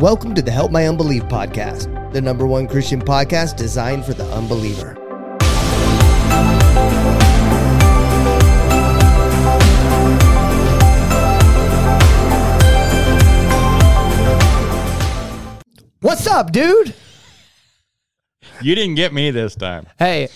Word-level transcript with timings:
Welcome 0.00 0.34
to 0.34 0.42
the 0.42 0.50
Help 0.50 0.70
My 0.72 0.86
Unbelief 0.86 1.24
podcast, 1.24 2.12
the 2.12 2.20
number 2.20 2.46
one 2.46 2.66
Christian 2.66 3.00
podcast 3.00 3.56
designed 3.56 4.04
for 4.04 4.14
the 4.14 4.24
unbeliever. 4.32 4.96
What's 16.00 16.26
up, 16.26 16.50
dude? 16.50 16.94
You 18.62 18.74
didn't 18.74 18.94
get 18.94 19.12
me 19.12 19.30
this 19.30 19.54
time. 19.54 19.86
Hey, 19.98 20.28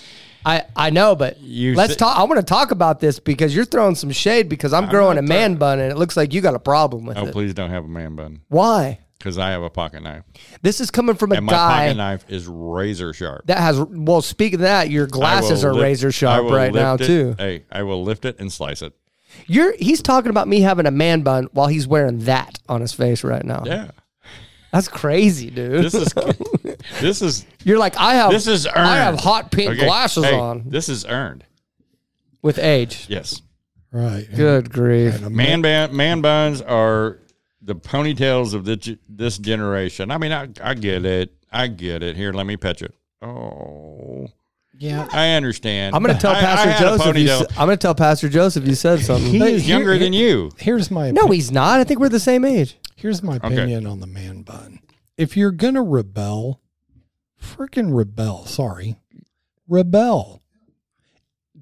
I 0.44 0.64
I 0.76 0.90
know, 0.90 1.16
but 1.16 1.40
You 1.40 1.74
let's 1.74 1.94
si- 1.94 1.98
talk. 1.98 2.18
I 2.18 2.24
want 2.24 2.36
to 2.38 2.42
talk 2.44 2.70
about 2.70 3.00
this 3.00 3.18
because 3.18 3.56
you're 3.56 3.64
throwing 3.64 3.94
some 3.94 4.10
shade 4.10 4.48
because 4.50 4.74
I'm, 4.74 4.88
growing 4.90 5.16
a 5.16 5.22
not 5.22 5.28
man 5.28 5.54
bun 5.56 5.78
and 5.80 5.90
it 5.90 5.96
looks 5.96 6.16
like 6.18 6.34
you 6.34 6.42
got 6.42 6.54
a 6.54 6.58
problem 6.58 7.06
with 7.06 7.16
Oh, 7.16 7.26
it. 7.26 7.32
please 7.32 7.54
don't 7.54 7.70
have 7.70 7.84
a 7.84 7.88
man 7.88 8.14
bun 8.14 8.42
Why? 8.48 8.98
Because 9.24 9.38
I 9.38 9.52
have 9.52 9.62
a 9.62 9.70
pocket 9.70 10.02
knife, 10.02 10.22
This 10.60 10.82
is 10.82 10.90
coming 10.90 11.14
from 11.16 11.32
a 11.32 11.36
and 11.36 11.46
my 11.46 11.52
guy 11.52 11.84
pocket 11.86 11.96
knife 11.96 12.24
is 12.28 12.46
razor 12.46 13.14
sharp. 13.14 13.46
that 13.46 13.56
has. 13.58 13.80
Well, 13.80 14.20
speaking 14.20 14.56
of 14.56 14.60
that, 14.60 14.90
your 14.90 15.06
I 15.06 15.08
glasses 15.08 15.64
will 15.64 15.70
are 15.70 15.74
lift- 15.74 15.82
razor 15.82 16.08
I 16.08 16.10
sharp 16.10 16.44
will 16.44 16.52
right 16.52 16.72
now 16.74 16.94
it- 16.94 17.06
too. 17.06 17.34
Hey, 17.38 17.64
I 17.72 17.84
will 17.84 18.04
lift 18.04 18.26
it 18.26 18.38
and 18.38 18.52
slice 18.52 18.82
it. 18.82 18.92
You're. 19.46 19.74
He's 19.78 20.02
talking 20.02 20.28
about 20.28 20.46
me 20.46 20.60
having 20.60 20.84
a 20.86 20.90
man 20.90 21.22
bun 21.22 21.48
while 21.52 21.68
he's 21.68 21.86
wearing 21.88 22.18
that 22.20 22.58
on 22.68 22.82
his 22.82 22.92
face 22.92 23.24
right 23.24 23.44
now. 23.44 23.62
Yeah, 23.64 23.92
That's 24.72 24.88
crazy, 24.88 25.48
dude. 25.50 25.84
this 25.84 25.94
is 25.94 26.12
this 27.00 27.22
is 27.22 27.46
You're 27.64 27.78
like 27.78 27.96
I 27.96 28.14
have. 28.16 28.30
this 28.30 28.46
is 28.46 28.66
earned. 28.66 28.76
I 28.76 28.96
have 28.98 29.18
hot 29.18 29.50
pink 29.50 29.70
Okay, 29.72 29.86
glasses 29.86 30.24
hey, 30.24 30.38
on 30.38 30.64
This 30.66 30.88
is 30.90 31.06
earned. 31.06 31.44
with 32.42 32.58
age. 32.58 33.06
Yes, 33.08 33.40
Right. 33.90 34.26
Good 34.34 34.70
grief. 34.72 35.14
And 35.16 35.24
a 35.26 35.30
man 35.30 35.62
ban, 35.62 35.96
man 35.96 36.20
buns 36.20 36.60
are 36.60 37.18
the 37.64 37.74
ponytails 37.74 38.52
of 38.54 38.64
this 38.64 38.90
this 39.08 39.38
generation. 39.38 40.10
I 40.10 40.18
mean, 40.18 40.32
I 40.32 40.48
I 40.62 40.74
get 40.74 41.04
it. 41.04 41.32
I 41.50 41.66
get 41.68 42.02
it. 42.02 42.16
Here, 42.16 42.32
let 42.32 42.46
me 42.46 42.56
pet 42.56 42.80
you. 42.80 42.88
Oh, 43.22 44.26
Yeah. 44.78 45.08
I 45.12 45.30
understand. 45.32 45.94
I'm 45.94 46.02
gonna 46.02 46.18
tell 46.18 46.32
I- 46.32 46.38
I 46.38 46.40
Pastor 46.40 46.84
Joseph. 46.84 47.16
You, 47.16 47.24
ponytail. 47.28 47.40
s- 47.42 47.46
I'm 47.52 47.66
gonna 47.66 47.76
tell 47.76 47.94
Pastor 47.94 48.28
Joseph 48.28 48.66
you 48.66 48.74
said 48.74 49.00
something. 49.00 49.30
He's 49.32 49.42
is 49.42 49.62
Here- 49.64 49.76
younger 49.78 49.98
than 49.98 50.12
you. 50.12 50.50
Here's 50.58 50.90
my 50.90 51.06
opinion. 51.06 51.24
no, 51.26 51.30
he's 51.32 51.50
not. 51.52 51.80
I 51.80 51.84
think 51.84 52.00
we're 52.00 52.08
the 52.08 52.20
same 52.20 52.44
age. 52.44 52.76
here's 52.96 53.22
my 53.22 53.36
opinion 53.36 53.86
on 53.86 54.00
the 54.00 54.06
man 54.06 54.42
bun. 54.42 54.80
If 55.16 55.36
you're 55.36 55.52
gonna 55.52 55.82
rebel, 55.82 56.60
freaking 57.40 57.94
rebel. 57.96 58.46
Sorry, 58.46 58.96
rebel. 59.68 60.42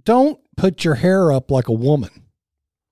Don't 0.05 0.41
put 0.57 0.85
your 0.85 0.95
hair 0.97 1.31
up 1.33 1.51
like 1.51 1.69
a 1.69 1.73
woman 1.73 2.11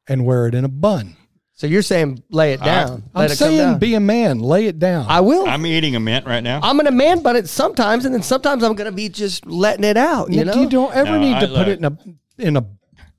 and 0.06 0.24
wear 0.24 0.46
it 0.46 0.54
in 0.54 0.64
a 0.64 0.68
bun. 0.68 1.16
So 1.60 1.66
you're 1.66 1.82
saying 1.82 2.22
lay 2.30 2.54
it 2.54 2.60
down. 2.62 3.02
I'm 3.14 3.20
let 3.20 3.32
it 3.32 3.38
come 3.38 3.48
saying 3.48 3.58
down. 3.58 3.78
be 3.78 3.92
a 3.94 4.00
man, 4.00 4.38
lay 4.38 4.64
it 4.64 4.78
down. 4.78 5.04
I 5.10 5.20
will. 5.20 5.46
I'm 5.46 5.66
eating 5.66 5.94
a 5.94 6.00
mint 6.00 6.24
right 6.24 6.42
now. 6.42 6.58
I'm 6.62 6.78
gonna 6.78 6.90
man 6.90 7.22
bun 7.22 7.36
it 7.36 7.50
sometimes, 7.50 8.06
and 8.06 8.14
then 8.14 8.22
sometimes 8.22 8.64
I'm 8.64 8.72
gonna 8.74 8.92
be 8.92 9.10
just 9.10 9.44
letting 9.44 9.84
it 9.84 9.98
out. 9.98 10.30
You 10.32 10.42
Nick, 10.42 10.54
know, 10.54 10.66
don't 10.70 10.94
ever 10.94 11.10
No, 11.10 11.20
need 11.20 11.34
I 11.34 11.40
to 11.40 11.48
put 11.48 11.68
it 11.68 11.78
in 11.78 11.84
a 11.84 11.98
in 12.38 12.56
a 12.56 12.64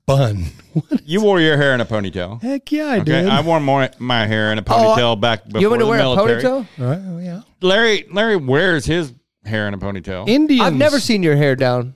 bun. 0.06 0.44
You 1.04 1.20
wore 1.22 1.40
your 1.40 1.56
hair 1.56 1.72
in 1.72 1.80
a 1.80 1.84
ponytail. 1.84 2.42
Heck 2.42 2.72
yeah, 2.72 2.86
I 2.86 2.94
Okay, 2.96 3.04
did. 3.04 3.28
I 3.28 3.42
wore 3.42 3.60
more 3.60 3.88
my 4.00 4.26
hair 4.26 4.50
in 4.50 4.58
a 4.58 4.62
Oh, 4.62 4.64
ponytail 4.96 5.20
back 5.20 5.44
before 5.44 5.60
you 5.60 5.70
want 5.70 5.78
to 5.80 5.84
the 5.84 5.90
wear 5.90 5.98
military. 6.00 6.40
a 6.40 6.42
ponytail? 6.44 6.66
Right, 6.78 7.00
oh, 7.08 7.18
yeah. 7.18 7.42
Larry 7.60 8.06
Larry 8.10 8.34
wears 8.36 8.86
his 8.86 9.12
hair 9.44 9.68
in 9.68 9.74
a 9.74 9.78
ponytail. 9.78 10.28
Indians. 10.28 10.62
I've 10.62 10.74
never 10.74 10.98
seen 10.98 11.22
your 11.22 11.36
hair 11.36 11.54
down. 11.54 11.94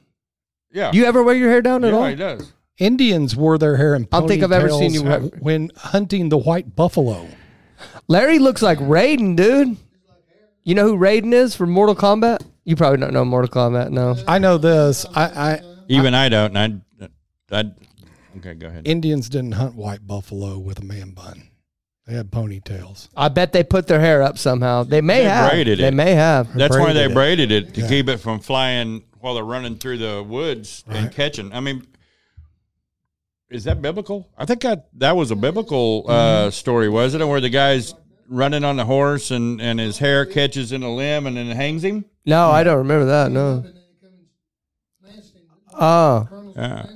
yeah, 0.73 0.93
Do 0.93 0.99
You 0.99 1.07
ever 1.07 1.25
wear 1.25 1.35
your 1.35 1.51
hair 1.51 1.61
down 1.63 1.83
at 1.85 1.93
yeah, 1.93 1.99
all? 1.99 2.07
he 2.07 2.15
does. 2.15 2.53
Indians 2.79 3.35
wore 3.35 3.59
their 3.59 3.77
hair 3.77 3.95
in 3.95 4.05
ponytails 4.05 4.09
I 4.13 4.19
don't 4.21 4.29
think 4.29 4.43
I've 4.43 4.53
ever 4.53 4.69
seen 4.71 4.93
you 4.93 5.03
wear- 5.03 5.21
when 5.21 5.71
hunting 5.77 6.29
the 6.29 6.39
white 6.39 6.77
buffalo. 6.77 7.27
Larry 8.09 8.39
looks 8.39 8.63
like 8.63 8.79
Raiden, 8.79 9.37
dude. 9.37 9.77
You 10.65 10.75
know 10.75 10.85
who 10.89 10.97
Raiden 10.99 11.33
is 11.33 11.55
from 11.55 11.71
Mortal 11.71 11.95
Kombat? 11.95 12.45
You 12.65 12.77
probably 12.77 12.99
don't 12.99 13.13
know 13.13 13.25
Mortal 13.25 13.49
Kombat. 13.51 13.91
No. 13.91 14.17
I 14.27 14.39
know 14.39 14.59
this. 14.59 15.07
I, 15.15 15.25
I 15.25 15.61
Even 15.89 16.15
I, 16.15 16.29
don't. 16.29 16.57
And 16.57 16.83
I, 17.01 17.57
I, 17.61 17.71
okay, 18.39 18.55
go 18.55 18.67
ahead. 18.67 18.87
Indians 18.87 19.29
didn't 19.29 19.53
hunt 19.53 19.75
white 19.77 20.07
buffalo 20.07 20.59
with 20.59 20.79
a 20.81 20.85
man 20.85 21.11
bun. 21.11 21.49
They 22.07 22.15
had 22.15 22.31
ponytails. 22.31 23.09
I 23.17 23.29
bet 23.29 23.53
they 23.53 23.65
put 23.65 23.87
their 23.89 24.01
hair 24.01 24.23
up 24.23 24.39
somehow. 24.39 24.85
They 24.85 25.01
may 25.01 25.23
They 25.23 25.29
have. 25.29 25.51
braided 25.51 25.79
They 25.81 25.89
it. 25.89 25.95
may 25.95 26.15
have. 26.15 26.53
That's 26.55 26.77
why 26.77 26.93
they 26.93 27.07
it. 27.07 27.15
braided 27.15 27.51
it 27.51 27.75
to 27.75 27.89
keep 27.89 28.09
it 28.09 28.19
from 28.19 28.39
flying 28.41 29.03
while 29.21 29.35
they're 29.35 29.45
running 29.45 29.77
through 29.77 29.99
the 29.99 30.23
woods 30.23 30.85
and 30.89 31.11
catching. 31.11 31.53
I 31.53 31.59
mean, 31.61 31.85
is 33.51 33.65
that 33.65 33.81
biblical? 33.83 34.29
I 34.37 34.45
think 34.45 34.63
that 34.63 34.89
that 34.95 35.17
was 35.17 35.31
a 35.31 35.37
biblical 35.37 36.05
uh, 36.09 36.51
story, 36.51 36.89
wasn't 36.89 37.23
it? 37.23 37.27
Where 37.27 37.41
the 37.41 37.49
guy's 37.51 37.95
running 38.29 38.65
on 38.65 38.77
the 38.77 38.85
horse 38.85 39.31
and, 39.31 39.61
and 39.61 39.79
his 39.79 39.99
hair 39.99 40.27
catches 40.27 40.73
in 40.73 40.83
a 40.83 40.93
limb 40.93 41.27
and 41.27 41.37
then 41.37 41.47
it 41.49 41.57
hangs 41.57 41.85
him. 41.85 42.05
No, 42.25 42.51
I 42.51 42.65
don't 42.65 42.79
remember 42.79 43.05
that. 43.07 43.31
No. 43.31 43.65
Oh, 45.79 46.53
Yeah. 46.57 46.87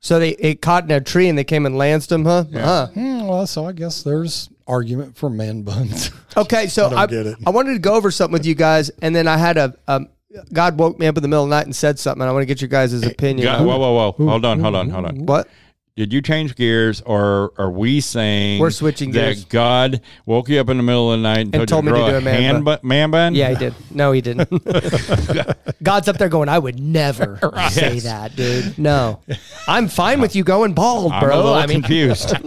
so 0.00 0.18
they 0.18 0.30
it 0.30 0.62
caught 0.62 0.84
in 0.84 0.90
a 0.90 1.00
tree 1.00 1.28
and 1.28 1.36
they 1.38 1.44
came 1.44 1.66
and 1.66 1.76
lanced 1.76 2.10
him, 2.10 2.24
huh? 2.24 2.44
Huh. 2.52 2.86
Hmm, 2.88 3.26
well, 3.26 3.46
so 3.46 3.66
I 3.66 3.72
guess 3.72 4.02
there's 4.02 4.48
argument 4.66 5.16
for 5.16 5.30
man 5.30 5.62
buns. 5.62 6.10
Okay, 6.36 6.66
so 6.66 6.90
don't 6.90 6.98
I, 6.98 7.06
get 7.06 7.24
it. 7.24 7.38
I 7.46 7.50
wanted 7.50 7.72
to 7.72 7.78
go 7.78 7.94
over 7.94 8.10
something 8.10 8.34
with 8.34 8.44
you 8.44 8.54
guys, 8.54 8.90
and 9.00 9.16
then 9.16 9.26
I 9.26 9.38
had 9.38 9.56
a 9.56 9.74
um, 9.88 10.08
God 10.52 10.78
woke 10.78 10.98
me 10.98 11.06
up 11.06 11.16
in 11.16 11.22
the 11.22 11.28
middle 11.28 11.44
of 11.44 11.48
the 11.48 11.56
night 11.56 11.64
and 11.64 11.74
said 11.74 11.98
something. 11.98 12.20
And 12.20 12.28
I 12.28 12.32
want 12.34 12.42
to 12.42 12.46
get 12.46 12.60
your 12.60 12.68
guys' 12.68 12.92
opinion. 13.02 13.46
God, 13.46 13.64
whoa, 13.64 13.78
whoa, 13.78 14.12
whoa! 14.12 14.28
Hold 14.28 14.44
on, 14.44 14.60
hold 14.60 14.74
on, 14.74 14.90
hold 14.90 15.06
on. 15.06 15.24
What? 15.24 15.48
Did 15.96 16.12
you 16.12 16.20
change 16.20 16.54
gears, 16.56 17.00
or 17.06 17.52
are 17.56 17.70
we 17.70 18.02
saying 18.02 18.60
We're 18.60 18.70
switching 18.70 19.12
that 19.12 19.32
gears. 19.32 19.44
God 19.46 20.02
woke 20.26 20.50
you 20.50 20.60
up 20.60 20.68
in 20.68 20.76
the 20.76 20.82
middle 20.82 21.10
of 21.10 21.18
the 21.18 21.22
night 21.22 21.38
and, 21.46 21.54
And 21.54 21.66
told 21.66 21.84
told, 21.84 21.84
you 21.86 21.92
me 21.92 22.00
to 22.00 22.10
do 22.10 22.16
a 22.18 22.20
man 22.20 22.42
hand 22.42 22.64
bun. 22.66 22.78
bu- 22.82 22.86
man 22.86 23.10
bun? 23.10 23.34
Yeah, 23.34 23.48
he 23.48 23.56
did. 23.56 23.74
No, 23.90 24.12
he 24.12 24.20
didn't. 24.20 24.50
God's 25.82 26.08
up 26.08 26.18
there 26.18 26.28
going, 26.28 26.50
I 26.50 26.58
would 26.58 26.78
never 26.78 27.38
say 27.70 28.00
that, 28.00 28.36
dude. 28.36 28.78
No, 28.78 29.20
I'm 29.66 29.88
fine 29.88 30.20
with 30.20 30.36
you 30.36 30.44
going 30.44 30.74
bald, 30.74 31.12
I'm 31.12 31.22
a 31.22 31.26
bro. 31.26 31.36
little 31.36 31.54
I 31.54 31.66
mean, 31.66 31.80
confused. 31.80 32.34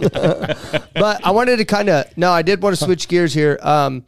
but 0.94 1.26
I 1.26 1.32
wanted 1.32 1.56
to 1.56 1.64
kind 1.64 1.88
of 1.88 2.16
no, 2.16 2.30
I 2.30 2.42
did 2.42 2.62
want 2.62 2.76
to 2.78 2.84
switch 2.84 3.08
gears 3.08 3.34
here. 3.34 3.58
Um, 3.62 4.04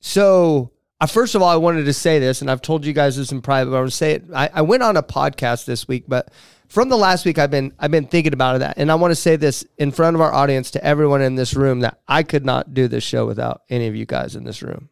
so 0.00 0.70
uh, 1.02 1.06
first 1.06 1.34
of 1.34 1.42
all, 1.42 1.48
I 1.50 1.56
wanted 1.56 1.84
to 1.84 1.92
say 1.92 2.18
this, 2.18 2.40
and 2.40 2.50
I've 2.50 2.62
told 2.62 2.86
you 2.86 2.94
guys 2.94 3.16
this 3.18 3.30
in 3.30 3.42
private, 3.42 3.70
but 3.72 3.76
I 3.76 3.80
want 3.80 3.90
to 3.90 3.96
say 3.96 4.12
it. 4.12 4.24
I, 4.34 4.48
I 4.54 4.62
went 4.62 4.82
on 4.82 4.96
a 4.96 5.02
podcast 5.02 5.66
this 5.66 5.86
week, 5.86 6.04
but 6.08 6.30
from 6.68 6.88
the 6.88 6.96
last 6.96 7.24
week, 7.24 7.38
I've 7.38 7.50
been 7.50 7.72
I've 7.78 7.90
been 7.90 8.06
thinking 8.06 8.32
about 8.32 8.58
that, 8.60 8.78
and 8.78 8.90
I 8.90 8.94
want 8.94 9.10
to 9.12 9.16
say 9.16 9.36
this 9.36 9.64
in 9.78 9.92
front 9.92 10.14
of 10.14 10.20
our 10.20 10.32
audience 10.32 10.70
to 10.72 10.84
everyone 10.84 11.22
in 11.22 11.34
this 11.34 11.54
room 11.54 11.80
that 11.80 12.00
I 12.08 12.22
could 12.22 12.44
not 12.44 12.74
do 12.74 12.88
this 12.88 13.04
show 13.04 13.26
without 13.26 13.62
any 13.68 13.86
of 13.86 13.94
you 13.94 14.06
guys 14.06 14.36
in 14.36 14.44
this 14.44 14.62
room. 14.62 14.88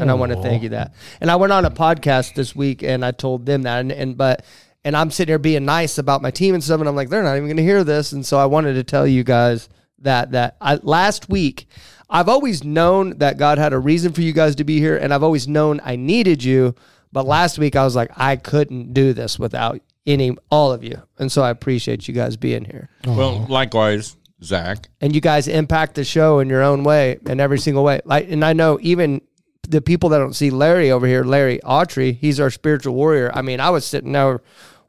And 0.00 0.10
I 0.10 0.14
want 0.14 0.32
to 0.32 0.40
thank 0.40 0.62
you 0.62 0.70
that. 0.70 0.94
And 1.20 1.30
I 1.30 1.36
went 1.36 1.52
on 1.52 1.64
a 1.64 1.70
podcast 1.70 2.34
this 2.34 2.56
week 2.56 2.82
and 2.82 3.04
I 3.04 3.10
told 3.10 3.44
them 3.44 3.62
that 3.62 3.80
and, 3.80 3.92
and 3.92 4.16
but 4.16 4.44
and 4.84 4.96
I'm 4.96 5.10
sitting 5.10 5.30
here 5.30 5.38
being 5.38 5.64
nice 5.64 5.98
about 5.98 6.22
my 6.22 6.30
team 6.30 6.54
and 6.54 6.64
stuff 6.64 6.80
and 6.80 6.88
I'm 6.88 6.96
like 6.96 7.08
they're 7.08 7.22
not 7.22 7.36
even 7.36 7.46
going 7.46 7.56
to 7.58 7.62
hear 7.62 7.84
this 7.84 8.12
and 8.12 8.24
so 8.24 8.38
I 8.38 8.46
wanted 8.46 8.74
to 8.74 8.84
tell 8.84 9.06
you 9.06 9.22
guys 9.22 9.68
that 9.98 10.32
that 10.32 10.56
I, 10.60 10.76
last 10.76 11.28
week 11.28 11.66
I've 12.08 12.28
always 12.28 12.64
known 12.64 13.18
that 13.18 13.38
God 13.38 13.58
had 13.58 13.72
a 13.72 13.78
reason 13.78 14.12
for 14.12 14.22
you 14.22 14.32
guys 14.32 14.54
to 14.56 14.64
be 14.64 14.78
here 14.78 14.96
and 14.96 15.12
I've 15.12 15.22
always 15.22 15.46
known 15.46 15.80
I 15.84 15.96
needed 15.96 16.42
you 16.42 16.74
but 17.12 17.26
last 17.26 17.58
week 17.58 17.76
I 17.76 17.84
was 17.84 17.94
like 17.94 18.10
I 18.16 18.36
couldn't 18.36 18.94
do 18.94 19.12
this 19.12 19.38
without 19.38 19.80
any 20.06 20.36
all 20.50 20.72
of 20.72 20.82
you 20.82 21.00
and 21.18 21.30
so 21.30 21.42
I 21.42 21.50
appreciate 21.50 22.08
you 22.08 22.14
guys 22.14 22.36
being 22.36 22.64
here 22.64 22.88
well, 23.06 23.46
likewise, 23.48 24.16
Zach. 24.42 24.88
and 25.00 25.14
you 25.14 25.20
guys 25.20 25.46
impact 25.48 25.94
the 25.94 26.04
show 26.04 26.38
in 26.40 26.48
your 26.48 26.62
own 26.62 26.82
way 26.84 27.18
in 27.26 27.38
every 27.40 27.58
single 27.58 27.84
way. 27.84 28.00
Like, 28.04 28.30
and 28.30 28.44
I 28.44 28.52
know 28.52 28.78
even 28.82 29.20
the 29.68 29.80
people 29.80 30.08
that 30.10 30.18
don't 30.18 30.34
see 30.34 30.50
Larry 30.50 30.90
over 30.90 31.06
here, 31.06 31.22
Larry 31.24 31.60
Autry, 31.64 32.16
he's 32.16 32.40
our 32.40 32.50
spiritual 32.50 32.94
warrior. 32.94 33.30
I 33.32 33.42
mean, 33.42 33.60
I 33.60 33.70
was 33.70 33.84
sitting 33.84 34.12
there 34.12 34.42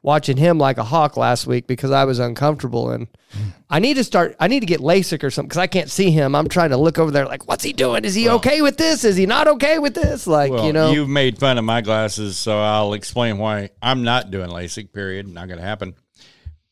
watching 0.04 0.36
him 0.36 0.58
like 0.58 0.76
a 0.76 0.84
hawk 0.84 1.16
last 1.16 1.46
week 1.46 1.66
because 1.66 1.90
I 1.90 2.04
was 2.04 2.18
uncomfortable 2.18 2.90
and 2.90 3.08
I 3.70 3.78
need 3.78 3.94
to 3.94 4.04
start. 4.04 4.36
I 4.38 4.48
need 4.48 4.60
to 4.60 4.66
get 4.66 4.80
LASIK 4.80 5.24
or 5.24 5.30
something 5.30 5.48
because 5.48 5.58
I 5.58 5.66
can't 5.66 5.90
see 5.90 6.10
him. 6.10 6.34
I'm 6.34 6.46
trying 6.46 6.70
to 6.70 6.76
look 6.76 6.98
over 6.98 7.10
there 7.10 7.24
like, 7.24 7.48
what's 7.48 7.64
he 7.64 7.72
doing? 7.72 8.04
Is 8.04 8.14
he 8.14 8.28
okay 8.28 8.60
with 8.60 8.76
this? 8.76 9.02
Is 9.02 9.16
he 9.16 9.24
not 9.24 9.48
okay 9.48 9.78
with 9.78 9.94
this? 9.94 10.26
Like, 10.26 10.52
Well, 10.52 10.66
you 10.66 10.74
know, 10.74 10.92
you've 10.92 11.08
made 11.08 11.38
fun 11.38 11.56
of 11.56 11.64
my 11.64 11.80
glasses, 11.80 12.36
so 12.36 12.60
I'll 12.60 12.92
explain 12.92 13.38
why 13.38 13.70
I'm 13.82 14.04
not 14.04 14.30
doing 14.30 14.50
LASIK. 14.50 14.92
Period. 14.92 15.26
Not 15.26 15.48
going 15.48 15.58
to 15.58 15.64
happen. 15.64 15.94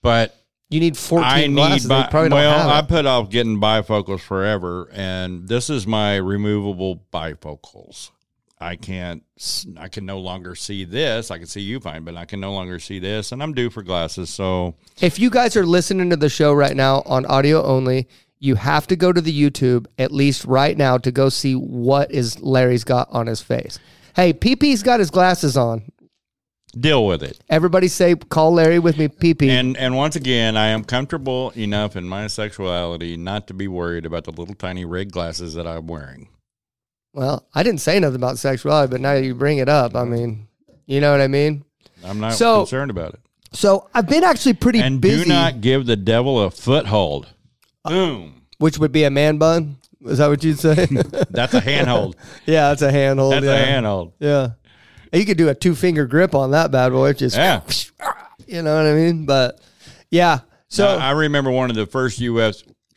But 0.02 0.36
you 0.68 0.80
need 0.80 0.98
14 0.98 1.24
I 1.24 1.46
glasses. 1.48 1.88
They 1.88 2.06
bi- 2.10 2.28
well, 2.28 2.68
I 2.68 2.82
put 2.82 3.06
off 3.06 3.30
getting 3.30 3.58
bifocals 3.58 4.20
forever, 4.20 4.90
and 4.92 5.48
this 5.48 5.70
is 5.70 5.86
my 5.86 6.16
removable 6.16 7.02
bifocals. 7.12 8.10
I 8.62 8.76
can't. 8.76 9.22
I 9.76 9.88
can 9.88 10.06
no 10.06 10.18
longer 10.20 10.54
see 10.54 10.84
this. 10.84 11.30
I 11.30 11.38
can 11.38 11.46
see 11.46 11.60
you 11.60 11.80
fine, 11.80 12.04
but 12.04 12.16
I 12.16 12.24
can 12.24 12.40
no 12.40 12.52
longer 12.52 12.78
see 12.78 12.98
this, 12.98 13.32
and 13.32 13.42
I'm 13.42 13.52
due 13.52 13.70
for 13.70 13.82
glasses. 13.82 14.30
So 14.30 14.74
If 15.00 15.18
you 15.18 15.30
guys 15.30 15.56
are 15.56 15.66
listening 15.66 16.10
to 16.10 16.16
the 16.16 16.28
show 16.28 16.52
right 16.52 16.76
now 16.76 17.02
on 17.04 17.26
audio 17.26 17.62
only, 17.64 18.08
you 18.38 18.54
have 18.54 18.86
to 18.88 18.96
go 18.96 19.12
to 19.12 19.20
the 19.20 19.32
YouTube 19.32 19.86
at 19.98 20.12
least 20.12 20.44
right 20.44 20.76
now 20.76 20.98
to 20.98 21.10
go 21.12 21.28
see 21.28 21.54
what 21.54 22.10
is 22.12 22.40
Larry's 22.40 22.84
got 22.84 23.08
on 23.10 23.26
his 23.26 23.40
face. 23.40 23.78
Hey, 24.14 24.32
PP's 24.32 24.82
got 24.82 25.00
his 25.00 25.10
glasses 25.10 25.56
on. 25.56 25.82
deal 26.78 27.06
with 27.06 27.22
it. 27.22 27.38
Everybody 27.48 27.88
say, 27.88 28.14
call 28.14 28.52
Larry 28.54 28.78
with 28.78 28.96
me, 28.98 29.08
PP. 29.08 29.48
And 29.48 29.76
and 29.76 29.94
once 29.96 30.16
again, 30.16 30.56
I 30.56 30.68
am 30.68 30.84
comfortable 30.84 31.50
enough 31.50 31.96
in 31.96 32.08
my 32.08 32.26
sexuality 32.28 33.16
not 33.16 33.46
to 33.48 33.54
be 33.54 33.68
worried 33.68 34.06
about 34.06 34.24
the 34.24 34.32
little 34.32 34.54
tiny 34.54 34.84
red 34.84 35.12
glasses 35.12 35.54
that 35.54 35.66
I'm 35.66 35.86
wearing. 35.86 36.28
Well, 37.14 37.46
I 37.54 37.62
didn't 37.62 37.80
say 37.80 37.98
nothing 38.00 38.16
about 38.16 38.38
sexuality, 38.38 38.90
but 38.90 39.00
now 39.00 39.12
you 39.14 39.34
bring 39.34 39.58
it 39.58 39.68
up. 39.68 39.94
I 39.94 40.04
mean, 40.04 40.48
you 40.86 41.00
know 41.00 41.10
what 41.12 41.20
I 41.20 41.28
mean. 41.28 41.64
I'm 42.04 42.20
not 42.20 42.34
So- 42.34 42.60
concerned 42.60 42.90
about 42.90 43.14
it. 43.14 43.20
So 43.54 43.88
I've 43.92 44.08
been 44.08 44.24
actually 44.24 44.54
pretty 44.54 44.80
And 44.80 44.98
busy, 44.98 45.24
do 45.24 45.28
not 45.28 45.60
give 45.60 45.84
the 45.84 45.94
devil 45.96 46.42
a 46.42 46.50
foothold. 46.50 47.28
Uh, 47.84 47.90
Boom. 47.90 48.42
which 48.58 48.78
would 48.78 48.92
be 48.92 49.04
a 49.04 49.10
man 49.10 49.36
bun. 49.36 49.76
Is 50.06 50.18
that 50.18 50.28
what 50.28 50.42
you'd 50.42 50.58
say? 50.58 50.86
That's 51.30 51.52
a 51.52 51.60
handhold. 51.60 52.16
yeah, 52.46 52.70
that's 52.70 52.82
a 52.82 52.90
handhold. 52.90 53.34
That's 53.34 53.44
yeah. 53.44 53.52
a 53.52 53.64
handhold. 53.64 54.14
Yeah. 54.18 54.48
You 55.12 55.24
could 55.26 55.36
do 55.36 55.48
a 55.50 55.54
two 55.54 55.74
finger 55.74 56.06
grip 56.06 56.34
on 56.34 56.50
that 56.52 56.70
bad 56.72 56.90
boy. 56.92 57.12
Just 57.12 57.36
Yeah. 57.36 57.60
you 58.46 58.62
know 58.62 58.74
what 58.74 58.86
I 58.86 58.94
mean? 58.94 59.26
But 59.26 59.60
yeah. 60.10 60.40
So 60.68 60.84
So 60.86 60.98
I 60.98 61.10
remember 61.10 61.50
one 61.50 61.68
of 61.70 61.76
the 61.76 61.86
first 61.86 62.18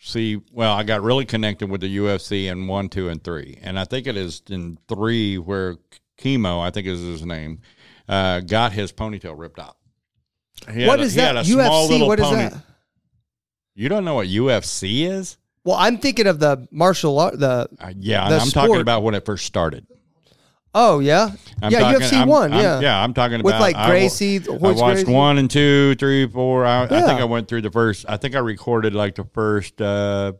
UFC. 0.06 0.42
Well, 0.52 0.74
I 0.74 0.84
got 0.84 1.02
really 1.02 1.25
connected 1.25 1.69
with 1.69 1.81
the 1.81 1.98
UFC 1.98 2.46
in 2.50 2.68
one, 2.68 2.90
two, 2.90 3.10
and 3.10 3.24
three, 3.24 3.60
and 3.62 3.80
I 3.80 3.86
think 3.86 4.07
it 4.07 4.18
is 4.18 4.42
in 4.50 4.78
three 4.88 5.38
where 5.38 5.78
Kimo, 6.18 6.60
I 6.60 6.69
think 6.72 6.88
is 6.88 7.02
his 7.02 7.25
name, 7.25 7.62
uh, 8.07 8.40
got 8.42 8.72
his 8.72 8.92
ponytail 8.92 9.38
ripped 9.38 9.60
out. 9.60 9.78
He 10.72 10.86
what 10.86 11.00
a- 11.00 11.04
is 11.04 11.16
that? 11.16 11.36
UFC? 11.36 12.06
What 12.07 12.19
is 12.19 12.25
pony- 12.25 12.38
that? 12.50 12.54
You 13.74 13.90
don't 13.90 14.06
know 14.06 14.16
what 14.16 14.28
UFC 14.28 15.06
is? 15.06 15.38
Well, 15.63 15.75
I'm 15.75 15.98
thinking 15.98 16.28
of 16.28 16.40
the 16.40 16.68
martial 16.72 17.19
art. 17.19 17.40
The 17.40 17.68
Uh, 17.80 17.94
yeah, 17.98 18.30
The 18.30 18.38
I'm 18.38 18.50
talking 18.50 18.80
about 18.80 19.04
when 19.04 19.16
it 19.16 19.25
first 19.25 19.46
started. 19.46 19.86
Oh 20.77 21.00
yeah, 21.00 21.30
I'm 21.62 21.72
yeah. 21.72 21.80
talking, 21.80 22.01
UFC 22.01 22.13
I'm- 22.18 22.27
one. 22.27 22.51
I'm- 22.54 22.62
yeah. 22.62 22.80
yeah. 22.81 23.01
I'm 23.04 23.13
talking 23.13 23.42
With, 23.42 23.54
about 23.56 23.62
like, 23.62 23.75
I 23.77 23.81
wa- 23.83 23.88
Gracie, 23.92 24.38
I, 24.42 24.56
Royce 24.57 24.62
watched 24.77 24.95
Gracie? 25.06 25.12
one 25.12 25.38
and 25.38 25.50
two, 25.50 25.95
three, 25.95 26.27
four. 26.27 26.66
I, 26.66 26.83
I 26.83 26.88
think 26.88 27.19
I 27.19 27.24
went 27.24 27.48
through 27.48 27.62
the 27.62 27.72
first. 27.72 28.06
I 28.10 28.18
think 28.18 28.36
I 28.36 28.39
recorded 28.39 28.94
like 28.94 29.16
the 29.16 29.24
first 29.24 29.81
uh, 29.81 30.33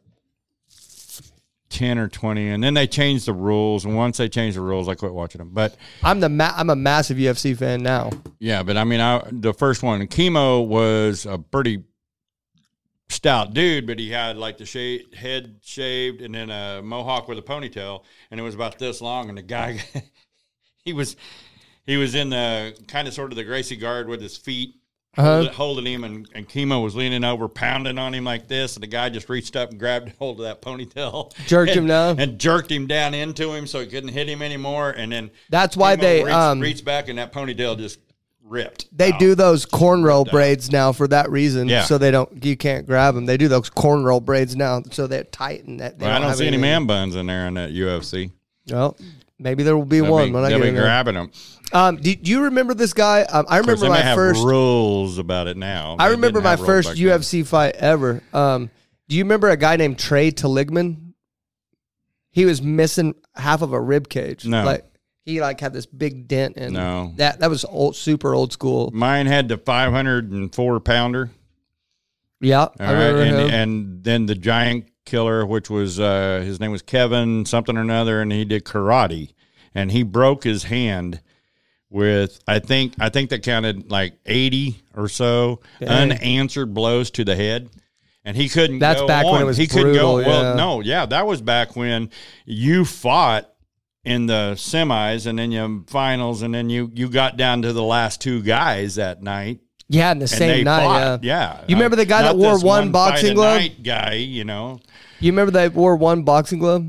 ten 1.70 1.98
or 1.98 2.08
twenty, 2.10 2.50
and 2.50 2.62
then 2.62 2.74
they 2.74 2.86
changed 2.86 3.28
the 3.28 3.34
rules. 3.34 3.86
And 3.86 3.96
once 3.96 4.18
they 4.18 4.28
changed 4.28 4.58
the 4.58 4.62
rules, 4.62 4.88
I 4.90 4.96
quit 4.96 5.14
watching 5.14 5.40
them. 5.40 5.52
But 5.54 5.76
I'm 6.04 6.20
the 6.20 6.30
ma- 6.30 6.54
I'm 6.56 6.70
a 6.70 6.76
massive 6.76 7.18
UFC 7.18 7.58
fan 7.58 7.82
now. 7.82 8.10
yeah, 8.40 8.62
but 8.62 8.76
I 8.78 8.84
mean, 8.84 9.00
I 9.00 9.24
the 9.32 9.54
first 9.54 9.84
one, 9.84 10.06
Kimo 10.08 10.62
was 10.62 11.26
a 11.26 11.38
pretty 11.38 11.84
stout 13.08 13.54
dude, 13.54 13.86
but 13.88 14.00
he 14.00 14.10
had 14.12 14.36
like 14.36 14.58
the 14.58 14.66
shade, 14.66 15.14
head 15.16 15.58
shaved 15.64 16.22
and 16.22 16.34
then 16.36 16.50
a 16.50 16.82
mohawk 16.84 17.28
with 17.28 17.38
a 17.38 17.42
ponytail, 17.42 18.04
and 18.32 18.40
it 18.40 18.44
was 18.44 18.56
about 18.56 18.80
this 18.80 19.00
long. 19.00 19.30
And 19.30 19.38
the 19.38 19.42
guy, 19.44 19.80
he 20.86 20.94
was 20.94 21.16
he 21.86 21.98
was 21.98 22.16
in 22.16 22.30
the 22.30 22.78
kind 22.88 23.08
of 23.08 23.14
sort 23.14 23.32
of 23.32 23.36
the 23.36 23.44
Gracie 23.44 23.76
guard 23.76 24.08
with 24.08 24.22
his 24.22 24.38
feet. 24.38 24.76
Uh-huh. 25.18 25.50
Holding, 25.54 25.86
him 25.86 26.04
and, 26.04 26.28
and 26.36 26.46
Kimo 26.50 26.82
was 26.82 26.94
leaning 26.94 27.24
over, 27.24 27.48
pounding 27.48 27.98
on 27.98 28.14
him 28.14 28.26
like 28.26 28.50
this, 28.50 28.76
and 28.76 28.84
the 28.84 28.88
guy 28.88 29.08
just 29.08 29.30
reached 29.30 29.56
up 29.56 29.70
and 29.70 29.80
grabbed 29.80 30.12
hold 30.20 30.42
of 30.42 30.44
that 30.46 30.62
ponytail, 30.62 31.34
Jerked 31.48 31.72
and- 31.72 31.80
him 31.80 31.88
down? 31.88 32.20
and 32.20 32.38
jerked 32.38 32.70
him 32.70 32.86
down 32.86 33.14
into 33.14 33.54
him 33.54 33.66
so 33.66 33.80
he 33.80 33.86
couldn't 33.88 34.10
hit 34.10 34.28
him 34.28 34.42
anymore. 34.42 34.90
And 34.92 35.14
then 35.14 35.32
That's 35.50 35.78
why 35.78 35.96
Kimo 35.96 36.06
they, 36.06 36.24
reached, 36.26 36.36
um, 36.36 36.60
reached 36.60 36.84
back 36.84 37.08
and 37.08 37.18
that 37.18 37.32
ponytail 37.32 37.78
just 37.78 38.00
ripped. 38.44 38.90
They 38.92 39.14
out. 39.14 39.20
do 39.22 39.36
those 39.36 39.66
cornrow 39.66 40.30
braids 40.30 40.70
now 40.70 40.92
for 40.92 41.08
that 41.08 41.32
reason. 41.32 41.70
Yeah. 41.70 41.84
So 41.84 41.98
they 41.98 42.12
don't 42.12 42.44
you 42.44 42.58
can't 42.58 42.86
grab 42.86 43.16
them. 43.16 43.26
They 43.26 43.38
do 43.38 43.48
those 43.48 43.70
cornrow 43.70 44.22
braids 44.22 44.54
now, 44.58 44.82
so 44.92 45.08
they're 45.08 45.24
tight 45.24 45.64
and 45.64 45.80
that. 45.80 45.98
They 45.98 46.08
Well, 46.08 46.14
I 46.18 46.20
don't 46.20 46.34
see 46.36 46.42
any 46.46 46.58
anything- 46.58 46.62
man 46.62 46.88
buns 46.88 47.16
in 47.16 47.28
there 47.28 47.48
in 47.48 47.54
that 47.54 47.70
UFC. 47.72 48.32
Well, 48.70 48.98
maybe 49.40 49.64
there 49.64 49.76
will 49.78 49.86
be 49.86 50.00
They'll 50.00 50.12
one 50.12 50.28
be, 50.28 50.32
when 50.34 50.46
I 50.46 50.50
get 50.50 50.62
be 50.62 50.68
in 50.70 50.76
there. 50.76 50.84
grabbing 50.84 51.16
them. 51.16 51.32
Um, 51.72 51.98
do, 51.98 52.16
do 52.16 52.32
you 52.32 52.44
remember 52.44 52.74
this 52.74 52.94
guy? 52.94 53.22
Um, 53.24 53.46
I 53.50 53.58
remember 53.58 53.88
my 53.90 54.16
first. 54.16 54.44
rules 54.44 55.18
about 55.18 55.48
it 55.48 55.58
now. 55.58 55.96
I 56.00 56.10
remember 56.10 56.42
my 56.42 56.56
first 56.56 56.90
back 56.90 56.98
then. 56.98 57.20
UFC 57.20 57.46
fight 57.46 57.76
ever. 57.76 58.22
Um, 58.34 58.70
do 59.08 59.16
you 59.16 59.24
remember 59.24 59.50
a 59.50 59.58
guy 59.58 59.76
named 59.76 60.00
Trey 60.00 60.32
Teligman? 60.32 61.14
He 62.32 62.46
was 62.46 62.62
missing 62.62 63.16
half 63.36 63.62
of 63.62 63.72
a 63.74 63.80
rib 63.80 64.10
cage. 64.10 64.46
No. 64.46 64.64
like 64.64 64.86
he 65.24 65.42
like 65.42 65.60
had 65.60 65.74
this 65.74 65.86
big 65.86 66.28
dent 66.28 66.58
in. 66.58 66.74
No. 66.74 67.14
that 67.16 67.40
that 67.40 67.50
was 67.50 67.66
old, 67.66 67.96
super 67.96 68.34
old 68.34 68.54
school. 68.54 68.92
Mine 68.94 69.26
had 69.26 69.48
the 69.48 69.58
504 69.58 70.80
pounder. 70.82 71.32
Yeah, 72.42 72.60
All 72.60 72.72
I 72.80 72.94
right, 72.94 73.08
remember 73.08 73.42
and, 73.42 73.52
and 73.54 74.04
then 74.04 74.26
the 74.26 74.36
giant 74.36 74.90
killer, 75.06 75.46
which 75.46 75.70
was 75.70 76.00
uh, 76.00 76.42
his 76.44 76.60
name 76.60 76.72
was 76.72 76.82
Kevin 76.82 77.46
something 77.46 77.78
or 77.78 77.82
another, 77.82 78.22
and 78.22 78.32
he 78.32 78.46
did 78.46 78.66
karate, 78.66 79.34
and 79.74 79.92
he 79.92 80.04
broke 80.04 80.44
his 80.44 80.64
hand 80.64 81.22
with 81.90 82.40
I 82.48 82.60
think 82.60 82.96
I 83.00 83.10
think 83.10 83.30
that 83.30 83.44
counted 83.44 83.90
like 83.90 84.14
eighty 84.26 84.82
or 84.94 85.08
so 85.08 85.62
Dang. 85.80 86.12
unanswered 86.12 86.74
blows 86.74 87.12
to 87.12 87.24
the 87.24 87.36
head. 87.36 87.70
And 88.28 88.36
he 88.36 88.50
couldn't. 88.50 88.80
That's 88.80 89.00
go 89.02 89.08
back 89.08 89.24
when 89.24 89.40
it 89.40 89.46
was 89.46 89.56
He 89.56 89.68
couldn't 89.68 89.94
brutal, 89.94 90.18
go. 90.18 90.28
Well, 90.28 90.44
yeah. 90.44 90.54
no, 90.56 90.82
yeah, 90.82 91.06
that 91.06 91.28
was 91.28 91.42
back 91.42 91.76
when 91.76 92.10
you 92.44 92.84
fought 92.84 93.52
in 94.04 94.26
the 94.26 94.54
semis 94.56 95.28
and 95.28 95.38
then 95.38 95.52
you 95.52 95.84
finals, 95.88 96.42
and 96.42 96.52
then 96.52 96.70
you 96.70 96.92
you 96.96 97.08
got 97.08 97.38
down 97.38 97.62
to 97.62 97.72
the 97.72 97.84
last 97.84 98.22
two 98.22 98.42
guys 98.42 98.96
that 98.96 99.22
night. 99.22 99.60
Yeah, 99.88 100.12
in 100.12 100.20
the 100.20 100.28
same 100.28 100.64
night. 100.64 100.84
fought. 100.84 101.24
yeah. 101.24 101.58
yeah. 101.58 101.64
You 101.68 101.76
remember 101.76 101.96
the 101.96 102.06
guy 102.06 102.22
Not 102.24 102.34
that 102.34 102.38
wore 102.38 102.60
one 102.60 102.86
fight 102.86 102.92
boxing 102.92 103.36
glove? 103.36 103.60
night 103.60 103.84
guy, 103.84 104.14
you 104.14 104.44
know. 104.44 104.80
You 105.20 105.32
remember 105.32 105.52
they 105.52 105.70
wore 105.70 105.96
one 105.96 106.24
boxing 106.24 106.60
glove? 106.60 106.86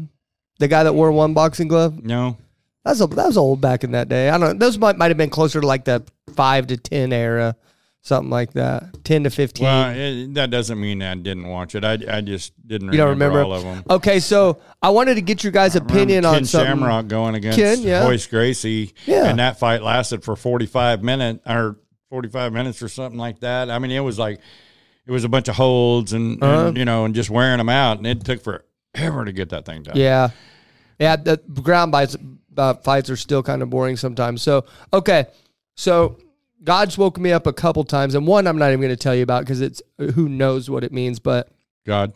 The 0.58 0.68
guy 0.68 0.84
that 0.84 0.94
wore 0.94 1.12
one 1.12 1.34
boxing 1.34 1.68
glove? 1.68 2.02
No. 2.02 2.38
That's 2.84 3.00
a, 3.00 3.06
that 3.08 3.26
was 3.26 3.36
old 3.36 3.60
back 3.60 3.84
in 3.84 3.92
that 3.92 4.08
day. 4.08 4.30
I 4.30 4.38
don't. 4.38 4.58
Know. 4.58 4.66
Those 4.66 4.78
might 4.78 4.96
might 4.96 5.08
have 5.10 5.16
been 5.18 5.28
closer 5.30 5.60
to 5.60 5.66
like 5.66 5.84
the 5.84 6.04
five 6.34 6.68
to 6.68 6.76
ten 6.76 7.12
era, 7.12 7.56
something 8.00 8.30
like 8.30 8.52
that. 8.52 9.02
Ten 9.04 9.24
to 9.24 9.30
fifteen. 9.30 9.64
Well, 9.64 9.92
it, 9.94 10.34
that 10.34 10.50
doesn't 10.50 10.80
mean 10.80 11.02
I 11.02 11.16
didn't 11.16 11.48
watch 11.48 11.74
it. 11.74 11.84
I, 11.84 11.98
I 12.08 12.20
just 12.20 12.52
didn't 12.66 12.92
you 12.92 12.98
don't 12.98 13.10
remember, 13.10 13.38
remember 13.40 13.54
all 13.54 13.72
of 13.72 13.84
them. 13.84 13.84
Okay, 13.90 14.20
so 14.20 14.60
I 14.80 14.90
wanted 14.90 15.16
to 15.16 15.20
get 15.20 15.42
your 15.42 15.50
guys' 15.50 15.74
opinion 15.74 16.24
on 16.24 16.44
something. 16.44 16.68
Shamrock 16.78 17.08
going 17.08 17.34
against 17.34 17.58
Ken, 17.58 17.80
yeah. 17.80 18.04
Royce 18.04 18.26
Gracie, 18.28 18.94
Yeah. 19.04 19.26
and 19.26 19.40
that 19.40 19.58
fight 19.58 19.82
lasted 19.82 20.22
for 20.22 20.36
forty 20.36 20.66
five 20.66 21.02
minutes 21.02 21.40
or 21.44 21.76
forty 22.10 22.28
five 22.28 22.52
minutes 22.52 22.82
or 22.82 22.88
something 22.88 23.18
like 23.18 23.40
that. 23.40 23.70
I 23.70 23.78
mean, 23.78 23.90
it 23.90 24.00
was 24.00 24.18
like 24.18 24.40
it 25.06 25.10
was 25.12 25.24
a 25.24 25.28
bunch 25.28 25.48
of 25.48 25.56
holds 25.56 26.12
and, 26.12 26.42
Uh-huh. 26.42 26.68
and 26.68 26.76
you 26.76 26.84
know 26.84 27.04
and 27.04 27.14
just 27.14 27.30
wearing 27.30 27.58
them 27.58 27.68
out, 27.68 27.98
and 27.98 28.06
it 28.06 28.24
took 28.24 28.42
forever 28.42 29.24
to 29.24 29.32
get 29.32 29.50
that 29.50 29.64
thing 29.64 29.82
done. 29.82 29.96
Yeah, 29.96 30.30
yeah. 30.98 31.16
The 31.16 31.36
ground 31.62 31.92
bites 31.92 32.16
uh, 32.56 32.74
fights 32.74 33.10
are 33.10 33.16
still 33.16 33.42
kind 33.42 33.62
of 33.62 33.70
boring 33.70 33.96
sometimes. 33.96 34.42
So 34.42 34.64
okay, 34.92 35.26
so 35.76 36.18
God's 36.64 36.96
woke 36.98 37.18
me 37.18 37.32
up 37.32 37.46
a 37.46 37.52
couple 37.52 37.84
times, 37.84 38.14
and 38.14 38.26
one 38.26 38.46
I'm 38.46 38.58
not 38.58 38.68
even 38.68 38.80
going 38.80 38.90
to 38.90 38.96
tell 38.96 39.14
you 39.14 39.22
about 39.22 39.42
because 39.44 39.60
it's 39.60 39.82
who 39.98 40.28
knows 40.28 40.68
what 40.70 40.84
it 40.84 40.92
means, 40.92 41.18
but. 41.18 41.48
God, 41.86 42.12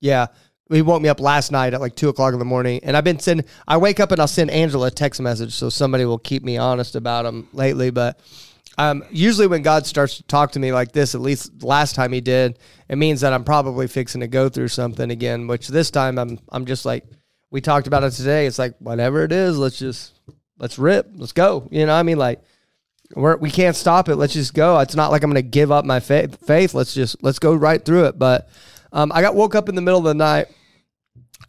Yeah. 0.00 0.26
He 0.70 0.82
woke 0.82 1.00
me 1.00 1.08
up 1.08 1.18
last 1.18 1.50
night 1.50 1.72
at 1.72 1.80
like 1.80 1.96
two 1.96 2.10
o'clock 2.10 2.34
in 2.34 2.38
the 2.38 2.44
morning, 2.44 2.78
and 2.82 2.94
I've 2.94 3.02
been 3.02 3.18
sending. 3.18 3.46
I 3.66 3.78
wake 3.78 3.98
up 4.00 4.12
and 4.12 4.20
I'll 4.20 4.28
send 4.28 4.50
Angela 4.50 4.88
a 4.88 4.90
text 4.90 5.18
message 5.18 5.54
so 5.54 5.70
somebody 5.70 6.04
will 6.04 6.18
keep 6.18 6.44
me 6.44 6.58
honest 6.58 6.94
about 6.94 7.24
him 7.24 7.48
lately. 7.54 7.88
But 7.90 8.20
um, 8.78 9.04
usually 9.10 9.48
when 9.48 9.62
God 9.62 9.86
starts 9.86 10.16
to 10.16 10.22
talk 10.22 10.52
to 10.52 10.60
me 10.60 10.72
like 10.72 10.92
this, 10.92 11.14
at 11.14 11.20
least 11.20 11.62
last 11.62 11.94
time 11.96 12.12
He 12.12 12.20
did, 12.20 12.58
it 12.88 12.96
means 12.96 13.20
that 13.20 13.32
I'm 13.32 13.44
probably 13.44 13.88
fixing 13.88 14.20
to 14.20 14.28
go 14.28 14.48
through 14.48 14.68
something 14.68 15.10
again. 15.10 15.48
Which 15.48 15.68
this 15.68 15.90
time 15.90 16.18
I'm 16.18 16.38
I'm 16.50 16.64
just 16.64 16.84
like 16.84 17.04
we 17.50 17.60
talked 17.60 17.88
about 17.88 18.04
it 18.04 18.12
today. 18.12 18.46
It's 18.46 18.58
like 18.58 18.76
whatever 18.78 19.24
it 19.24 19.32
is, 19.32 19.58
let's 19.58 19.78
just 19.78 20.14
let's 20.58 20.78
rip, 20.78 21.10
let's 21.16 21.32
go. 21.32 21.68
You 21.72 21.86
know, 21.86 21.94
I 21.94 22.04
mean, 22.04 22.18
like 22.18 22.40
we're, 23.14 23.36
we 23.36 23.50
can't 23.50 23.74
stop 23.74 24.08
it. 24.08 24.16
Let's 24.16 24.34
just 24.34 24.54
go. 24.54 24.78
It's 24.78 24.94
not 24.94 25.10
like 25.10 25.22
I'm 25.22 25.30
going 25.30 25.42
to 25.42 25.48
give 25.48 25.72
up 25.72 25.84
my 25.84 25.98
faith. 25.98 26.44
Faith. 26.46 26.72
Let's 26.72 26.94
just 26.94 27.22
let's 27.22 27.38
go 27.38 27.54
right 27.54 27.84
through 27.84 28.04
it. 28.04 28.18
But 28.18 28.48
um, 28.92 29.10
I 29.12 29.22
got 29.22 29.34
woke 29.34 29.54
up 29.54 29.68
in 29.68 29.74
the 29.74 29.82
middle 29.82 29.98
of 29.98 30.04
the 30.04 30.14
night, 30.14 30.46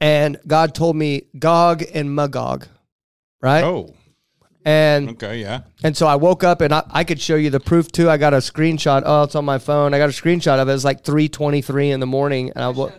and 0.02 0.40
God 0.48 0.74
told 0.74 0.96
me 0.96 1.28
Gog 1.38 1.84
and 1.94 2.14
Magog, 2.16 2.68
right? 3.42 3.64
oh, 3.64 3.94
And 4.66 5.10
okay, 5.12 5.40
yeah, 5.40 5.62
and 5.84 5.96
so 5.96 6.06
I 6.06 6.16
woke 6.16 6.44
up 6.44 6.60
and 6.62 6.74
I, 6.74 6.84
I 6.92 7.04
could 7.06 7.20
show 7.22 7.36
you 7.36 7.50
the 7.50 7.62
proof 7.62 7.92
too. 7.92 8.10
I 8.10 8.18
got 8.18 8.34
a 8.34 8.38
screenshot. 8.38 9.04
Oh, 9.06 9.24
it's 9.24 9.36
on 9.36 9.46
my 9.46 9.58
phone. 9.58 9.94
I 9.94 9.98
got 10.00 10.10
a 10.10 10.14
screenshot 10.14 10.60
of 10.60 10.68
it. 10.68 10.74
It's 10.74 10.84
like 10.84 11.04
three 11.04 11.30
twenty 11.30 11.62
three 11.62 11.92
in 11.92 12.00
the 12.02 12.06
morning, 12.06 12.52
and 12.56 12.64
I 12.64 12.70
wo- 12.70 12.92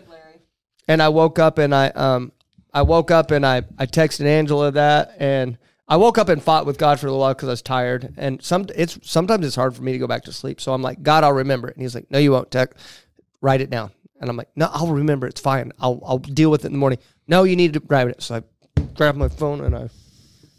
and 0.87 1.01
I 1.03 1.09
woke 1.09 1.37
up 1.37 1.59
and 1.59 1.73
I 1.75 1.89
um 1.89 2.31
I 2.73 2.81
woke 2.81 3.11
up 3.11 3.29
and 3.31 3.45
I 3.45 3.61
I 3.77 3.85
texted 3.85 4.25
Angela 4.25 4.71
that 4.71 5.15
and 5.19 5.57
I 5.87 5.97
woke 5.97 6.17
up 6.17 6.29
and 6.29 6.41
fought 6.41 6.65
with 6.65 6.77
God 6.79 6.99
for 6.99 7.07
a 7.07 7.09
little 7.11 7.21
while 7.21 7.33
because 7.35 7.49
I 7.49 7.51
was 7.51 7.61
tired 7.61 8.13
and 8.17 8.41
some 8.41 8.65
it's 8.75 8.97
sometimes 9.03 9.45
it's 9.45 9.55
hard 9.55 9.75
for 9.75 9.83
me 9.83 9.91
to 9.91 9.99
go 9.99 10.07
back 10.07 10.23
to 10.23 10.33
sleep. 10.33 10.59
So 10.61 10.73
I'm 10.73 10.81
like, 10.81 11.03
God, 11.03 11.23
I'll 11.23 11.33
remember 11.33 11.67
it. 11.67 11.75
And 11.75 11.83
he's 11.83 11.93
like, 11.93 12.09
No, 12.09 12.17
you 12.17 12.31
won't. 12.31 12.49
Tech, 12.49 12.73
write 13.39 13.61
it 13.61 13.69
down. 13.69 13.91
And 14.19 14.29
I'm 14.31 14.35
like, 14.37 14.49
No, 14.55 14.67
I'll 14.73 14.87
remember. 14.87 15.27
It's 15.27 15.41
fine. 15.41 15.71
I'll 15.79 16.01
I'll 16.03 16.17
deal 16.17 16.49
with 16.49 16.63
it 16.63 16.67
in 16.67 16.73
the 16.73 16.79
morning. 16.79 16.97
No, 17.27 17.43
you 17.43 17.55
need 17.55 17.73
to 17.73 17.83
write 17.87 18.07
it. 18.07 18.23
So 18.23 18.35
I 18.77 18.81
grabbed 18.95 19.17
my 19.19 19.27
phone 19.29 19.61
and 19.61 19.75
I 19.75 19.89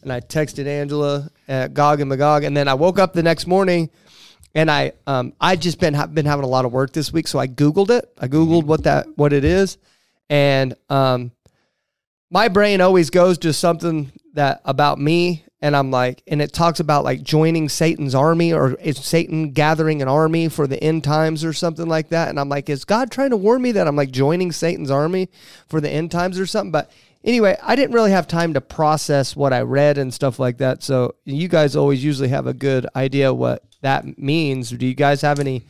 and 0.02 0.12
I 0.12 0.20
texted 0.20 0.66
Angela 0.66 1.30
at 1.48 1.74
Gog 1.74 2.00
and 2.00 2.08
Magog, 2.08 2.44
and 2.44 2.56
then 2.56 2.68
I 2.68 2.74
woke 2.74 2.98
up 2.98 3.12
the 3.12 3.22
next 3.22 3.46
morning, 3.46 3.90
and 4.54 4.70
I 4.70 4.92
um 5.06 5.32
I 5.40 5.56
just 5.56 5.80
been 5.80 5.94
ha- 5.94 6.06
been 6.06 6.26
having 6.26 6.44
a 6.44 6.48
lot 6.48 6.64
of 6.64 6.72
work 6.72 6.92
this 6.92 7.12
week, 7.12 7.28
so 7.28 7.38
I 7.38 7.46
googled 7.46 7.90
it. 7.90 8.12
I 8.18 8.28
googled 8.28 8.64
what 8.64 8.84
that 8.84 9.06
what 9.16 9.32
it 9.32 9.44
is, 9.44 9.78
and 10.28 10.74
um 10.90 11.32
my 12.30 12.48
brain 12.48 12.80
always 12.80 13.10
goes 13.10 13.38
to 13.38 13.52
something 13.52 14.10
that 14.34 14.62
about 14.64 14.98
me, 14.98 15.44
and 15.60 15.76
I'm 15.76 15.90
like, 15.90 16.22
and 16.26 16.40
it 16.40 16.52
talks 16.52 16.80
about 16.80 17.04
like 17.04 17.22
joining 17.22 17.68
Satan's 17.68 18.14
army, 18.14 18.52
or 18.52 18.72
is 18.74 18.98
Satan 18.98 19.52
gathering 19.52 20.02
an 20.02 20.08
army 20.08 20.48
for 20.48 20.66
the 20.66 20.82
end 20.82 21.04
times 21.04 21.44
or 21.44 21.52
something 21.52 21.86
like 21.86 22.08
that, 22.08 22.28
and 22.28 22.40
I'm 22.40 22.48
like, 22.48 22.68
is 22.68 22.84
God 22.84 23.10
trying 23.10 23.30
to 23.30 23.36
warn 23.36 23.62
me 23.62 23.72
that 23.72 23.86
I'm 23.86 23.96
like 23.96 24.10
joining 24.10 24.50
Satan's 24.50 24.90
army 24.90 25.28
for 25.68 25.80
the 25.80 25.90
end 25.90 26.10
times 26.10 26.38
or 26.38 26.46
something? 26.46 26.72
But 26.72 26.90
anyway, 27.24 27.56
I 27.62 27.76
didn't 27.76 27.94
really 27.94 28.10
have 28.10 28.26
time 28.26 28.54
to 28.54 28.60
process 28.60 29.36
what 29.36 29.52
I 29.52 29.62
read 29.62 29.98
and 29.98 30.12
stuff 30.12 30.38
like 30.38 30.58
that. 30.58 30.82
So 30.82 31.14
you 31.24 31.48
guys 31.48 31.76
always 31.76 32.02
usually 32.04 32.28
have 32.28 32.46
a 32.46 32.54
good 32.54 32.86
idea 32.94 33.32
what 33.32 33.62
that 33.82 34.18
means. 34.18 34.70
Do 34.70 34.86
you 34.86 34.94
guys 34.94 35.22
have 35.22 35.38
any 35.38 35.64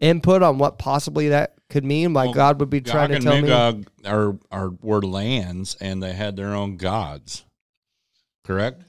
input 0.00 0.42
on 0.42 0.58
what 0.58 0.78
possibly 0.78 1.28
that 1.28 1.54
could 1.68 1.84
mean? 1.84 2.12
Why 2.12 2.24
Well, 2.26 2.34
God 2.34 2.60
would 2.60 2.70
be 2.70 2.80
Gog 2.80 2.92
trying 2.92 3.08
to 3.10 3.18
tell 3.20 3.36
me? 3.36 3.42
Magog 3.42 3.86
are 4.04 4.36
are 4.50 4.70
were 4.80 5.02
lands, 5.02 5.76
and 5.80 6.02
they 6.02 6.12
had 6.12 6.36
their 6.36 6.54
own 6.54 6.76
gods. 6.76 7.44
Correct. 8.44 8.82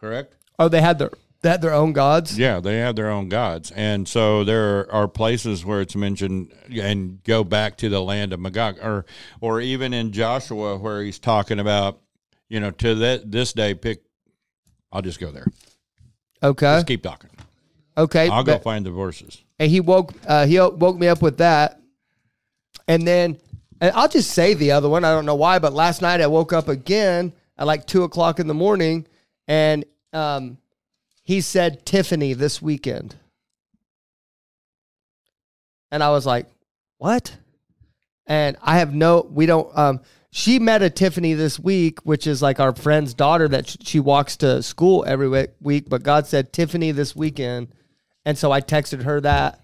Correct. 0.00 0.34
Oh, 0.58 0.68
they 0.68 0.80
had 0.80 0.98
their 0.98 1.10
had 1.42 1.62
their 1.62 1.72
own 1.72 1.92
gods. 1.92 2.38
Yeah, 2.38 2.60
they 2.60 2.78
have 2.78 2.96
their 2.96 3.08
own 3.10 3.28
gods, 3.28 3.70
and 3.70 4.06
so 4.06 4.44
there 4.44 4.92
are 4.92 5.08
places 5.08 5.64
where 5.64 5.80
it's 5.80 5.96
mentioned, 5.96 6.52
and 6.70 7.22
go 7.24 7.44
back 7.44 7.76
to 7.78 7.88
the 7.88 8.00
land 8.00 8.32
of 8.32 8.40
Magog, 8.40 8.78
or 8.82 9.06
or 9.40 9.60
even 9.60 9.94
in 9.94 10.12
Joshua 10.12 10.76
where 10.76 11.02
he's 11.02 11.18
talking 11.18 11.58
about, 11.58 12.00
you 12.48 12.60
know, 12.60 12.70
to 12.72 12.94
that 12.96 13.30
this 13.30 13.52
day, 13.52 13.74
pick. 13.74 14.02
I'll 14.92 15.02
just 15.02 15.20
go 15.20 15.30
there. 15.30 15.46
Okay. 16.42 16.66
Just 16.76 16.86
keep 16.86 17.02
talking. 17.02 17.30
Okay. 17.96 18.28
I'll 18.28 18.42
go 18.42 18.54
but- 18.54 18.62
find 18.62 18.84
the 18.84 18.90
verses. 18.90 19.42
and 19.58 19.70
he 19.70 19.80
woke 19.80 20.12
uh, 20.26 20.46
he 20.46 20.58
woke 20.58 20.98
me 20.98 21.06
up 21.08 21.22
with 21.22 21.38
that, 21.38 21.80
and 22.88 23.06
then 23.06 23.38
and 23.80 23.92
I'll 23.94 24.08
just 24.08 24.30
say 24.32 24.54
the 24.54 24.72
other 24.72 24.88
one. 24.88 25.04
I 25.04 25.12
don't 25.12 25.26
know 25.26 25.34
why, 25.36 25.58
but 25.58 25.72
last 25.72 26.02
night 26.02 26.20
I 26.20 26.26
woke 26.26 26.52
up 26.52 26.68
again 26.68 27.32
at 27.56 27.66
like 27.66 27.86
two 27.86 28.02
o'clock 28.02 28.40
in 28.40 28.46
the 28.46 28.54
morning, 28.54 29.06
and 29.48 29.84
um, 30.12 30.58
he 31.30 31.40
said 31.40 31.86
Tiffany 31.86 32.32
this 32.32 32.60
weekend, 32.60 33.14
and 35.92 36.02
I 36.02 36.10
was 36.10 36.26
like, 36.26 36.48
what? 36.98 37.36
And 38.26 38.56
I 38.60 38.78
have 38.78 38.92
no, 38.92 39.28
we 39.30 39.46
don't. 39.46 39.70
Um, 39.78 40.00
she 40.32 40.58
met 40.58 40.82
a 40.82 40.90
Tiffany 40.90 41.34
this 41.34 41.56
week, 41.56 42.00
which 42.00 42.26
is 42.26 42.42
like 42.42 42.58
our 42.58 42.74
friend's 42.74 43.14
daughter 43.14 43.46
that 43.46 43.68
sh- 43.68 43.76
she 43.82 44.00
walks 44.00 44.38
to 44.38 44.60
school 44.60 45.04
every 45.06 45.46
week. 45.60 45.88
But 45.88 46.02
God 46.02 46.26
said 46.26 46.52
Tiffany 46.52 46.90
this 46.90 47.14
weekend, 47.14 47.68
and 48.24 48.36
so 48.36 48.50
I 48.50 48.60
texted 48.60 49.04
her 49.04 49.20
that, 49.20 49.60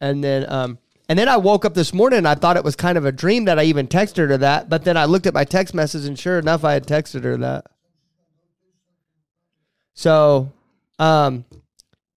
and 0.00 0.22
then 0.22 0.48
um, 0.48 0.78
and 1.08 1.18
then 1.18 1.28
I 1.28 1.36
woke 1.38 1.64
up 1.64 1.74
this 1.74 1.92
morning 1.92 2.18
and 2.18 2.28
I 2.28 2.36
thought 2.36 2.56
it 2.56 2.62
was 2.62 2.76
kind 2.76 2.96
of 2.96 3.04
a 3.04 3.10
dream 3.10 3.46
that 3.46 3.58
I 3.58 3.64
even 3.64 3.88
texted 3.88 4.28
her 4.28 4.36
that. 4.36 4.68
But 4.68 4.84
then 4.84 4.96
I 4.96 5.06
looked 5.06 5.26
at 5.26 5.34
my 5.34 5.42
text 5.42 5.74
message 5.74 6.04
and 6.04 6.16
sure 6.16 6.38
enough, 6.38 6.62
I 6.62 6.74
had 6.74 6.86
texted 6.86 7.24
her 7.24 7.36
that. 7.38 7.66
So, 9.94 10.52
um, 10.98 11.44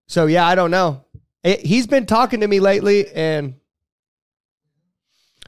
so 0.07 0.25
yeah, 0.25 0.45
I 0.47 0.55
don't 0.55 0.71
know. 0.71 1.03
It, 1.43 1.61
he's 1.61 1.87
been 1.87 2.05
talking 2.05 2.41
to 2.41 2.47
me 2.47 2.59
lately, 2.59 3.07
and 3.11 3.55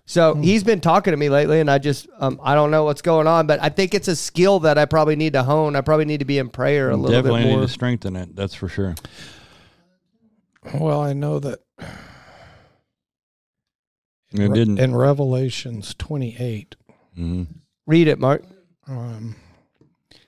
so 0.05 0.35
he's 0.35 0.63
been 0.63 0.81
talking 0.81 1.11
to 1.11 1.17
me 1.17 1.29
lately, 1.29 1.59
and 1.59 1.69
I 1.69 1.77
just 1.77 2.07
um, 2.19 2.39
I 2.43 2.53
don't 2.55 2.71
know 2.71 2.83
what's 2.83 3.01
going 3.01 3.27
on, 3.27 3.47
but 3.47 3.61
I 3.61 3.69
think 3.69 3.93
it's 3.93 4.07
a 4.07 4.15
skill 4.15 4.59
that 4.61 4.77
I 4.77 4.85
probably 4.85 5.15
need 5.15 5.33
to 5.33 5.43
hone. 5.43 5.75
I 5.75 5.81
probably 5.81 6.05
need 6.05 6.19
to 6.19 6.25
be 6.25 6.38
in 6.38 6.50
prayer 6.50 6.89
a 6.89 6.95
little 6.95 7.11
Definitely 7.11 7.21
bit 7.21 7.27
more. 7.31 7.38
Definitely 7.39 7.61
need 7.61 7.67
to 7.67 7.73
strengthen 7.73 8.15
it. 8.15 8.35
That's 8.35 8.53
for 8.53 8.67
sure. 8.67 8.95
Well, 10.75 11.01
I 11.01 11.13
know 11.13 11.39
that 11.39 11.59
It 14.33 14.53
didn't. 14.53 14.79
in 14.79 14.95
Revelations 14.95 15.93
28, 15.97 16.75
Mhm. 17.17 17.47
Read 17.88 18.07
it, 18.07 18.19
Mark. 18.19 18.43
um, 18.88 19.35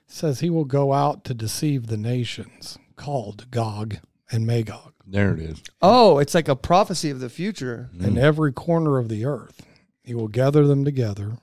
says 0.06 0.40
he 0.40 0.50
will 0.50 0.64
go 0.64 0.92
out 0.92 1.24
to 1.24 1.34
deceive 1.34 1.86
the 1.86 1.96
nations, 1.96 2.78
called 2.96 3.50
Gog 3.50 3.98
and 4.30 4.46
Magog, 4.46 4.94
There 5.06 5.34
it 5.34 5.40
is. 5.40 5.62
Oh, 5.82 6.18
it's 6.18 6.34
like 6.34 6.48
a 6.48 6.56
prophecy 6.56 7.10
of 7.10 7.20
the 7.20 7.28
future. 7.28 7.90
Mm-hmm. 7.94 8.04
in 8.04 8.18
every 8.18 8.52
corner 8.52 8.98
of 8.98 9.08
the 9.08 9.24
earth. 9.24 9.64
He 10.02 10.14
will 10.14 10.28
gather 10.28 10.66
them 10.66 10.84
together 10.84 11.38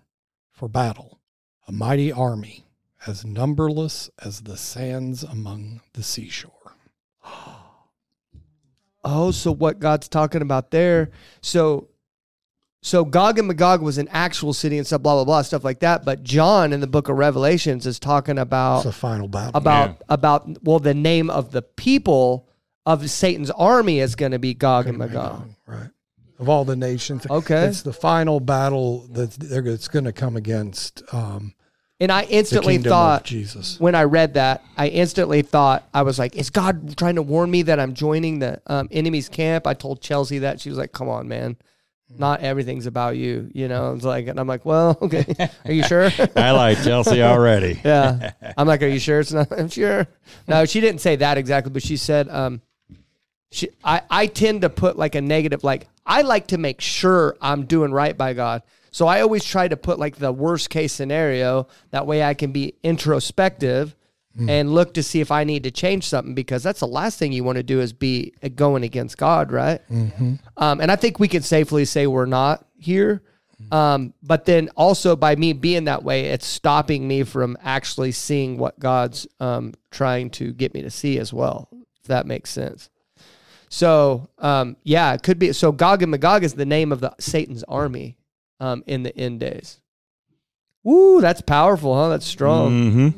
for 0.52 0.68
battle, 0.68 1.20
a 1.68 1.72
mighty 1.72 2.12
army, 2.12 2.66
as 3.08 3.26
numberless 3.26 4.10
as 4.24 4.42
the 4.42 4.58
sands 4.58 5.24
among 5.24 5.82
the 5.94 6.04
seashore. 6.04 6.52
Oh, 9.04 9.32
so 9.32 9.52
what 9.52 9.80
God's 9.80 10.08
talking 10.08 10.44
about 10.44 10.70
there? 10.70 11.10
So, 11.42 11.88
so 12.82 13.06
Gog 13.06 13.38
and 13.40 13.48
Magog 13.48 13.82
was 13.82 13.98
an 13.98 14.08
actual 14.12 14.54
city 14.54 14.78
and 14.78 14.88
stuff, 14.88 15.02
blah 15.02 15.16
blah 15.16 15.26
blah, 15.26 15.42
stuff 15.44 15.64
like 15.64 15.80
that. 15.82 16.04
But 16.06 16.24
John 16.24 16.74
in 16.74 16.80
the 16.82 16.88
Book 16.88 17.10
of 17.10 17.18
Revelations 17.18 17.86
is 17.86 18.00
talking 18.00 18.38
about 18.40 18.78
It's 18.78 18.86
the 18.86 18.92
final 18.92 19.28
battle. 19.28 19.52
about 19.54 19.90
Yeah. 19.90 19.96
about 20.10 20.64
well, 20.64 20.80
the 20.80 20.94
name 20.94 21.30
of 21.30 21.52
the 21.52 21.62
people 21.62 22.48
of 22.86 23.08
Satan's 23.10 23.52
army 23.52 24.00
is 24.00 24.16
going 24.16 24.32
to 24.32 24.40
be 24.40 24.54
Gog 24.56 24.88
and 24.88 24.98
Magog. 24.98 25.50
right? 25.68 25.90
Of 26.40 26.50
all 26.50 26.66
the 26.66 26.76
nations, 26.76 27.28
Okay. 27.30 27.66
it's 27.66 27.84
the 27.84 27.94
final 27.94 28.40
battle 28.40 29.06
that's 29.12 29.38
that's 29.38 29.88
going 29.88 30.06
to 30.06 30.12
come 30.14 30.36
against 30.36 31.04
um, 31.14 31.54
And 32.00 32.12
I 32.12 32.24
instantly 32.24 32.74
kingdom 32.78 32.90
thought 32.90 33.22
of 33.22 33.28
Jesus. 33.28 33.80
when 33.80 33.94
I 33.94 34.06
read 34.06 34.34
that, 34.34 34.64
I 34.76 34.88
instantly 34.88 35.44
thought 35.44 35.88
I 35.94 36.02
was 36.02 36.18
like, 36.18 36.36
"Is 36.36 36.50
God 36.50 36.98
trying 36.98 37.14
to 37.18 37.22
warn 37.22 37.52
me 37.52 37.62
that 37.62 37.80
I'm 37.80 37.94
joining 37.94 38.40
the 38.40 38.60
um, 38.66 38.88
enemy's 38.92 39.30
camp?" 39.30 39.68
I 39.68 39.76
told 39.76 40.02
Chelsea 40.02 40.40
that 40.40 40.60
she 40.60 40.70
was 40.70 40.80
like, 40.80 40.94
"Come 40.94 41.08
on, 41.10 41.28
man, 41.28 41.58
not 42.18 42.42
everything's 42.42 42.86
about 42.86 43.18
you," 43.18 43.50
you 43.54 43.68
know. 43.68 43.94
It's 43.94 44.04
like, 44.04 44.28
and 44.28 44.40
I'm 44.40 44.48
like, 44.48 44.66
"Well, 44.66 44.98
okay, 45.02 45.26
are 45.66 45.72
you 45.72 45.84
sure?" 45.84 46.10
I 46.36 46.52
like 46.52 46.84
Chelsea 46.84 47.22
already. 47.22 47.80
yeah, 47.86 48.34
I'm 48.58 48.68
like, 48.68 48.82
"Are 48.84 48.88
you 48.88 49.00
sure 49.00 49.20
it's 49.20 49.32
not?" 49.32 49.52
I'm 49.52 49.70
sure. 49.70 50.08
No, 50.48 50.66
she 50.66 50.82
didn't 50.82 51.02
say 51.02 51.16
that 51.18 51.38
exactly, 51.38 51.72
but 51.72 51.84
she 51.84 51.98
said, 51.98 52.30
um, 52.30 52.62
she, 53.52 53.70
I, 53.84 54.02
I 54.10 54.28
tend 54.28 54.62
to 54.62 54.70
put 54.70 54.98
like 54.98 55.16
a 55.16 55.22
negative, 55.22 55.64
like 55.64 55.88
I 56.06 56.22
like 56.22 56.48
to 56.48 56.58
make 56.58 56.82
sure 56.82 57.36
I'm 57.42 57.66
doing 57.66 57.92
right 57.92 58.18
by 58.18 58.34
God. 58.34 58.64
So 58.92 59.08
I 59.08 59.22
always 59.22 59.44
try 59.44 59.68
to 59.68 59.78
put 59.78 60.00
like 60.00 60.18
the 60.18 60.32
worst 60.32 60.70
case 60.70 60.94
scenario. 60.94 61.68
That 61.92 62.08
way 62.08 62.24
I 62.24 62.34
can 62.34 62.52
be 62.52 62.76
introspective 62.84 63.96
and 64.50 64.74
look 64.74 64.94
to 64.94 65.04
see 65.04 65.20
if 65.20 65.30
I 65.32 65.44
need 65.44 65.64
to 65.64 65.72
change 65.72 66.08
something 66.08 66.34
because 66.34 66.64
that's 66.64 66.80
the 66.80 66.88
last 66.88 67.20
thing 67.20 67.34
you 67.34 67.44
want 67.44 67.58
to 67.58 67.64
do 67.64 67.82
is 67.82 67.92
be 67.94 68.34
going 68.56 68.84
against 68.84 69.18
God, 69.18 69.52
right? 69.52 69.82
Um, 70.58 70.80
and 70.80 70.92
I 70.92 70.96
think 70.96 71.20
we 71.20 71.28
can 71.28 71.42
safely 71.42 71.86
say 71.86 72.08
we're 72.08 72.26
not 72.26 72.66
here. 72.78 73.22
Um, 73.72 74.14
but 74.24 74.46
then 74.46 74.70
also 74.76 75.16
by 75.16 75.36
me 75.36 75.54
being 75.54 75.84
that 75.86 76.04
way, 76.04 76.28
it's 76.28 76.48
stopping 76.48 77.08
me 77.08 77.24
from 77.24 77.58
actually 77.62 78.12
seeing 78.12 78.58
what 78.58 78.80
God's 78.80 79.28
um, 79.40 79.74
trying 79.92 80.30
to 80.32 80.52
get 80.52 80.74
me 80.74 80.82
to 80.82 80.90
see 80.90 81.20
as 81.20 81.32
well, 81.32 81.70
if 82.00 82.08
that 82.08 82.26
makes 82.26 82.50
sense. 82.50 82.90
So, 83.70 84.30
um, 84.40 84.78
yeah, 84.84 85.14
it 85.14 85.24
could 85.24 85.40
be. 85.40 85.54
So, 85.54 85.72
Gog 85.72 86.02
and 86.02 86.12
Magog 86.12 86.44
is 86.44 86.56
the 86.56 86.66
name 86.66 86.92
of 86.92 87.00
the 87.00 87.14
Satan's 87.20 87.64
army 87.64 88.18
um, 88.60 88.84
in 88.88 89.04
the 89.04 89.16
end 89.16 89.40
days. 89.40 89.80
Woo, 90.84 91.22
that's 91.22 91.42
powerful, 91.42 91.96
huh? 91.96 92.10
That's 92.10 92.26
strong. 92.26 92.72
Mm-hmm. 92.72 93.10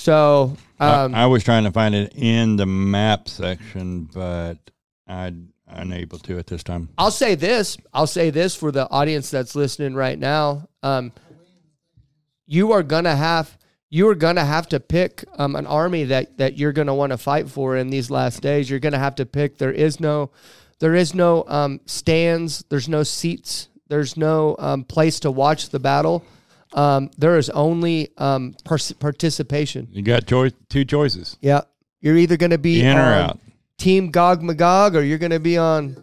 So, 0.00 0.56
um, 0.78 1.14
I, 1.14 1.24
I 1.24 1.26
was 1.26 1.44
trying 1.44 1.64
to 1.64 1.72
find 1.72 1.94
it 1.94 2.14
in 2.16 2.56
the 2.56 2.64
map 2.64 3.28
section, 3.28 4.04
but 4.04 4.56
I'm 5.06 5.52
unable 5.66 6.18
to 6.20 6.38
at 6.38 6.46
this 6.46 6.62
time. 6.62 6.88
I'll 6.96 7.10
say 7.10 7.34
this. 7.34 7.76
I'll 7.92 8.06
say 8.06 8.30
this 8.30 8.56
for 8.56 8.72
the 8.72 8.88
audience 8.88 9.30
that's 9.30 9.54
listening 9.54 9.94
right 9.94 10.18
now. 10.18 10.70
Um, 10.82 11.12
you 12.46 12.72
are 12.72 12.82
gonna 12.82 13.14
have 13.14 13.58
you 13.90 14.08
are 14.08 14.14
gonna 14.14 14.42
have 14.42 14.70
to 14.70 14.80
pick 14.80 15.22
um, 15.36 15.54
an 15.54 15.66
army 15.66 16.04
that 16.04 16.38
that 16.38 16.56
you're 16.56 16.72
gonna 16.72 16.94
want 16.94 17.12
to 17.12 17.18
fight 17.18 17.50
for 17.50 17.76
in 17.76 17.90
these 17.90 18.10
last 18.10 18.40
days. 18.40 18.70
You're 18.70 18.80
gonna 18.80 18.98
have 18.98 19.16
to 19.16 19.26
pick. 19.26 19.58
There 19.58 19.70
is 19.70 20.00
no 20.00 20.30
there 20.78 20.94
is 20.94 21.14
no 21.14 21.44
um, 21.46 21.78
stands. 21.84 22.64
There's 22.70 22.88
no 22.88 23.02
seats. 23.02 23.68
There's 23.88 24.16
no 24.16 24.56
um, 24.58 24.84
place 24.84 25.20
to 25.20 25.30
watch 25.30 25.68
the 25.68 25.78
battle. 25.78 26.24
Um, 26.72 27.10
there 27.18 27.36
is 27.36 27.50
only 27.50 28.10
um, 28.16 28.54
pers- 28.64 28.92
participation. 28.92 29.88
You 29.90 30.02
got 30.02 30.26
choice, 30.26 30.52
two 30.68 30.84
choices: 30.84 31.36
Yeah, 31.40 31.62
you're 32.00 32.16
either 32.16 32.36
gonna 32.36 32.58
be 32.58 32.80
in 32.82 32.96
or 32.96 33.00
out. 33.00 33.40
Team 33.80 34.10
Gog 34.10 34.42
Magog, 34.42 34.94
or 34.94 35.02
you're 35.02 35.18
going 35.18 35.30
to 35.30 35.40
be 35.40 35.56
on 35.56 35.96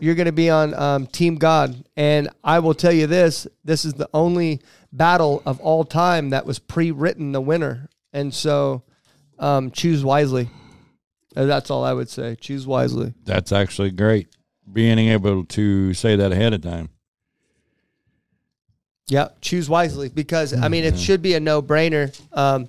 you're 0.00 0.16
going 0.16 0.26
to 0.26 0.32
be 0.32 0.50
on 0.50 0.74
um, 0.74 1.06
Team 1.06 1.36
God. 1.36 1.84
And 1.96 2.28
I 2.42 2.58
will 2.58 2.74
tell 2.74 2.92
you 2.92 3.06
this: 3.06 3.46
this 3.64 3.84
is 3.84 3.94
the 3.94 4.08
only 4.12 4.60
battle 4.92 5.42
of 5.46 5.60
all 5.60 5.84
time 5.84 6.30
that 6.30 6.44
was 6.44 6.58
pre-written 6.58 7.32
the 7.32 7.40
winner. 7.40 7.88
And 8.12 8.34
so, 8.34 8.82
um, 9.38 9.70
choose 9.70 10.04
wisely. 10.04 10.50
Uh, 11.34 11.46
That's 11.46 11.70
all 11.70 11.84
I 11.84 11.92
would 11.92 12.08
say. 12.08 12.36
Choose 12.36 12.66
wisely. 12.66 13.14
That's 13.24 13.50
actually 13.52 13.90
great. 13.90 14.28
Being 14.72 14.98
able 14.98 15.44
to 15.44 15.94
say 15.94 16.16
that 16.16 16.32
ahead 16.32 16.52
of 16.52 16.62
time. 16.62 16.90
Yeah, 19.06 19.28
choose 19.40 19.68
wisely 19.68 20.08
because 20.08 20.54
I 20.54 20.68
mean 20.68 20.84
it 20.84 20.98
should 20.98 21.20
be 21.20 21.34
a 21.34 21.40
no-brainer. 21.40 22.18
Um, 22.32 22.68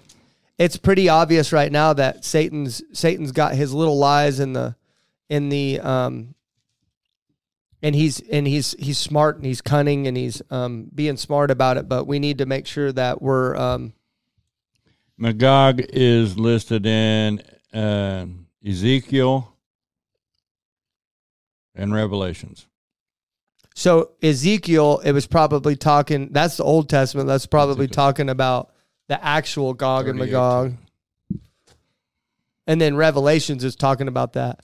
it's 0.58 0.78
pretty 0.78 1.08
obvious 1.10 1.54
right 1.54 1.72
now 1.72 1.94
that 1.94 2.26
Satan's 2.26 2.82
Satan's 2.94 3.32
got 3.32 3.56
his 3.56 3.74
little 3.74 3.98
lies 3.98 4.40
in 4.40 4.54
the 4.54 4.76
in 5.30 5.50
the 5.50 5.80
um, 5.80 6.36
and 7.82 7.96
he's 7.96 8.20
and 8.30 8.48
he's 8.48 8.76
he's 8.80 8.98
smart 8.98 9.38
and 9.38 9.46
he's 9.46 9.62
cunning 9.62 10.08
and 10.08 10.18
he's 10.18 10.42
um, 10.50 10.90
being 10.94 11.18
smart 11.18 11.52
about 11.52 11.78
it. 11.78 11.88
But 11.88 12.06
we 12.06 12.20
need 12.20 12.40
to 12.40 12.46
make 12.46 12.68
sure 12.68 12.92
that 12.92 13.22
we're 13.22 13.56
um, 13.56 13.94
Magog 15.18 15.82
is 15.90 16.38
listed 16.38 16.86
in 16.86 17.42
uh, 17.74 18.26
Ezekiel 18.66 19.56
and 21.74 21.94
Revelations. 21.94 22.68
So 23.76 24.12
Ezekiel, 24.24 25.02
it 25.04 25.12
was 25.12 25.28
probably 25.28 25.76
talking. 25.76 26.30
That's 26.32 26.58
the 26.58 26.64
Old 26.64 26.90
Testament. 26.90 27.28
That's 27.28 27.46
probably 27.46 27.88
talking 27.88 28.30
about 28.30 28.72
the 29.10 29.24
actual 29.24 29.74
Gog 29.74 30.08
and 30.08 30.18
Magog. 30.18 30.74
And 32.66 32.80
then 32.80 32.96
Revelations 32.96 33.64
is 33.64 33.76
talking 33.76 34.08
about 34.08 34.34
that. 34.34 34.62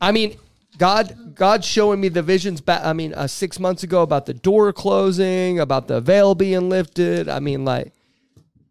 I 0.00 0.10
mean, 0.10 0.36
God, 0.78 1.34
God's 1.34 1.64
showing 1.64 2.00
me 2.00 2.08
the 2.08 2.22
visions 2.22 2.60
back. 2.60 2.84
I 2.84 2.92
mean, 2.92 3.14
uh, 3.14 3.28
six 3.28 3.60
months 3.60 3.84
ago 3.84 4.02
about 4.02 4.26
the 4.26 4.34
door 4.34 4.72
closing, 4.72 5.60
about 5.60 5.86
the 5.86 6.00
veil 6.00 6.34
being 6.34 6.68
lifted. 6.68 7.28
I 7.28 7.38
mean, 7.38 7.64
like, 7.64 7.92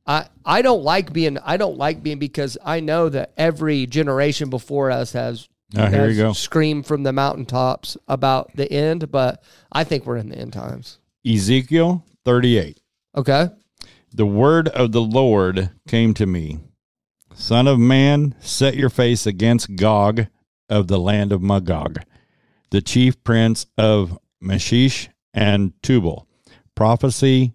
I 0.06 0.28
I 0.44 0.62
don't 0.62 0.84
like 0.84 1.14
being 1.14 1.38
I 1.38 1.56
don't 1.56 1.78
like 1.78 2.04
being 2.04 2.20
because 2.20 2.58
I 2.66 2.82
know 2.82 3.08
that 3.10 3.32
every 3.38 3.86
generation 3.86 4.50
before 4.50 4.92
us 4.92 5.14
has 5.14 5.48
Oh, 5.76 5.86
here 5.86 6.10
you 6.10 6.18
go. 6.18 6.34
Scream 6.34 6.82
from 6.82 7.04
the 7.04 7.14
mountaintops 7.14 7.96
about 8.08 8.56
the 8.56 8.72
end, 8.72 9.12
but 9.12 9.44
I 9.72 9.84
think 9.84 10.06
we're 10.06 10.18
in 10.18 10.30
the 10.30 10.38
end 10.38 10.54
times. 10.54 11.00
Ezekiel 11.26 12.04
38. 12.26 12.80
Okay. 13.16 13.50
The 14.14 14.26
word 14.26 14.68
of 14.70 14.92
the 14.92 15.02
Lord 15.02 15.70
came 15.88 16.14
to 16.16 16.26
me 16.26 16.60
Son 17.34 17.68
of 17.68 17.80
man, 17.80 18.36
set 18.40 18.76
your 18.76 18.90
face 18.90 19.26
against 19.26 19.76
Gog 19.76 20.28
of 20.68 20.88
the 20.88 21.00
land 21.00 21.32
of 21.32 21.42
Magog, 21.42 22.00
the 22.72 22.82
chief 22.82 23.24
prince 23.24 23.66
of 23.78 24.18
Meshech 24.42 25.10
and 25.34 25.74
Tubal. 25.82 26.28
Prophecy 26.76 27.54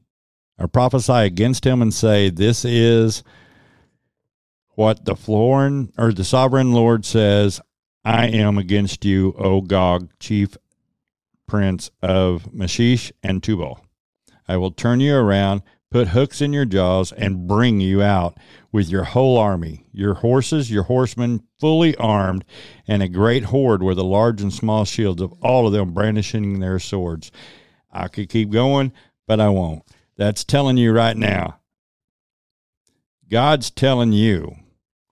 or 0.59 0.68
prophesy 0.68 1.12
against 1.12 1.66
him 1.66 1.83
and 1.83 1.92
say, 1.92 2.30
This 2.30 2.64
is 2.64 3.23
what 4.71 5.04
the 5.04 5.16
foreign 5.16 5.92
or 5.99 6.12
the 6.12 6.25
sovereign 6.25 6.73
Lord 6.73 7.04
says, 7.04 7.61
I 8.04 8.26
am 8.26 8.58
against 8.58 9.04
you, 9.04 9.34
O 9.38 9.62
Gog, 9.62 10.11
chief 10.20 10.56
prince 11.46 11.90
of 12.02 12.52
Meshech 12.52 13.12
and 13.23 13.42
Tubal. 13.42 13.80
I 14.46 14.58
will 14.58 14.73
turn 14.73 15.00
you 15.00 15.14
around, 15.14 15.62
put 15.90 16.08
hooks 16.08 16.42
in 16.42 16.52
your 16.52 16.66
jaws, 16.66 17.12
and 17.12 17.46
bring 17.46 17.80
you 17.80 18.02
out 18.02 18.38
with 18.70 18.90
your 18.90 19.04
whole 19.04 19.38
army, 19.38 19.87
your 19.90 20.14
horses, 20.14 20.70
your 20.70 20.82
horsemen 20.82 21.44
fully 21.58 21.96
armed, 21.96 22.44
and 22.87 23.02
a 23.02 23.08
great 23.08 23.44
horde 23.44 23.82
with 23.82 23.96
the 23.96 24.04
large 24.04 24.42
and 24.42 24.52
small 24.52 24.84
shields 24.84 25.23
of 25.23 25.32
all 25.40 25.66
of 25.66 25.73
them 25.73 25.94
brandishing 25.94 26.61
their 26.61 26.78
swords. 26.78 27.30
I 27.90 28.08
could 28.08 28.28
keep 28.28 28.50
going, 28.50 28.92
but 29.26 29.40
I 29.40 29.49
won't. 29.49 29.82
That's 30.16 30.44
telling 30.44 30.76
you 30.76 30.92
right 30.92 31.16
now. 31.16 31.61
God's 33.30 33.70
telling 33.70 34.12
you, 34.12 34.56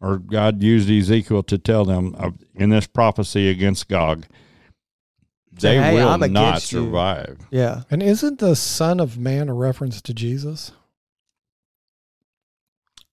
or 0.03 0.19
God 0.19 0.63
used 0.63 0.91
Ezekiel 0.91 1.45
to 1.45 1.57
tell 1.57 1.85
them 1.85 2.15
of, 2.17 2.35
in 2.55 2.71
this 2.71 2.89
prophecy 2.89 3.49
against 3.49 3.89
Gog, 3.89 4.27
they 5.53 5.77
"Hey, 5.77 5.95
will 5.95 6.19
not 6.19 6.23
against 6.23 6.73
you." 6.73 6.85
survive. 6.85 7.39
Yeah. 7.51 7.83
And 7.91 8.03
isn't 8.03 8.41
the 8.41 8.57
Son 8.57 8.99
of 8.99 9.17
Man 9.17 9.49
a 9.49 9.55
reference 9.55 10.03
to 10.03 10.13
Jesus? 10.13 10.73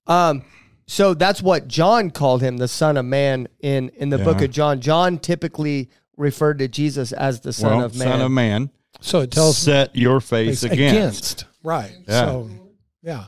Um, 0.07 0.43
so 0.87 1.13
that's 1.13 1.43
what 1.43 1.67
John 1.67 2.09
called 2.09 2.41
him, 2.41 2.57
the 2.57 2.67
Son 2.67 2.97
of 2.97 3.05
Man 3.05 3.47
in 3.59 3.89
in 3.89 4.09
the 4.09 4.17
book 4.17 4.41
of 4.41 4.49
John. 4.49 4.81
John 4.81 5.19
typically 5.19 5.91
referred 6.17 6.57
to 6.59 6.67
Jesus 6.67 7.11
as 7.11 7.41
the 7.41 7.53
Son 7.53 7.77
well, 7.77 7.85
of 7.85 7.95
Man. 7.95 8.07
Son 8.07 8.21
of 8.21 8.31
Man, 8.31 8.71
So 8.99 9.19
it 9.21 9.31
tells 9.31 9.59
set 9.59 9.95
your 9.95 10.19
face 10.19 10.63
It's 10.63 10.73
against. 10.73 11.45
Right. 11.63 11.95
Yeah. 12.07 12.25
So 12.25 12.49
yeah. 13.03 13.25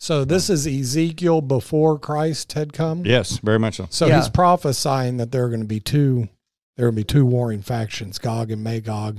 So 0.00 0.24
this 0.24 0.48
is 0.48 0.66
Ezekiel 0.66 1.40
before 1.40 1.98
Christ 1.98 2.52
had 2.52 2.72
come. 2.72 3.04
Yes, 3.04 3.38
very 3.38 3.58
much 3.58 3.76
so. 3.76 3.88
So 3.90 4.06
Yeah. 4.06 4.18
he's 4.18 4.28
prophesying 4.28 5.16
that 5.16 5.32
there 5.32 5.44
are 5.44 5.48
going 5.48 5.60
to 5.60 5.66
be 5.66 5.80
two 5.80 6.28
there 6.76 6.86
are 6.86 6.90
going 6.92 7.02
to 7.04 7.12
be 7.12 7.12
two 7.20 7.26
warring 7.26 7.60
factions, 7.60 8.18
Gog 8.20 8.52
and 8.52 8.62
Magog, 8.62 9.18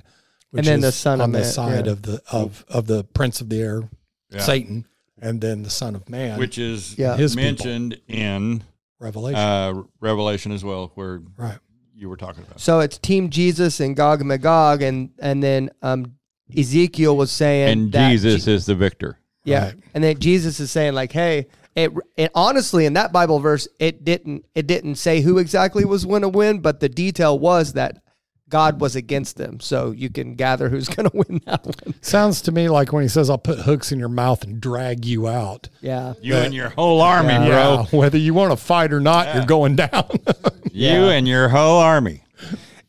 which 0.51 0.59
And 0.59 0.67
then 0.67 0.75
is 0.79 0.81
the 0.85 0.91
son 0.93 1.19
of 1.19 1.25
on 1.25 1.31
the 1.33 1.39
man, 1.39 1.47
side 1.51 1.85
yeah. 1.87 1.91
of 1.91 2.01
the 2.03 2.21
of 2.31 2.63
of 2.69 2.87
the 2.87 3.03
prince 3.03 3.41
of 3.41 3.49
the 3.49 3.59
air, 3.61 3.89
Yeah. 4.31 4.39
Satan, 4.39 4.85
and 5.21 5.41
then 5.41 5.63
the 5.63 5.69
son 5.69 5.93
of 5.95 6.07
man, 6.09 6.39
Which 6.39 6.57
is 6.57 6.97
Yeah. 6.97 7.17
His 7.17 7.35
people. 7.35 7.43
mentioned 7.43 7.99
in 8.07 8.63
Revelation. 8.99 9.39
uh, 9.39 9.73
Revelation 9.99 10.53
as 10.53 10.63
well, 10.63 10.91
where 10.95 11.21
right. 11.35 11.57
you 11.93 12.07
were 12.07 12.15
talking 12.17 12.43
about. 12.43 12.61
So 12.61 12.79
it's 12.79 12.97
Team 12.97 13.29
Jesus 13.29 13.81
and 13.81 13.93
Gog 13.97 14.21
and 14.21 14.29
Magog, 14.29 14.81
and 14.81 15.09
and 15.19 15.43
then 15.43 15.71
um, 15.81 16.15
Ezekiel 16.57 17.17
was 17.17 17.29
saying 17.31 17.67
And 17.69 17.91
that 17.91 18.09
Jesus 18.11 18.45
Je- 18.45 18.53
is 18.53 18.65
the 18.67 18.75
victor. 18.75 19.17
Yeah, 19.43 19.65
Right. 19.65 19.75
and 19.93 20.03
then 20.03 20.19
Jesus 20.19 20.59
is 20.59 20.71
saying 20.71 20.93
like, 20.93 21.11
hey, 21.11 21.47
it, 21.75 21.91
it 22.17 22.31
honestly 22.35 22.85
in 22.85 22.93
that 22.93 23.13
Bible 23.13 23.39
verse 23.39 23.67
it 23.79 24.03
didn't 24.03 24.45
it 24.55 24.67
didn't 24.67 24.95
say 24.95 25.21
who 25.21 25.37
exactly 25.37 25.85
was 25.85 26.05
going 26.05 26.23
to 26.23 26.29
win, 26.29 26.59
but 26.59 26.79
the 26.79 26.89
detail 26.89 27.37
was 27.39 27.73
that 27.73 28.01
God 28.49 28.81
was 28.81 28.95
against 28.95 29.37
them. 29.37 29.59
So 29.59 29.91
you 29.91 30.09
can 30.09 30.33
gather 30.33 30.67
who's 30.69 30.89
going 30.95 31.07
to 31.09 31.15
win 31.15 31.39
that 31.45 31.63
one. 31.65 31.93
Sounds 32.01 32.41
to 32.41 32.51
me 32.51 32.67
like 32.67 32.91
when 32.91 33.03
he 33.03 33.07
says, 33.07 33.29
"I'll 33.29 33.37
put 33.37 33.59
hooks 33.59 33.91
in 33.91 33.99
your 33.99 34.09
mouth 34.09 34.43
and 34.43 34.59
drag 34.59 35.05
you 35.05 35.27
out." 35.27 35.69
Yeah, 35.81 36.15
You 36.21 36.35
and 36.35 36.53
your 36.53 36.69
whole 36.69 36.99
army, 37.01 37.29
Yeah. 37.33 37.45
bro. 37.47 37.85
Yeah, 37.91 37.97
whether 37.99 38.17
you 38.17 38.33
want 38.33 38.51
to 38.51 38.57
fight 38.57 38.91
or 38.91 38.99
not, 38.99 39.35
you're 39.35 39.45
going 39.45 39.75
down. 39.75 40.09
You 40.71 40.89
and 41.09 41.27
your 41.27 41.49
whole 41.49 41.79
army. 41.79 42.23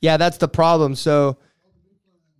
yeah, 0.01 0.17
that's 0.17 0.37
the 0.37 0.49
problem. 0.49 0.95
So, 0.95 1.39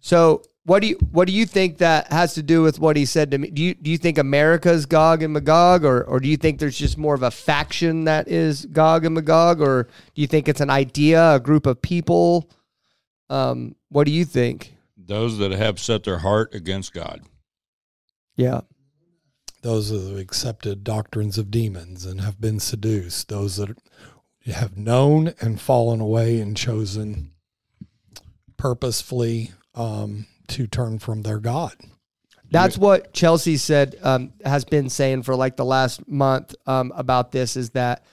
so 0.01 0.43
what 0.65 0.83
do 0.83 0.89
you 0.89 0.97
what 1.11 1.27
do 1.27 1.33
you 1.33 1.47
think 1.47 1.79
that 1.79 2.13
has 2.13 2.35
to 2.35 2.43
do 2.43 2.63
with 2.63 2.79
what 2.79 2.97
he 2.97 3.05
said 3.05 3.31
to 3.31 3.39
me? 3.39 3.51
Do 3.51 3.63
you 3.63 3.75
do 3.75 3.91
you 3.91 3.99
think 3.99 4.19
America's 4.19 4.87
Gog 4.87 5.23
and 5.23 5.33
Magog, 5.33 5.85
or 5.85 6.03
or 6.05 6.21
do 6.21 6.29
you 6.29 6.37
think 6.37 6.59
there's 6.59 6.79
just 6.79 6.99
more 6.99 7.15
of 7.15 7.23
a 7.23 7.31
faction 7.31 8.05
that 8.05 8.29
is 8.29 8.67
Gog 8.67 9.05
and 9.05 9.15
Magog, 9.15 9.61
or 9.61 9.85
do 10.15 10.21
you 10.21 10.27
think 10.27 10.49
it's 10.49 10.61
an 10.61 10.71
idea, 10.71 11.35
a 11.35 11.41
group 11.41 11.67
of 11.67 11.81
people? 11.81 12.51
Um, 13.31 13.75
what 13.89 14.05
do 14.05 14.13
you 14.13 14.25
think? 14.25 14.75
Those 14.97 15.39
that 15.39 15.51
have 15.53 15.81
set 15.81 16.05
their 16.05 16.19
heart 16.19 16.55
against 16.55 16.93
God. 16.93 17.23
Yeah, 18.37 18.61
Those 19.63 19.91
that 19.91 20.09
have 20.09 20.19
accepted 20.19 20.85
doctrines 20.85 21.37
of 21.37 21.51
demons 21.51 22.07
and 22.07 22.21
have 22.21 22.41
been 22.41 22.61
seduced. 22.61 23.29
Those 23.29 23.57
that 23.57 23.77
have 24.47 24.77
known 24.77 25.35
and 25.41 25.61
fallen 25.61 26.01
away 26.01 26.41
and 26.41 26.57
chosen 26.57 27.33
purposefully 28.57 29.53
um, 29.75 30.27
to 30.51 30.67
turn 30.67 30.99
from 30.99 31.23
their 31.23 31.39
God. 31.39 31.75
that's 32.51 32.77
what 32.77 33.13
Chelsea 33.13 33.57
said. 33.57 33.97
Um, 34.03 34.33
has 34.45 34.65
been 34.65 34.91
saying 34.91 35.23
for 35.23 35.35
like 35.35 35.57
the 35.57 35.65
last 35.65 36.07
month 36.09 36.55
um, 36.67 36.93
about 36.95 37.33
this 37.33 37.57
is 37.57 37.71
that 37.71 38.05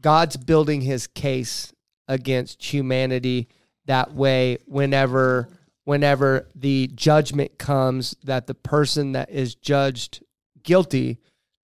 God's 0.00 0.36
building 0.36 0.80
His 0.80 1.06
case 1.06 1.72
against 2.08 2.62
humanity. 2.62 3.48
That 3.86 4.14
way, 4.14 4.58
whenever 4.66 5.48
whenever 5.84 6.48
the 6.54 6.90
judgment 6.94 7.58
comes, 7.58 8.16
that 8.24 8.46
the 8.46 8.54
person 8.54 9.12
that 9.12 9.30
is 9.30 9.54
judged 9.54 10.24
guilty, 10.62 11.20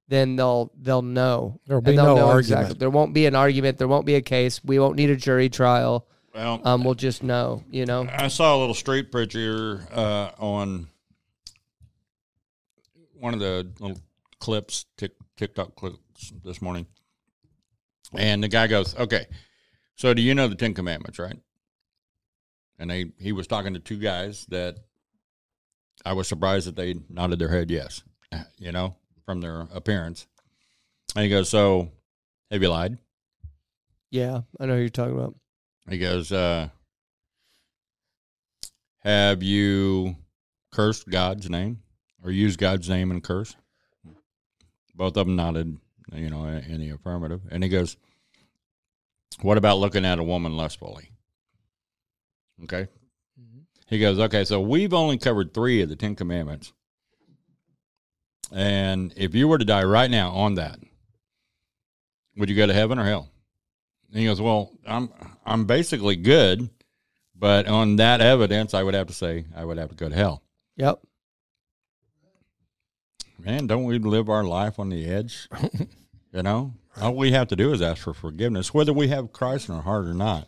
then 0.07 0.35
they'll 0.35 0.71
they'll 0.79 1.01
know. 1.01 1.59
There'll 1.67 1.81
be 1.81 1.95
they'll 1.95 2.05
no 2.05 2.15
know 2.15 2.27
argument. 2.29 2.79
There 2.79 2.89
won't 2.89 3.13
be 3.13 3.25
an 3.25 3.35
argument. 3.35 3.77
There 3.77 3.87
won't 3.87 4.05
be 4.05 4.15
a 4.15 4.21
case. 4.21 4.63
We 4.63 4.79
won't 4.79 4.95
need 4.95 5.09
a 5.09 5.15
jury 5.15 5.49
trial. 5.49 6.07
Well, 6.35 6.61
Um, 6.65 6.83
we'll 6.83 6.95
just 6.95 7.23
know. 7.23 7.63
You 7.71 7.85
know. 7.85 8.07
I 8.11 8.27
saw 8.27 8.55
a 8.55 8.59
little 8.59 8.75
street 8.75 9.09
preacher 9.11 9.87
uh, 9.91 10.31
on 10.37 10.89
one 13.13 13.33
of 13.33 13.39
the 13.39 13.71
little 13.79 13.99
clips, 14.39 14.85
tick, 14.97 15.13
TikTok 15.37 15.75
clips 15.75 16.33
this 16.43 16.61
morning. 16.61 16.87
And 18.13 18.43
the 18.43 18.49
guy 18.49 18.67
goes, 18.67 18.95
Okay, 18.95 19.27
so 19.95 20.13
do 20.13 20.21
you 20.21 20.35
know 20.35 20.47
the 20.49 20.55
Ten 20.55 20.73
Commandments, 20.73 21.19
right? 21.19 21.39
And 22.77 22.89
they 22.89 23.11
he 23.17 23.31
was 23.31 23.47
talking 23.47 23.73
to 23.73 23.79
two 23.79 23.97
guys 23.97 24.45
that 24.49 24.75
I 26.05 26.13
was 26.13 26.27
surprised 26.27 26.67
that 26.67 26.75
they 26.75 26.95
nodded 27.09 27.39
their 27.39 27.49
head 27.49 27.71
yes, 27.71 28.03
you 28.57 28.73
know, 28.73 28.97
from 29.25 29.39
their 29.39 29.61
appearance. 29.73 30.27
And 31.15 31.23
he 31.23 31.29
goes, 31.29 31.49
So 31.49 31.91
have 32.51 32.61
you 32.61 32.69
lied? 32.69 32.97
Yeah, 34.11 34.41
I 34.59 34.65
know 34.65 34.75
who 34.75 34.81
you're 34.81 34.89
talking 34.89 35.17
about. 35.17 35.35
He 35.89 35.97
goes, 35.97 36.31
uh, 36.31 36.69
Have 38.99 39.43
you 39.43 40.15
cursed 40.71 41.07
God's 41.07 41.49
name 41.49 41.81
or 42.23 42.31
used 42.31 42.59
God's 42.59 42.89
name 42.89 43.11
and 43.11 43.23
curse? 43.23 43.55
Both 44.95 45.17
of 45.17 45.27
them 45.27 45.35
nodded, 45.35 45.77
you 46.13 46.29
know, 46.29 46.45
in 46.45 46.79
the 46.79 46.89
affirmative. 46.89 47.41
And 47.51 47.63
he 47.63 47.69
goes, 47.69 47.97
What 49.41 49.57
about 49.57 49.77
looking 49.77 50.05
at 50.05 50.19
a 50.19 50.23
woman 50.23 50.57
lustfully? 50.57 51.11
Okay. 52.63 52.87
He 53.87 53.99
goes, 53.99 54.19
Okay, 54.19 54.43
so 54.45 54.59
we've 54.59 54.93
only 54.93 55.17
covered 55.17 55.53
three 55.53 55.81
of 55.81 55.89
the 55.89 55.95
Ten 55.95 56.15
Commandments. 56.15 56.73
And 58.51 59.13
if 59.15 59.35
you 59.35 59.47
were 59.47 59.57
to 59.57 59.65
die 59.65 59.83
right 59.83 60.09
now 60.09 60.31
on 60.31 60.55
that, 60.55 60.79
would 62.37 62.49
you 62.49 62.55
go 62.55 62.67
to 62.67 62.73
heaven 62.73 62.99
or 62.99 63.05
hell? 63.05 63.29
And 64.09 64.19
he 64.19 64.25
goes, 64.25 64.41
"Well, 64.41 64.71
I'm 64.87 65.09
I'm 65.45 65.65
basically 65.65 66.15
good, 66.15 66.69
but 67.35 67.67
on 67.67 67.97
that 67.97 68.21
evidence, 68.21 68.73
I 68.73 68.83
would 68.83 68.93
have 68.93 69.07
to 69.07 69.13
say 69.13 69.45
I 69.55 69.65
would 69.65 69.77
have 69.77 69.89
to 69.89 69.95
go 69.95 70.09
to 70.09 70.15
hell." 70.15 70.41
Yep. 70.77 70.99
Man, 73.39 73.67
don't 73.67 73.83
we 73.83 73.99
live 73.99 74.29
our 74.29 74.43
life 74.43 74.79
on 74.79 74.89
the 74.89 75.05
edge? 75.05 75.49
you 76.33 76.41
know, 76.43 76.73
all 77.01 77.15
we 77.15 77.31
have 77.31 77.49
to 77.49 77.55
do 77.55 77.73
is 77.73 77.81
ask 77.81 78.03
for 78.03 78.13
forgiveness, 78.13 78.73
whether 78.73 78.93
we 78.93 79.09
have 79.09 79.33
Christ 79.33 79.69
in 79.69 79.75
our 79.75 79.81
heart 79.81 80.05
or 80.05 80.13
not. 80.13 80.47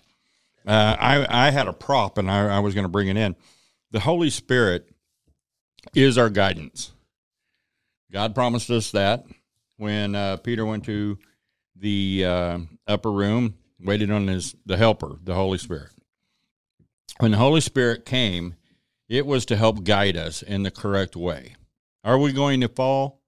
uh, 0.66 0.96
I 1.00 1.48
I 1.48 1.52
had 1.52 1.68
a 1.68 1.74
prop 1.74 2.18
and 2.18 2.32
I, 2.32 2.58
I 2.58 2.60
was 2.60 2.74
going 2.74 2.86
to 2.86 2.90
bring 2.90 3.08
it 3.10 3.18
in. 3.18 3.36
The 3.92 4.00
Holy 4.00 4.30
Spirit 4.30 4.90
is 5.94 6.18
our 6.18 6.30
guidance. 6.30 6.92
God 8.12 8.34
promised 8.34 8.70
us 8.70 8.92
that 8.92 9.26
when 9.78 10.16
uh, 10.16 10.38
Peter 10.38 10.66
went 10.66 10.86
to 10.86 11.18
the 11.80 12.26
uh, 12.26 12.60
upper 12.88 13.12
room, 13.12 13.56
waited 13.80 14.12
on 14.12 14.28
his 14.28 14.56
the 14.66 14.78
Helper, 14.78 15.18
the 15.24 15.36
Holy 15.36 15.58
Spirit. 15.58 15.92
When 17.20 17.32
the 17.32 17.38
Holy 17.38 17.62
Spirit 17.62 18.06
came, 18.06 18.56
it 19.10 19.26
was 19.26 19.46
to 19.46 19.56
help 19.56 19.84
guide 19.84 20.18
us 20.18 20.42
in 20.42 20.64
the 20.64 20.72
correct 20.72 21.16
way. 21.16 21.56
Are 22.04 22.18
we 22.18 22.32
going 22.32 22.62
to 22.62 22.68
fall? 22.68 23.22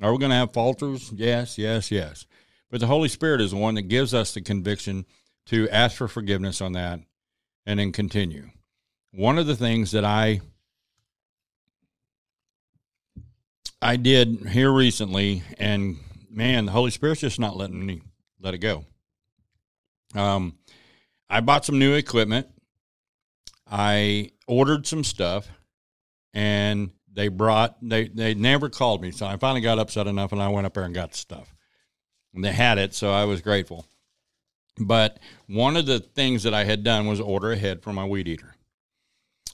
Are 0.00 0.12
we 0.12 0.18
going 0.18 0.30
to 0.30 0.36
have 0.36 0.52
falters? 0.52 1.12
Yes, 1.12 1.58
yes, 1.58 1.90
yes. 1.90 2.26
But 2.70 2.80
the 2.80 2.86
Holy 2.86 3.08
Spirit 3.08 3.40
is 3.40 3.50
the 3.50 3.56
one 3.56 3.74
that 3.74 3.82
gives 3.82 4.14
us 4.14 4.32
the 4.32 4.40
conviction 4.40 5.06
to 5.46 5.68
ask 5.70 5.96
for 5.96 6.08
forgiveness 6.08 6.60
on 6.60 6.72
that 6.72 7.00
and 7.66 7.80
then 7.80 7.92
continue. 7.92 8.50
One 9.12 9.38
of 9.38 9.46
the 9.46 9.56
things 9.56 9.90
that 9.92 10.04
I 10.04 10.40
I 13.80 13.96
did 13.96 14.48
here 14.50 14.72
recently, 14.72 15.44
and 15.56 15.98
man, 16.38 16.66
the 16.66 16.72
Holy 16.72 16.92
Spirit's 16.92 17.20
just 17.20 17.40
not 17.40 17.56
letting 17.56 17.84
me 17.84 18.00
let 18.40 18.54
it 18.54 18.58
go. 18.58 18.84
Um, 20.14 20.56
I 21.28 21.40
bought 21.40 21.64
some 21.64 21.80
new 21.80 21.94
equipment. 21.94 22.46
I 23.66 24.30
ordered 24.46 24.86
some 24.86 25.02
stuff, 25.02 25.48
and 26.32 26.92
they 27.12 27.26
brought 27.26 27.76
they 27.82 28.06
they 28.08 28.34
never 28.34 28.70
called 28.70 29.02
me. 29.02 29.10
So 29.10 29.26
I 29.26 29.36
finally 29.36 29.60
got 29.60 29.80
upset 29.80 30.06
enough, 30.06 30.30
and 30.30 30.40
I 30.40 30.48
went 30.48 30.64
up 30.64 30.74
there 30.74 30.84
and 30.84 30.94
got 30.94 31.14
stuff. 31.14 31.52
And 32.32 32.44
they 32.44 32.52
had 32.52 32.78
it, 32.78 32.94
so 32.94 33.10
I 33.10 33.24
was 33.24 33.42
grateful. 33.42 33.84
But 34.78 35.18
one 35.48 35.76
of 35.76 35.86
the 35.86 35.98
things 35.98 36.44
that 36.44 36.54
I 36.54 36.62
had 36.62 36.84
done 36.84 37.08
was 37.08 37.20
order 37.20 37.50
ahead 37.50 37.82
for 37.82 37.92
my 37.92 38.04
weed 38.04 38.28
eater. 38.28 38.54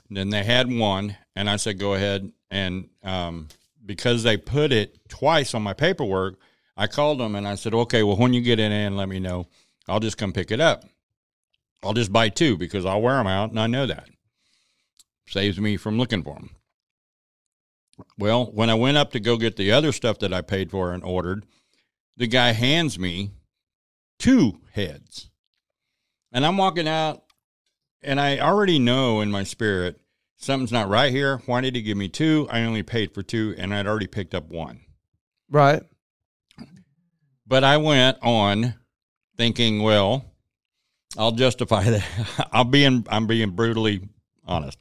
And 0.08 0.18
then 0.18 0.28
they 0.28 0.44
had 0.44 0.70
one, 0.70 1.16
and 1.34 1.48
I 1.48 1.56
said, 1.56 1.78
"Go 1.78 1.94
ahead." 1.94 2.30
And 2.50 2.90
um, 3.02 3.48
because 3.84 4.22
they 4.22 4.36
put 4.36 4.70
it 4.70 4.98
twice 5.08 5.54
on 5.54 5.62
my 5.62 5.72
paperwork, 5.72 6.38
I 6.76 6.86
called 6.86 7.20
them 7.20 7.34
and 7.34 7.46
I 7.46 7.54
said, 7.54 7.74
"Okay, 7.74 8.02
well, 8.02 8.16
when 8.16 8.32
you 8.32 8.40
get 8.40 8.58
it 8.58 8.72
in, 8.72 8.96
let 8.96 9.08
me 9.08 9.20
know. 9.20 9.46
I'll 9.88 10.00
just 10.00 10.18
come 10.18 10.32
pick 10.32 10.50
it 10.50 10.60
up. 10.60 10.84
I'll 11.82 11.92
just 11.94 12.12
buy 12.12 12.28
two 12.30 12.56
because 12.56 12.84
I'll 12.84 13.02
wear 13.02 13.16
them 13.16 13.26
out, 13.26 13.50
and 13.50 13.60
I 13.60 13.66
know 13.66 13.86
that 13.86 14.08
saves 15.28 15.58
me 15.58 15.76
from 15.76 15.98
looking 15.98 16.22
for 16.22 16.34
them." 16.34 16.50
Well, 18.18 18.46
when 18.46 18.70
I 18.70 18.74
went 18.74 18.96
up 18.96 19.12
to 19.12 19.20
go 19.20 19.36
get 19.36 19.56
the 19.56 19.70
other 19.70 19.92
stuff 19.92 20.18
that 20.18 20.32
I 20.32 20.40
paid 20.40 20.70
for 20.70 20.92
and 20.92 21.04
ordered, 21.04 21.46
the 22.16 22.26
guy 22.26 22.52
hands 22.52 22.98
me 22.98 23.30
two 24.18 24.60
heads. 24.72 25.30
And 26.32 26.44
I'm 26.44 26.56
walking 26.56 26.88
out, 26.88 27.22
and 28.02 28.20
I 28.20 28.38
already 28.38 28.80
know 28.80 29.20
in 29.20 29.30
my 29.30 29.44
spirit 29.44 30.00
something's 30.36 30.72
not 30.72 30.88
right 30.88 31.12
here. 31.12 31.38
Why 31.46 31.60
did 31.60 31.76
he 31.76 31.82
give 31.82 31.96
me 31.96 32.08
two? 32.08 32.48
I 32.50 32.62
only 32.62 32.82
paid 32.82 33.14
for 33.14 33.22
two, 33.22 33.54
and 33.56 33.72
I'd 33.72 33.86
already 33.86 34.08
picked 34.08 34.34
up 34.34 34.48
one. 34.48 34.80
Right. 35.48 35.82
But 37.46 37.64
I 37.64 37.76
went 37.76 38.18
on 38.22 38.74
thinking, 39.36 39.82
well, 39.82 40.24
I'll 41.16 41.32
justify 41.32 41.84
that. 41.90 42.48
I'll 42.52 42.64
being 42.64 43.06
I'm 43.08 43.26
being 43.26 43.50
brutally 43.50 44.08
honest. 44.46 44.78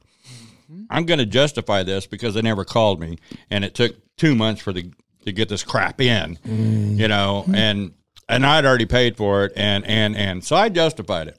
Mm-hmm. 0.70 0.84
I'm 0.90 1.04
going 1.04 1.18
to 1.18 1.26
justify 1.26 1.82
this 1.82 2.06
because 2.06 2.34
they 2.34 2.42
never 2.42 2.64
called 2.64 3.00
me, 3.00 3.18
and 3.50 3.64
it 3.64 3.74
took 3.74 3.96
two 4.16 4.34
months 4.34 4.62
for 4.62 4.72
the 4.72 4.90
to 5.24 5.32
get 5.32 5.48
this 5.48 5.62
crap 5.62 6.00
in, 6.00 6.36
mm-hmm. 6.36 6.98
you 6.98 7.08
know, 7.08 7.44
mm-hmm. 7.46 7.54
and 7.54 7.94
and 8.28 8.46
I'd 8.46 8.64
already 8.64 8.86
paid 8.86 9.16
for 9.16 9.44
it, 9.44 9.52
and 9.56 9.86
and 9.86 10.16
and 10.16 10.44
so 10.44 10.56
I 10.56 10.68
justified 10.68 11.28
it. 11.28 11.38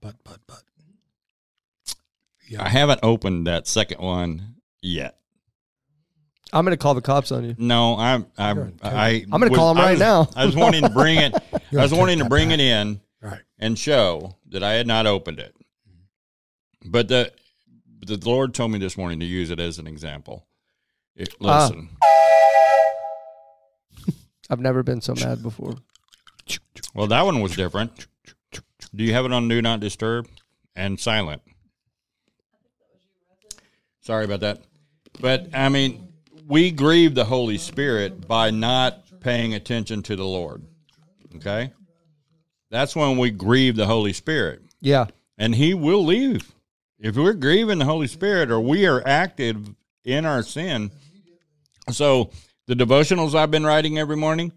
But 0.00 0.16
but 0.24 0.38
but 0.46 0.62
yeah. 2.48 2.64
I 2.64 2.68
haven't 2.68 3.00
opened 3.02 3.46
that 3.46 3.66
second 3.66 4.00
one 4.00 4.56
yet. 4.80 5.16
I'm 6.52 6.64
going 6.64 6.72
to 6.76 6.82
call 6.82 6.94
the 6.94 7.00
cops 7.00 7.32
on 7.32 7.44
you. 7.44 7.54
No, 7.58 7.96
I'm 7.96 8.26
I'm 8.36 8.74
I. 8.82 9.22
I'm 9.24 9.30
gonna 9.30 9.48
was- 9.50 9.58
call 9.58 9.70
'em 9.70 9.78
I 9.78 9.82
right 9.84 9.90
was- 9.92 10.00
now. 10.00 10.28
I 10.36 10.44
was 10.44 10.54
wanting 10.56 10.82
to 10.82 10.90
bring 10.90 11.18
it. 11.18 11.34
I 11.72 11.76
was 11.82 11.92
wanting 11.94 12.18
to 12.18 12.26
bring 12.26 12.48
back. 12.50 12.58
it 12.58 12.62
in 12.62 13.00
right. 13.22 13.40
and 13.58 13.78
show 13.78 14.36
that 14.50 14.62
I 14.62 14.72
had 14.74 14.86
not 14.86 15.06
opened 15.06 15.38
it. 15.38 15.54
But 16.84 17.08
the 17.08 17.32
the 18.04 18.18
Lord 18.28 18.52
told 18.54 18.70
me 18.72 18.78
this 18.78 18.96
morning 18.98 19.20
to 19.20 19.26
use 19.26 19.50
it 19.50 19.60
as 19.60 19.78
an 19.78 19.86
example. 19.86 20.44
It, 21.16 21.34
Ah. 21.42 21.64
listen, 21.68 21.88
I've 24.50 24.60
never 24.60 24.82
been 24.82 25.00
so 25.00 25.14
mad 25.14 25.42
before. 25.42 25.74
well, 26.94 27.06
that 27.06 27.22
one 27.24 27.40
was 27.40 27.56
different. 27.56 28.06
Do 28.94 29.04
you 29.04 29.14
have 29.14 29.24
it 29.24 29.32
on 29.32 29.48
Do 29.48 29.62
Not 29.62 29.80
Disturb 29.80 30.28
and 30.76 31.00
silent? 31.00 31.40
Sorry 34.00 34.24
about 34.24 34.40
that. 34.40 34.60
But 35.20 35.48
I 35.54 35.68
mean, 35.68 36.11
we 36.46 36.70
grieve 36.70 37.14
the 37.14 37.24
Holy 37.24 37.58
Spirit 37.58 38.26
by 38.26 38.50
not 38.50 39.20
paying 39.20 39.54
attention 39.54 40.02
to 40.02 40.16
the 40.16 40.24
Lord. 40.24 40.62
Okay? 41.36 41.72
That's 42.70 42.96
when 42.96 43.18
we 43.18 43.30
grieve 43.30 43.76
the 43.76 43.86
Holy 43.86 44.12
Spirit. 44.12 44.62
Yeah. 44.80 45.06
and 45.38 45.54
he 45.54 45.74
will 45.74 46.04
leave. 46.04 46.52
If 46.98 47.16
we're 47.16 47.34
grieving 47.34 47.78
the 47.78 47.84
Holy 47.84 48.06
Spirit 48.08 48.50
or 48.50 48.60
we 48.60 48.86
are 48.86 49.02
active 49.06 49.74
in 50.04 50.24
our 50.26 50.42
sin. 50.42 50.90
So 51.90 52.30
the 52.66 52.74
devotionals 52.74 53.34
I've 53.34 53.50
been 53.50 53.64
writing 53.66 53.98
every 53.98 54.16
morning, 54.16 54.52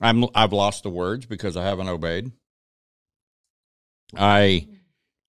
I'm 0.00 0.26
I've 0.34 0.52
lost 0.52 0.82
the 0.82 0.90
words 0.90 1.26
because 1.26 1.56
I 1.56 1.64
haven't 1.64 1.88
obeyed. 1.88 2.30
I 4.16 4.68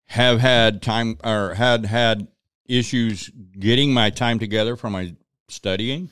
have 0.07 0.39
had 0.39 0.81
time 0.81 1.17
or 1.23 1.53
had 1.53 1.85
had 1.85 2.27
issues 2.67 3.29
getting 3.57 3.93
my 3.93 4.09
time 4.09 4.39
together 4.39 4.75
for 4.75 4.89
my 4.89 5.15
studying 5.51 6.09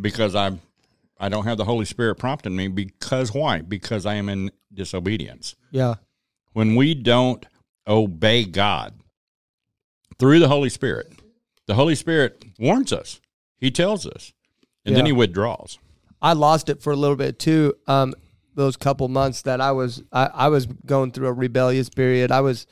because 0.00 0.34
I'm 0.34 0.60
I 1.18 1.28
don't 1.28 1.44
have 1.44 1.58
the 1.58 1.64
Holy 1.66 1.84
Spirit 1.84 2.14
prompting 2.16 2.56
me 2.56 2.68
because 2.68 3.34
why? 3.34 3.60
Because 3.60 4.06
I 4.06 4.14
am 4.14 4.28
in 4.28 4.50
disobedience 4.72 5.54
Yeah. 5.70 5.96
when 6.54 6.76
we 6.76 6.94
don't 6.94 7.44
obey 7.86 8.44
God 8.44 8.94
through 10.18 10.38
the 10.38 10.48
Holy 10.48 10.70
Spirit, 10.70 11.12
the 11.66 11.74
Holy 11.74 11.94
Spirit 11.94 12.44
warns 12.58 12.92
us. 12.92 13.20
He 13.58 13.70
tells 13.70 14.06
us, 14.06 14.32
and 14.86 14.96
then 14.96 15.04
he 15.06 15.12
withdraws. 15.12 15.78
I 16.22 16.32
lost 16.32 16.68
it 16.70 16.82
for 16.82 16.92
a 16.92 16.96
little 16.96 17.16
bit 17.16 17.38
too. 17.38 17.74
Um, 17.86 18.14
those 18.54 18.76
couple 18.76 19.08
months 19.08 19.42
that 19.42 19.60
I 19.60 19.72
was, 19.72 20.02
I, 20.12 20.26
I 20.32 20.48
was 20.48 20.66
going 20.66 21.12
through 21.12 21.28
a 21.28 21.32
rebellious 21.32 21.88
period. 21.90 22.32
I 22.32 22.40
was, 22.40 22.66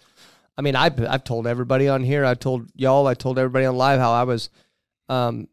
I 0.57 0.63
mean, 0.63 0.75
I've, 0.75 0.99
I've 1.07 1.25
told 1.25 1.47
everybody 1.47 1.89
on 1.89 2.03
here. 2.03 2.25
I 2.25 2.35
told 2.35 2.69
y'all. 2.75 3.07
I 3.07 3.15
told 3.15 3.39
everybody 3.39 3.65
on 3.67 3.77
live 3.77 4.01
how 4.01 4.13
I 4.13 4.25
was, 4.25 4.51
um, 5.09 5.49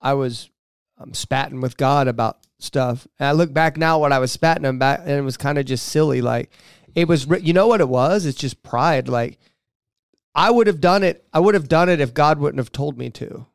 I 0.00 0.14
was 0.14 0.50
um, 0.98 1.14
spatting 1.14 1.60
with 1.60 1.76
God 1.76 2.08
about 2.08 2.38
stuff. 2.58 3.06
And 3.18 3.28
I 3.28 3.32
look 3.32 3.52
back 3.52 3.76
now, 3.76 3.98
what 3.98 4.12
I 4.12 4.18
was 4.18 4.32
spatting 4.32 4.64
him 4.64 4.78
back, 4.78 5.00
and 5.00 5.10
it 5.10 5.22
was 5.22 5.36
kind 5.36 5.58
of 5.58 5.66
just 5.66 5.88
silly. 5.88 6.22
Like 6.22 6.50
it 6.94 7.08
was, 7.08 7.26
you 7.42 7.52
know 7.52 7.66
what 7.66 7.80
it 7.80 7.88
was? 7.88 8.26
It's 8.26 8.38
just 8.38 8.62
pride. 8.62 9.08
Like 9.08 9.38
I 10.34 10.50
would 10.50 10.66
have 10.66 10.80
done 10.80 11.02
it. 11.02 11.26
I 11.32 11.40
would 11.40 11.54
have 11.54 11.68
done 11.68 11.88
it 11.88 12.00
if 12.00 12.14
God 12.14 12.38
wouldn't 12.38 12.60
have 12.60 12.72
told 12.72 12.98
me 12.98 13.10
to, 13.10 13.46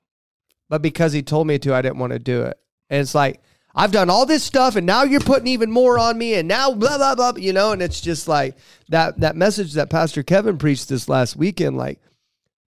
but 0.69 0.81
because 0.81 1.13
He 1.13 1.21
told 1.23 1.47
me 1.47 1.57
to, 1.59 1.73
I 1.73 1.81
didn't 1.81 1.99
want 1.99 2.13
to 2.13 2.19
do 2.19 2.43
it. 2.43 2.59
And 2.89 3.01
it's 3.01 3.15
like 3.15 3.41
I've 3.75 3.91
done 3.91 4.09
all 4.09 4.25
this 4.25 4.43
stuff, 4.43 4.75
and 4.75 4.87
now 4.87 5.03
you're 5.03 5.19
putting 5.19 5.47
even 5.47 5.71
more 5.71 5.99
on 5.99 6.17
me, 6.17 6.33
and 6.33 6.47
now 6.47 6.73
blah 6.73 6.97
blah 6.97 7.15
blah. 7.15 7.33
You 7.37 7.53
know, 7.53 7.71
and 7.71 7.81
it's 7.81 8.01
just 8.01 8.27
like 8.27 8.55
that 8.89 9.19
that 9.19 9.35
message 9.35 9.73
that 9.73 9.89
Pastor 9.89 10.23
Kevin 10.23 10.57
preached 10.57 10.89
this 10.89 11.07
last 11.07 11.35
weekend. 11.35 11.77
Like, 11.77 11.99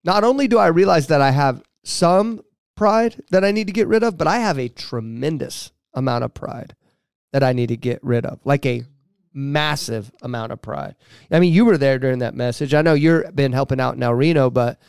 not 0.04 0.24
only 0.24 0.48
do 0.48 0.58
I 0.58 0.68
realize 0.68 1.08
that 1.08 1.22
I 1.22 1.32
have 1.32 1.64
some 1.84 2.42
pride 2.78 3.22
that 3.32 3.44
I 3.44 3.52
need 3.52 3.68
to 3.68 3.74
get 3.74 3.88
rid 3.88 4.04
of, 4.04 4.18
but 4.18 4.28
I 4.28 4.38
have 4.38 4.58
a 4.58 4.70
tremendous 4.70 5.72
amount 5.94 6.24
of 6.24 6.34
pride 6.34 6.76
that 7.34 7.44
I 7.44 7.52
need 7.52 7.68
to 7.68 7.78
get 7.78 8.02
rid 8.04 8.26
of, 8.26 8.40
like 8.46 8.66
a 8.66 8.86
massive 9.34 10.12
amount 10.22 10.52
of 10.52 10.62
pride. 10.62 10.96
I 11.30 11.40
mean, 11.40 11.54
you 11.54 11.66
were 11.66 11.78
there 11.78 12.00
during 12.00 12.20
that 12.20 12.36
message. 12.36 12.74
I 12.74 12.82
know 12.82 12.94
you've 12.94 13.36
been 13.36 13.52
helping 13.52 13.82
out 13.82 13.96
in 13.96 14.04
El 14.04 14.14
Reno, 14.14 14.50
but 14.50 14.80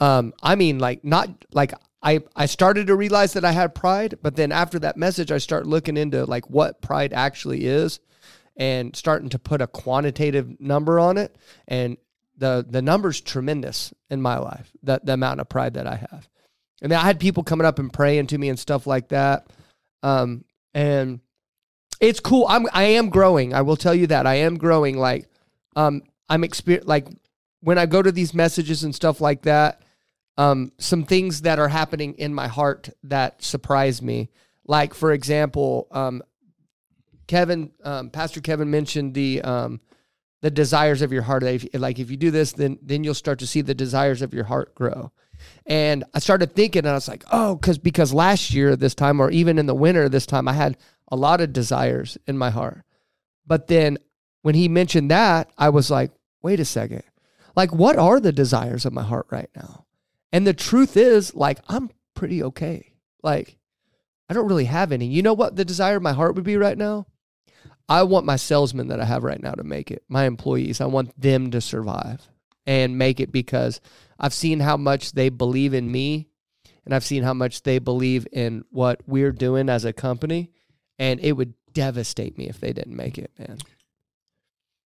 um, 0.00 0.32
I 0.42 0.54
mean, 0.54 0.78
like 0.78 1.04
not 1.04 1.28
like 1.52 1.72
I 2.02 2.20
I 2.36 2.46
started 2.46 2.86
to 2.86 2.96
realize 2.96 3.32
that 3.32 3.44
I 3.44 3.52
had 3.52 3.74
pride, 3.74 4.18
but 4.22 4.36
then 4.36 4.52
after 4.52 4.78
that 4.78 4.96
message, 4.96 5.32
I 5.32 5.38
start 5.38 5.66
looking 5.66 5.96
into 5.96 6.24
like 6.24 6.48
what 6.48 6.80
pride 6.80 7.12
actually 7.12 7.66
is, 7.66 7.98
and 8.56 8.94
starting 8.94 9.28
to 9.30 9.38
put 9.38 9.60
a 9.60 9.66
quantitative 9.66 10.60
number 10.60 11.00
on 11.00 11.18
it, 11.18 11.36
and 11.66 11.96
the 12.36 12.64
the 12.68 12.82
number's 12.82 13.20
tremendous 13.20 13.92
in 14.08 14.22
my 14.22 14.38
life. 14.38 14.70
That 14.82 15.04
the 15.04 15.14
amount 15.14 15.40
of 15.40 15.48
pride 15.48 15.74
that 15.74 15.86
I 15.86 15.96
have. 15.96 16.28
Mean, 16.82 16.92
I 16.92 17.02
had 17.02 17.18
people 17.18 17.42
coming 17.42 17.66
up 17.66 17.78
and 17.78 17.92
praying 17.92 18.28
to 18.28 18.38
me 18.38 18.48
and 18.48 18.58
stuff 18.58 18.86
like 18.86 19.08
that, 19.08 19.48
um, 20.02 20.44
and 20.74 21.20
it's 22.00 22.20
cool. 22.20 22.46
I'm 22.48 22.66
I 22.72 22.84
am 22.84 23.10
growing. 23.10 23.52
I 23.52 23.62
will 23.62 23.76
tell 23.76 23.94
you 23.94 24.06
that 24.08 24.26
I 24.26 24.36
am 24.36 24.56
growing. 24.56 24.96
Like, 24.96 25.28
um, 25.74 26.02
I'm 26.28 26.42
exper- 26.42 26.86
like 26.86 27.08
when 27.60 27.78
I 27.78 27.86
go 27.86 28.00
to 28.00 28.12
these 28.12 28.34
messages 28.34 28.84
and 28.84 28.94
stuff 28.94 29.20
like 29.20 29.42
that. 29.42 29.82
Um, 30.36 30.70
some 30.78 31.02
things 31.02 31.42
that 31.42 31.58
are 31.58 31.66
happening 31.66 32.14
in 32.14 32.32
my 32.32 32.46
heart 32.46 32.90
that 33.02 33.42
surprise 33.42 34.00
me. 34.00 34.30
Like, 34.64 34.94
for 34.94 35.10
example, 35.10 35.88
um, 35.90 36.22
Kevin, 37.26 37.72
um, 37.84 38.10
Pastor 38.10 38.40
Kevin 38.40 38.70
mentioned 38.70 39.14
the 39.14 39.42
um, 39.42 39.80
the 40.40 40.50
desires 40.50 41.02
of 41.02 41.12
your 41.12 41.22
heart. 41.22 41.42
If, 41.42 41.66
like 41.74 41.98
if 41.98 42.10
you 42.10 42.16
do 42.16 42.30
this, 42.30 42.52
then 42.52 42.78
then 42.82 43.04
you'll 43.04 43.14
start 43.14 43.38
to 43.40 43.46
see 43.46 43.60
the 43.60 43.74
desires 43.74 44.22
of 44.22 44.34
your 44.34 44.44
heart 44.44 44.74
grow. 44.74 45.12
And 45.66 46.04
I 46.14 46.18
started 46.18 46.54
thinking, 46.54 46.80
and 46.80 46.88
I 46.88 46.94
was 46.94 47.08
like, 47.08 47.24
oh, 47.30 47.56
because 47.56 47.78
because 47.78 48.14
last 48.14 48.52
year 48.52 48.74
this 48.76 48.94
time, 48.94 49.20
or 49.20 49.30
even 49.30 49.58
in 49.58 49.66
the 49.66 49.74
winter 49.74 50.08
this 50.08 50.26
time, 50.26 50.48
I 50.48 50.54
had 50.54 50.76
a 51.10 51.16
lot 51.16 51.40
of 51.40 51.52
desires 51.52 52.16
in 52.26 52.38
my 52.38 52.50
heart. 52.50 52.82
But 53.46 53.66
then 53.66 53.98
when 54.42 54.54
he 54.54 54.68
mentioned 54.68 55.10
that, 55.10 55.50
I 55.58 55.68
was 55.68 55.90
like, 55.90 56.12
wait 56.42 56.60
a 56.60 56.64
second, 56.64 57.02
like 57.56 57.72
what 57.72 57.96
are 57.96 58.20
the 58.20 58.32
desires 58.32 58.86
of 58.86 58.92
my 58.92 59.02
heart 59.02 59.26
right 59.30 59.50
now? 59.54 59.84
And 60.32 60.46
the 60.46 60.54
truth 60.54 60.96
is, 60.96 61.34
like 61.34 61.58
I'm 61.68 61.90
pretty 62.14 62.42
okay. 62.44 62.92
Like 63.22 63.58
I 64.28 64.34
don't 64.34 64.48
really 64.48 64.66
have 64.66 64.92
any. 64.92 65.06
You 65.06 65.22
know 65.22 65.34
what 65.34 65.56
the 65.56 65.64
desire 65.64 65.96
of 65.96 66.02
my 66.02 66.12
heart 66.12 66.34
would 66.34 66.44
be 66.44 66.56
right 66.56 66.78
now? 66.78 67.06
I 67.88 68.02
want 68.02 68.26
my 68.26 68.36
salesmen 68.36 68.88
that 68.88 69.00
I 69.00 69.06
have 69.06 69.24
right 69.24 69.42
now 69.42 69.52
to 69.52 69.64
make 69.64 69.90
it, 69.90 70.02
my 70.08 70.24
employees. 70.24 70.80
I 70.80 70.86
want 70.86 71.18
them 71.18 71.50
to 71.52 71.60
survive 71.60 72.28
and 72.68 72.98
make 72.98 73.18
it 73.18 73.32
because 73.32 73.80
I've 74.20 74.34
seen 74.34 74.60
how 74.60 74.76
much 74.76 75.12
they 75.12 75.30
believe 75.30 75.72
in 75.72 75.90
me 75.90 76.28
and 76.84 76.94
I've 76.94 77.04
seen 77.04 77.22
how 77.22 77.32
much 77.32 77.62
they 77.62 77.78
believe 77.78 78.26
in 78.30 78.62
what 78.70 79.00
we're 79.06 79.32
doing 79.32 79.70
as 79.70 79.86
a 79.86 79.92
company. 79.92 80.50
And 80.98 81.18
it 81.20 81.32
would 81.32 81.54
devastate 81.72 82.36
me 82.36 82.46
if 82.48 82.60
they 82.60 82.72
didn't 82.74 82.94
make 82.96 83.16
it, 83.16 83.30
man. 83.38 83.58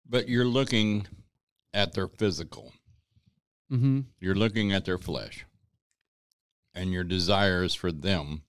But 0.09 0.29
you're 0.29 0.45
looking 0.47 1.07
at 1.75 1.93
their 1.95 2.07
physical, 2.09 2.73
Mm-hmm. 3.73 4.01
you're 4.21 4.35
looking 4.35 4.73
at 4.73 4.85
their 4.85 4.99
flesh, 4.99 5.47
and 6.75 6.93
your 6.93 7.05
desires 7.05 7.75
for 7.75 7.91
them 7.91 8.43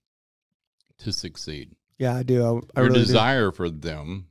to 0.98 1.12
succeed. 1.12 1.74
Yeah, 1.98 2.14
I 2.14 2.22
do. 2.22 2.42
I, 2.44 2.48
I 2.78 2.82
your 2.82 2.90
really 2.90 3.00
do. 3.00 3.06
desire 3.06 3.50
for 3.50 3.70
them 3.70 4.26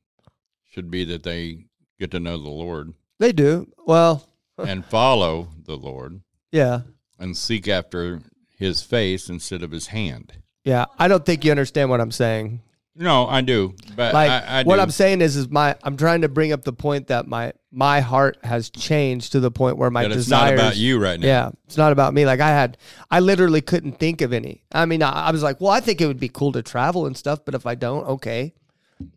should 0.70 0.92
be 0.92 1.04
that 1.06 1.24
they 1.24 1.66
get 2.00 2.12
to 2.12 2.20
know 2.20 2.38
the 2.38 2.50
Lord 2.50 2.94
They 3.20 3.32
do. 3.32 3.68
Well, 3.88 4.28
and 4.58 4.86
follow 4.86 5.50
the 5.66 5.76
Lord 5.76 6.22
yeah. 6.52 6.82
and 7.20 7.36
seek 7.36 7.68
after 7.68 8.22
his 8.58 8.82
face 8.82 9.30
instead 9.30 9.63
of 9.63 9.72
his 9.72 9.88
hand. 9.88 10.34
Yeah. 10.63 10.86
I 10.98 11.08
don't 11.08 11.26
think 11.26 11.44
you 11.44 11.52
understand 11.52 11.89
what 11.89 12.00
I'm 12.00 12.12
saying. 12.12 12.62
No, 12.96 13.28
I 13.28 13.42
do. 13.42 13.74
But 13.96 14.13
like 14.13 14.30
I, 14.30 14.60
I 14.60 14.63
what. 14.63 14.80
I'm 14.80 14.92
saying 14.92 15.22
is 15.22 15.36
is 15.36 15.50
my 15.50 15.76
I'm 15.82 15.98
trying 15.98 16.22
to 16.22 16.30
bring 16.30 16.52
up 16.52 16.63
the 16.63 16.74
point 16.74 17.08
that 17.08 17.28
my 17.28 17.54
my 17.72 18.02
heart 18.02 18.38
has 18.44 18.70
changed 18.70 19.32
to 19.32 19.39
the 19.39 19.50
point 19.50 19.78
where 19.78 19.89
my 19.89 20.04
that 20.04 20.12
it's 20.12 20.26
desires 20.26 20.58
not 20.58 20.63
about 20.63 20.78
you 20.78 21.00
right 21.00 21.20
now. 21.20 21.26
Yeah, 21.26 21.52
it's 21.66 21.78
not 21.78 21.92
about 21.92 22.13
me. 22.13 22.26
Like 22.26 22.39
I 22.39 22.50
had 22.50 22.78
I 23.10 23.20
literally 23.20 23.62
couldn't 23.62 23.94
think 23.94 24.22
of 24.22 24.32
any. 24.32 24.63
I 24.72 24.86
mean, 24.86 25.02
I, 25.02 25.10
I 25.10 25.32
was 25.32 25.42
like, 25.42 25.60
well, 25.60 25.72
I 25.72 25.80
think 25.80 26.02
it 26.02 26.06
would 26.06 26.20
be 26.20 26.30
cool 26.30 26.52
to 26.52 26.62
travel 26.62 27.08
and 27.08 27.18
stuff, 27.18 27.44
but 27.44 27.56
if 27.56 27.66
I 27.66 27.74
don't, 27.74 28.06
okay. 28.06 28.54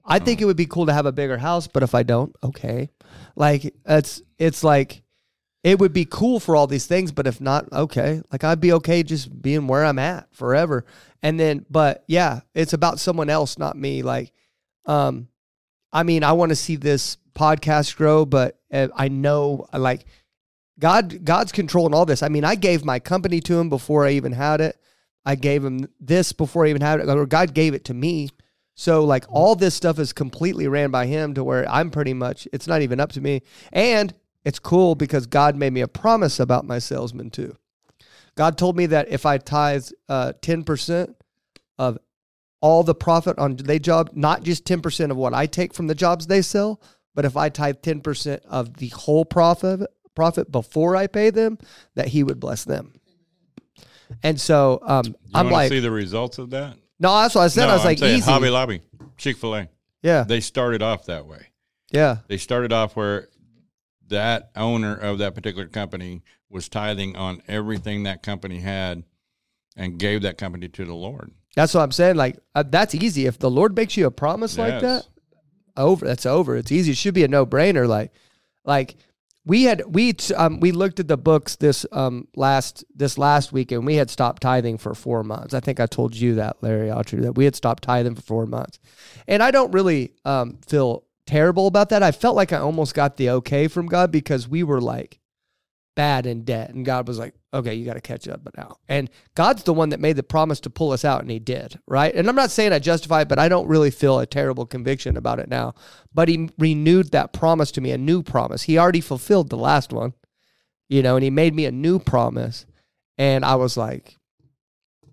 I 0.06 0.20
think 0.20 0.40
it 0.40 0.46
would 0.46 0.56
be 0.56 0.66
cool 0.66 0.86
to 0.86 0.92
have 0.94 1.06
a 1.06 1.12
bigger 1.12 1.36
house, 1.36 1.66
but 1.66 1.82
if 1.82 1.94
I 1.94 2.02
don't, 2.02 2.34
okay. 2.42 2.88
Like 3.36 3.74
it's 3.84 4.22
it's 4.38 4.64
like 4.64 5.02
it 5.66 5.80
would 5.80 5.92
be 5.92 6.04
cool 6.04 6.38
for 6.38 6.54
all 6.54 6.68
these 6.68 6.86
things, 6.86 7.10
but 7.10 7.26
if 7.26 7.40
not, 7.40 7.72
okay. 7.72 8.22
Like 8.30 8.44
I'd 8.44 8.60
be 8.60 8.72
okay 8.74 9.02
just 9.02 9.42
being 9.42 9.66
where 9.66 9.84
I'm 9.84 9.98
at 9.98 10.32
forever. 10.32 10.84
And 11.24 11.40
then, 11.40 11.66
but 11.68 12.04
yeah, 12.06 12.42
it's 12.54 12.72
about 12.72 13.00
someone 13.00 13.28
else, 13.28 13.58
not 13.58 13.76
me. 13.76 14.02
Like, 14.02 14.32
um, 14.84 15.26
I 15.92 16.04
mean, 16.04 16.22
I 16.22 16.34
want 16.34 16.50
to 16.50 16.56
see 16.56 16.76
this 16.76 17.16
podcast 17.34 17.96
grow, 17.96 18.24
but 18.24 18.60
uh, 18.72 18.86
I 18.94 19.08
know, 19.08 19.66
like, 19.72 20.04
God, 20.78 21.24
God's 21.24 21.50
controlling 21.50 21.94
all 21.94 22.06
this. 22.06 22.22
I 22.22 22.28
mean, 22.28 22.44
I 22.44 22.54
gave 22.54 22.84
my 22.84 23.00
company 23.00 23.40
to 23.40 23.58
Him 23.58 23.68
before 23.68 24.06
I 24.06 24.12
even 24.12 24.30
had 24.30 24.60
it. 24.60 24.80
I 25.24 25.34
gave 25.34 25.64
Him 25.64 25.88
this 25.98 26.30
before 26.30 26.64
I 26.64 26.68
even 26.68 26.82
had 26.82 27.00
it. 27.00 27.08
Or 27.08 27.26
God 27.26 27.54
gave 27.54 27.74
it 27.74 27.86
to 27.86 27.94
me. 27.94 28.28
So, 28.76 29.02
like, 29.02 29.24
all 29.28 29.56
this 29.56 29.74
stuff 29.74 29.98
is 29.98 30.12
completely 30.12 30.68
ran 30.68 30.92
by 30.92 31.06
Him 31.06 31.34
to 31.34 31.42
where 31.42 31.68
I'm 31.68 31.90
pretty 31.90 32.14
much. 32.14 32.46
It's 32.52 32.68
not 32.68 32.82
even 32.82 33.00
up 33.00 33.10
to 33.12 33.20
me. 33.20 33.42
And 33.72 34.14
it's 34.46 34.58
cool 34.60 34.94
because 34.94 35.26
God 35.26 35.56
made 35.56 35.72
me 35.72 35.80
a 35.82 35.88
promise 35.88 36.38
about 36.40 36.64
my 36.64 36.78
salesmen 36.78 37.30
too. 37.30 37.54
God 38.36 38.56
told 38.56 38.76
me 38.76 38.86
that 38.86 39.08
if 39.10 39.26
I 39.26 39.38
tithe 39.38 39.88
uh, 40.08 40.32
10% 40.40 41.14
of 41.78 41.98
all 42.60 42.82
the 42.84 42.94
profit 42.94 43.38
on 43.38 43.56
their 43.56 43.78
job, 43.80 44.10
not 44.14 44.42
just 44.44 44.64
10% 44.64 45.10
of 45.10 45.16
what 45.16 45.34
I 45.34 45.46
take 45.46 45.74
from 45.74 45.88
the 45.88 45.94
jobs 45.94 46.26
they 46.26 46.42
sell, 46.42 46.80
but 47.14 47.24
if 47.24 47.36
I 47.36 47.48
tithe 47.48 47.76
10% 47.82 48.40
of 48.46 48.76
the 48.76 48.88
whole 48.88 49.24
profit 49.24 49.80
profit 50.14 50.50
before 50.50 50.96
I 50.96 51.08
pay 51.08 51.28
them, 51.30 51.58
that 51.94 52.08
he 52.08 52.22
would 52.22 52.40
bless 52.40 52.64
them. 52.64 52.94
And 54.22 54.40
so 54.40 54.78
um, 54.82 55.04
You 55.06 55.14
I'm 55.34 55.50
like, 55.50 55.68
see 55.70 55.80
the 55.80 55.90
results 55.90 56.38
of 56.38 56.50
that? 56.50 56.76
no, 57.00 57.12
that's 57.20 57.34
what 57.34 57.42
I 57.42 57.48
said. 57.48 57.66
no, 57.66 57.70
I 57.70 57.72
was 57.74 57.80
I'm 57.82 57.86
like, 57.88 57.98
saying 57.98 58.18
easy. 58.18 58.30
Hobby 58.30 58.48
Lobby, 58.48 58.80
Chick 59.18 59.36
Fil 59.36 59.54
A. 59.56 59.68
yeah, 60.02 60.22
They 60.24 60.40
started 60.40 60.82
off 60.82 61.06
that 61.06 61.26
way. 61.26 61.48
yeah, 61.90 62.18
They 62.28 62.36
started 62.38 62.72
off 62.72 62.96
where 62.96 63.28
that 64.08 64.50
owner 64.56 64.94
of 64.94 65.18
that 65.18 65.34
particular 65.34 65.66
company 65.66 66.22
was 66.48 66.68
tithing 66.68 67.16
on 67.16 67.42
everything 67.48 68.04
that 68.04 68.22
company 68.22 68.60
had 68.60 69.04
and 69.76 69.98
gave 69.98 70.22
that 70.22 70.38
company 70.38 70.68
to 70.68 70.84
the 70.84 70.94
Lord. 70.94 71.32
that's 71.54 71.74
what 71.74 71.82
I'm 71.82 71.92
saying. 71.92 72.16
Like 72.16 72.38
uh, 72.54 72.64
that's 72.66 72.94
easy. 72.94 73.26
If 73.26 73.38
the 73.38 73.50
Lord 73.50 73.74
makes 73.76 73.96
you 73.96 74.06
a 74.06 74.10
promise 74.10 74.56
like 74.58 74.80
that, 74.80 75.06
over. 75.76 76.06
That's 76.06 76.26
over. 76.26 76.56
It's 76.56 76.72
easy. 76.72 76.92
It 76.92 76.96
should 76.96 77.14
be 77.14 77.24
a 77.24 77.28
no 77.28 77.44
brainer. 77.44 77.86
Like, 77.86 78.12
like 78.64 78.96
we 79.44 79.64
had 79.64 79.82
we 79.86 80.12
t- 80.14 80.34
um 80.34 80.60
we 80.60 80.72
looked 80.72 81.00
at 81.00 81.08
the 81.08 81.16
books 81.16 81.56
this 81.56 81.86
um 81.92 82.26
last 82.34 82.84
this 82.94 83.16
last 83.18 83.52
week 83.52 83.70
and 83.72 83.86
we 83.86 83.94
had 83.94 84.10
stopped 84.10 84.42
tithing 84.42 84.78
for 84.78 84.94
four 84.94 85.22
months. 85.22 85.54
I 85.54 85.60
think 85.60 85.78
I 85.80 85.86
told 85.86 86.14
you 86.14 86.34
that 86.36 86.62
Larry 86.62 86.88
Autry 86.88 87.22
that 87.22 87.34
we 87.36 87.44
had 87.44 87.54
stopped 87.54 87.82
tithing 87.82 88.14
for 88.14 88.22
four 88.22 88.46
months, 88.46 88.78
and 89.28 89.42
I 89.42 89.50
don't 89.50 89.72
really 89.72 90.12
um 90.24 90.58
feel 90.66 91.04
terrible 91.26 91.66
about 91.66 91.88
that. 91.90 92.02
I 92.02 92.12
felt 92.12 92.36
like 92.36 92.52
I 92.52 92.58
almost 92.58 92.94
got 92.94 93.16
the 93.16 93.30
okay 93.30 93.68
from 93.68 93.86
God 93.86 94.10
because 94.10 94.48
we 94.48 94.62
were 94.62 94.80
like 94.80 95.20
bad 95.96 96.26
in 96.26 96.44
debt, 96.44 96.70
and 96.70 96.84
God 96.84 97.08
was 97.08 97.18
like, 97.18 97.34
okay, 97.52 97.74
you 97.74 97.86
got 97.86 97.94
to 97.94 98.00
catch 98.00 98.28
up 98.28 98.44
but 98.44 98.56
now. 98.56 98.76
And 98.88 99.10
God's 99.34 99.62
the 99.64 99.72
one 99.72 99.88
that 99.88 100.00
made 100.00 100.16
the 100.16 100.22
promise 100.22 100.60
to 100.60 100.70
pull 100.70 100.92
us 100.92 101.04
out, 101.04 101.22
and 101.22 101.30
He 101.30 101.38
did, 101.38 101.78
right? 101.88 102.14
And 102.14 102.28
I'm 102.28 102.36
not 102.36 102.50
saying 102.50 102.72
I 102.72 102.78
justify 102.78 103.22
it, 103.22 103.28
but 103.28 103.38
I 103.38 103.48
don't 103.48 103.66
really 103.66 103.90
feel 103.90 104.20
a 104.20 104.26
terrible 104.26 104.66
conviction 104.66 105.16
about 105.16 105.40
it 105.40 105.48
now. 105.48 105.74
But 106.14 106.28
He 106.28 106.50
renewed 106.58 107.10
that 107.12 107.32
promise 107.32 107.72
to 107.72 107.80
me, 107.80 107.90
a 107.90 107.98
new 107.98 108.22
promise. 108.22 108.62
He 108.64 108.78
already 108.78 109.00
fulfilled 109.00 109.48
the 109.48 109.56
last 109.56 109.92
one, 109.92 110.12
you 110.88 111.02
know, 111.02 111.16
and 111.16 111.24
He 111.24 111.30
made 111.30 111.54
me 111.54 111.64
a 111.64 111.72
new 111.72 111.98
promise. 111.98 112.66
And 113.18 113.44
I 113.44 113.54
was 113.54 113.76
like, 113.76 114.16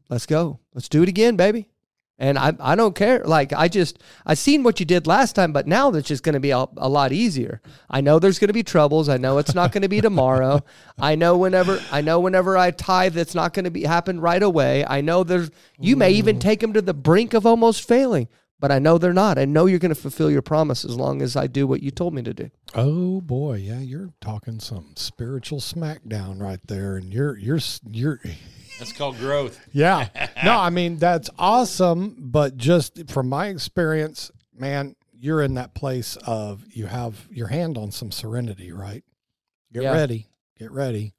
let's 0.09 0.25
go. 0.25 0.59
Let's 0.75 0.89
do 0.89 1.01
it 1.01 1.09
again, 1.09 1.37
baby. 1.37 1.69
And 2.23 2.39
I, 2.39 2.53
I 2.61 2.75
don't 2.75 2.95
care. 2.95 3.21
Like 3.25 3.51
I 3.51 3.67
just 3.67 3.99
I 4.25 4.33
seen 4.33 4.63
what 4.63 4.79
you 4.79 4.85
did 4.85 5.07
last 5.07 5.33
time, 5.33 5.51
but 5.51 5.67
now 5.67 5.91
that's 5.91 6.07
just 6.07 6.23
going 6.23 6.35
to 6.35 6.39
be 6.39 6.51
a, 6.51 6.65
a 6.77 6.87
lot 6.87 7.11
easier. 7.11 7.61
I 7.89 7.99
know 7.99 8.17
there's 8.17 8.39
going 8.39 8.47
to 8.47 8.53
be 8.53 8.63
troubles. 8.63 9.09
I 9.09 9.17
know 9.17 9.39
it's 9.39 9.53
not 9.53 9.73
going 9.73 9.81
to 9.81 9.89
be 9.89 9.99
tomorrow. 9.99 10.63
I 10.97 11.15
know 11.15 11.37
whenever 11.37 11.83
I 11.91 11.99
know 11.99 12.21
whenever 12.21 12.57
I 12.57 12.71
tithe, 12.71 13.17
it's 13.17 13.35
not 13.35 13.53
going 13.53 13.65
to 13.65 13.71
be 13.71 13.83
happen 13.83 14.21
right 14.21 14.41
away. 14.41 14.85
I 14.85 15.01
know 15.01 15.25
there's 15.25 15.51
you 15.81 15.97
may 15.97 16.11
even 16.11 16.39
take 16.39 16.61
them 16.61 16.71
to 16.71 16.81
the 16.81 16.93
brink 16.93 17.33
of 17.33 17.45
almost 17.45 17.85
failing, 17.85 18.29
but 18.57 18.71
I 18.71 18.79
know 18.79 18.97
they're 18.97 19.11
not. 19.11 19.37
I 19.37 19.43
know 19.43 19.65
you're 19.65 19.77
going 19.77 19.93
to 19.93 20.01
fulfill 20.01 20.31
your 20.31 20.41
promise 20.41 20.85
as 20.85 20.95
long 20.95 21.21
as 21.21 21.35
I 21.35 21.47
do 21.47 21.67
what 21.67 21.83
you 21.83 21.91
told 21.91 22.13
me 22.13 22.21
to 22.21 22.33
do. 22.33 22.49
Oh 22.73 23.19
boy, 23.19 23.55
yeah, 23.55 23.79
you're 23.79 24.13
talking 24.21 24.61
some 24.61 24.93
spiritual 24.95 25.59
smackdown 25.59 26.41
right 26.41 26.65
there, 26.67 26.95
and 26.95 27.13
you're 27.13 27.37
you're 27.37 27.59
you're. 27.91 28.21
That's 28.79 28.91
called 28.93 29.17
growth. 29.17 29.59
Yeah, 29.71 30.07
no, 30.43 30.57
I 30.57 30.69
mean 30.69 30.97
that's 30.97 31.29
awesome, 31.39 32.15
but 32.19 32.57
just 32.57 33.09
from 33.09 33.29
my 33.29 33.47
experience, 33.47 34.31
man, 34.57 34.95
you're 35.13 35.41
in 35.41 35.53
that 35.55 35.73
place 35.73 36.15
of 36.27 36.63
you 36.69 36.85
have 36.87 37.27
your 37.31 37.47
hand 37.47 37.77
on 37.77 37.91
some 37.91 38.11
serenity, 38.11 38.71
right? 38.71 39.03
Get 39.71 39.83
Yeah. 39.83 39.93
ready, 39.93 40.27
get 40.59 40.71
ready, 40.71 41.13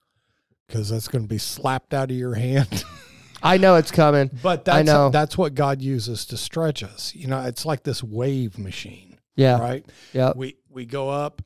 because 0.66 0.90
that's 0.90 1.08
going 1.08 1.22
to 1.24 1.28
be 1.28 1.38
slapped 1.38 1.94
out 1.94 2.10
of 2.10 2.16
your 2.16 2.34
hand. 2.46 2.84
I 3.42 3.56
know 3.56 3.76
it's 3.76 3.90
coming. 3.90 4.30
but 4.42 4.60
I 4.68 4.82
that's 4.82 4.86
know. 4.86 5.10
that's 5.10 5.36
what 5.36 5.54
God 5.54 5.82
uses 5.82 6.24
to 6.26 6.36
stretch 6.36 6.82
us. 6.82 7.14
You 7.14 7.26
know, 7.26 7.40
it's 7.42 7.66
like 7.66 7.82
this 7.82 8.02
wave 8.02 8.58
machine, 8.58 9.18
Yeah. 9.36 9.58
right? 9.58 9.84
Yeah. 10.12 10.32
we 10.36 10.56
we 10.70 10.86
go 10.86 11.08
up 11.10 11.42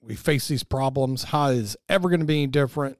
we 0.00 0.14
face 0.16 0.48
these 0.48 0.62
problems 0.62 1.24
how 1.24 1.48
is 1.48 1.76
ever 1.88 2.08
going 2.10 2.20
to 2.20 2.26
be 2.26 2.34
any 2.42 2.46
different 2.46 2.98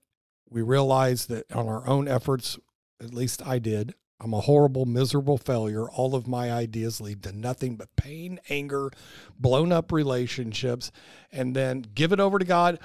we 0.54 0.62
realize 0.62 1.26
that 1.26 1.50
on 1.52 1.68
our 1.68 1.86
own 1.86 2.06
efforts 2.06 2.58
at 3.02 3.12
least 3.12 3.44
i 3.46 3.58
did 3.58 3.92
i'm 4.20 4.32
a 4.32 4.40
horrible 4.40 4.86
miserable 4.86 5.36
failure. 5.36 5.90
All 5.90 6.14
of 6.14 6.26
my 6.26 6.50
ideas 6.50 7.00
lead 7.00 7.22
to 7.24 7.32
nothing 7.32 7.76
but 7.76 7.94
pain 7.96 8.38
anger 8.48 8.90
blown 9.38 9.72
up 9.72 9.92
relationships 9.92 10.92
and 11.32 11.54
then 11.54 11.84
give 11.94 12.12
it 12.12 12.20
over 12.20 12.38
to 12.38 12.44
god. 12.44 12.78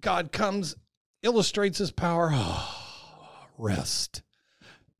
God 0.00 0.32
comes 0.32 0.74
illustrates 1.22 1.78
his 1.78 1.90
power. 1.92 2.34
Rest. 3.58 4.22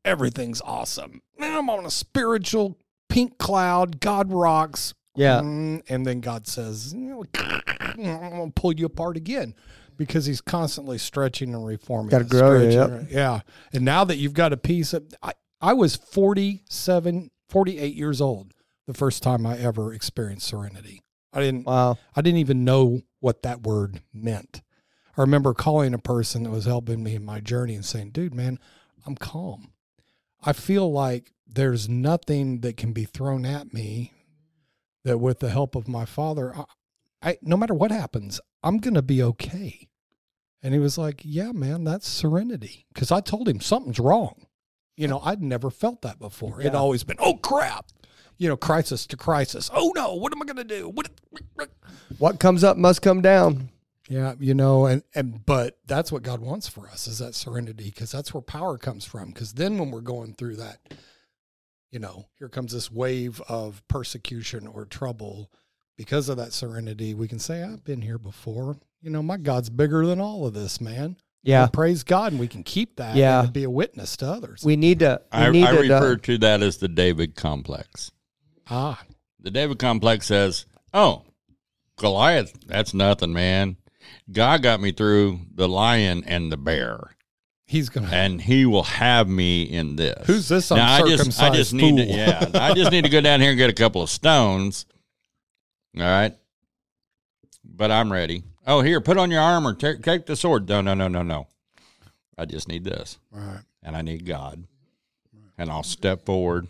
Everything's 0.03 0.61
awesome. 0.61 1.21
Man 1.37 1.57
i'm 1.57 1.69
on 1.69 1.85
a 1.85 1.91
spiritual 1.91 2.77
pink 3.09 3.37
cloud. 3.37 3.99
God 3.99 4.31
rocks. 4.31 4.93
Yeah. 5.15 5.41
Mm, 5.41 5.83
and 5.89 6.05
then 6.05 6.21
God 6.21 6.47
says, 6.47 6.93
I'm 6.93 7.09
going 7.09 8.51
to 8.51 8.51
pull 8.55 8.73
you 8.73 8.85
apart 8.85 9.17
again 9.17 9.55
because 9.97 10.25
he's 10.25 10.41
constantly 10.41 10.97
stretching 10.97 11.53
and 11.53 11.65
reforming. 11.65 12.09
Gotta 12.09 12.25
grow 12.25 12.61
you, 12.61 12.71
stretching, 12.71 13.07
Yeah. 13.09 13.41
And 13.73 13.83
now 13.83 14.03
that 14.03 14.17
you've 14.17 14.33
got 14.33 14.53
a 14.53 14.57
piece 14.57 14.93
of, 14.93 15.03
I, 15.21 15.33
I 15.59 15.73
was 15.73 15.95
47, 15.95 17.31
48 17.49 17.95
years 17.95 18.21
old 18.21 18.53
the 18.85 18.93
first 18.93 19.23
time 19.23 19.45
I 19.45 19.57
ever 19.57 19.93
experienced 19.93 20.47
serenity. 20.47 21.01
I 21.33 21.41
didn't 21.41 21.65
Wow. 21.65 21.97
I 22.15 22.21
didn't 22.21 22.39
even 22.39 22.63
know 22.63 23.01
what 23.19 23.43
that 23.43 23.63
word 23.63 24.01
meant. 24.13 24.61
I 25.17 25.21
remember 25.21 25.53
calling 25.53 25.93
a 25.93 25.99
person 25.99 26.43
that 26.43 26.51
was 26.51 26.65
helping 26.65 27.03
me 27.03 27.15
in 27.15 27.25
my 27.25 27.39
journey 27.39 27.75
and 27.75 27.85
saying, 27.85 28.11
dude, 28.11 28.35
man, 28.35 28.59
I'm 29.05 29.15
calm. 29.15 29.71
I 30.43 30.53
feel 30.53 30.91
like 30.91 31.33
there's 31.47 31.89
nothing 31.89 32.61
that 32.61 32.77
can 32.77 32.93
be 32.93 33.05
thrown 33.05 33.45
at 33.45 33.73
me 33.73 34.13
that 35.03 35.17
with 35.17 35.39
the 35.39 35.49
help 35.49 35.75
of 35.75 35.87
my 35.87 36.05
father, 36.05 36.55
I, 36.55 36.63
I 37.21 37.37
no 37.41 37.57
matter 37.57 37.73
what 37.73 37.91
happens, 37.91 38.39
I'm 38.63 38.77
going 38.77 38.95
to 38.95 39.01
be 39.01 39.21
okay. 39.23 39.87
And 40.63 40.73
he 40.73 40.79
was 40.79 40.97
like, 40.97 41.21
yeah, 41.23 41.51
man, 41.51 41.83
that's 41.83 42.07
serenity. 42.07 42.85
Cause 42.93 43.11
I 43.11 43.21
told 43.21 43.47
him 43.47 43.61
something's 43.61 43.99
wrong. 43.99 44.47
You 44.95 45.07
know, 45.07 45.19
I'd 45.19 45.43
never 45.43 45.69
felt 45.69 46.01
that 46.01 46.19
before. 46.19 46.59
It'd 46.59 46.73
always 46.73 47.03
been, 47.03 47.17
oh 47.19 47.35
crap, 47.35 47.85
you 48.37 48.49
know, 48.49 48.57
crisis 48.57 49.05
to 49.07 49.17
crisis. 49.17 49.69
Oh 49.73 49.93
no, 49.95 50.15
what 50.15 50.33
am 50.33 50.41
I 50.41 50.45
going 50.45 50.57
to 50.57 50.63
do? 50.63 50.89
What? 50.89 51.09
What 52.17 52.39
comes 52.39 52.63
up 52.63 52.77
must 52.77 53.01
come 53.03 53.21
down. 53.21 53.69
Yeah, 54.09 54.35
you 54.39 54.53
know, 54.53 54.85
and 54.85 55.03
and 55.13 55.45
but 55.45 55.77
that's 55.85 56.11
what 56.11 56.23
God 56.23 56.39
wants 56.39 56.67
for 56.67 56.87
us 56.87 57.07
is 57.07 57.19
that 57.19 57.35
serenity 57.35 57.91
because 57.93 58.11
that's 58.11 58.33
where 58.33 58.41
power 58.41 58.77
comes 58.77 59.05
from. 59.05 59.29
Because 59.29 59.53
then 59.53 59.77
when 59.77 59.91
we're 59.91 60.01
going 60.01 60.33
through 60.33 60.55
that, 60.57 60.79
you 61.91 61.99
know, 61.99 62.25
here 62.39 62.47
comes 62.49 62.71
this 62.71 62.89
wave 62.89 63.41
of 63.49 63.85
persecution 63.87 64.65
or 64.65 64.85
trouble. 64.85 65.51
Because 65.97 66.29
of 66.29 66.37
that 66.37 66.53
serenity, 66.53 67.13
we 67.13 67.27
can 67.27 67.39
say, 67.39 67.63
"I've 67.63 67.83
been 67.83 68.01
here 68.01 68.17
before." 68.19 68.77
You 69.01 69.09
know, 69.09 69.21
my 69.23 69.37
God's 69.37 69.69
bigger 69.69 70.05
than 70.05 70.19
all 70.19 70.45
of 70.45 70.53
this, 70.53 70.79
man. 70.79 71.17
Yeah. 71.43 71.63
And 71.63 71.73
praise 71.73 72.03
God, 72.03 72.33
and 72.33 72.39
we 72.39 72.47
can 72.47 72.63
keep 72.63 72.97
that. 72.97 73.15
Yeah. 73.15 73.43
and 73.43 73.53
be 73.53 73.63
a 73.63 73.69
witness 73.69 74.17
to 74.17 74.27
others. 74.27 74.63
We 74.63 74.75
need 74.75 74.99
to. 74.99 75.21
We 75.31 75.39
I, 75.39 75.49
need 75.49 75.63
I 75.65 75.71
to. 75.71 75.79
refer 75.79 76.13
uh, 76.13 76.17
to 76.23 76.37
that 76.39 76.61
as 76.61 76.77
the 76.77 76.87
David 76.87 77.35
complex. 77.35 78.11
ah, 78.69 79.01
The 79.39 79.51
David 79.51 79.79
complex 79.79 80.27
says, 80.27 80.65
"Oh, 80.93 81.23
Goliath, 81.97 82.53
that's 82.65 82.93
nothing, 82.93 83.33
man. 83.33 83.77
God 84.31 84.61
got 84.61 84.79
me 84.81 84.91
through 84.91 85.39
the 85.53 85.67
lion 85.67 86.23
and 86.25 86.51
the 86.51 86.57
bear, 86.57 87.15
he's 87.65 87.89
gonna. 87.89 88.07
and 88.11 88.41
He 88.41 88.65
will 88.65 88.83
have 88.83 89.27
me 89.27 89.63
in 89.63 89.95
this." 89.95 90.27
Who's 90.27 90.47
this 90.47 90.69
Now, 90.69 90.91
I 90.93 91.01
just, 91.07 91.41
I 91.41 91.49
just 91.55 91.73
need 91.73 91.97
to, 91.97 92.03
yeah, 92.03 92.49
I 92.53 92.73
just 92.73 92.91
need 92.91 93.03
to 93.05 93.09
go 93.09 93.21
down 93.21 93.41
here 93.41 93.49
and 93.51 93.57
get 93.57 93.69
a 93.69 93.73
couple 93.73 94.01
of 94.01 94.09
stones. 94.09 94.85
All 95.99 96.05
right, 96.05 96.33
but 97.63 97.91
I'm 97.91 98.11
ready. 98.11 98.43
Oh, 98.65 98.81
here, 98.81 99.01
put 99.01 99.17
on 99.17 99.31
your 99.31 99.41
armor. 99.41 99.73
Take, 99.73 100.03
take 100.03 100.25
the 100.25 100.35
sword. 100.35 100.69
No, 100.69 100.81
no, 100.81 100.93
no, 100.93 101.07
no, 101.07 101.23
no. 101.23 101.47
I 102.37 102.45
just 102.45 102.67
need 102.67 102.83
this, 102.83 103.17
right. 103.31 103.61
and 103.81 103.95
I 103.95 104.03
need 104.03 104.25
God, 104.25 104.63
and 105.57 105.71
I'll 105.71 105.83
step 105.83 106.25
forward 106.25 106.67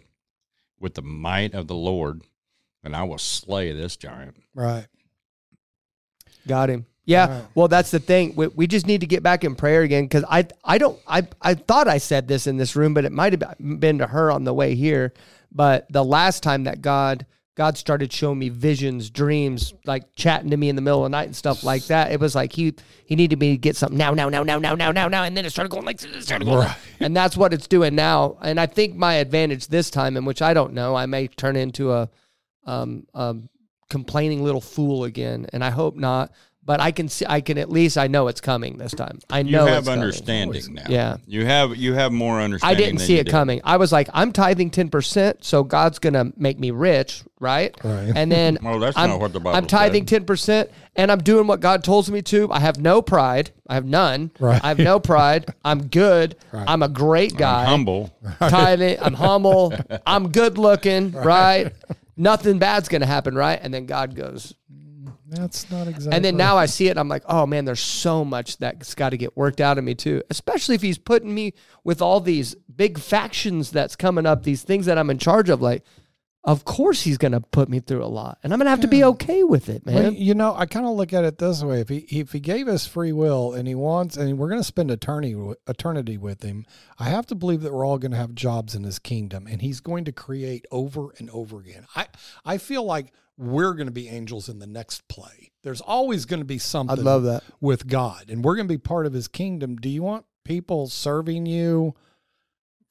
with 0.80 0.94
the 0.94 1.02
might 1.02 1.54
of 1.54 1.68
the 1.68 1.76
Lord, 1.76 2.22
and 2.84 2.96
I 2.96 3.04
will 3.04 3.18
slay 3.18 3.74
this 3.74 3.98
giant. 3.98 4.38
Right. 4.56 4.88
Got 6.48 6.70
him. 6.70 6.86
Yeah. 7.06 7.28
Wow. 7.28 7.48
Well, 7.56 7.68
that's 7.68 7.92
the 7.92 8.00
thing. 8.00 8.36
We, 8.36 8.48
we 8.48 8.68
just 8.68 8.86
need 8.86 9.02
to 9.02 9.08
get 9.08 9.24
back 9.24 9.44
in 9.44 9.56
prayer 9.56 9.82
again 9.82 10.06
because 10.06 10.26
I 10.30 10.48
I 10.63 10.78
don't 10.78 11.00
I 11.08 11.28
I 11.42 11.56
thought 11.56 11.88
I 11.88 11.98
said 11.98 12.28
this 12.28 12.48
in 12.48 12.58
this 12.58 12.76
room, 12.76 12.94
but 12.94 13.06
it 13.06 13.12
might 13.12 13.34
have 13.34 13.80
been 13.80 13.98
to 14.00 14.08
her 14.08 14.32
on 14.32 14.44
the 14.44 14.54
way 14.54 14.76
here. 14.76 15.13
But 15.52 15.92
the 15.92 16.04
last 16.04 16.44
time 16.44 16.66
that 16.66 16.82
God 16.82 17.26
God 17.58 17.76
started 17.76 18.13
showing 18.13 18.38
me 18.38 18.50
visions, 18.50 19.10
dreams, 19.10 19.74
like 19.84 20.13
chatting 20.13 20.52
to 20.52 20.58
me 20.58 20.70
in 20.70 20.76
the 20.76 20.82
middle 20.84 21.04
of 21.04 21.06
the 21.06 21.17
night 21.17 21.26
and 21.26 21.36
stuff 21.36 21.63
like 21.63 21.86
that, 21.86 22.12
it 22.12 22.20
was 22.20 22.36
like 22.36 22.54
he 22.54 22.76
he 23.04 23.15
needed 23.15 23.39
me 23.39 23.54
to 23.54 23.58
get 23.58 23.76
something 23.76 23.98
now, 23.98 24.13
now, 24.13 24.30
now, 24.30 24.43
now, 24.43 24.60
now, 24.60 24.76
now, 24.76 24.91
now, 24.91 25.08
now, 25.08 25.24
and 25.24 25.36
then 25.36 25.43
it 25.43 25.50
started 25.50 25.72
going 25.72 25.84
like 25.84 25.98
this, 25.98 26.15
it 26.15 26.22
started 26.22 26.46
going, 26.46 26.60
Right. 26.60 26.78
and 27.00 27.17
that's 27.17 27.36
what 27.36 27.56
it's 27.56 27.65
doing 27.65 27.96
now. 27.96 28.38
And 28.43 28.60
I 28.60 28.67
think 28.67 28.96
my 28.96 29.15
advantage 29.15 29.70
this 29.70 29.89
time, 29.89 30.17
in 30.17 30.24
which 30.24 30.43
I 30.43 30.54
don't 30.54 30.74
know, 30.74 30.96
I 30.96 31.08
may 31.08 31.30
turn 31.30 31.56
into 31.56 31.91
a 31.93 32.12
um, 32.67 33.08
um, 33.15 33.50
complaining 33.89 34.43
little 34.43 34.62
fool 34.62 35.04
again, 35.06 35.48
and 35.52 35.63
I 35.63 35.72
hope 35.72 35.96
not. 35.96 36.32
But 36.67 36.82
I 36.82 36.91
can 36.91 37.08
see, 37.08 37.25
I 37.25 37.39
can 37.39 37.58
at 37.58 37.69
least 37.69 37.97
I 37.97 38.08
know 38.08 38.27
it's 38.27 38.41
coming 38.41 38.77
this 38.77 38.91
time. 38.91 39.19
I 39.30 39.41
know 39.41 39.62
You 39.63 39.67
have 39.71 39.77
it's 39.77 39.88
coming. 39.88 40.01
understanding 40.01 40.73
now. 40.73 40.84
Yeah. 40.89 41.15
you 41.25 41.45
have 41.45 41.77
you 41.77 41.93
have 41.93 42.12
more 42.12 42.41
understanding. 42.41 42.75
I 42.75 42.77
didn't 42.77 42.97
than 42.97 43.08
see 43.08 43.13
you 43.13 43.21
it 43.21 43.23
did. 43.23 43.32
coming. 43.32 43.62
I 43.63 43.77
was 43.77 43.93
like, 43.93 44.10
I'm 44.13 44.34
tithing 44.34 44.71
ten 44.71 44.89
percent, 44.89 45.45
so 45.45 45.63
God's 45.63 45.97
gonna 45.97 46.34
make 46.36 46.60
me 46.60 46.71
rich, 46.71 47.23
right? 47.39 47.73
Right. 47.86 48.12
And 48.13 48.30
then 48.30 48.58
Well, 48.62 48.80
that's 48.80 48.97
I'm, 48.97 49.12
not 49.12 49.21
what 49.21 49.32
the 49.32 49.39
Bible 49.39 49.56
I'm 49.56 49.65
tithing 49.65 50.06
ten 50.08 50.25
percent, 50.25 50.69
and 50.97 51.10
I'm 51.10 51.19
doing 51.19 51.47
what 51.47 51.62
God 51.62 51.86
tells 51.86 52.12
me 52.12 52.21
to. 52.23 52.51
I 52.51 52.60
have 52.60 52.82
no 52.82 53.01
pride. 53.01 53.51
I 53.69 53.75
have 53.75 53.86
none. 53.86 54.32
Right. 54.38 54.62
I 54.62 54.67
have 54.67 54.80
no 54.80 54.99
pride. 54.99 55.45
I'm 55.63 55.88
good. 55.88 56.36
Right. 56.51 56.65
I'm 56.67 56.84
a 56.84 56.89
great 56.89 57.38
guy. 57.38 57.63
Humble. 57.63 58.13
tithing. 58.39 58.97
I'm 59.01 59.13
humble. 59.13 59.73
I'm 60.06 60.34
good 60.34 60.58
looking, 60.58 61.13
right? 61.13 61.71
Nothing 62.17 62.60
bad's 62.60 62.89
gonna 62.89 63.06
happen, 63.06 63.36
right? 63.36 63.58
And 63.62 63.73
then 63.73 63.86
God 63.86 64.15
goes, 64.15 64.53
That's 65.30 65.70
not 65.70 65.88
exactly. 65.88 66.16
and 66.16 66.24
then 66.24 66.38
now 66.38 66.58
I 66.58 66.68
see 66.68 66.88
it, 66.88 66.92
and 66.92 67.00
I'm 67.00 67.10
like, 67.10 67.24
oh 67.28 67.46
man, 67.46 67.66
there's 67.66 67.80
so 67.82 68.24
much 68.24 68.58
that's 68.58 68.96
got 68.96 69.10
to 69.10 69.18
get 69.18 69.36
worked 69.36 69.60
out 69.60 69.78
of 69.78 69.84
me 69.84 69.94
too. 69.96 70.24
Especially 70.30 70.76
if 70.76 70.82
he's 70.82 70.98
putting 70.98 71.34
me 71.36 71.54
with 71.84 72.02
all 72.02 72.20
these 72.20 72.56
big 72.74 72.98
factions 73.00 73.72
that's 73.72 73.96
coming 73.96 74.26
up, 74.26 74.44
these 74.44 74.63
things 74.63 74.86
that 74.86 74.98
I'm 74.98 75.10
in 75.10 75.18
charge 75.18 75.50
of. 75.50 75.62
Like, 75.62 75.84
of 76.44 76.63
course 76.63 77.02
he's 77.02 77.18
gonna 77.18 77.42
put 77.42 77.68
me 77.68 77.82
through 77.82 78.06
a 78.06 78.08
lot, 78.08 78.38
and 78.42 78.54
I'm 78.54 78.60
gonna 78.60 78.70
have 78.70 78.80
to 78.82 78.88
be 78.88 79.04
okay 79.04 79.44
with 79.44 79.68
it, 79.68 79.84
Well, 79.86 80.02
man. 80.02 80.16
you 80.16 80.34
know, 80.34 80.56
I 80.56 80.66
kind 80.66 80.86
of 80.86 80.96
look 80.96 81.12
at 81.12 81.26
it 81.26 81.38
this 81.40 81.62
way: 81.62 81.82
if 81.82 81.90
he 81.90 81.98
if 82.10 82.32
he 82.32 82.40
gave 82.40 82.70
us 82.70 82.88
free 82.88 83.12
will 83.12 83.54
and 83.54 83.68
he 83.68 83.76
wants, 83.76 84.16
and 84.16 84.38
we're 84.38 84.48
going 84.48 84.62
to 84.62 84.63
spend 84.63 84.90
eternity 84.90 85.36
eternity 85.68 86.18
with 86.18 86.44
him, 86.44 86.66
I 87.00 87.10
have 87.10 87.26
to 87.28 87.36
believe 87.36 87.62
that 87.63 87.74
we're 87.74 87.86
all 87.86 87.98
going 87.98 88.12
to 88.12 88.18
have 88.18 88.34
jobs 88.34 88.76
in 88.76 88.84
his 88.86 88.98
kingdom, 88.98 89.46
and 89.46 89.62
he's 89.62 89.82
going 89.82 90.06
to 90.06 90.13
create 90.13 90.66
over 90.72 91.10
and 91.20 91.30
over 91.32 91.60
again. 91.60 91.86
I 91.98 92.06
I 92.46 92.58
feel 92.60 92.84
like 92.86 93.12
we're 93.38 93.73
going 93.73 93.88
to 93.88 93.93
be 93.93 94.08
angels 94.10 94.50
in 94.50 94.60
the 94.60 94.67
next 94.67 95.08
play. 95.08 95.52
There's 95.63 95.82
always 95.82 96.26
going 96.26 96.39
to 96.39 96.45
be 96.45 96.58
something. 96.58 96.97
I'd 97.00 97.04
love 97.06 97.23
that. 97.23 97.43
with 97.62 97.88
God, 97.88 98.30
and 98.30 98.43
we're 98.43 98.56
going 98.56 98.67
to 98.67 98.73
be 98.73 98.78
part 98.80 99.06
of 99.06 99.13
His 99.13 99.28
kingdom. 99.28 99.76
Do 99.76 99.89
you 99.89 100.02
want 100.04 100.26
people 100.43 100.88
serving 100.88 101.45
you 101.45 101.93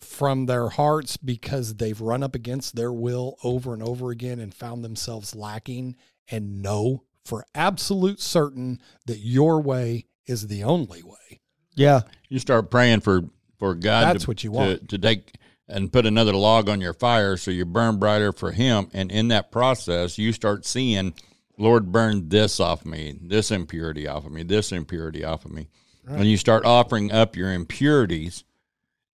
from 0.00 0.46
their 0.46 0.68
hearts 0.68 1.16
because 1.16 1.76
they've 1.76 2.00
run 2.00 2.22
up 2.22 2.34
against 2.34 2.76
their 2.76 2.92
will 2.92 3.36
over 3.42 3.72
and 3.72 3.82
over 3.82 4.10
again 4.10 4.38
and 4.38 4.54
found 4.54 4.84
themselves 4.84 5.34
lacking, 5.34 5.96
and 6.30 6.60
know 6.62 7.02
for 7.24 7.44
absolute 7.54 8.20
certain 8.20 8.80
that 9.06 9.18
your 9.18 9.60
way 9.60 10.04
is 10.26 10.48
the 10.48 10.62
only 10.64 11.02
way? 11.02 11.40
Yeah, 11.74 12.02
You 12.28 12.38
start 12.38 12.70
praying 12.70 13.00
for 13.00 13.22
for 13.58 13.74
God. 13.74 14.04
That's 14.06 14.24
to, 14.24 14.30
what 14.30 14.44
you 14.44 14.50
to- 14.50 14.56
want. 14.56 14.88
to, 14.90 14.98
take 14.98 15.35
and 15.68 15.92
put 15.92 16.06
another 16.06 16.32
log 16.34 16.68
on 16.68 16.80
your 16.80 16.94
fire, 16.94 17.36
so 17.36 17.50
you 17.50 17.64
burn 17.64 17.98
brighter 17.98 18.32
for 18.32 18.52
Him. 18.52 18.88
And 18.92 19.10
in 19.10 19.28
that 19.28 19.50
process, 19.50 20.16
you 20.18 20.32
start 20.32 20.64
seeing, 20.64 21.14
Lord, 21.58 21.90
burn 21.90 22.28
this 22.28 22.60
off 22.60 22.84
me, 22.84 23.18
this 23.20 23.50
impurity 23.50 24.06
off 24.06 24.26
of 24.26 24.32
me, 24.32 24.42
this 24.42 24.72
impurity 24.72 25.24
off 25.24 25.44
of 25.44 25.52
me, 25.52 25.68
and 26.06 26.26
you 26.26 26.36
start 26.36 26.64
offering 26.64 27.10
up 27.10 27.34
your 27.34 27.52
impurities 27.52 28.44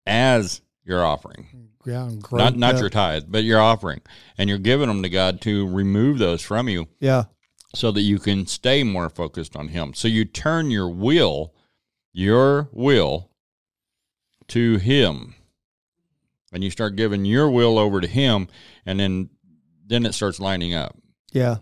as 0.07 0.61
your 0.85 1.05
offering. 1.05 1.69
Yeah, 1.87 2.11
not 2.31 2.57
not 2.57 2.79
your 2.79 2.91
tithe, 2.91 3.25
but 3.29 3.45
your 3.45 3.61
offering, 3.61 4.03
and 4.37 4.51
you're 4.51 4.59
giving 4.59 4.89
them 4.89 5.03
to 5.03 5.09
God 5.09 5.41
to 5.43 5.67
remove 5.69 6.19
those 6.19 6.43
from 6.43 6.69
you, 6.69 6.89
yeah, 6.99 7.25
so 7.75 7.91
that 7.93 8.03
you 8.03 8.19
can 8.19 8.47
stay 8.47 8.83
more 8.83 9.09
focused 9.09 9.57
on 9.57 9.69
Him. 9.69 9.95
So 9.95 10.09
you 10.09 10.27
turn 10.27 10.71
your 10.71 10.91
will, 10.91 11.55
your 12.13 12.69
will, 12.73 13.31
to 14.49 14.77
Him, 14.77 15.37
and 16.53 16.63
you 16.65 16.71
start 16.71 16.97
giving 16.97 17.25
your 17.25 17.51
will 17.51 17.79
over 17.79 18.01
to 18.01 18.07
Him, 18.09 18.49
and 18.87 18.99
then 19.01 19.31
then 19.87 20.07
it 20.07 20.15
starts 20.15 20.39
lining 20.41 20.75
up. 20.75 20.97
yeah. 21.33 21.57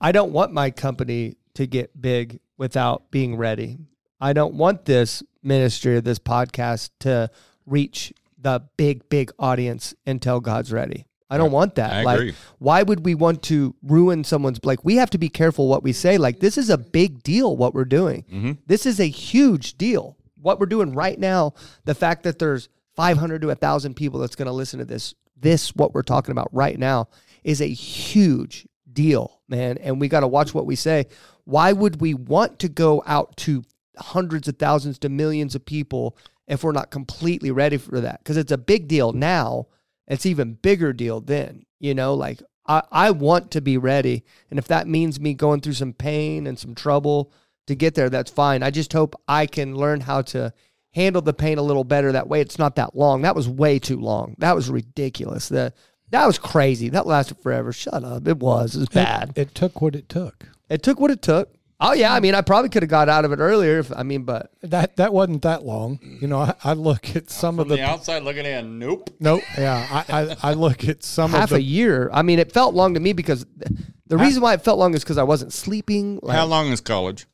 I 0.00 0.10
don't 0.12 0.32
want 0.32 0.52
my 0.52 0.70
company 0.70 1.36
to 1.54 1.66
get 1.66 2.00
big 2.00 2.40
without 2.56 3.10
being 3.10 3.36
ready. 3.36 3.76
I 4.20 4.32
don't 4.32 4.54
want 4.54 4.86
this 4.86 5.22
ministry 5.42 5.96
or 5.96 6.00
this 6.00 6.18
podcast 6.18 6.88
to 7.00 7.28
reach 7.66 8.14
the 8.38 8.62
big, 8.78 9.06
big 9.10 9.32
audience 9.38 9.94
until 10.06 10.40
God's 10.40 10.72
ready. 10.72 11.06
I 11.28 11.36
don't 11.36 11.52
want 11.52 11.74
that. 11.74 11.92
I 11.92 12.02
like, 12.04 12.34
why 12.58 12.82
would 12.84 13.04
we 13.04 13.14
want 13.14 13.42
to 13.44 13.74
ruin 13.82 14.24
someone's 14.24 14.60
like 14.64 14.82
we 14.84 14.96
have 14.96 15.10
to 15.10 15.18
be 15.18 15.28
careful 15.28 15.68
what 15.68 15.82
we 15.82 15.92
say 15.92 16.16
like 16.18 16.38
this 16.40 16.56
is 16.56 16.70
a 16.70 16.78
big 16.78 17.22
deal 17.24 17.54
what 17.56 17.74
we're 17.74 17.84
doing 17.84 18.24
Mm-hmm. 18.32 18.52
this 18.66 18.86
is 18.86 18.98
a 19.00 19.08
huge 19.08 19.76
deal 19.76 20.16
what 20.40 20.60
we're 20.60 20.66
doing 20.66 20.94
right 20.94 21.18
now 21.18 21.52
the 21.84 21.94
fact 21.96 22.22
that 22.22 22.38
there's 22.38 22.68
500 22.96 23.42
to 23.42 23.48
1000 23.48 23.94
people 23.94 24.20
that's 24.20 24.36
going 24.36 24.46
to 24.46 24.52
listen 24.52 24.78
to 24.78 24.84
this 24.84 25.14
this 25.38 25.74
what 25.76 25.92
we're 25.92 26.02
talking 26.02 26.32
about 26.32 26.48
right 26.52 26.78
now 26.78 27.08
is 27.44 27.60
a 27.60 27.66
huge 27.66 28.66
deal 28.90 29.40
man. 29.48 29.76
And 29.78 30.00
we 30.00 30.08
got 30.08 30.20
to 30.20 30.26
watch 30.26 30.54
what 30.54 30.66
we 30.66 30.76
say. 30.76 31.06
Why 31.44 31.72
would 31.72 32.00
we 32.00 32.14
want 32.14 32.58
to 32.60 32.68
go 32.68 33.02
out 33.06 33.36
to 33.38 33.62
hundreds 33.98 34.48
of 34.48 34.58
thousands 34.58 34.98
to 35.00 35.08
millions 35.08 35.54
of 35.54 35.64
people 35.64 36.16
if 36.48 36.64
we're 36.64 36.72
not 36.72 36.90
completely 36.90 37.50
ready 37.50 37.76
for 37.76 38.00
that? 38.00 38.20
Because 38.20 38.38
it's 38.38 38.52
a 38.52 38.58
big 38.58 38.88
deal 38.88 39.12
now. 39.12 39.66
It's 40.08 40.24
even 40.24 40.54
bigger 40.54 40.92
deal 40.92 41.20
then 41.20 41.66
you 41.78 41.94
know? 41.94 42.14
Like 42.14 42.42
I, 42.66 42.82
I 42.90 43.10
want 43.10 43.50
to 43.52 43.60
be 43.60 43.78
ready. 43.78 44.24
And 44.50 44.58
if 44.58 44.68
that 44.68 44.86
means 44.86 45.20
me 45.20 45.34
going 45.34 45.60
through 45.60 45.74
some 45.74 45.92
pain 45.92 46.46
and 46.46 46.58
some 46.58 46.74
trouble 46.74 47.32
to 47.66 47.74
get 47.74 47.94
there 47.94 48.10
that's 48.10 48.30
fine. 48.30 48.62
I 48.62 48.70
just 48.70 48.92
hope 48.92 49.20
i 49.26 49.46
can 49.46 49.74
learn 49.74 50.00
how 50.00 50.22
to 50.22 50.52
handle 50.96 51.22
the 51.22 51.32
pain 51.32 51.58
a 51.58 51.62
little 51.62 51.84
better 51.84 52.10
that 52.10 52.26
way 52.26 52.40
it's 52.40 52.58
not 52.58 52.74
that 52.74 52.96
long 52.96 53.22
that 53.22 53.36
was 53.36 53.48
way 53.48 53.78
too 53.78 54.00
long 54.00 54.34
that 54.38 54.56
was 54.56 54.68
ridiculous 54.68 55.48
the 55.48 55.72
That 56.10 56.26
was 56.26 56.38
crazy. 56.38 56.88
That 56.90 57.04
lasted 57.06 57.38
forever. 57.42 57.72
Shut 57.72 58.04
up. 58.04 58.28
It 58.28 58.38
was. 58.38 58.76
It 58.76 58.78
was 58.78 58.88
bad. 58.88 59.32
It 59.34 59.54
took 59.56 59.80
what 59.80 59.96
it 59.96 60.08
took. 60.08 60.46
It 60.70 60.82
took 60.82 61.00
what 61.00 61.10
it 61.10 61.20
took. 61.20 61.52
Oh 61.80 61.92
yeah, 61.92 62.14
I 62.14 62.20
mean, 62.20 62.34
I 62.34 62.42
probably 62.42 62.70
could 62.70 62.84
have 62.84 62.90
got 62.90 63.08
out 63.08 63.24
of 63.24 63.32
it 63.32 63.40
earlier. 63.40 63.80
If 63.80 63.90
I 63.94 64.02
mean, 64.04 64.22
but 64.22 64.50
That 64.62 64.96
that 64.96 65.12
wasn't 65.12 65.42
that 65.42 65.64
long. 65.64 65.98
You 66.20 66.28
know, 66.28 66.38
I, 66.38 66.54
I 66.62 66.72
look 66.74 67.16
at 67.16 67.28
some 67.28 67.58
of 67.58 67.68
the, 67.68 67.76
the 67.76 67.82
outside 67.82 68.22
looking 68.22 68.46
in, 68.46 68.78
nope. 68.78 69.10
nope. 69.18 69.42
Yeah, 69.58 69.84
I, 69.90 70.20
I 70.20 70.36
I 70.50 70.52
look 70.54 70.88
at 70.88 71.02
some 71.02 71.32
half 71.32 71.50
of 71.50 71.58
a 71.58 71.62
year. 71.62 72.08
I 72.12 72.22
mean, 72.22 72.38
it 72.38 72.52
felt 72.52 72.74
long 72.74 72.94
to 72.94 73.00
me 73.00 73.12
because 73.12 73.44
th- 73.44 73.80
the 74.06 74.16
reason 74.16 74.40
why 74.42 74.54
it 74.54 74.62
felt 74.62 74.78
long 74.78 74.94
is 74.94 75.02
because 75.02 75.18
I 75.18 75.24
wasn't 75.24 75.52
sleeping. 75.52 76.20
Like, 76.22 76.36
How 76.36 76.46
long 76.46 76.68
is 76.72 76.80
college? 76.80 77.26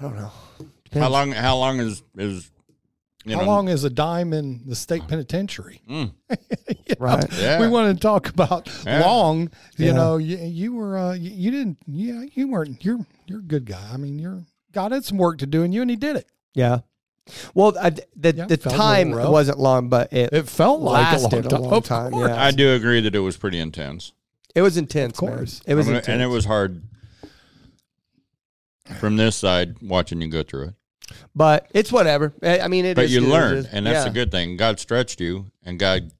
I 0.00 0.02
don't 0.02 0.16
know. 0.16 0.32
How 0.94 1.08
long? 1.08 1.32
How 1.32 1.56
long 1.56 1.80
is 1.80 2.02
is? 2.16 2.50
You 3.26 3.36
how 3.36 3.40
know, 3.40 3.46
long 3.46 3.68
is 3.68 3.84
a 3.84 3.90
dime 3.90 4.34
in 4.34 4.62
the 4.66 4.74
state 4.76 5.06
penitentiary? 5.08 5.80
Mm. 5.88 6.12
Right. 6.98 7.24
Yeah. 7.38 7.58
We 7.60 7.68
want 7.68 7.96
to 7.96 8.00
talk 8.00 8.28
about 8.28 8.68
Yeah. 8.86 9.00
long. 9.00 9.50
You 9.78 9.86
Yeah. 9.86 9.92
know, 9.92 10.16
you, 10.18 10.36
you 10.36 10.74
were 10.74 10.98
uh, 10.98 11.14
you, 11.14 11.30
you 11.30 11.50
didn't. 11.50 11.78
Yeah, 11.86 12.22
you 12.34 12.48
weren't. 12.48 12.84
You're 12.84 13.04
you're 13.26 13.38
a 13.40 13.42
good 13.42 13.64
guy. 13.64 13.90
I 13.92 13.96
mean, 13.96 14.18
you're 14.18 14.44
God 14.72 14.92
had 14.92 15.04
some 15.04 15.16
work 15.18 15.38
to 15.38 15.46
do, 15.46 15.62
in 15.62 15.72
you 15.72 15.80
and 15.82 15.90
he 15.90 15.96
did 15.96 16.16
it. 16.16 16.26
Yeah. 16.52 16.80
Well, 17.54 17.74
I, 17.80 17.90
the 17.90 18.34
Yeah, 18.36 18.44
the 18.46 18.56
time 18.58 19.10
wasn't 19.12 19.58
long, 19.58 19.88
but 19.88 20.12
it 20.12 20.30
It 20.32 20.46
felt 20.48 20.80
like 20.82 21.06
a 21.16 21.20
long 21.20 21.22
lasted 21.30 21.52
a 21.52 21.58
long 21.58 21.82
time. 21.82 22.12
Yeah, 22.12 22.36
I 22.44 22.50
do 22.50 22.74
agree 22.74 23.00
that 23.00 23.14
it 23.14 23.20
was 23.20 23.36
pretty 23.38 23.58
intense. 23.58 24.12
it 24.54 24.60
was 24.60 24.76
intense. 24.76 25.18
Of 25.18 25.24
man. 25.28 25.36
course. 25.38 25.62
it 25.66 25.74
was 25.74 25.86
I 25.86 25.90
mean, 25.90 25.96
intense. 25.96 26.08
and 26.12 26.22
it 26.22 26.26
was 26.26 26.44
hard 26.44 26.82
from 29.00 29.16
this 29.16 29.36
side 29.36 29.76
watching 29.80 30.20
you 30.20 30.28
go 30.28 30.42
through 30.42 30.64
it. 30.68 30.74
But 31.34 31.68
it's 31.74 31.90
whatever. 31.92 32.32
I 32.42 32.68
mean, 32.68 32.84
it 32.84 32.94
But 32.94 33.06
is 33.06 33.14
you 33.14 33.20
good. 33.20 33.28
It 33.28 33.32
learned, 33.32 33.58
is- 33.58 33.66
and 33.66 33.86
that's 33.86 34.04
yeah. 34.04 34.10
a 34.10 34.14
good 34.14 34.30
thing. 34.30 34.56
God 34.56 34.78
stretched 34.78 35.20
you, 35.20 35.50
and 35.62 35.78
God 35.78 36.12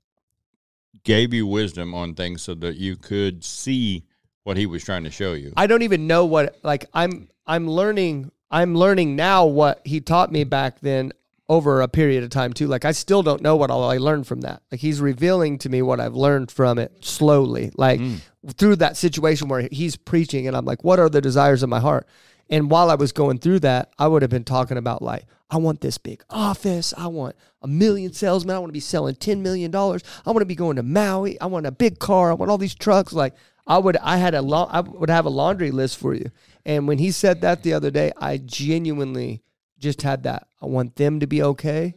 gave 1.05 1.35
you 1.35 1.47
wisdom 1.47 1.95
on 1.95 2.15
things 2.15 2.43
so 2.43 2.55
that 2.55 2.77
you 2.77 2.97
could 2.97 3.45
see 3.45 4.05
what 4.43 4.57
He 4.57 4.67
was 4.67 4.85
trying 4.85 5.05
to 5.05 5.11
show 5.11 5.33
you. 5.35 5.53
I 5.57 5.67
don't 5.67 5.83
even 5.83 6.07
know 6.07 6.25
what 6.25 6.59
like 6.63 6.87
I'm 6.93 7.29
I'm 7.47 7.69
learning 7.69 8.31
I'm 8.51 8.77
learning 8.77 9.17
now 9.17 9.47
what 9.47 9.81
he 9.85 10.01
taught 10.01 10.31
me 10.31 10.45
back 10.45 10.79
then 10.81 11.13
over 11.49 11.83
a 11.83 11.89
period 11.89 12.23
of 12.23 12.31
time 12.31 12.53
too. 12.53 12.67
Like 12.69 12.85
I 12.85 12.93
still 12.93 13.23
don't 13.23 13.43
know 13.43 13.57
what 13.57 13.71
all 13.71 13.91
I 13.91 13.99
learned 13.99 14.27
from 14.27 14.43
that. 14.43 14.63
Like 14.71 14.81
he's 14.81 15.01
revealing 15.01 15.59
to 15.59 15.69
me 15.69 15.83
what 15.83 16.01
I've 16.01 16.15
learned 16.15 16.51
from 16.51 16.79
it 16.79 17.05
slowly. 17.05 17.73
Like 17.77 18.01
mm. 18.01 18.21
through 18.55 18.77
that 18.77 18.97
situation 18.97 19.49
where 19.49 19.69
he's 19.73 19.97
preaching 19.97 20.47
and 20.47 20.57
I'm 20.57 20.65
like, 20.65 20.85
what 20.85 21.01
are 21.01 21.09
the 21.09 21.21
desires 21.21 21.63
of 21.63 21.69
my 21.69 21.81
heart? 21.81 22.07
And 22.51 22.71
while 22.71 22.91
I 22.91 22.95
was 22.95 23.13
going 23.13 23.39
through 23.39 23.61
that, 23.61 23.93
I 23.99 24.07
would 24.07 24.23
have 24.23 24.31
been 24.31 24.45
talking 24.45 24.77
about 24.77 25.03
like, 25.03 25.25
I 25.51 25.57
want 25.57 25.81
this 25.81 25.99
big 25.99 26.23
office. 26.31 26.93
I 26.97 27.07
want 27.07 27.37
a 27.63 27.69
million 27.69 28.13
salesmen. 28.13 28.57
I 28.57 28.59
want 28.59 28.71
to 28.71 28.75
be 28.75 28.81
selling 28.81 29.15
$10 29.15 29.41
million. 29.41 29.75
I 29.75 29.79
want 29.79 30.41
to 30.41 30.45
be 30.45 30.55
going 30.55 30.77
to 30.77 30.83
Maui. 30.83 31.41
I 31.41 31.47
want 31.47 31.67
a 31.67 31.73
big 31.73 31.99
car. 31.99 32.31
I 32.31 32.35
want 32.35 32.51
all 32.51 32.59
these 32.59 32.75
trucks. 32.75 33.13
Like 33.13 33.35
I 33.67 33.79
would, 33.79 33.97
I 33.99 34.17
had 34.17 34.35
a 34.35 34.43
long, 34.43 34.69
I 34.71 34.81
would 34.81 35.11
have 35.11 35.27
a 35.27 35.31
laundry 35.31 35.71
list 35.71 35.99
for 35.99 36.15
you. 36.15 36.31
And 36.65 36.89
when 36.89 36.99
he 36.99 37.11
said 37.11 37.41
that 37.43 37.63
the 37.63 37.73
other 37.73 37.91
day, 37.91 38.13
I 38.17 38.39
genuinely 38.39 39.43
just 39.79 40.03
had 40.03 40.23
that. 40.25 40.49
I 40.61 40.67
want 40.67 40.97
them 40.97 41.21
to 41.21 41.27
be 41.27 41.43
okay 41.43 41.95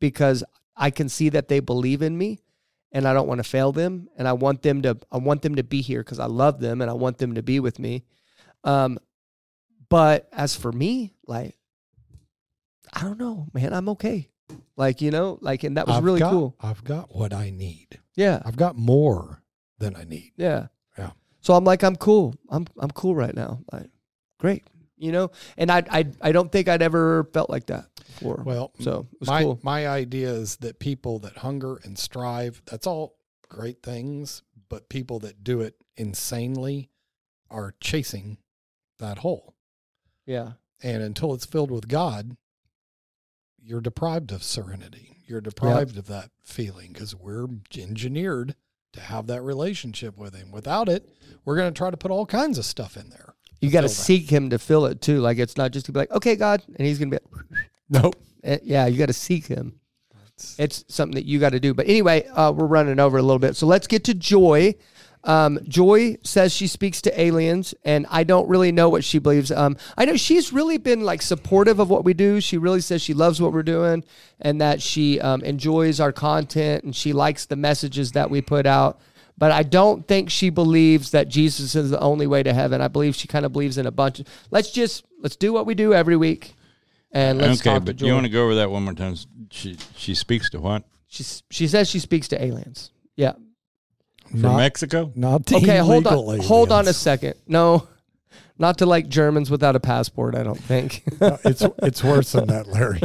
because 0.00 0.44
I 0.76 0.90
can 0.90 1.08
see 1.08 1.28
that 1.30 1.48
they 1.48 1.60
believe 1.60 2.02
in 2.02 2.16
me 2.16 2.40
and 2.92 3.06
I 3.06 3.12
don't 3.12 3.26
want 3.26 3.38
to 3.38 3.48
fail 3.48 3.72
them 3.72 4.08
and 4.16 4.26
I 4.26 4.32
want 4.32 4.62
them 4.62 4.82
to 4.82 4.96
I 5.10 5.18
want 5.18 5.42
them 5.42 5.56
to 5.56 5.64
be 5.64 5.82
here 5.82 6.00
because 6.00 6.20
I 6.20 6.26
love 6.26 6.60
them 6.60 6.80
and 6.80 6.90
I 6.90 6.94
want 6.94 7.18
them 7.18 7.34
to 7.34 7.42
be 7.42 7.60
with 7.60 7.78
me. 7.78 8.04
Um 8.62 8.98
but 9.94 10.28
as 10.32 10.56
for 10.56 10.72
me, 10.72 11.14
like 11.24 11.56
I 12.92 13.02
don't 13.02 13.16
know, 13.16 13.46
man, 13.54 13.72
I'm 13.72 13.88
okay. 13.90 14.28
Like, 14.76 15.00
you 15.00 15.12
know, 15.12 15.38
like 15.40 15.62
and 15.62 15.76
that 15.76 15.86
was 15.86 15.98
I've 15.98 16.02
really 16.02 16.18
got- 16.18 16.32
cool. 16.32 16.56
I've 16.60 16.82
got 16.82 17.14
what 17.14 17.32
I 17.32 17.50
need. 17.50 18.00
Yeah. 18.16 18.42
I've 18.44 18.56
got 18.56 18.76
more 18.76 19.44
than 19.78 19.94
I 19.94 20.02
need. 20.02 20.32
Yeah. 20.36 20.66
Yeah. 20.98 21.12
So 21.42 21.54
I'm 21.54 21.62
like, 21.62 21.84
I'm 21.84 21.94
cool. 21.94 22.34
I'm 22.50 22.66
I'm 22.76 22.90
cool 22.90 23.14
right 23.14 23.36
now. 23.36 23.60
Like, 23.72 23.88
great. 24.40 24.64
You 24.96 25.12
know? 25.12 25.30
And 25.56 25.70
I 25.70 25.84
I 25.88 26.06
I 26.20 26.32
don't 26.32 26.50
think 26.50 26.68
I'd 26.68 26.82
ever 26.82 27.30
felt 27.32 27.48
like 27.48 27.66
that 27.66 27.86
before. 27.94 28.42
Well, 28.44 28.72
so 28.80 29.06
my 29.20 29.44
cool. 29.44 29.60
my 29.62 29.86
idea 29.86 30.30
is 30.30 30.56
that 30.56 30.80
people 30.80 31.20
that 31.20 31.36
hunger 31.36 31.80
and 31.84 31.96
strive, 31.96 32.62
that's 32.66 32.88
all 32.88 33.14
great 33.48 33.80
things, 33.84 34.42
but 34.68 34.88
people 34.88 35.20
that 35.20 35.44
do 35.44 35.60
it 35.60 35.76
insanely 35.96 36.90
are 37.48 37.76
chasing 37.80 38.38
that 38.98 39.18
hole. 39.18 39.53
Yeah. 40.26 40.52
And 40.82 41.02
until 41.02 41.34
it's 41.34 41.46
filled 41.46 41.70
with 41.70 41.88
God, 41.88 42.36
you're 43.62 43.80
deprived 43.80 44.32
of 44.32 44.42
serenity. 44.42 45.16
You're 45.26 45.40
deprived 45.40 45.96
of 45.96 46.06
that 46.08 46.30
feeling 46.42 46.92
because 46.92 47.14
we're 47.14 47.46
engineered 47.76 48.54
to 48.92 49.00
have 49.00 49.26
that 49.28 49.42
relationship 49.42 50.18
with 50.18 50.34
Him. 50.34 50.50
Without 50.50 50.88
it, 50.88 51.08
we're 51.44 51.56
going 51.56 51.72
to 51.72 51.76
try 51.76 51.90
to 51.90 51.96
put 51.96 52.10
all 52.10 52.26
kinds 52.26 52.58
of 52.58 52.64
stuff 52.64 52.96
in 52.96 53.08
there. 53.10 53.34
You 53.60 53.70
got 53.70 53.80
to 53.82 53.88
seek 53.88 54.28
him 54.28 54.50
to 54.50 54.58
fill 54.58 54.84
it 54.84 55.00
too. 55.00 55.20
Like 55.20 55.38
it's 55.38 55.56
not 55.56 55.70
just 55.72 55.86
to 55.86 55.92
be 55.92 55.98
like, 56.00 56.10
okay, 56.10 56.36
God, 56.36 56.62
and 56.76 56.86
he's 56.86 56.98
gonna 56.98 57.12
be, 57.12 57.18
like, 57.32 57.44
Nope. 57.88 58.16
eh, 58.42 58.58
yeah, 58.62 58.84
you 58.86 58.98
got 58.98 59.06
to 59.06 59.14
seek 59.14 59.46
him. 59.46 59.80
It's 60.58 60.84
something 60.88 61.14
that 61.14 61.24
you 61.24 61.38
got 61.38 61.50
to 61.50 61.60
do. 61.60 61.72
But 61.72 61.88
anyway, 61.88 62.26
uh, 62.26 62.52
we're 62.54 62.66
running 62.66 62.98
over 63.00 63.16
a 63.16 63.22
little 63.22 63.38
bit, 63.38 63.56
so 63.56 63.66
let's 63.66 63.86
get 63.86 64.04
to 64.04 64.14
Joy. 64.14 64.74
Um, 65.24 65.58
Joy 65.66 66.18
says 66.22 66.52
she 66.52 66.66
speaks 66.66 67.00
to 67.02 67.20
aliens, 67.20 67.74
and 67.82 68.06
I 68.10 68.24
don't 68.24 68.48
really 68.48 68.72
know 68.72 68.90
what 68.90 69.04
she 69.04 69.18
believes. 69.18 69.50
Um, 69.50 69.76
I 69.96 70.04
know 70.04 70.16
she's 70.16 70.52
really 70.52 70.76
been 70.76 71.00
like 71.00 71.22
supportive 71.22 71.80
of 71.80 71.88
what 71.88 72.04
we 72.04 72.12
do. 72.12 72.40
She 72.40 72.58
really 72.58 72.82
says 72.82 73.00
she 73.00 73.14
loves 73.14 73.40
what 73.40 73.52
we're 73.52 73.62
doing, 73.62 74.04
and 74.40 74.60
that 74.60 74.82
she 74.82 75.20
um, 75.20 75.40
enjoys 75.42 75.98
our 75.98 76.12
content, 76.12 76.84
and 76.84 76.94
she 76.94 77.12
likes 77.14 77.46
the 77.46 77.56
messages 77.56 78.12
that 78.12 78.30
we 78.30 78.42
put 78.42 78.66
out. 78.66 79.00
But 79.36 79.50
I 79.50 79.62
don't 79.62 80.06
think 80.06 80.30
she 80.30 80.50
believes 80.50 81.10
that 81.10 81.28
Jesus 81.28 81.74
is 81.74 81.90
the 81.90 82.00
only 82.00 82.26
way 82.26 82.42
to 82.42 82.52
heaven. 82.52 82.80
I 82.80 82.88
believe 82.88 83.16
she 83.16 83.26
kind 83.26 83.44
of 83.44 83.52
believes 83.52 83.78
in 83.78 83.86
a 83.86 83.90
bunch. 83.90 84.20
Of, 84.20 84.26
let's 84.50 84.70
just 84.70 85.04
let's 85.20 85.36
do 85.36 85.52
what 85.52 85.64
we 85.64 85.74
do 85.74 85.94
every 85.94 86.16
week, 86.16 86.54
and 87.12 87.38
let's 87.38 87.60
okay, 87.60 87.70
talk 87.70 87.80
to 87.80 87.86
but 87.86 87.96
Joy. 87.96 88.06
you 88.06 88.12
want 88.12 88.26
to 88.26 88.30
go 88.30 88.44
over 88.44 88.56
that 88.56 88.70
one 88.70 88.84
more 88.84 88.94
time? 88.94 89.16
She 89.50 89.78
she 89.96 90.14
speaks 90.14 90.50
to 90.50 90.60
what 90.60 90.84
She 91.06 91.24
she 91.50 91.66
says 91.66 91.88
she 91.88 91.98
speaks 91.98 92.28
to 92.28 92.44
aliens. 92.44 92.90
Yeah. 93.16 93.32
From 94.30 94.40
Not, 94.42 94.56
Mexico? 94.58 95.12
not 95.14 95.46
the 95.46 95.56
Okay, 95.56 95.78
hold 95.78 96.06
on. 96.06 96.14
illegal 96.14 96.46
Hold 96.46 96.72
on 96.72 96.88
a 96.88 96.92
second. 96.92 97.34
No, 97.46 97.88
not 98.58 98.78
to 98.78 98.86
like 98.86 99.08
Germans 99.08 99.50
without 99.50 99.76
a 99.76 99.80
passport. 99.80 100.34
I 100.34 100.42
don't 100.42 100.58
think. 100.60 101.02
No, 101.20 101.38
it's 101.44 101.62
it's 101.82 102.02
worse 102.04 102.32
than 102.32 102.46
that, 102.48 102.66
Larry. 102.68 103.00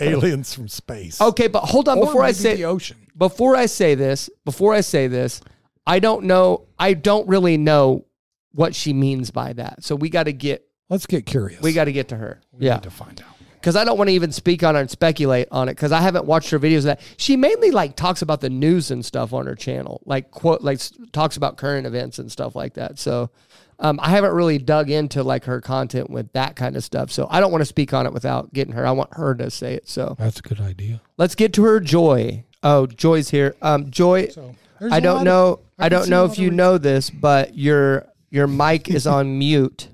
Aliens 0.00 0.54
from 0.54 0.68
space. 0.68 1.20
okay, 1.20 1.46
but 1.48 1.60
hold 1.64 1.88
on 1.88 1.98
Or 1.98 2.06
before 2.06 2.22
I 2.22 2.32
say 2.32 2.56
the 2.56 2.64
ocean. 2.66 2.96
before 3.16 3.56
I 3.56 3.66
say 3.66 3.94
this. 3.94 4.28
Before 4.44 4.74
I 4.74 4.80
say 4.82 5.06
this, 5.06 5.40
I 5.86 5.98
don't 5.98 6.24
know. 6.24 6.66
I 6.78 6.94
don't 6.94 7.26
really 7.28 7.56
know 7.56 8.04
what 8.52 8.74
she 8.74 8.92
means 8.92 9.30
by 9.30 9.52
that. 9.54 9.84
So 9.84 9.94
we 9.96 10.10
got 10.10 10.24
to 10.24 10.32
get 10.32 10.66
Let's 10.88 11.06
get 11.06 11.24
curious. 11.24 11.62
we 11.62 11.72
got 11.72 11.84
to 11.84 11.92
get 11.92 12.08
to 12.08 12.16
her. 12.16 12.40
We 12.52 12.66
yeah. 12.66 12.74
need 12.74 12.82
to 12.84 12.90
find 12.90 13.20
out. 13.22 13.34
Because 13.60 13.76
I 13.76 13.84
don't 13.84 13.98
want 13.98 14.08
to 14.08 14.14
even 14.14 14.32
speak 14.32 14.62
on 14.62 14.74
it 14.76 14.80
and 14.80 14.90
speculate 14.90 15.48
on 15.50 15.68
it 15.68 15.72
because 15.72 15.92
I 15.92 16.00
haven't 16.00 16.24
watched 16.24 16.50
her 16.50 16.58
videos 16.58 16.84
that. 16.84 17.00
She 17.16 17.36
mainly 17.36 17.70
like 17.70 17.96
talks 17.96 18.22
about 18.22 18.40
the 18.40 18.50
news 18.50 18.90
and 18.90 19.04
stuff 19.04 19.32
on 19.32 19.46
her 19.46 19.54
channel, 19.54 20.00
like 20.04 20.30
quote 20.30 20.62
like 20.62 20.80
talks 21.12 21.36
about 21.36 21.56
current 21.56 21.86
events 21.86 22.18
and 22.18 22.30
stuff 22.32 22.54
like 22.56 22.74
that. 22.74 22.98
So 22.98 23.30
um, 23.78 23.98
I 24.02 24.10
haven't 24.10 24.32
really 24.32 24.58
dug 24.58 24.90
into 24.90 25.22
like 25.22 25.44
her 25.44 25.60
content 25.60 26.10
with 26.10 26.32
that 26.32 26.56
kind 26.56 26.76
of 26.76 26.84
stuff. 26.84 27.10
So 27.10 27.26
I 27.30 27.40
don't 27.40 27.50
want 27.52 27.62
to 27.62 27.66
speak 27.66 27.92
on 27.94 28.06
it 28.06 28.12
without 28.12 28.52
getting 28.52 28.74
her. 28.74 28.86
I 28.86 28.90
want 28.92 29.14
her 29.14 29.34
to 29.36 29.50
say 29.50 29.74
it. 29.74 29.88
So 29.88 30.16
That's 30.18 30.38
a 30.38 30.42
good 30.42 30.60
idea. 30.60 31.00
let's 31.16 31.34
get 31.34 31.52
to 31.54 31.64
her. 31.64 31.80
Joy. 31.80 32.44
Oh, 32.62 32.86
Joy's 32.86 33.30
here. 33.30 33.54
Um, 33.62 33.90
Joy. 33.90 34.28
So 34.28 34.54
I 34.90 35.00
don't 35.00 35.14
lot 35.14 35.20
of- 35.20 35.24
know. 35.24 35.60
I 35.78 35.86
I, 35.86 35.88
don't 35.88 36.10
know 36.10 36.26
if 36.26 36.38
you 36.38 36.48
of 36.48 36.54
know 36.54 36.76
this, 36.78 37.08
but 37.08 37.56
your 37.56 38.06
your 38.30 38.46
mic 38.46 38.88
is 38.90 39.06
on 39.06 39.38
mute. 39.38 39.88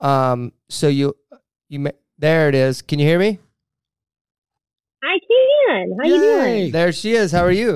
Um, 0.00 0.52
so 0.68 0.88
you 0.88 1.14
you 1.68 1.80
may, 1.80 1.92
there 2.22 2.48
it 2.48 2.54
is. 2.54 2.80
Can 2.82 2.98
you 2.98 3.06
hear 3.06 3.18
me? 3.18 3.38
I 5.04 5.18
can. 5.28 5.96
How 6.00 6.06
you 6.08 6.18
doing? 6.18 6.70
There 6.72 6.92
she 6.92 7.12
is. 7.14 7.32
How 7.32 7.42
are 7.44 7.50
you? 7.52 7.72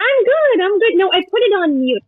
I'm 0.00 0.24
good. 0.24 0.62
I'm 0.64 0.78
good. 0.78 0.92
No, 0.94 1.10
I 1.12 1.20
put 1.30 1.42
it 1.42 1.52
on 1.52 1.80
mute. 1.80 2.02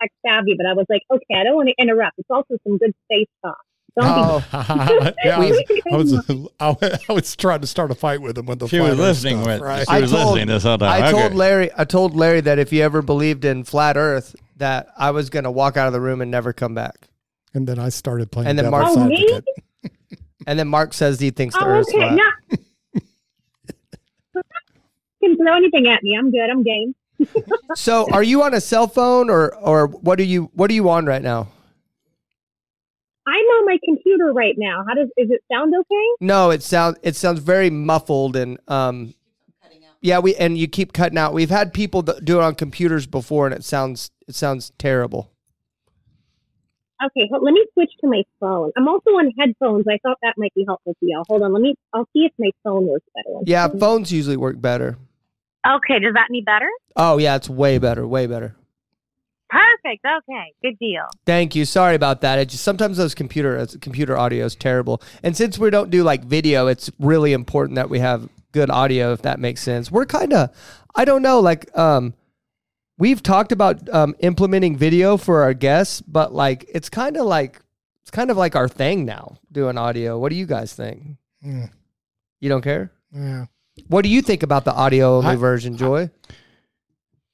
Tech 0.00 0.10
savvy, 0.26 0.54
but 0.56 0.66
I 0.66 0.72
was 0.72 0.86
like, 0.88 1.02
okay, 1.10 1.34
I 1.38 1.44
don't 1.44 1.54
want 1.56 1.68
to 1.68 1.74
interrupt. 1.78 2.18
It's 2.18 2.30
also 2.30 2.56
some 2.66 2.78
good 2.78 2.94
space 3.04 3.28
talk. 3.44 3.58
Oh, 4.00 4.44
yeah, 5.24 5.36
I 5.38 5.38
was, 5.38 5.62
I 5.92 5.96
was 5.96 6.12
I 6.60 6.68
was 6.70 7.00
I 7.08 7.12
was 7.12 7.36
trying 7.36 7.60
to 7.60 7.66
start 7.68 7.92
a 7.92 7.94
fight 7.94 8.20
with 8.20 8.36
him 8.36 8.46
when 8.46 8.58
the 8.58 8.66
She 8.66 8.80
was 8.80 8.98
listening 8.98 9.36
stuff, 9.36 9.46
with. 9.46 9.60
right. 9.60 9.86
She 9.86 9.94
I 9.94 10.00
was 10.00 10.10
told- 10.10 10.24
listening 10.34 10.48
this 10.48 10.64
whole 10.64 10.78
time. 10.78 10.90
I 11.02 11.08
Okay. 11.10 11.20
told 11.20 11.34
Larry. 11.34 11.70
I 11.76 11.84
told 11.84 12.16
Larry 12.16 12.40
that 12.40 12.58
if 12.58 12.70
he 12.70 12.82
ever 12.82 13.02
believed 13.02 13.44
in 13.44 13.62
flat 13.62 13.96
Earth, 13.96 14.34
that 14.56 14.88
I 14.98 15.10
was 15.12 15.30
going 15.30 15.44
to 15.44 15.50
walk 15.50 15.76
out 15.76 15.86
of 15.86 15.92
the 15.92 16.00
room 16.00 16.20
and 16.22 16.30
never 16.30 16.52
come 16.52 16.74
back. 16.74 17.08
And 17.54 17.66
then 17.66 17.78
I 17.78 17.88
started 17.88 18.30
playing 18.30 18.48
And 18.48 18.58
then 18.58 18.70
Mark- 18.70 18.86
Oh, 18.88 19.04
me? 19.06 19.26
And 20.46 20.58
then 20.58 20.68
Mark 20.68 20.92
says 20.92 21.18
he 21.20 21.30
thinks 21.30 21.54
the 21.54 21.64
oh, 21.64 21.68
Earth's 21.68 21.88
okay. 21.88 21.98
flat. 21.98 22.18
No. 24.34 24.42
can 25.22 25.36
throw 25.38 25.56
anything 25.56 25.86
at 25.88 26.02
me. 26.02 26.16
I'm 26.18 26.30
good. 26.30 26.50
I'm 26.50 26.62
game. 26.62 26.94
So, 27.76 28.06
are 28.12 28.22
you 28.22 28.42
on 28.42 28.52
a 28.54 28.60
cell 28.60 28.86
phone 28.86 29.30
or 29.30 29.54
or 29.56 29.86
what 29.86 30.20
are 30.20 30.24
you 30.24 30.50
what 30.54 30.70
are 30.70 30.74
you 30.74 30.88
on 30.90 31.06
right 31.06 31.22
now? 31.22 31.48
I'm 33.26 33.32
on 33.34 33.64
my 33.66 33.78
computer 33.84 34.32
right 34.32 34.54
now. 34.58 34.84
How 34.86 34.94
does 34.94 35.08
is 35.16 35.30
it 35.30 35.42
sound 35.50 35.72
okay? 35.74 36.06
No, 36.20 36.50
it 36.50 36.62
sounds 36.62 36.98
it 37.02 37.16
sounds 37.16 37.40
very 37.40 37.70
muffled 37.70 38.36
and 38.36 38.58
um 38.68 39.14
Yeah, 40.02 40.18
we 40.18 40.34
and 40.36 40.58
you 40.58 40.68
keep 40.68 40.92
cutting 40.92 41.16
out. 41.16 41.32
We've 41.32 41.48
had 41.50 41.72
people 41.72 42.02
that 42.02 42.24
do 42.24 42.38
it 42.38 42.42
on 42.42 42.54
computers 42.54 43.06
before, 43.06 43.46
and 43.46 43.54
it 43.54 43.64
sounds 43.64 44.10
it 44.28 44.34
sounds 44.34 44.72
terrible. 44.78 45.30
Okay, 47.06 47.28
hold, 47.30 47.42
let 47.42 47.52
me 47.52 47.64
switch 47.74 47.90
to 48.00 48.08
my 48.08 48.22
phone. 48.40 48.72
I'm 48.76 48.88
also 48.88 49.10
on 49.10 49.30
headphones. 49.38 49.84
I 49.88 49.98
thought 50.02 50.18
that 50.22 50.34
might 50.36 50.54
be 50.54 50.64
helpful 50.66 50.94
to 50.94 51.06
y'all. 51.06 51.24
Hold 51.28 51.42
on, 51.42 51.52
let 51.52 51.60
me. 51.60 51.74
I'll 51.92 52.08
see 52.12 52.24
if 52.24 52.32
my 52.38 52.50
phone 52.62 52.86
works 52.86 53.06
better. 53.14 53.40
Yeah, 53.44 53.68
phones 53.68 54.12
usually 54.12 54.36
work 54.36 54.60
better. 54.60 54.96
Okay, 55.66 55.98
does 55.98 56.14
that 56.14 56.26
need 56.30 56.44
better? 56.44 56.68
Oh 56.96 57.18
yeah, 57.18 57.36
it's 57.36 57.48
way 57.48 57.78
better, 57.78 58.06
way 58.06 58.26
better. 58.26 58.54
Perfect. 59.50 60.04
Okay, 60.04 60.52
good 60.62 60.78
deal. 60.78 61.04
Thank 61.26 61.54
you. 61.54 61.64
Sorry 61.64 61.94
about 61.94 62.22
that. 62.22 62.38
It 62.38 62.48
just 62.48 62.64
sometimes 62.64 62.96
those 62.96 63.14
computer 63.14 63.58
uh, 63.58 63.66
computer 63.80 64.16
audio 64.16 64.44
is 64.44 64.54
terrible. 64.54 65.00
And 65.22 65.36
since 65.36 65.58
we 65.58 65.70
don't 65.70 65.90
do 65.90 66.02
like 66.02 66.24
video, 66.24 66.66
it's 66.66 66.90
really 66.98 67.32
important 67.32 67.76
that 67.76 67.88
we 67.88 67.98
have 68.00 68.28
good 68.52 68.70
audio 68.70 69.12
if 69.12 69.22
that 69.22 69.38
makes 69.38 69.62
sense. 69.62 69.90
We're 69.90 70.06
kind 70.06 70.32
of 70.32 70.50
I 70.94 71.04
don't 71.04 71.22
know 71.22 71.40
like 71.40 71.76
um 71.76 72.14
we've 72.98 73.22
talked 73.22 73.52
about 73.52 73.88
um 73.92 74.14
implementing 74.20 74.76
video 74.76 75.16
for 75.16 75.42
our 75.42 75.54
guests, 75.54 76.00
but 76.02 76.32
like 76.32 76.64
it's 76.72 76.88
kind 76.88 77.16
of 77.16 77.26
like 77.26 77.60
it's 78.02 78.10
kind 78.10 78.30
of 78.30 78.36
like 78.36 78.54
our 78.56 78.68
thing 78.68 79.04
now 79.04 79.38
doing 79.50 79.78
audio. 79.78 80.18
What 80.18 80.30
do 80.30 80.36
you 80.36 80.46
guys 80.46 80.72
think? 80.74 81.16
Mm, 81.44 81.70
You 82.40 82.48
don't 82.48 82.62
care? 82.62 82.92
yeah. 83.12 83.46
What 83.88 84.02
do 84.02 84.08
you 84.08 84.22
think 84.22 84.42
about 84.44 84.64
the 84.64 84.72
audio 84.72 85.16
only 85.16 85.30
I- 85.32 85.36
version, 85.36 85.76
Joy? 85.76 86.10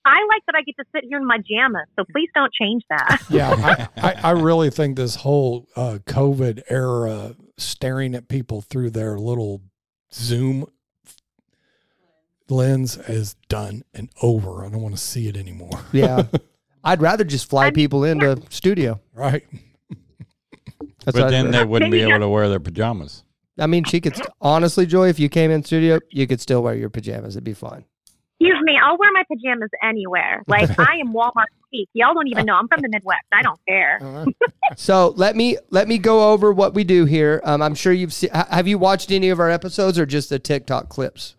I 0.03 0.27
like 0.31 0.43
that 0.47 0.55
I 0.57 0.63
get 0.63 0.77
to 0.79 0.85
sit 0.95 1.05
here 1.07 1.19
in 1.19 1.27
my 1.27 1.37
jammas, 1.39 1.85
so 1.95 2.05
please 2.11 2.31
don't 2.35 2.51
change 2.53 2.83
that. 2.89 3.21
Yeah, 3.31 3.51
I, 3.99 4.09
I, 4.09 4.21
I 4.25 4.31
really 4.31 4.71
think 4.71 4.97
this 4.97 5.17
whole 5.17 5.69
uh, 5.77 5.99
COVID 6.07 6.63
era, 6.71 7.37
staring 7.59 8.15
at 8.15 8.27
people 8.27 8.63
through 8.63 8.91
their 8.91 9.19
little 9.19 9.61
Zoom 10.13 10.65
lens, 12.51 12.97
is 12.97 13.35
done 13.49 13.83
and 13.95 14.11
over. 14.23 14.65
I 14.65 14.69
don't 14.69 14.83
want 14.83 14.95
to 14.97 15.01
see 15.01 15.29
it 15.29 15.37
anymore. 15.37 15.71
Yeah. 15.93 16.25
I'd 16.83 17.03
rather 17.03 17.25
just 17.25 17.49
fly 17.49 17.65
I'm- 17.65 17.75
people 17.75 18.05
into 18.05 18.41
studio. 18.49 19.01
Right? 19.15 19.45
That's 21.05 21.17
but 21.19 21.31
then 21.31 21.51
they 21.51 21.65
wouldn't 21.65 21.91
be 21.91 22.01
able 22.03 22.21
to 22.21 22.29
wear 22.29 22.49
their 22.49 22.61
pajamas. 22.61 23.25
I 23.59 23.67
mean, 23.67 23.85
she 23.85 24.01
could 24.01 24.19
honestly, 24.41 24.87
Joy. 24.87 25.09
If 25.09 25.19
you 25.19 25.29
came 25.29 25.51
in 25.51 25.63
studio, 25.63 25.99
you 26.11 26.27
could 26.27 26.41
still 26.41 26.63
wear 26.63 26.75
your 26.75 26.89
pajamas. 26.91 27.37
It'd 27.37 27.45
be 27.45 27.53
fine. 27.55 27.85
Excuse 28.41 28.59
me, 28.63 28.79
I'll 28.83 28.97
wear 28.97 29.11
my 29.13 29.25
pajamas 29.31 29.69
anywhere. 29.83 30.43
Like 30.47 30.71
I 30.79 30.97
am 30.97 31.13
Walmart 31.13 31.47
peak. 31.71 31.89
Y'all 31.93 32.15
don't 32.15 32.29
even 32.29 32.47
know. 32.47 32.55
I'm 32.55 32.69
from 32.69 32.81
the 32.81 32.89
Midwest. 32.89 33.25
I 33.33 33.43
don't 33.43 33.61
care. 33.69 34.27
So 34.77 35.13
let 35.17 35.37
me 35.37 35.59
let 35.71 35.89
me 35.89 35.99
go 35.99 36.33
over 36.33 36.53
what 36.53 36.73
we 36.75 36.85
do 36.85 37.05
here. 37.05 37.43
Um, 37.45 37.61
I'm 37.61 37.75
sure 37.75 37.93
you've 37.93 38.15
seen. 38.15 38.31
Have 38.31 38.67
you 38.67 38.79
watched 38.79 39.11
any 39.11 39.29
of 39.29 39.41
our 39.41 39.51
episodes 39.51 39.99
or 39.99 40.07
just 40.07 40.31
the 40.31 40.39
TikTok 40.39 40.89
clips? 40.89 41.37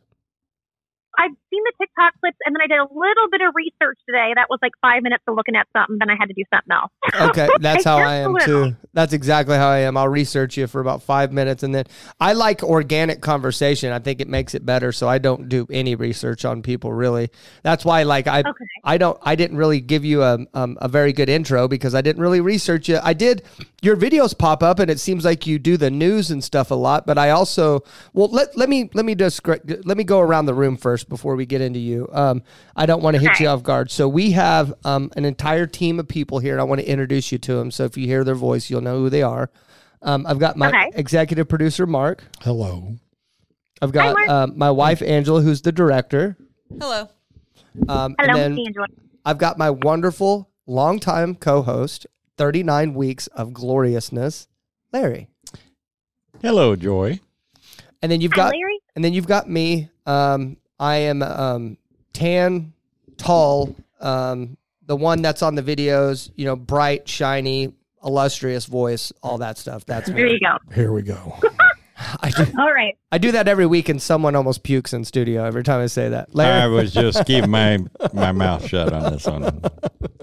Seen 1.61 1.73
the 1.77 1.85
TikTok 1.85 2.13
clips, 2.19 2.37
and 2.45 2.55
then 2.55 2.61
I 2.61 2.67
did 2.67 2.79
a 2.79 2.87
little 2.93 3.29
bit 3.29 3.41
of 3.41 3.53
research 3.55 3.99
today. 4.07 4.31
That 4.35 4.47
was 4.49 4.59
like 4.61 4.71
five 4.81 5.03
minutes 5.03 5.23
of 5.27 5.35
looking 5.35 5.55
at 5.55 5.67
something. 5.75 5.97
Then 5.99 6.09
I 6.09 6.15
had 6.19 6.27
to 6.27 6.33
do 6.33 6.43
something 6.53 6.71
else. 6.71 6.91
Okay, 7.31 7.47
that's 7.59 7.83
how 7.83 7.97
I 7.97 8.15
am 8.15 8.35
too. 8.43 8.75
That's 8.93 9.13
exactly 9.13 9.55
how 9.55 9.69
I 9.69 9.79
am. 9.79 9.95
I'll 9.95 10.07
research 10.07 10.57
you 10.57 10.65
for 10.67 10.81
about 10.81 11.03
five 11.03 11.31
minutes, 11.31 11.61
and 11.63 11.73
then 11.73 11.85
I 12.19 12.33
like 12.33 12.63
organic 12.63 13.21
conversation. 13.21 13.91
I 13.91 13.99
think 13.99 14.21
it 14.21 14.27
makes 14.27 14.55
it 14.55 14.65
better. 14.65 14.91
So 14.91 15.07
I 15.07 15.17
don't 15.17 15.47
do 15.47 15.67
any 15.71 15.95
research 15.95 16.45
on 16.45 16.61
people 16.61 16.91
really. 16.91 17.29
That's 17.63 17.85
why, 17.85 18.03
like 18.03 18.27
I, 18.27 18.39
Okay. 18.39 18.65
I 18.83 18.97
don't, 18.97 19.17
I 19.21 19.35
didn't 19.35 19.57
really 19.57 19.81
give 19.81 20.03
you 20.03 20.23
a 20.23 20.39
um, 20.53 20.77
a 20.81 20.87
very 20.87 21.13
good 21.13 21.29
intro 21.29 21.67
because 21.67 21.93
I 21.93 22.01
didn't 22.01 22.21
really 22.21 22.41
research 22.41 22.89
you. 22.89 22.99
I 23.03 23.13
did. 23.13 23.43
Your 23.83 23.97
videos 23.97 24.37
pop 24.37 24.61
up, 24.63 24.79
and 24.79 24.89
it 24.91 24.99
seems 24.99 25.25
like 25.25 25.47
you 25.47 25.59
do 25.59 25.77
the 25.77 25.89
news 25.91 26.31
and 26.31 26.43
stuff 26.43 26.71
a 26.71 26.75
lot. 26.75 27.05
But 27.05 27.17
I 27.17 27.29
also, 27.29 27.83
well, 28.13 28.29
let 28.29 28.57
let 28.57 28.69
me 28.69 28.89
let 28.93 29.05
me 29.05 29.15
just 29.15 29.45
let 29.47 29.97
me 29.97 30.03
go 30.03 30.19
around 30.19 30.45
the 30.45 30.53
room 30.53 30.77
first 30.77 31.09
before 31.09 31.35
we 31.35 31.45
get 31.51 31.61
into 31.61 31.79
you. 31.79 32.07
Um, 32.11 32.41
I 32.75 32.85
don't 32.87 33.03
want 33.03 33.15
to 33.15 33.21
hit 33.21 33.31
Okay. 33.33 33.43
you 33.43 33.49
off 33.49 33.61
guard. 33.61 33.91
So 33.91 34.07
we 34.09 34.31
have 34.31 34.73
um, 34.85 35.11
an 35.15 35.25
entire 35.25 35.67
team 35.67 35.99
of 35.99 36.07
people 36.07 36.39
here, 36.39 36.53
and 36.53 36.61
I 36.61 36.63
want 36.63 36.81
to 36.81 36.87
introduce 36.87 37.31
you 37.31 37.37
to 37.39 37.53
them. 37.55 37.69
So 37.69 37.83
if 37.83 37.95
you 37.97 38.07
hear 38.07 38.23
their 38.23 38.35
voice, 38.35 38.69
you'll 38.69 38.81
know 38.81 38.97
who 38.97 39.09
they 39.09 39.21
are. 39.21 39.51
Um, 40.01 40.25
I've 40.25 40.39
got 40.39 40.57
my 40.57 40.69
Okay. 40.69 40.91
executive 40.95 41.47
producer 41.47 41.85
Mark. 41.85 42.23
hello. 42.41 42.95
I've 43.83 43.91
got 43.91 44.15
Mark. 44.15 44.29
um, 44.29 44.57
my 44.57 44.71
wife 44.71 45.01
Angela, 45.01 45.41
who's 45.41 45.61
the 45.61 45.71
director. 45.71 46.37
Hello. 46.79 47.09
Um, 47.87 48.15
Hello, 48.19 48.33
and 48.33 48.35
then 48.35 48.59
Angela. 48.65 48.87
I've 49.25 49.37
got 49.37 49.57
my 49.57 49.69
wonderful 49.69 50.49
longtime 50.67 51.35
co-host, 51.35 52.07
39 52.37 52.93
weeks 52.93 53.27
of 53.27 53.53
gloriousness, 53.53 54.47
Larry. 54.93 55.27
Hello, 56.41 56.75
Joy. 56.75 57.19
And 58.01 58.11
then 58.11 58.21
you've 58.21 58.31
Hi, 58.33 58.37
got 58.37 58.53
Larry. 58.53 58.79
and 58.95 59.05
then 59.05 59.13
you've 59.13 59.27
got 59.27 59.47
me. 59.49 59.89
Um, 60.07 60.57
I 60.81 60.95
am 60.97 61.21
um, 61.21 61.77
tan, 62.11 62.73
tall, 63.17 63.75
um, 64.01 64.57
the 64.87 64.95
one 64.95 65.21
that's 65.21 65.43
on 65.43 65.53
the 65.55 65.61
videos. 65.61 66.31
You 66.35 66.45
know, 66.45 66.55
bright, 66.55 67.07
shiny, 67.07 67.71
illustrious 68.03 68.65
voice, 68.65 69.13
all 69.21 69.37
that 69.37 69.59
stuff. 69.59 69.85
That's 69.85 70.09
There 70.09 70.25
me. 70.25 70.33
you 70.33 70.39
go. 70.39 70.57
Here 70.73 70.91
we 70.91 71.03
go. 71.03 71.37
I 72.21 72.31
do, 72.31 72.45
All 72.59 72.71
right. 72.73 72.97
I 73.11 73.17
do 73.17 73.31
that 73.33 73.47
every 73.47 73.65
week, 73.65 73.89
and 73.89 74.01
someone 74.01 74.35
almost 74.35 74.63
pukes 74.63 74.93
in 74.93 75.03
studio 75.05 75.43
every 75.45 75.63
time 75.63 75.81
I 75.81 75.87
say 75.87 76.09
that. 76.09 76.33
Larry, 76.33 76.61
I 76.61 76.67
was 76.67 76.93
just 76.93 77.25
keeping 77.25 77.49
my 77.49 77.79
my 78.13 78.31
mouth 78.31 78.65
shut 78.67 78.91
on 78.93 79.13
this 79.13 79.25
one. 79.25 79.61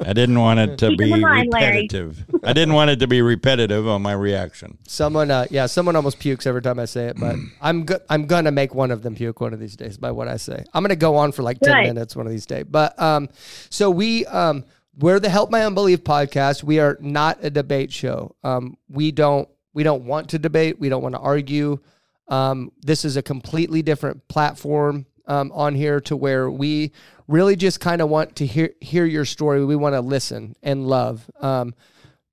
I 0.01 0.13
didn't 0.13 0.39
want 0.41 0.61
it 0.61 0.79
to 0.79 0.89
Keep 0.91 0.99
be 0.99 1.13
in 1.13 1.21
mind, 1.21 1.51
Larry. 1.53 1.83
repetitive. 1.83 2.25
I 2.45 2.53
didn't 2.53 2.75
want 2.75 2.91
it 2.91 3.01
to 3.01 3.07
be 3.07 3.21
repetitive 3.21 3.87
on 3.87 4.01
my 4.03 4.13
reaction. 4.13 4.79
someone, 4.87 5.31
uh, 5.31 5.47
yeah, 5.51 5.67
someone 5.67 5.97
almost 5.97 6.19
pukes 6.19 6.47
every 6.47 6.63
time 6.63 6.79
I 6.79 6.85
say 6.87 7.07
it. 7.09 7.17
But 7.19 7.37
I'm 7.61 7.85
go- 7.85 8.01
I'm 8.09 8.27
gonna 8.27 8.53
make 8.53 8.75
one 8.75 8.91
of 8.91 9.03
them 9.03 9.15
puke 9.15 9.41
one 9.41 9.53
of 9.53 9.61
these 9.61 9.77
days 9.77 9.97
by 9.99 10.11
what 10.11 10.29
I 10.29 10.37
say. 10.37 10.65
I'm 10.73 10.83
gonna 10.83 10.97
go 10.97 11.17
on 11.17 11.33
for 11.33 11.43
like 11.43 11.61
ten 11.61 11.73
Right. 11.75 11.87
minutes 11.87 12.17
one 12.17 12.27
of 12.27 12.33
these 12.33 12.47
days. 12.47 12.65
But 12.69 13.01
um, 13.01 13.29
so 13.71 13.91
we 13.91 14.25
um, 14.27 14.65
we're 14.99 15.21
the 15.21 15.29
Help 15.29 15.51
My 15.51 15.65
Unbelief 15.67 16.03
podcast. 16.05 16.63
We 16.65 16.81
are 16.81 16.97
not 17.01 17.39
a 17.43 17.51
debate 17.51 17.93
show. 17.93 18.35
Um, 18.43 18.77
we 18.89 19.13
don't 19.13 19.49
we 19.79 19.85
don't 19.85 20.03
want 20.03 20.31
to 20.31 20.41
debate. 20.41 20.81
We 20.81 20.89
don't 20.89 21.05
want 21.05 21.15
to 21.15 21.21
argue. 21.21 21.79
Um, 22.27 22.73
this 22.81 23.05
is 23.05 23.17
a 23.17 23.23
completely 23.23 23.81
different 23.81 24.27
platform 24.27 25.07
um, 25.29 25.53
on 25.53 25.77
here 25.77 26.01
to 26.01 26.17
where 26.17 26.51
we 26.51 26.91
really 27.29 27.55
just 27.55 27.79
kind 27.79 28.03
of 28.03 28.09
want 28.09 28.35
to 28.37 28.45
hear 28.45 28.71
hear 28.81 29.05
your 29.05 29.25
story. 29.25 29.65
We 29.65 29.77
want 29.77 29.95
to 29.95 30.01
listen 30.01 30.57
and 30.65 30.89
love. 30.89 31.31
Um, 31.39 31.77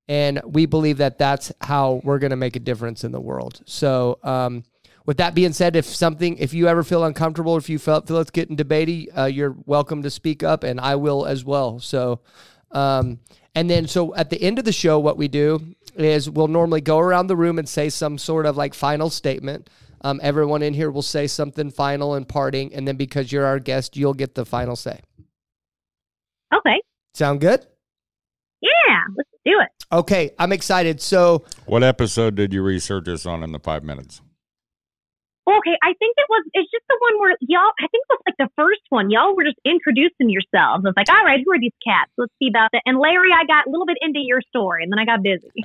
and 0.08 0.40
we 0.44 0.66
believe 0.66 0.98
that 0.98 1.18
that's 1.18 1.52
how 1.60 2.00
we're 2.02 2.18
going 2.18 2.30
to 2.30 2.36
make 2.36 2.56
a 2.56 2.58
difference 2.58 3.04
in 3.04 3.12
the 3.12 3.20
world. 3.20 3.62
So, 3.64 4.18
um, 4.24 4.64
with 5.04 5.18
that 5.18 5.36
being 5.36 5.52
said, 5.52 5.76
if 5.76 5.86
something, 5.86 6.36
if 6.38 6.52
you 6.52 6.66
ever 6.66 6.82
feel 6.82 7.04
uncomfortable, 7.04 7.56
if 7.56 7.68
you 7.68 7.78
felt 7.78 8.08
feel 8.08 8.18
it's 8.18 8.32
getting 8.32 8.56
debatey, 8.56 9.16
uh, 9.16 9.26
you're 9.26 9.54
welcome 9.66 10.02
to 10.02 10.10
speak 10.10 10.42
up, 10.42 10.64
and 10.64 10.80
I 10.80 10.96
will 10.96 11.24
as 11.24 11.44
well. 11.44 11.78
So, 11.78 12.22
um, 12.72 13.20
and 13.54 13.70
then 13.70 13.86
so 13.86 14.16
at 14.16 14.30
the 14.30 14.42
end 14.42 14.58
of 14.58 14.64
the 14.64 14.72
show, 14.72 14.98
what 14.98 15.16
we 15.16 15.28
do 15.28 15.75
is 16.04 16.28
we'll 16.28 16.48
normally 16.48 16.80
go 16.80 16.98
around 16.98 17.26
the 17.26 17.36
room 17.36 17.58
and 17.58 17.68
say 17.68 17.88
some 17.88 18.18
sort 18.18 18.46
of 18.46 18.56
like 18.56 18.74
final 18.74 19.10
statement. 19.10 19.70
Um, 20.02 20.20
everyone 20.22 20.62
in 20.62 20.74
here 20.74 20.90
will 20.90 21.02
say 21.02 21.26
something 21.26 21.70
final 21.70 22.14
and 22.14 22.28
parting, 22.28 22.74
and 22.74 22.86
then 22.86 22.96
because 22.96 23.32
you're 23.32 23.46
our 23.46 23.58
guest, 23.58 23.96
you'll 23.96 24.14
get 24.14 24.34
the 24.34 24.44
final 24.44 24.76
say. 24.76 25.00
Okay. 26.54 26.80
Sound 27.14 27.40
good? 27.40 27.66
Yeah. 28.60 28.70
Let's 29.16 29.30
do 29.44 29.52
it. 29.60 29.68
Okay, 29.92 30.30
I'm 30.38 30.52
excited. 30.52 31.00
So 31.00 31.44
What 31.64 31.82
episode 31.82 32.34
did 32.34 32.52
you 32.52 32.62
research 32.62 33.04
this 33.04 33.26
on 33.26 33.42
in 33.42 33.52
the 33.52 33.58
five 33.58 33.84
minutes? 33.84 34.20
Okay, 35.48 35.78
I 35.80 35.94
think 35.94 36.14
it 36.18 36.26
was. 36.28 36.44
It's 36.54 36.70
just 36.72 36.82
the 36.88 36.98
one 36.98 37.20
where 37.20 37.36
y'all. 37.40 37.70
I 37.78 37.86
think 37.86 38.02
it 38.02 38.10
was 38.10 38.22
like 38.26 38.34
the 38.36 38.50
first 38.56 38.82
one. 38.90 39.10
Y'all 39.10 39.36
were 39.36 39.44
just 39.44 39.58
introducing 39.64 40.28
yourselves. 40.28 40.82
I 40.82 40.90
was 40.90 40.94
like, 40.96 41.08
all 41.08 41.24
right, 41.24 41.38
who 41.44 41.52
are 41.52 41.60
these 41.60 41.76
cats? 41.86 42.10
Let's 42.18 42.32
see 42.40 42.48
about 42.48 42.70
that. 42.72 42.82
And 42.84 42.98
Larry, 42.98 43.30
I 43.30 43.46
got 43.46 43.66
a 43.66 43.70
little 43.70 43.86
bit 43.86 43.96
into 44.00 44.18
your 44.18 44.42
story, 44.42 44.82
and 44.82 44.90
then 44.90 44.98
I 44.98 45.04
got 45.04 45.22
busy. 45.22 45.50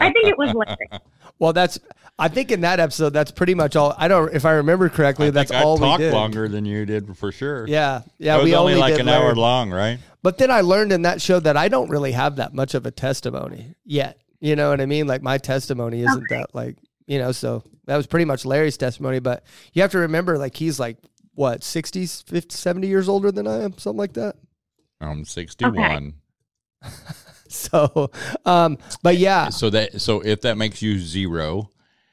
I 0.00 0.10
think 0.10 0.26
it 0.26 0.38
was 0.38 0.54
Larry. 0.54 0.88
Well, 1.38 1.52
that's. 1.52 1.76
I 2.20 2.28
think 2.28 2.52
in 2.52 2.60
that 2.60 2.78
episode, 2.78 3.10
that's 3.10 3.32
pretty 3.32 3.54
much 3.54 3.74
all. 3.74 3.94
I 3.98 4.06
don't, 4.06 4.32
if 4.32 4.44
I 4.44 4.52
remember 4.52 4.88
correctly, 4.88 5.28
I 5.28 5.30
that's 5.30 5.50
think 5.50 5.64
all 5.64 5.76
I 5.78 5.80
we 5.80 5.86
talked 5.86 6.00
did. 6.00 6.12
longer 6.12 6.46
than 6.46 6.64
you 6.64 6.86
did 6.86 7.16
for 7.16 7.32
sure. 7.32 7.66
Yeah, 7.66 8.02
yeah. 8.18 8.36
it 8.36 8.38
was 8.38 8.44
we 8.44 8.54
only, 8.54 8.74
like 8.76 8.94
did 8.94 9.00
an 9.00 9.08
hour 9.08 9.34
long, 9.34 9.72
right? 9.72 9.98
But 10.22 10.38
then 10.38 10.52
I 10.52 10.60
learned 10.60 10.92
in 10.92 11.02
that 11.02 11.20
show 11.20 11.40
that 11.40 11.56
I 11.56 11.68
don't 11.68 11.90
really 11.90 12.12
have 12.12 12.36
that 12.36 12.54
much 12.54 12.74
of 12.74 12.86
a 12.86 12.92
testimony 12.92 13.74
yet. 13.84 14.18
You 14.40 14.54
know 14.54 14.70
what 14.70 14.80
I 14.80 14.86
mean? 14.86 15.08
Like 15.08 15.22
my 15.22 15.38
testimony 15.38 16.02
isn't 16.02 16.24
that 16.30 16.54
like 16.54 16.76
you 17.12 17.18
know. 17.18 17.32
So 17.32 17.62
that 17.86 17.96
was 17.96 18.06
pretty 18.06 18.24
much 18.24 18.44
Larry's 18.44 18.76
testimony. 18.76 19.18
But 19.20 19.44
you 19.72 19.82
have 19.82 19.90
to 19.92 19.98
remember, 19.98 20.38
like 20.38 20.56
he's 20.56 20.80
like 20.80 20.96
what 21.34 21.62
60, 21.62 22.06
50, 22.06 22.54
70 22.54 22.86
years 22.86 23.08
older 23.08 23.30
than 23.32 23.46
I 23.46 23.62
am, 23.62 23.76
something 23.78 23.98
like 23.98 24.14
that. 24.14 24.36
I'm 25.00 25.24
61. 25.24 26.14
So, 27.48 28.10
um, 28.46 28.78
but 29.02 29.18
yeah, 29.18 29.50
So 29.50 29.68
that 29.70 30.00
so 30.00 30.20
if 30.20 30.40
that 30.40 30.56
makes 30.56 30.80
you 30.80 30.98
zero, 30.98 31.68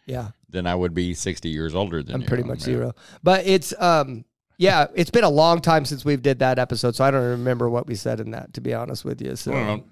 yeah. 0.05 0.31
then 0.49 0.67
I 0.67 0.75
would 0.75 0.93
be 0.93 1.13
60 1.13 1.47
years 1.47 1.73
older 1.75 2.03
than 2.03 2.15
I'm 2.15 2.21
you. 2.23 2.27
pretty 2.27 2.43
much 2.43 2.59
Yeah. 2.59 2.65
zero. 2.65 2.95
But 3.23 3.45
it's 3.47 3.73
um 3.79 4.25
yeah, 4.57 4.87
it's 4.95 5.09
been 5.11 5.23
a 5.23 5.29
long 5.29 5.61
time 5.61 5.85
since 5.85 6.03
we've 6.03 6.21
did 6.21 6.39
that 6.39 6.59
episode, 6.59 6.93
so 6.93 7.05
I 7.05 7.11
don't 7.11 7.23
remember 7.23 7.69
what 7.69 7.87
we 7.87 7.95
said 7.95 8.19
in 8.19 8.31
that 8.31 8.53
to 8.55 8.61
be 8.61 8.73
honest 8.73 9.05
with 9.05 9.21
you. 9.21 9.37
So 9.37 9.53
Well, 9.53 9.83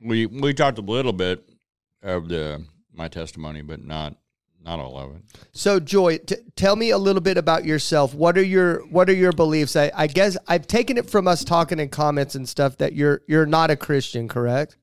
we 0.00 0.26
we 0.26 0.54
talked 0.54 0.78
a 0.78 0.82
little 0.82 1.12
bit 1.12 1.42
of 2.00 2.28
the 2.28 2.64
my 2.92 3.08
testimony, 3.08 3.62
but 3.62 3.84
not 3.84 4.14
Not 4.64 4.78
all 4.80 4.98
of 4.98 5.16
it. 5.16 5.22
So, 5.52 5.78
Joy, 5.78 6.18
t- 6.18 6.36
tell 6.56 6.74
me 6.74 6.88
a 6.88 6.96
little 6.96 7.20
bit 7.20 7.36
about 7.36 7.66
yourself. 7.66 8.14
What 8.14 8.38
are 8.38 8.42
your 8.42 8.80
What 8.86 9.10
are 9.10 9.14
your 9.14 9.32
beliefs? 9.32 9.76
I, 9.76 9.92
I 9.94 10.06
guess 10.06 10.38
I've 10.48 10.66
taken 10.66 10.96
it 10.96 11.10
from 11.10 11.28
us 11.28 11.44
talking 11.44 11.78
in 11.78 11.90
comments 11.90 12.34
and 12.34 12.48
stuff 12.48 12.78
that 12.78 12.94
you're 12.94 13.20
you're 13.26 13.44
not 13.44 13.70
a 13.70 13.76
Christian, 13.76 14.26
correct? 14.26 14.76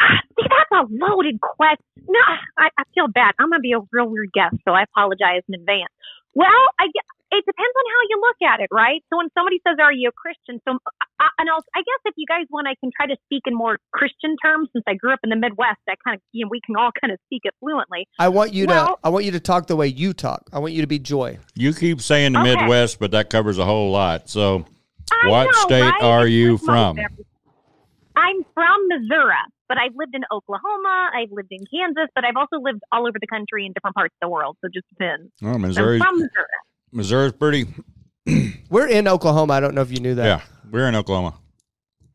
See, 0.00 0.46
that's 0.48 0.70
a 0.72 0.86
loaded 0.90 1.38
question. 1.40 1.84
No, 2.08 2.18
I, 2.58 2.68
I 2.76 2.82
feel 2.94 3.06
bad. 3.06 3.32
I'm 3.38 3.50
gonna 3.50 3.60
be 3.60 3.72
a 3.72 3.80
real 3.92 4.08
weird 4.08 4.32
guest, 4.32 4.56
so 4.64 4.72
I 4.72 4.82
apologize 4.82 5.42
in 5.48 5.54
advance. 5.60 5.92
Well, 6.34 6.48
I 6.78 6.86
gue- 6.86 7.19
it 7.32 7.44
depends 7.46 7.74
on 7.78 7.84
how 7.94 8.02
you 8.10 8.16
look 8.20 8.40
at 8.42 8.60
it, 8.60 8.68
right? 8.72 9.02
So 9.10 9.18
when 9.18 9.28
somebody 9.36 9.60
says, 9.66 9.76
"Are 9.80 9.92
you 9.92 10.08
a 10.08 10.12
Christian?" 10.12 10.60
So, 10.66 10.78
I, 11.20 11.28
and 11.38 11.48
I'll, 11.48 11.62
I 11.74 11.80
guess 11.80 12.00
if 12.04 12.14
you 12.16 12.26
guys 12.26 12.46
want, 12.50 12.66
I 12.66 12.74
can 12.80 12.90
try 12.94 13.06
to 13.06 13.16
speak 13.26 13.42
in 13.46 13.54
more 13.54 13.78
Christian 13.92 14.36
terms 14.42 14.68
since 14.72 14.84
I 14.86 14.94
grew 14.94 15.12
up 15.12 15.20
in 15.22 15.30
the 15.30 15.36
Midwest. 15.36 15.78
I 15.88 15.94
kind 16.04 16.16
of, 16.16 16.22
you 16.32 16.44
know, 16.44 16.48
we 16.50 16.60
can 16.60 16.76
all 16.76 16.90
kind 17.00 17.12
of 17.12 17.18
speak 17.26 17.42
it 17.44 17.54
fluently. 17.60 18.08
I 18.18 18.28
want 18.28 18.52
you 18.52 18.66
to 18.66 18.96
I 19.04 19.08
want 19.08 19.24
you 19.24 19.30
to 19.32 19.40
talk 19.40 19.66
the 19.68 19.76
way 19.76 19.86
you 19.86 20.12
talk. 20.12 20.50
I 20.52 20.58
want 20.58 20.72
you 20.72 20.80
to 20.80 20.88
be 20.88 20.98
Joy. 20.98 21.38
You 21.54 21.72
keep 21.72 22.00
saying 22.00 22.32
the 22.32 22.40
Okay. 22.40 22.56
Midwest, 22.56 22.98
but 22.98 23.12
that 23.12 23.30
covers 23.30 23.58
a 23.58 23.64
whole 23.64 23.90
lot. 23.90 24.28
So, 24.28 24.64
I 25.12 25.28
what 25.28 25.44
know, 25.46 25.60
state 25.62 25.82
right? 25.82 26.02
are 26.02 26.26
you 26.26 26.58
from? 26.58 26.98
I'm 28.16 28.44
from 28.54 28.88
Missouri, 28.88 29.34
but 29.68 29.78
I've 29.78 29.94
lived 29.94 30.14
in 30.14 30.22
Oklahoma. 30.32 31.10
I've 31.14 31.30
lived 31.30 31.52
in 31.52 31.64
Kansas, 31.72 32.08
but 32.14 32.24
I've 32.24 32.36
also 32.36 32.56
lived 32.60 32.80
all 32.92 33.06
over 33.06 33.18
the 33.20 33.26
country 33.26 33.66
in 33.66 33.72
different 33.72 33.94
parts 33.94 34.14
of 34.20 34.26
the 34.26 34.28
world. 34.28 34.56
So 34.60 34.66
it 34.66 34.74
just 34.74 34.88
depends. 34.90 35.32
oh, 35.42 35.48
I'm 35.48 35.62
from 35.62 35.62
Missouri. 35.62 36.00
Missouri's 36.92 37.32
pretty. 37.32 37.66
We're 38.70 38.86
in 38.88 39.08
Oklahoma. 39.08 39.54
I 39.54 39.60
don't 39.60 39.74
know 39.74 39.82
if 39.82 39.90
you 39.90 40.00
knew 40.00 40.14
that. 40.14 40.24
Yeah, 40.24 40.40
we're 40.70 40.86
in 40.88 40.94
Oklahoma. 40.94 41.34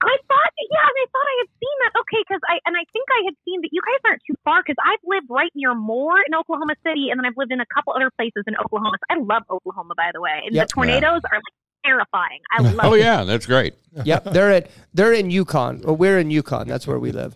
I 0.01 0.15
thought, 0.27 0.51
yeah, 0.71 0.77
I 0.85 1.05
thought 1.11 1.27
I 1.27 1.35
had 1.41 1.49
seen 1.59 1.75
that. 1.83 1.99
Okay, 1.99 2.23
because 2.27 2.41
I 2.47 2.59
and 2.65 2.75
I 2.77 2.83
think 2.93 3.05
I 3.11 3.21
had 3.25 3.33
seen 3.43 3.61
that 3.61 3.69
you 3.71 3.81
guys 3.81 3.99
aren't 4.05 4.21
too 4.27 4.35
far 4.45 4.61
because 4.61 4.77
I've 4.85 4.99
lived 5.03 5.27
right 5.29 5.51
near 5.55 5.73
Moore 5.73 6.19
in 6.25 6.35
Oklahoma 6.35 6.75
City, 6.85 7.09
and 7.09 7.19
then 7.19 7.25
I've 7.25 7.35
lived 7.37 7.51
in 7.51 7.59
a 7.59 7.65
couple 7.73 7.93
other 7.93 8.11
places 8.17 8.43
in 8.47 8.55
Oklahoma. 8.57 8.91
I 9.09 9.15
love 9.19 9.43
Oklahoma, 9.49 9.93
by 9.97 10.11
the 10.13 10.21
way. 10.21 10.41
And 10.45 10.55
Yep. 10.55 10.67
the 10.67 10.71
tornadoes 10.73 11.21
are 11.31 11.37
like 11.37 11.55
terrifying. 11.85 12.39
I 12.51 12.61
love. 12.61 12.79
Oh 12.83 12.93
it. 12.93 12.99
yeah, 12.99 13.23
that's 13.23 13.45
great. 13.45 13.73
Yep. 14.03 14.25
They're 14.25 14.51
at 14.51 14.69
they're 14.93 15.13
in 15.13 15.31
Yukon. 15.31 15.81
Well, 15.83 15.97
we're 15.97 16.19
in 16.19 16.29
Yukon. 16.31 16.67
That's 16.67 16.85
where 16.87 16.99
we 16.99 17.11
live. 17.11 17.35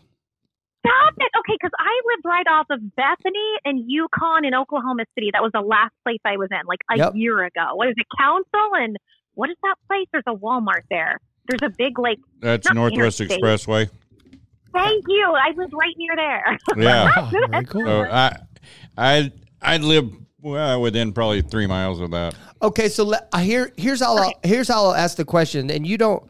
Stop 1.19 1.27
it. 1.33 1.39
Okay, 1.39 1.57
because 1.59 1.71
I 1.79 2.01
lived 2.15 2.25
right 2.25 2.47
off 2.47 2.67
of 2.69 2.79
Bethany 2.95 3.53
and 3.65 3.89
Yukon 3.89 4.45
in 4.45 4.53
Oklahoma 4.53 5.03
City. 5.15 5.29
That 5.33 5.41
was 5.41 5.51
the 5.53 5.61
last 5.61 5.93
place 6.03 6.19
I 6.25 6.37
was 6.37 6.49
in, 6.51 6.65
like 6.65 6.79
a 6.91 6.97
Yep. 6.97 7.13
year 7.15 7.43
ago. 7.43 7.75
What 7.75 7.87
is 7.89 7.95
it, 7.97 8.07
Council? 8.17 8.69
And 8.73 8.97
what 9.33 9.49
is 9.49 9.57
that 9.63 9.75
place? 9.87 10.07
There's 10.11 10.23
a 10.27 10.35
Walmart 10.35 10.83
there. 10.89 11.19
There's 11.47 11.61
a 11.63 11.73
big 11.75 11.97
like. 11.99 12.19
That's 12.41 12.71
Northwest 12.71 13.21
interstate. 13.21 13.41
Expressway. 13.41 13.89
Thank 14.73 15.05
you. 15.07 15.33
I 15.35 15.51
lived 15.55 15.73
right 15.73 15.95
near 15.97 16.15
there. 16.15 16.57
Yeah. 16.77 17.05
Wow, 17.05 17.11
oh, 17.33 17.47
very 17.49 17.65
cool. 17.65 17.85
So 17.85 18.03
I, 18.03 18.37
I, 18.97 19.31
I 19.61 19.77
live 19.77 20.11
well 20.41 20.81
within 20.81 21.11
probably 21.11 21.41
three 21.41 21.67
miles 21.67 21.99
of 21.99 22.11
that. 22.11 22.35
Okay, 22.61 22.87
so 22.87 23.03
let, 23.03 23.27
I 23.33 23.43
hear 23.43 23.71
here's 23.77 23.99
how 24.01 24.17
I'll, 24.17 24.33
here's 24.43 24.67
how 24.67 24.85
I'll 24.85 24.93
ask 24.93 25.17
the 25.17 25.25
question, 25.25 25.69
and 25.71 25.85
you 25.87 25.97
don't. 25.97 26.23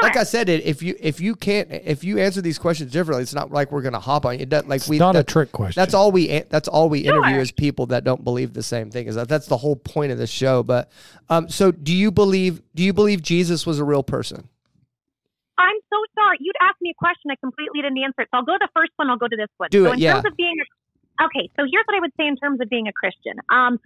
Like 0.00 0.16
I 0.16 0.22
said, 0.22 0.48
it 0.48 0.64
if 0.64 0.82
you 0.82 0.94
if 1.00 1.20
you 1.20 1.34
can't 1.34 1.68
if 1.70 2.04
you 2.04 2.18
answer 2.18 2.40
these 2.40 2.58
questions 2.58 2.92
differently, 2.92 3.22
it's 3.22 3.34
not 3.34 3.50
like 3.50 3.70
we're 3.70 3.82
gonna 3.82 4.00
hop 4.00 4.24
on 4.24 4.34
you. 4.36 4.42
It 4.42 4.48
doesn't- 4.48 4.68
like 4.68 4.78
It's 4.78 4.88
we 4.88 4.98
not 4.98 5.16
a 5.16 5.22
trick 5.22 5.52
question. 5.52 5.78
That's 5.80 5.92
all 5.94 6.10
we 6.12 6.40
that's 6.48 6.68
all 6.68 6.88
we 6.88 7.00
interview 7.00 7.32
Sure. 7.32 7.40
is 7.40 7.52
people 7.52 7.86
that 7.86 8.04
don't 8.04 8.24
believe 8.24 8.54
the 8.54 8.62
same 8.62 8.90
thing. 8.90 9.08
Is 9.08 9.16
that 9.16 9.28
that's 9.28 9.46
the 9.46 9.58
whole 9.58 9.76
point 9.76 10.12
of 10.12 10.18
the 10.18 10.26
show? 10.26 10.62
But 10.62 10.90
um, 11.28 11.48
so 11.48 11.70
do 11.70 11.92
you 11.94 12.10
believe 12.10 12.62
do 12.74 12.82
you 12.82 12.92
believe 12.92 13.20
Jesus 13.20 13.66
was 13.66 13.78
a 13.78 13.84
real 13.84 14.02
person? 14.02 14.48
I'm 15.58 15.76
so 15.90 15.96
sorry. 16.14 16.38
You'd 16.40 16.56
asked 16.62 16.80
me 16.80 16.90
a 16.90 16.94
question. 16.98 17.30
I 17.30 17.36
completely 17.36 17.82
didn't 17.82 17.98
answer 17.98 18.22
it. 18.22 18.28
So 18.30 18.38
I'll 18.38 18.44
go 18.44 18.54
to 18.54 18.58
the 18.60 18.70
first 18.74 18.92
one. 18.96 19.10
I'll 19.10 19.18
go 19.18 19.28
to 19.28 19.36
this 19.36 19.50
one. 19.58 19.68
Do 19.70 19.84
so 19.84 19.90
it, 19.90 19.94
in 19.94 19.98
yeah. 20.00 20.12
terms 20.14 20.24
of 20.24 20.36
being 20.36 20.56
a, 20.56 21.24
okay, 21.24 21.50
so 21.56 21.66
here's 21.70 21.84
what 21.86 21.96
I 21.96 22.00
would 22.00 22.12
say 22.16 22.26
in 22.26 22.36
terms 22.36 22.60
of 22.62 22.70
being 22.70 22.86
a 22.88 22.92
Christian. 22.92 23.34
Um, 23.52 23.78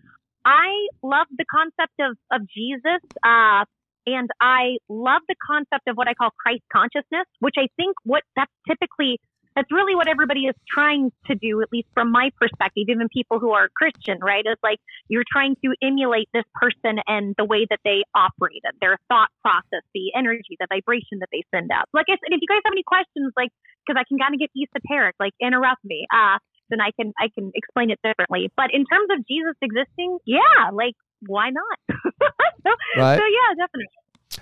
I 0.45 0.71
love 1.03 1.27
the 1.37 1.45
concept 1.51 1.95
of 1.99 2.17
of 2.31 2.47
Jesus. 2.49 3.01
Uh, 3.25 3.65
and 4.07 4.29
I 4.41 4.77
love 4.89 5.23
the 5.29 5.35
concept 5.47 5.89
of 5.89 5.97
what 5.97 6.09
I 6.09 6.15
call 6.15 6.31
Christ 6.39 6.63
consciousness, 6.73 7.27
which 7.41 7.55
I 7.59 7.69
think 7.77 7.97
what 8.05 8.23
that's 8.37 8.53
typically 8.69 9.21
that's 9.55 9.71
really 9.71 9.95
what 9.95 10.09
everybody 10.09 10.51
is 10.51 10.55
trying 10.69 11.13
to 11.27 11.35
do, 11.35 11.63
at 11.63 11.69
least 11.73 11.87
from 11.95 12.11
my 12.11 12.31
perspective, 12.41 12.85
even 12.89 13.09
people 13.09 13.39
who 13.39 13.53
are 13.53 13.69
Christian, 13.77 14.19
right? 14.21 14.43
It's 14.45 14.61
like 14.63 14.79
you're 15.09 15.25
trying 15.31 15.55
to 15.65 15.75
emulate 15.81 16.29
this 16.35 16.45
person 16.55 16.99
and 17.07 17.35
the 17.39 17.45
way 17.45 17.67
that 17.71 17.79
they 17.85 18.03
operate, 18.15 18.63
their 18.81 18.99
thought 19.09 19.31
process, 19.43 19.87
the 19.95 20.11
energy, 20.17 20.59
the 20.59 20.67
vibration 20.69 21.21
that 21.21 21.29
they 21.31 21.45
send 21.55 21.71
out. 21.71 21.87
Like 21.95 22.07
I 22.09 22.19
said, 22.19 22.35
if 22.35 22.41
you 22.43 22.49
guys 22.49 22.63
have 22.65 22.75
any 22.75 22.83
questions, 22.83 23.33
like 23.37 23.51
because 23.87 24.01
I 24.01 24.05
can 24.09 24.19
kind 24.19 24.35
of 24.35 24.41
get 24.41 24.51
esoteric, 24.59 25.15
like 25.21 25.33
interrupt 25.41 25.85
me, 25.85 26.07
uh, 26.13 26.39
then 26.71 26.81
I 26.81 26.91
can 26.99 27.13
I 27.19 27.29
can 27.31 27.53
explain 27.55 27.91
it 27.91 28.01
differently. 28.03 28.51
But 28.57 28.75
in 28.75 28.85
terms 28.87 29.09
of 29.15 29.27
Jesus 29.27 29.55
existing, 29.63 30.19
yeah, 30.27 30.73
like 30.73 30.95
why 31.27 31.51
not? 31.51 31.79
so, 31.89 32.71
Right. 32.97 33.19
so 33.19 33.25
yeah, 33.25 33.55
definitely. 33.57 33.87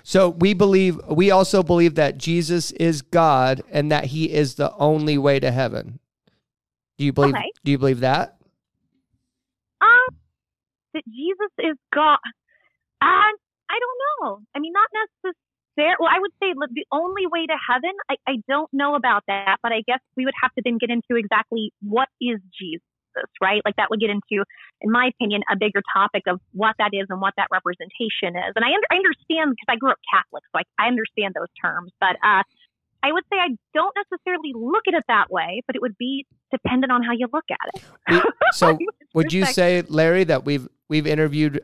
So 0.03 0.29
we 0.29 0.53
believe 0.53 0.99
we 1.07 1.31
also 1.31 1.63
believe 1.63 1.95
that 1.95 2.17
Jesus 2.17 2.71
is 2.71 3.01
God 3.01 3.61
and 3.71 3.91
that 3.91 4.05
He 4.05 4.31
is 4.31 4.55
the 4.55 4.73
only 4.75 5.17
way 5.17 5.39
to 5.39 5.51
heaven. 5.51 5.99
Do 6.97 7.05
you 7.05 7.13
believe? 7.13 7.35
Okay. 7.35 7.51
Do 7.63 7.71
you 7.71 7.77
believe 7.77 7.99
that? 8.01 8.37
Um, 9.81 10.15
that 10.93 11.03
Jesus 11.05 11.51
is 11.59 11.77
God. 11.93 12.19
Um, 13.01 13.33
I 13.69 13.77
don't 13.79 13.99
know. 14.05 14.39
I 14.55 14.59
mean, 14.59 14.73
not 14.73 14.89
necessarily. 14.93 15.97
Well, 15.99 16.09
I 16.09 16.19
would 16.19 16.31
say 16.39 16.53
the 16.53 16.85
only 16.91 17.25
way 17.25 17.47
to 17.47 17.55
heaven. 17.67 17.91
I, 18.09 18.15
I 18.27 18.35
don't 18.47 18.69
know 18.73 18.93
about 18.95 19.23
that, 19.27 19.57
but 19.63 19.71
I 19.71 19.81
guess 19.85 19.99
we 20.15 20.25
would 20.25 20.35
have 20.41 20.53
to 20.53 20.61
then 20.63 20.77
get 20.77 20.91
into 20.91 21.17
exactly 21.17 21.73
what 21.81 22.07
is 22.21 22.39
Jesus, 22.59 22.85
right? 23.41 23.61
Like 23.65 23.75
that 23.77 23.89
would 23.89 23.99
get 23.99 24.09
into, 24.09 24.43
in 24.81 24.91
my 24.91 25.09
opinion, 25.13 25.41
a 25.51 25.55
bigger 25.55 25.81
topic 25.93 26.23
of 26.27 26.39
what 26.51 26.75
that 26.79 26.91
is 26.93 27.07
and 27.09 27.21
what 27.21 27.33
that 27.37 27.47
representation 27.51 28.35
is. 28.35 28.53
And 28.55 28.65
I, 28.65 28.73
under, 28.73 28.87
I 28.91 28.95
understand 28.95 29.55
because 29.55 29.69
I 29.69 29.75
grew 29.75 29.91
up 29.91 29.99
Catholic, 30.11 30.43
so 30.51 30.59
I, 30.59 30.63
I 30.83 30.87
understand 30.87 31.33
those 31.35 31.51
terms. 31.61 31.91
But 31.99 32.17
uh, 32.23 32.43
I 33.03 33.11
would 33.11 33.23
say 33.31 33.37
I 33.37 33.49
don't 33.73 33.95
necessarily 33.95 34.53
look 34.55 34.83
at 34.87 34.93
it 34.93 35.03
that 35.07 35.29
way, 35.29 35.61
but 35.67 35.75
it 35.75 35.81
would 35.81 35.97
be 35.97 36.25
dependent 36.51 36.91
on 36.91 37.03
how 37.03 37.11
you 37.11 37.27
look 37.31 37.45
at 37.51 37.81
it. 38.07 38.23
So 38.53 38.77
would 39.15 39.33
you 39.33 39.45
say, 39.45 39.81
Larry, 39.81 40.23
that 40.25 40.45
we've 40.45 40.67
we've 40.87 41.07
interviewed 41.07 41.61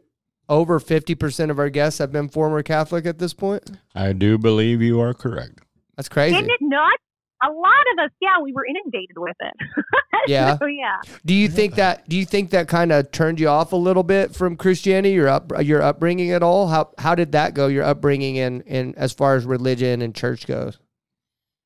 over 0.48 0.80
fifty 0.80 1.14
percent 1.14 1.52
of 1.52 1.60
our 1.60 1.70
guests 1.70 2.00
have 2.00 2.12
been 2.12 2.28
former 2.28 2.64
Catholic 2.64 3.06
at 3.06 3.20
this 3.20 3.32
point? 3.32 3.78
I 3.94 4.14
do 4.14 4.40
believe 4.40 4.82
you 4.82 5.00
are 5.00 5.14
correct. 5.14 5.60
That's 5.96 6.10
crazy. 6.10 6.36
Didn't 6.36 6.50
it 6.50 6.62
not? 6.62 6.98
A 7.42 7.50
lot 7.50 7.86
of 7.94 8.06
us, 8.06 8.12
yeah, 8.22 8.42
we 8.44 8.52
were 8.52 8.66
inundated 8.66 9.18
with 9.18 9.38
it. 9.40 9.54
Yeah. 10.28 10.58
so, 10.58 10.66
yeah. 10.66 11.00
Do 11.26 11.34
you 11.34 11.48
think 11.48 11.76
that? 11.76 12.08
Do 12.10 12.18
you 12.18 12.26
think 12.26 12.50
that 12.50 12.68
kind 12.68 12.92
of 12.92 13.10
turned 13.12 13.40
you 13.40 13.48
off 13.48 13.72
a 13.72 13.78
little 13.78 14.04
bit 14.04 14.36
from 14.36 14.58
Christianity? 14.58 15.14
Your 15.14 15.30
up, 15.30 15.52
your 15.64 15.82
upbringing 15.82 16.32
at 16.32 16.44
all? 16.44 16.68
How 16.68 16.92
how 16.98 17.16
did 17.16 17.32
that 17.32 17.54
go? 17.54 17.68
Your 17.68 17.86
upbringing 17.86 18.36
in 18.36 18.62
in 18.62 18.94
as 18.96 19.14
far 19.14 19.36
as 19.36 19.46
religion 19.46 20.02
and 20.02 20.14
church 20.14 20.46
goes? 20.46 20.78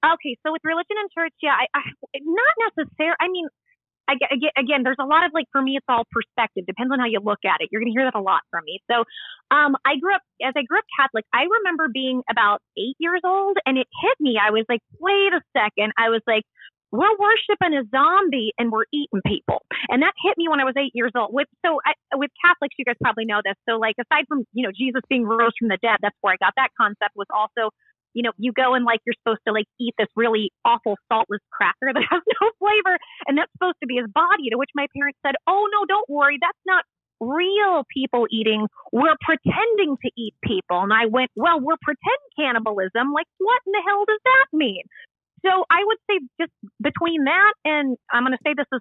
Okay, 0.05 0.38
so 0.45 0.51
with 0.51 0.61
religion 0.63 0.95
and 0.99 1.09
church, 1.11 1.34
yeah, 1.41 1.55
I, 1.55 1.65
I 1.80 1.82
not 2.21 2.74
necessarily. 2.78 3.15
I 3.19 3.28
mean, 3.28 3.47
I, 4.08 4.16
again, 4.58 4.84
there's 4.84 4.99
a 4.99 5.06
lot 5.06 5.26
of 5.26 5.32
like 5.34 5.45
for 5.51 5.62
me, 5.62 5.78
it's 5.78 5.86
all 5.88 6.04
perspective. 6.12 6.66
Depends 6.66 6.91
on 6.91 6.99
how 6.99 7.06
you 7.06 7.20
look 7.24 7.39
at 7.45 7.62
it. 7.62 7.70
You're 7.72 7.82
gonna 7.82 7.95
hear 7.95 8.06
that 8.06 8.16
a 8.18 8.22
lot 8.22 8.41
from 8.51 8.64
me. 8.66 8.82
So, 8.89 9.04
um, 9.51 9.76
I 9.86 9.97
grew 9.97 10.14
up 10.14 10.22
as 10.43 10.54
I 10.56 10.64
grew 10.64 10.78
up 10.78 10.86
Catholic. 10.99 11.26
I 11.34 11.43
remember 11.47 11.88
being 11.91 12.22
about 12.30 12.62
eight 12.78 12.95
years 12.99 13.22
old, 13.24 13.58
and 13.66 13.78
it 13.78 13.88
hit 14.01 14.18
me. 14.20 14.38
I 14.41 14.51
was 14.51 14.66
like, 14.70 14.82
wait 14.99 15.34
a 15.34 15.41
second. 15.56 15.93
I 15.97 16.10
was 16.10 16.22
like. 16.28 16.43
We're 16.93 17.18
worshiping 17.18 17.74
a 17.74 17.82
zombie 17.89 18.54
and 18.60 18.72
we're 18.72 18.86
eating 18.93 19.20
people, 19.26 19.66
and 19.89 20.04
that 20.04 20.14
hit 20.24 20.38
me 20.38 20.45
when 20.47 20.60
I 20.60 20.64
was 20.64 20.76
eight 20.78 20.91
years 20.93 21.10
old. 21.18 21.34
With 21.34 21.47
so 21.66 21.82
I, 21.84 21.93
with 22.14 22.30
Catholics, 22.38 22.76
you 22.78 22.86
guys 22.86 22.93
probably 23.01 23.26
know 23.26 23.41
this. 23.43 23.56
So 23.68 23.82
like 23.82 23.95
aside 23.97 24.26
from 24.30 24.45
you 24.54 24.62
know 24.62 24.70
Jesus 24.70 25.01
being 25.10 25.26
rose 25.26 25.58
from 25.58 25.70
the 25.70 25.80
dead, 25.82 25.97
that's 26.04 26.16
where 26.22 26.34
I 26.34 26.38
got 26.38 26.54
that 26.56 26.70
concept. 26.80 27.18
Was 27.18 27.26
also 27.34 27.74
you 28.14 28.24
know, 28.24 28.32
you 28.38 28.53
go 28.53 28.74
and 28.74 28.86
like 28.86 28.99
you're 29.05 29.18
supposed 29.22 29.41
to 29.47 29.53
like 29.53 29.66
eat 29.80 29.93
this 29.97 30.07
really 30.16 30.51
awful 30.66 30.97
saltless 31.11 31.41
cracker 31.51 31.91
that 31.93 32.05
has 32.09 32.22
no 32.41 32.45
flavor, 32.59 32.97
and 33.28 33.38
that's 33.38 33.51
supposed 33.53 33.78
to 33.82 33.88
be 33.88 33.95
his 33.97 34.09
body. 34.14 34.49
To 34.51 34.57
which 34.57 34.72
my 34.76 34.88
parents 34.95 35.20
said, 35.26 35.36
"Oh 35.47 35.68
no, 35.72 35.86
don't 35.86 36.09
worry, 36.09 36.38
that's 36.41 36.64
not 36.66 36.84
real 37.20 37.84
people 37.93 38.26
eating. 38.32 38.68
We're 38.91 39.18
pretending 39.22 39.97
to 40.01 40.09
eat 40.18 40.36
people." 40.43 40.82
And 40.82 40.93
I 40.93 41.05
went, 41.07 41.32
"Well, 41.36 41.59
we're 41.59 41.82
pretend 41.82 42.22
cannibalism. 42.38 43.14
Like, 43.14 43.28
what 43.38 43.61
in 43.66 43.72
the 43.74 43.84
hell 43.86 44.05
does 44.07 44.22
that 44.24 44.47
mean?" 44.53 44.84
So 45.45 45.66
I 45.70 45.84
would 45.84 45.97
say 46.09 46.20
just 46.39 46.53
between 46.82 47.26
that 47.26 47.53
and 47.66 47.97
I'm 48.11 48.26
to 48.26 48.38
say 48.45 48.53
this 48.55 48.68
as 48.74 48.80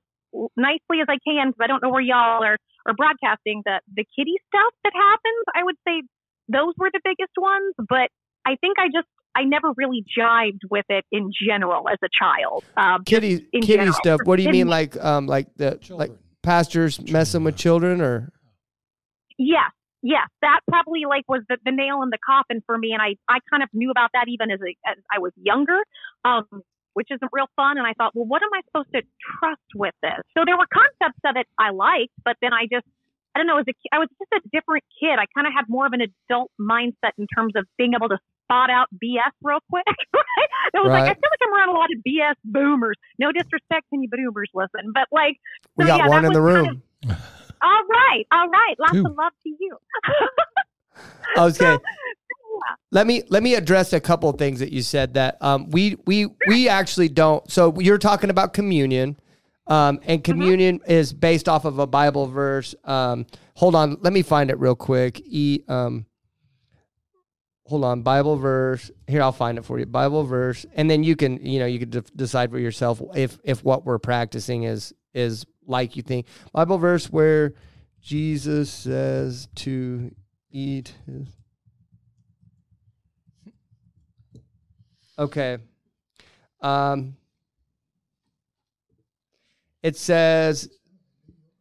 nicely 0.56 1.02
as 1.02 1.08
I 1.10 1.18
can 1.26 1.50
because 1.50 1.60
I 1.60 1.66
don't 1.66 1.82
know 1.82 1.90
where 1.90 2.02
y'all 2.02 2.42
are 2.42 2.56
are 2.86 2.94
broadcasting 2.94 3.62
the 3.64 3.80
the 3.94 4.04
kitty 4.16 4.36
stuff 4.48 4.72
that 4.84 4.92
happens. 4.94 5.44
I 5.54 5.62
would 5.64 5.76
say 5.86 6.02
those 6.48 6.74
were 6.78 6.90
the 6.92 7.02
biggest 7.04 7.34
ones, 7.36 7.74
but 7.78 8.08
I 8.46 8.56
think 8.60 8.78
I 8.78 8.86
just 8.88 9.08
I 9.34 9.44
never 9.44 9.72
really 9.76 10.04
jived 10.18 10.60
with 10.70 10.84
it 10.88 11.04
in 11.10 11.30
general 11.46 11.88
as 11.88 11.98
a 12.04 12.08
child. 12.12 12.64
Um, 12.76 13.04
Kitty 13.04 13.46
in 13.52 13.62
kitty 13.62 13.74
general. 13.78 13.92
stuff. 13.94 14.20
What 14.24 14.36
do 14.36 14.42
you 14.42 14.48
In- 14.50 14.52
mean, 14.52 14.68
like 14.68 14.96
um 15.02 15.26
like 15.26 15.46
the 15.56 15.70
like 15.70 15.80
Children. 15.80 16.18
pastors 16.42 17.00
messing 17.10 17.44
with 17.44 17.56
children 17.56 18.00
or? 18.00 18.30
Yes, 19.38 19.72
yes, 20.02 20.28
that 20.42 20.60
probably 20.68 21.02
like 21.08 21.24
was 21.28 21.42
the, 21.48 21.56
the 21.64 21.72
nail 21.72 22.02
in 22.02 22.10
the 22.10 22.18
coffin 22.24 22.62
for 22.66 22.76
me, 22.76 22.92
and 22.92 23.00
I 23.02 23.16
I 23.28 23.38
kind 23.50 23.62
of 23.62 23.68
knew 23.72 23.90
about 23.90 24.10
that 24.14 24.26
even 24.28 24.50
as, 24.50 24.60
a, 24.60 24.70
as 24.90 24.98
I 25.14 25.18
was 25.18 25.32
younger. 25.36 25.78
Um, 26.24 26.44
which 26.94 27.08
isn't 27.10 27.30
real 27.32 27.46
fun. 27.56 27.78
And 27.78 27.86
I 27.86 27.94
thought, 27.96 28.12
well, 28.14 28.26
what 28.26 28.42
am 28.42 28.50
I 28.52 28.60
supposed 28.68 28.92
to 28.94 29.00
trust 29.40 29.64
with 29.74 29.94
this? 30.02 30.20
So 30.36 30.44
there 30.44 30.58
were 30.58 30.68
concepts 30.68 31.24
of 31.24 31.36
it 31.40 31.46
I 31.58 31.70
liked, 31.70 32.12
but 32.22 32.36
then 32.42 32.52
I 32.52 32.68
just, 32.70 32.84
I 33.34 33.38
don't 33.40 33.46
know, 33.46 33.56
as 33.56 33.64
a, 33.66 33.72
I 33.96 33.98
was 33.98 34.08
just 34.20 34.28
a 34.44 34.46
different 34.52 34.84
kid. 35.00 35.16
I 35.16 35.24
kind 35.34 35.46
of 35.46 35.54
had 35.56 35.70
more 35.72 35.86
of 35.86 35.94
an 35.94 36.02
adult 36.04 36.50
mindset 36.60 37.16
in 37.16 37.26
terms 37.34 37.54
of 37.56 37.64
being 37.78 37.94
able 37.96 38.10
to 38.10 38.18
spot 38.52 38.70
out 38.70 38.88
BS 39.02 39.32
real 39.42 39.58
quick. 39.70 39.84
right? 40.14 40.48
It 40.74 40.82
was 40.82 40.90
like, 40.90 41.04
I 41.04 41.14
feel 41.14 41.30
like 41.30 41.40
I'm 41.42 41.54
around 41.54 41.68
a 41.70 41.72
lot 41.72 41.88
of 41.96 42.02
BS 42.06 42.34
boomers. 42.44 42.96
No 43.18 43.32
disrespect 43.32 43.86
to 43.90 43.94
any 43.96 44.08
boomers 44.08 44.50
listen, 44.54 44.92
but 44.92 45.08
like, 45.10 45.38
We 45.76 45.86
got 45.86 46.00
yeah, 46.00 46.08
one 46.08 46.24
in 46.24 46.32
the 46.32 46.40
room. 46.42 46.82
kind 47.04 47.10
of- 47.10 47.16
all 47.62 47.82
right. 47.88 48.26
All 48.32 48.48
right. 48.48 48.74
Lots 48.80 48.92
Two. 48.92 49.06
of 49.06 49.16
love 49.16 49.32
to 49.44 49.48
you. 49.58 49.76
Okay. 51.38 51.78
Let 52.90 53.06
me 53.06 53.22
let 53.30 53.42
me 53.42 53.54
address 53.54 53.94
a 53.94 54.00
couple 54.00 54.28
of 54.28 54.36
things 54.36 54.60
that 54.60 54.70
you 54.70 54.82
said 54.82 55.14
that 55.14 55.38
um, 55.40 55.70
we 55.70 55.96
we 56.06 56.26
we 56.46 56.68
actually 56.68 57.08
don't. 57.08 57.50
So 57.50 57.78
you're 57.80 57.96
talking 57.96 58.28
about 58.28 58.52
communion, 58.52 59.18
um, 59.66 59.98
and 60.04 60.22
communion 60.22 60.80
is 60.86 61.14
based 61.14 61.48
off 61.48 61.64
of 61.64 61.78
a 61.78 61.86
Bible 61.86 62.26
verse. 62.26 62.74
Um, 62.84 63.24
hold 63.54 63.74
on, 63.74 63.96
let 64.02 64.12
me 64.12 64.20
find 64.20 64.50
it 64.50 64.60
real 64.60 64.74
quick. 64.74 65.20
E 65.24 65.62
um, 65.68 66.04
hold 67.64 67.84
on, 67.84 68.02
Bible 68.02 68.36
verse. 68.36 68.90
Here, 69.06 69.22
I'll 69.22 69.32
find 69.32 69.58
it 69.58 69.64
for 69.64 69.78
you. 69.78 69.86
Bible 69.86 70.24
verse, 70.24 70.66
and 70.74 70.90
then 70.90 71.04
you 71.04 71.16
can 71.16 71.44
you 71.44 71.58
know 71.58 71.66
you 71.66 71.78
can 71.78 71.90
de- 71.90 72.02
decide 72.16 72.50
for 72.50 72.58
yourself 72.58 73.00
if 73.14 73.38
if 73.44 73.64
what 73.64 73.84
we're 73.84 73.98
practicing 73.98 74.64
is 74.64 74.92
is 75.14 75.44
like 75.66 75.96
you 75.96 76.02
think. 76.02 76.26
Bible 76.52 76.78
verse 76.78 77.10
where 77.10 77.54
Jesus 78.00 78.70
says 78.70 79.48
to 79.56 80.14
eat 80.50 80.94
his. 81.06 81.28
Okay. 85.18 85.58
Um, 86.60 87.16
it 89.82 89.96
says, 89.96 90.68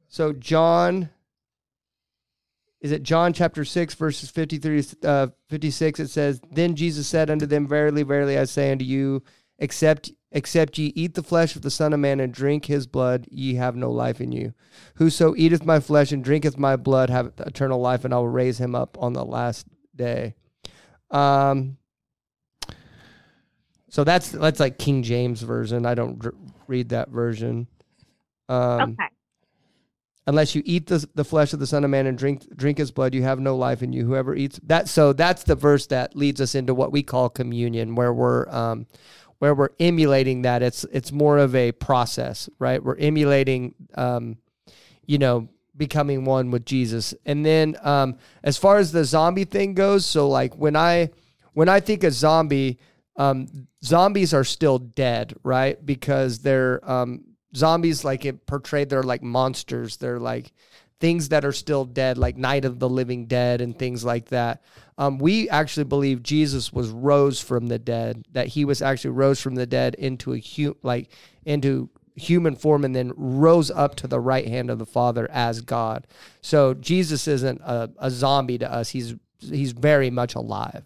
so 0.07 0.31
John, 0.33 1.09
is 2.81 2.91
it 2.91 3.03
John 3.03 3.31
chapter 3.31 3.63
6, 3.63 3.93
verses 3.93 4.31
53 4.31 4.83
uh, 5.03 5.27
56? 5.49 5.99
It 5.99 6.07
says, 6.09 6.41
Then 6.51 6.75
Jesus 6.75 7.07
said 7.07 7.29
unto 7.29 7.45
them, 7.45 7.67
Verily, 7.67 8.01
verily, 8.01 8.39
I 8.39 8.45
say 8.45 8.71
unto 8.71 8.83
you, 8.83 9.23
except 9.59 10.11
except 10.31 10.77
ye 10.77 10.87
eat 10.95 11.13
the 11.13 11.23
flesh 11.23 11.55
of 11.55 11.61
the 11.61 11.69
Son 11.69 11.93
of 11.93 11.99
Man 11.99 12.19
and 12.19 12.33
drink 12.33 12.65
his 12.65 12.87
blood, 12.87 13.27
ye 13.29 13.55
have 13.55 13.75
no 13.75 13.91
life 13.91 14.21
in 14.21 14.31
you. 14.31 14.53
Whoso 14.95 15.35
eateth 15.35 15.65
my 15.65 15.79
flesh 15.79 16.11
and 16.11 16.23
drinketh 16.23 16.57
my 16.57 16.75
blood 16.75 17.09
have 17.09 17.33
eternal 17.39 17.79
life, 17.79 18.03
and 18.05 18.13
I 18.13 18.17
will 18.17 18.29
raise 18.29 18.57
him 18.57 18.73
up 18.73 18.97
on 18.99 19.13
the 19.13 19.25
last 19.25 19.67
day. 19.95 20.33
Um, 21.11 21.77
so 23.89 24.03
that's 24.03 24.31
that's 24.31 24.59
like 24.59 24.79
King 24.79 25.03
James 25.03 25.41
version. 25.41 25.85
I 25.85 25.93
don't 25.93 26.25
read 26.67 26.89
that 26.89 27.09
version. 27.09 27.67
Um, 28.49 28.97
okay. 28.99 29.09
Unless 30.31 30.55
you 30.55 30.61
eat 30.63 30.85
the 30.87 31.05
the 31.13 31.25
flesh 31.25 31.51
of 31.51 31.59
the 31.59 31.67
Son 31.67 31.83
of 31.83 31.89
Man 31.89 32.07
and 32.07 32.17
drink 32.17 32.47
drink 32.55 32.77
his 32.77 32.89
blood, 32.89 33.13
you 33.13 33.21
have 33.23 33.41
no 33.41 33.57
life 33.57 33.83
in 33.83 33.91
you. 33.91 34.05
Whoever 34.05 34.33
eats 34.33 34.61
that, 34.63 34.87
so 34.87 35.11
that's 35.11 35.43
the 35.43 35.55
verse 35.55 35.87
that 35.87 36.15
leads 36.15 36.39
us 36.39 36.55
into 36.55 36.73
what 36.73 36.93
we 36.93 37.03
call 37.03 37.27
communion, 37.29 37.95
where 37.95 38.13
we're 38.13 38.47
um, 38.47 38.87
where 39.39 39.53
we're 39.53 39.71
emulating 39.77 40.43
that. 40.43 40.63
It's 40.63 40.85
it's 40.85 41.11
more 41.11 41.37
of 41.37 41.53
a 41.53 41.73
process, 41.73 42.49
right? 42.59 42.81
We're 42.81 42.95
emulating, 42.95 43.75
um, 43.95 44.37
you 45.05 45.17
know, 45.17 45.49
becoming 45.75 46.23
one 46.23 46.49
with 46.49 46.63
Jesus. 46.63 47.13
And 47.25 47.45
then 47.45 47.75
um, 47.81 48.17
as 48.41 48.57
far 48.57 48.77
as 48.77 48.93
the 48.93 49.03
zombie 49.03 49.43
thing 49.43 49.73
goes, 49.73 50.05
so 50.05 50.29
like 50.29 50.55
when 50.55 50.77
I 50.77 51.09
when 51.51 51.67
I 51.67 51.81
think 51.81 52.05
of 52.05 52.13
zombie, 52.13 52.79
um, 53.17 53.67
zombies 53.83 54.33
are 54.33 54.45
still 54.45 54.79
dead, 54.79 55.33
right? 55.43 55.85
Because 55.85 56.39
they're 56.39 56.89
um, 56.89 57.25
zombies 57.55 58.03
like 58.03 58.25
it 58.25 58.45
portrayed 58.45 58.89
they're 58.89 59.03
like 59.03 59.23
monsters. 59.23 59.97
They're 59.97 60.19
like 60.19 60.51
things 60.99 61.29
that 61.29 61.43
are 61.43 61.51
still 61.51 61.83
dead, 61.83 62.17
like 62.17 62.37
Night 62.37 62.63
of 62.63 62.79
the 62.79 62.87
Living 62.89 63.25
Dead 63.25 63.59
and 63.59 63.77
things 63.77 64.05
like 64.05 64.27
that. 64.29 64.61
Um, 64.97 65.17
we 65.17 65.49
actually 65.49 65.85
believe 65.85 66.21
Jesus 66.21 66.71
was 66.71 66.89
rose 66.89 67.41
from 67.41 67.67
the 67.67 67.79
dead, 67.79 68.23
that 68.33 68.47
he 68.47 68.65
was 68.65 68.81
actually 68.83 69.11
rose 69.11 69.41
from 69.41 69.55
the 69.55 69.65
dead 69.65 69.95
into 69.95 70.33
a 70.33 70.39
hu- 70.39 70.77
like 70.83 71.09
into 71.43 71.89
human 72.15 72.55
form 72.55 72.85
and 72.85 72.95
then 72.95 73.11
rose 73.15 73.71
up 73.71 73.95
to 73.95 74.07
the 74.07 74.19
right 74.19 74.47
hand 74.47 74.69
of 74.69 74.77
the 74.77 74.85
Father 74.85 75.27
as 75.31 75.61
God. 75.61 76.05
So 76.41 76.75
Jesus 76.75 77.27
isn't 77.27 77.61
a, 77.61 77.89
a 77.97 78.11
zombie 78.11 78.59
to 78.59 78.71
us. 78.71 78.89
He's 78.89 79.15
he's 79.39 79.71
very 79.71 80.11
much 80.11 80.35
alive. 80.35 80.83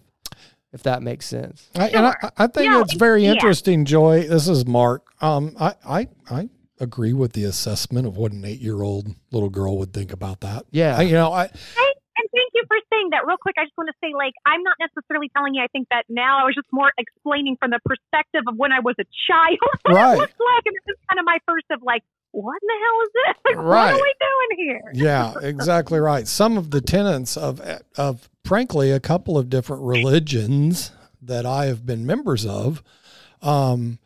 If 0.71 0.83
that 0.83 1.01
makes 1.01 1.25
sense. 1.25 1.69
I, 1.75 1.87
and 1.89 2.05
I, 2.07 2.15
I 2.37 2.47
think 2.47 2.69
No, 2.69 2.81
it's 2.81 2.95
very 2.95 3.23
yeah. 3.23 3.31
interesting, 3.31 3.85
Joy. 3.85 4.27
This 4.27 4.49
is 4.49 4.65
Mark. 4.65 5.05
Um, 5.21 5.55
I, 5.57 5.73
I, 5.87 6.07
I 6.29 6.49
agree 6.79 7.13
with 7.13 7.33
the 7.33 7.43
assessment 7.45 8.05
of 8.07 8.17
what 8.17 8.31
an 8.31 8.43
eight-year-old 8.45 9.15
little 9.31 9.49
girl 9.49 9.77
would 9.77 9.93
think 9.93 10.11
about 10.11 10.41
that. 10.41 10.65
Yeah. 10.71 10.97
I, 10.97 11.01
you 11.03 11.13
know, 11.13 11.31
I, 11.31 11.43
and 11.45 12.29
thank 12.31 12.51
you 12.53 12.63
for 12.67 12.77
saying 12.93 13.09
that. 13.11 13.25
Real 13.27 13.37
quick, 13.41 13.55
I 13.57 13.63
just 13.65 13.77
want 13.77 13.89
to 13.89 13.95
say, 14.01 14.13
like, 14.15 14.33
I'm 14.45 14.63
not 14.63 14.75
necessarily 14.79 15.29
telling 15.35 15.53
you 15.53 15.61
I 15.63 15.67
think 15.67 15.87
that 15.91 16.03
now. 16.09 16.39
I 16.39 16.43
was 16.45 16.55
just 16.55 16.67
more 16.71 16.91
explaining 16.97 17.57
from 17.59 17.71
the 17.71 17.79
perspective 17.85 18.43
of 18.47 18.55
when 18.57 18.71
I 18.71 18.79
was 18.79 18.95
a 18.99 19.05
child 19.27 19.59
what 19.83 19.95
Right. 19.95 20.13
it 20.13 20.17
looks 20.19 20.33
like. 20.39 20.63
And 20.65 20.75
this 20.75 20.95
is 20.95 20.99
kind 21.09 21.19
of 21.19 21.25
my 21.25 21.37
first 21.47 21.65
of, 21.71 21.81
like, 21.83 22.03
what 22.31 22.55
in 22.61 22.67
the 22.67 22.79
hell 22.83 23.01
is 23.03 23.09
this? 23.13 23.35
Like, 23.45 23.65
Right. 23.65 23.91
what 23.93 24.01
are 24.01 24.03
we 24.03 24.13
doing 24.19 24.67
here? 24.67 24.91
yeah, 25.05 25.33
exactly 25.41 25.99
right. 25.99 26.27
Some 26.27 26.57
of 26.57 26.71
the 26.71 26.81
tenets 26.81 27.37
of, 27.37 27.61
of 27.97 28.29
frankly, 28.43 28.91
a 28.91 28.99
couple 28.99 29.37
of 29.37 29.49
different 29.49 29.83
religions 29.83 30.91
that 31.21 31.45
I 31.45 31.65
have 31.65 31.85
been 31.85 32.05
members 32.05 32.45
of, 32.45 32.83
um, 33.41 33.99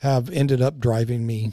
have 0.00 0.28
ended 0.30 0.60
up 0.60 0.78
driving 0.78 1.26
me 1.26 1.52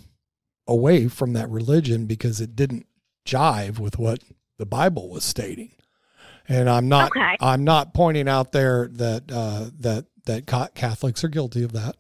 away 0.67 1.07
from 1.07 1.33
that 1.33 1.49
religion 1.49 2.05
because 2.05 2.39
it 2.41 2.55
didn't 2.55 2.85
jive 3.25 3.79
with 3.79 3.97
what 3.99 4.19
the 4.57 4.65
Bible 4.65 5.09
was 5.09 5.23
stating. 5.23 5.71
And 6.47 6.69
I'm 6.69 6.89
not 6.89 7.11
Okay. 7.11 7.37
I'm 7.39 7.63
not 7.63 7.93
pointing 7.93 8.27
out 8.27 8.51
there 8.51 8.89
that 8.93 9.31
uh, 9.31 9.69
that 9.79 10.05
that 10.25 10.45
Catholics 10.75 11.23
are 11.23 11.29
guilty 11.29 11.63
of 11.63 11.71
that. 11.73 11.95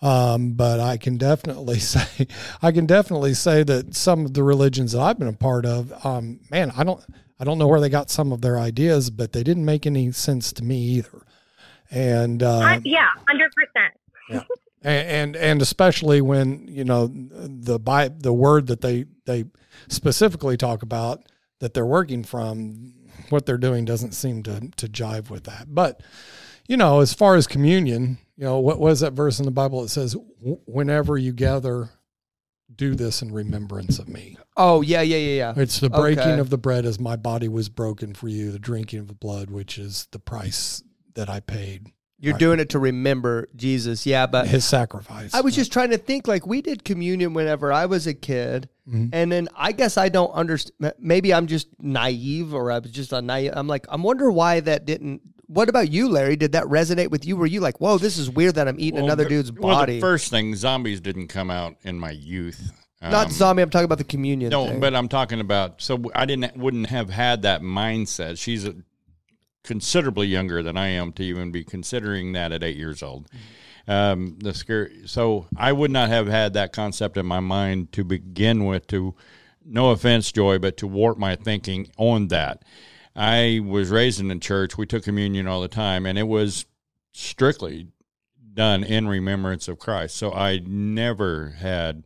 Um, 0.00 0.52
but 0.52 0.78
I 0.78 0.96
can 0.96 1.16
definitely 1.16 1.78
say 1.94 2.26
I 2.62 2.70
can 2.72 2.86
definitely 2.86 3.34
say 3.34 3.62
that 3.64 3.94
some 3.94 4.24
of 4.24 4.34
the 4.34 4.42
religions 4.42 4.92
that 4.92 5.00
I've 5.00 5.18
been 5.18 5.28
a 5.28 5.32
part 5.32 5.66
of, 5.66 5.92
um, 6.04 6.40
man, 6.50 6.72
I 6.76 6.84
don't 6.84 7.02
I 7.40 7.44
don't 7.44 7.58
know 7.58 7.68
where 7.68 7.80
they 7.80 7.88
got 7.88 8.10
some 8.10 8.32
of 8.32 8.40
their 8.40 8.58
ideas, 8.58 9.10
but 9.10 9.32
they 9.32 9.42
didn't 9.42 9.64
make 9.64 9.86
any 9.86 10.10
sense 10.12 10.52
to 10.54 10.64
me 10.64 10.76
either. 10.80 11.22
And 11.90 12.42
uh, 12.42 12.58
Uh, 12.58 12.80
yeah, 12.84 13.08
100%. 14.30 14.40
and 14.82 15.08
and, 15.08 15.36
and 15.36 15.62
especially 15.62 16.20
when 16.20 16.66
you 16.68 16.84
know 16.84 17.08
the 17.12 17.78
by 17.78 18.08
the 18.08 18.32
word 18.32 18.66
that 18.68 18.80
they 18.80 19.06
they 19.26 19.44
specifically 19.88 20.56
talk 20.56 20.82
about 20.82 21.22
that 21.60 21.74
they're 21.74 21.86
working 21.86 22.22
from 22.24 22.94
what 23.30 23.46
they're 23.46 23.58
doing 23.58 23.84
doesn't 23.84 24.12
seem 24.12 24.42
to 24.42 24.60
to 24.76 24.86
jive 24.88 25.30
with 25.30 25.44
that 25.44 25.66
but 25.74 26.02
you 26.68 26.76
know 26.76 27.00
as 27.00 27.12
far 27.12 27.34
as 27.36 27.46
communion 27.46 28.18
you 28.36 28.44
know 28.44 28.58
what 28.58 28.78
was 28.78 29.00
that 29.00 29.12
verse 29.12 29.38
in 29.38 29.44
the 29.44 29.50
bible 29.50 29.82
that 29.82 29.88
says 29.88 30.16
whenever 30.66 31.18
you 31.18 31.32
gather 31.32 31.90
do 32.74 32.94
this 32.94 33.22
in 33.22 33.32
remembrance 33.32 33.98
of 33.98 34.08
me 34.08 34.36
Oh 34.56 34.82
yeah, 34.82 35.00
yeah, 35.02 35.16
yeah, 35.16 35.34
yeah. 35.56 35.62
it's 35.62 35.80
the 35.80 35.88
breaking 35.88 36.18
Okay. 36.24 36.38
of 36.40 36.50
the 36.50 36.58
bread 36.58 36.84
as 36.84 37.00
my 37.00 37.16
body 37.16 37.48
was 37.48 37.68
broken 37.68 38.12
for 38.12 38.28
you 38.28 38.50
the 38.52 38.58
drinking 38.58 38.98
of 39.00 39.08
the 39.08 39.14
blood 39.14 39.50
which 39.50 39.78
is 39.78 40.06
the 40.12 40.18
price 40.18 40.82
that 41.14 41.28
i 41.30 41.40
paid 41.40 41.86
You're 42.20 42.32
Right. 42.34 42.40
doing 42.40 42.58
it 42.60 42.70
to 42.70 42.78
remember 42.80 43.48
Jesus. 43.54 44.04
Yeah, 44.04 44.26
but 44.26 44.48
his 44.48 44.64
sacrifice 44.64 45.32
I 45.34 45.40
was 45.40 45.54
just 45.54 45.72
trying 45.72 45.90
to 45.90 45.98
think 45.98 46.26
like 46.26 46.46
we 46.46 46.60
did 46.62 46.84
communion 46.84 47.32
whenever 47.32 47.72
I 47.72 47.86
was 47.86 48.06
a 48.08 48.14
kid. 48.14 48.68
Mhm. 48.90 49.10
And 49.12 49.30
then 49.30 49.48
I 49.56 49.70
guess 49.72 49.96
I 49.96 50.08
don't 50.08 50.32
understand. 50.32 50.92
Maybe 50.98 51.32
I'm 51.32 51.46
just 51.46 51.68
naive 51.80 52.54
or 52.54 52.72
I 52.72 52.78
was 52.80 52.90
just 52.90 53.12
a 53.12 53.22
naive. 53.22 53.52
I'm 53.54 53.68
like, 53.68 53.86
I 53.88 53.96
wonder 53.96 54.30
why 54.32 54.60
that 54.60 54.84
didn't. 54.84 55.20
What 55.46 55.68
about 55.68 55.90
you, 55.92 56.08
Larry? 56.08 56.36
Did 56.36 56.52
that 56.52 56.64
resonate 56.64 57.10
with 57.10 57.24
you? 57.24 57.36
Were 57.36 57.46
you 57.46 57.60
like, 57.60 57.80
whoa, 57.80 57.98
this 57.98 58.18
is 58.18 58.28
weird 58.28 58.56
that 58.56 58.66
I'm 58.68 58.78
eating 58.80 58.96
Well, 58.96 59.04
another 59.04 59.22
the- 59.24 59.30
dude's 59.30 59.52
Well, 59.52 59.76
body? 59.78 59.94
the 59.94 60.00
first 60.00 60.28
thing, 60.30 60.54
zombies 60.56 61.00
didn't 61.00 61.28
come 61.28 61.50
out 61.50 61.76
in 61.84 61.98
my 61.98 62.10
youth. 62.10 62.72
Not 63.00 63.26
Um, 63.26 63.32
zombie. 63.32 63.62
I'm 63.62 63.70
talking 63.70 63.84
about 63.84 63.98
the 63.98 64.04
communion. 64.04 64.50
No, 64.50 64.66
thing. 64.66 64.80
but 64.80 64.92
I'm 64.94 65.06
talking 65.08 65.38
about. 65.40 65.80
So 65.80 66.02
I 66.16 66.24
didn't 66.26 66.56
wouldn't 66.56 66.88
have 66.88 67.10
had 67.10 67.42
that 67.42 67.62
mindset. 67.62 68.38
She's 68.38 68.64
a, 68.64 68.74
considerably 69.64 70.26
younger 70.26 70.62
than 70.62 70.76
I 70.76 70.88
am 70.88 71.12
to 71.14 71.22
even 71.22 71.50
be 71.50 71.64
considering 71.64 72.32
that 72.32 72.52
at 72.52 72.62
eight 72.62 72.76
years 72.76 73.02
old. 73.02 73.28
Um, 73.86 74.36
the 74.40 74.52
scare. 74.52 74.90
So 75.06 75.46
I 75.56 75.72
would 75.72 75.90
not 75.90 76.10
have 76.10 76.26
had 76.26 76.52
that 76.54 76.72
concept 76.72 77.16
in 77.16 77.26
my 77.26 77.40
mind 77.40 77.92
to 77.92 78.04
begin 78.04 78.66
with. 78.66 78.86
To 78.88 79.14
no 79.64 79.90
offense, 79.90 80.30
Joy, 80.30 80.58
but 80.58 80.76
to 80.78 80.86
warp 80.86 81.18
my 81.18 81.36
thinking 81.36 81.88
on 81.96 82.28
that. 82.28 82.64
I 83.16 83.60
was 83.64 83.90
raised 83.90 84.20
in 84.20 84.28
the 84.28 84.38
church. 84.38 84.76
We 84.76 84.86
took 84.86 85.04
communion 85.04 85.48
all 85.48 85.60
the 85.60 85.68
time, 85.68 86.06
and 86.06 86.18
it 86.18 86.28
was 86.28 86.66
strictly 87.12 87.88
done 88.54 88.84
in 88.84 89.08
remembrance 89.08 89.68
of 89.68 89.78
Christ. 89.78 90.16
So 90.16 90.32
I 90.32 90.60
never 90.64 91.50
had 91.58 92.04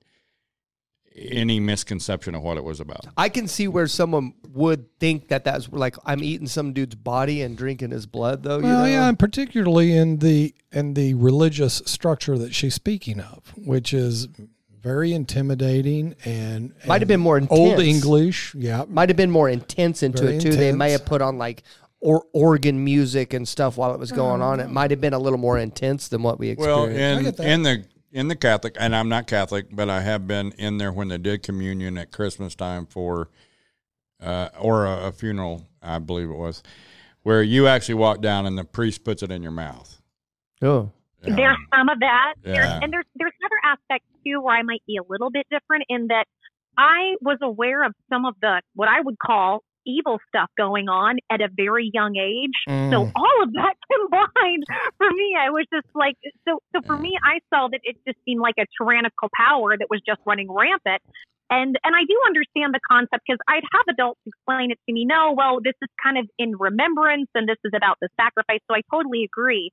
any 1.14 1.60
misconception 1.60 2.34
of 2.34 2.42
what 2.42 2.56
it 2.56 2.64
was 2.64 2.80
about. 2.80 3.06
I 3.16 3.28
can 3.28 3.48
see 3.48 3.68
where 3.68 3.86
someone 3.86 4.34
would 4.48 4.98
think 4.98 5.28
that 5.28 5.44
that's 5.44 5.68
like 5.70 5.96
I'm 6.04 6.22
eating 6.22 6.46
some 6.46 6.72
dude's 6.72 6.94
body 6.94 7.42
and 7.42 7.56
drinking 7.56 7.90
his 7.90 8.06
blood, 8.06 8.42
though. 8.42 8.56
You 8.56 8.62
know? 8.62 8.84
yeah, 8.84 9.08
and 9.08 9.18
particularly 9.18 9.96
in 9.96 10.18
the 10.18 10.54
in 10.72 10.94
the 10.94 11.14
religious 11.14 11.82
structure 11.86 12.38
that 12.38 12.54
she's 12.54 12.74
speaking 12.74 13.20
of, 13.20 13.52
which 13.56 13.92
is 13.92 14.28
very 14.82 15.12
intimidating 15.12 16.16
and 16.24 16.74
Might 16.86 17.00
have 17.00 17.08
been 17.08 17.20
more 17.20 17.40
old. 17.50 17.80
English. 17.80 18.54
Yeah, 18.54 18.84
might 18.88 19.08
have 19.08 19.16
been 19.16 19.30
more 19.30 19.48
intense 19.48 20.02
into 20.02 20.24
Very 20.24 20.36
it 20.36 20.40
too. 20.40 20.56
They 20.56 20.72
may 20.72 20.90
have 20.90 21.04
put 21.04 21.22
on 21.22 21.38
like 21.38 21.62
or 22.00 22.24
organ 22.32 22.82
music 22.82 23.32
and 23.32 23.46
stuff 23.46 23.76
while 23.76 23.94
it 23.94 24.00
was 24.00 24.10
going 24.10 24.42
on. 24.42 24.58
It 24.58 24.64
oh. 24.64 24.68
might 24.68 24.90
have 24.90 25.00
been 25.00 25.12
a 25.12 25.18
little 25.20 25.38
more 25.38 25.56
intense 25.56 26.08
than 26.08 26.24
what 26.24 26.40
we 26.40 26.52
Well, 26.54 26.84
experienced. 26.84 27.18
in 27.18 27.24
get 27.24 27.36
that. 27.36 27.46
in 27.46 27.62
the 27.62 27.84
in 28.12 28.28
the 28.28 28.36
Catholic, 28.36 28.76
and 28.78 28.94
I'm 28.94 29.08
not 29.08 29.26
Catholic, 29.26 29.66
but 29.74 29.88
I 29.88 30.02
have 30.02 30.26
been 30.26 30.52
in 30.58 30.78
there 30.78 30.92
when 30.92 31.08
they 31.08 31.18
did 31.18 31.42
communion 31.42 31.96
at 31.98 32.12
Christmas 32.12 32.54
time 32.54 32.86
for, 32.86 33.30
uh, 34.22 34.50
or 34.60 34.84
a, 34.86 35.06
a 35.08 35.12
funeral, 35.12 35.66
I 35.82 35.98
believe 35.98 36.28
it 36.30 36.36
was, 36.36 36.62
where 37.22 37.42
you 37.42 37.66
actually 37.66 37.94
walk 37.94 38.20
down 38.20 38.46
and 38.46 38.56
the 38.58 38.64
priest 38.64 39.04
puts 39.04 39.22
it 39.22 39.30
in 39.32 39.42
your 39.42 39.52
mouth. 39.52 40.00
oh, 40.62 40.90
Um, 41.24 41.36
There's 41.36 41.56
some 41.74 41.88
of 41.88 42.00
that. 42.00 42.34
There's, 42.42 42.56
Yeah. 42.68 42.80
and 42.82 42.92
there's 42.92 43.04
there's 43.14 43.32
another 43.40 43.60
aspect 43.72 44.04
too 44.24 44.40
where 44.42 44.56
I 44.56 44.62
might 44.62 44.82
be 44.86 44.96
a 44.96 45.02
little 45.08 45.30
bit 45.30 45.46
different 45.50 45.84
in 45.88 46.08
that 46.08 46.24
I 46.76 47.14
was 47.20 47.38
aware 47.42 47.84
of 47.84 47.94
some 48.10 48.24
of 48.24 48.34
the 48.42 48.60
what 48.74 48.88
I 48.88 49.00
would 49.00 49.18
call 49.18 49.62
evil 49.86 50.18
stuff 50.28 50.50
going 50.56 50.88
on 50.88 51.18
at 51.30 51.40
a 51.40 51.48
very 51.54 51.90
young 51.92 52.16
age. 52.16 52.56
So 52.92 53.06
Mm. 53.06 53.12
all 53.16 53.42
of 53.42 53.52
that 53.54 53.74
combined 53.92 54.64
for 54.98 55.10
me, 55.10 55.36
I 55.38 55.50
was 55.50 55.66
just 55.72 55.86
like, 55.94 56.14
so 56.48 56.60
so 56.74 56.80
for 56.86 56.96
me, 56.98 57.18
I 57.22 57.40
saw 57.54 57.68
that 57.68 57.80
it 57.84 57.96
just 58.06 58.18
seemed 58.24 58.40
like 58.40 58.56
a 58.58 58.66
tyrannical 58.78 59.28
power 59.36 59.76
that 59.78 59.88
was 59.90 60.00
just 60.06 60.20
running 60.26 60.50
rampant. 60.50 61.02
And 61.50 61.76
and 61.84 61.94
I 61.94 62.04
do 62.08 62.16
understand 62.26 62.72
the 62.72 62.80
concept 62.88 63.24
because 63.26 63.38
I'd 63.48 63.64
have 63.72 63.86
adults 63.94 64.20
explain 64.26 64.70
it 64.70 64.78
to 64.88 64.92
me. 64.92 65.04
No, 65.04 65.34
well, 65.36 65.58
this 65.62 65.74
is 65.82 65.88
kind 66.02 66.16
of 66.16 66.26
in 66.38 66.56
remembrance, 66.56 67.28
and 67.34 67.48
this 67.48 67.58
is 67.64 67.72
about 67.76 67.98
the 68.00 68.08
sacrifice. 68.18 68.60
So 68.70 68.74
I 68.74 68.80
totally 68.90 69.24
agree. 69.24 69.70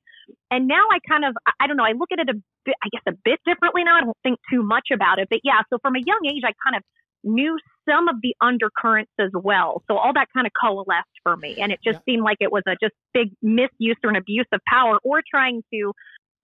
And 0.50 0.68
now 0.68 0.84
I 0.92 0.98
kind 1.08 1.24
of 1.24 1.36
I 1.60 1.66
don't 1.66 1.76
know. 1.76 1.84
I 1.84 1.92
look 1.92 2.10
at 2.12 2.18
it 2.18 2.28
a 2.28 2.34
bit, 2.66 2.74
I 2.84 2.88
guess, 2.92 3.02
a 3.08 3.16
bit 3.24 3.40
differently 3.46 3.84
now. 3.84 3.96
I 3.96 4.02
don't 4.02 4.16
think 4.22 4.38
too 4.52 4.62
much 4.62 4.88
about 4.92 5.18
it, 5.20 5.28
but 5.30 5.40
yeah. 5.42 5.62
So 5.70 5.78
from 5.80 5.96
a 5.96 6.00
young 6.04 6.20
age, 6.28 6.42
I 6.44 6.52
kind 6.62 6.76
of 6.76 6.82
knew 7.24 7.56
some 7.88 8.08
of 8.08 8.16
the 8.22 8.34
undercurrents 8.40 9.12
as 9.18 9.30
well. 9.34 9.82
So 9.88 9.96
all 9.96 10.12
that 10.14 10.26
kind 10.34 10.46
of 10.46 10.52
coalesced 10.60 11.08
for 11.22 11.36
me, 11.36 11.56
and 11.60 11.72
it 11.72 11.80
just 11.84 11.98
seemed 12.04 12.22
like 12.22 12.36
it 12.40 12.52
was 12.52 12.62
a 12.66 12.76
just 12.82 12.94
big 13.14 13.30
misuse 13.42 13.96
or 14.04 14.10
an 14.10 14.16
abuse 14.16 14.46
of 14.52 14.60
power, 14.68 14.98
or 15.02 15.20
trying 15.28 15.62
to 15.72 15.92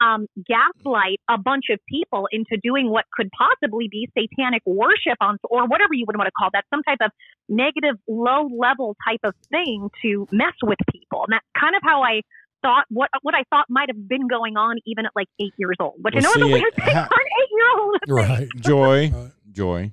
um, 0.05 0.27
gaslight 0.47 1.19
a 1.31 1.39
bunch 1.39 1.65
of 1.71 1.79
people 1.89 2.29
into 2.31 2.59
doing 2.63 2.91
what 2.91 3.05
could 3.15 3.29
possibly 3.37 3.89
be 3.91 4.09
satanic 4.19 4.63
worship 4.67 5.17
on, 5.21 5.39
or 5.45 5.67
whatever 5.67 5.95
you 5.95 6.05
would 6.07 6.17
want 6.17 6.27
to 6.27 6.33
call 6.39 6.51
that, 6.53 6.65
some 6.69 6.83
type 6.83 6.99
of 7.01 7.11
negative, 7.49 7.97
low 8.07 8.49
level 8.55 8.95
type 9.09 9.21
of 9.25 9.35
thing 9.51 9.89
to 10.03 10.27
mess 10.33 10.53
with 10.63 10.79
people. 10.93 11.25
And 11.27 11.33
that's 11.33 11.47
kind 11.59 11.75
of 11.75 11.83
how 11.83 12.03
I 12.03 12.21
thought 12.63 12.85
what 12.91 13.09
what 13.23 13.35
I 13.35 13.45
thought 13.51 13.67
might 13.69 13.89
have 13.89 14.09
been 14.09 14.27
going 14.29 14.57
on 14.57 14.77
even 14.87 15.07
at 15.07 15.13
like 15.15 15.29
eight 15.41 15.53
years 15.57 15.77
old, 15.81 15.95
which 16.03 16.15
Well, 16.15 16.25
I 16.27 16.41
know 16.41 16.47
is 16.47 16.51
a 16.51 16.53
weird 16.53 16.73
it 16.77 16.85
thing 16.85 16.95
ha- 16.95 17.09
for 17.09 17.21
an 17.21 17.27
eight 17.41 17.51
year 17.53 17.81
old. 17.81 17.97
right. 18.09 18.49
Joy, 18.61 19.13
Joy, 19.53 19.93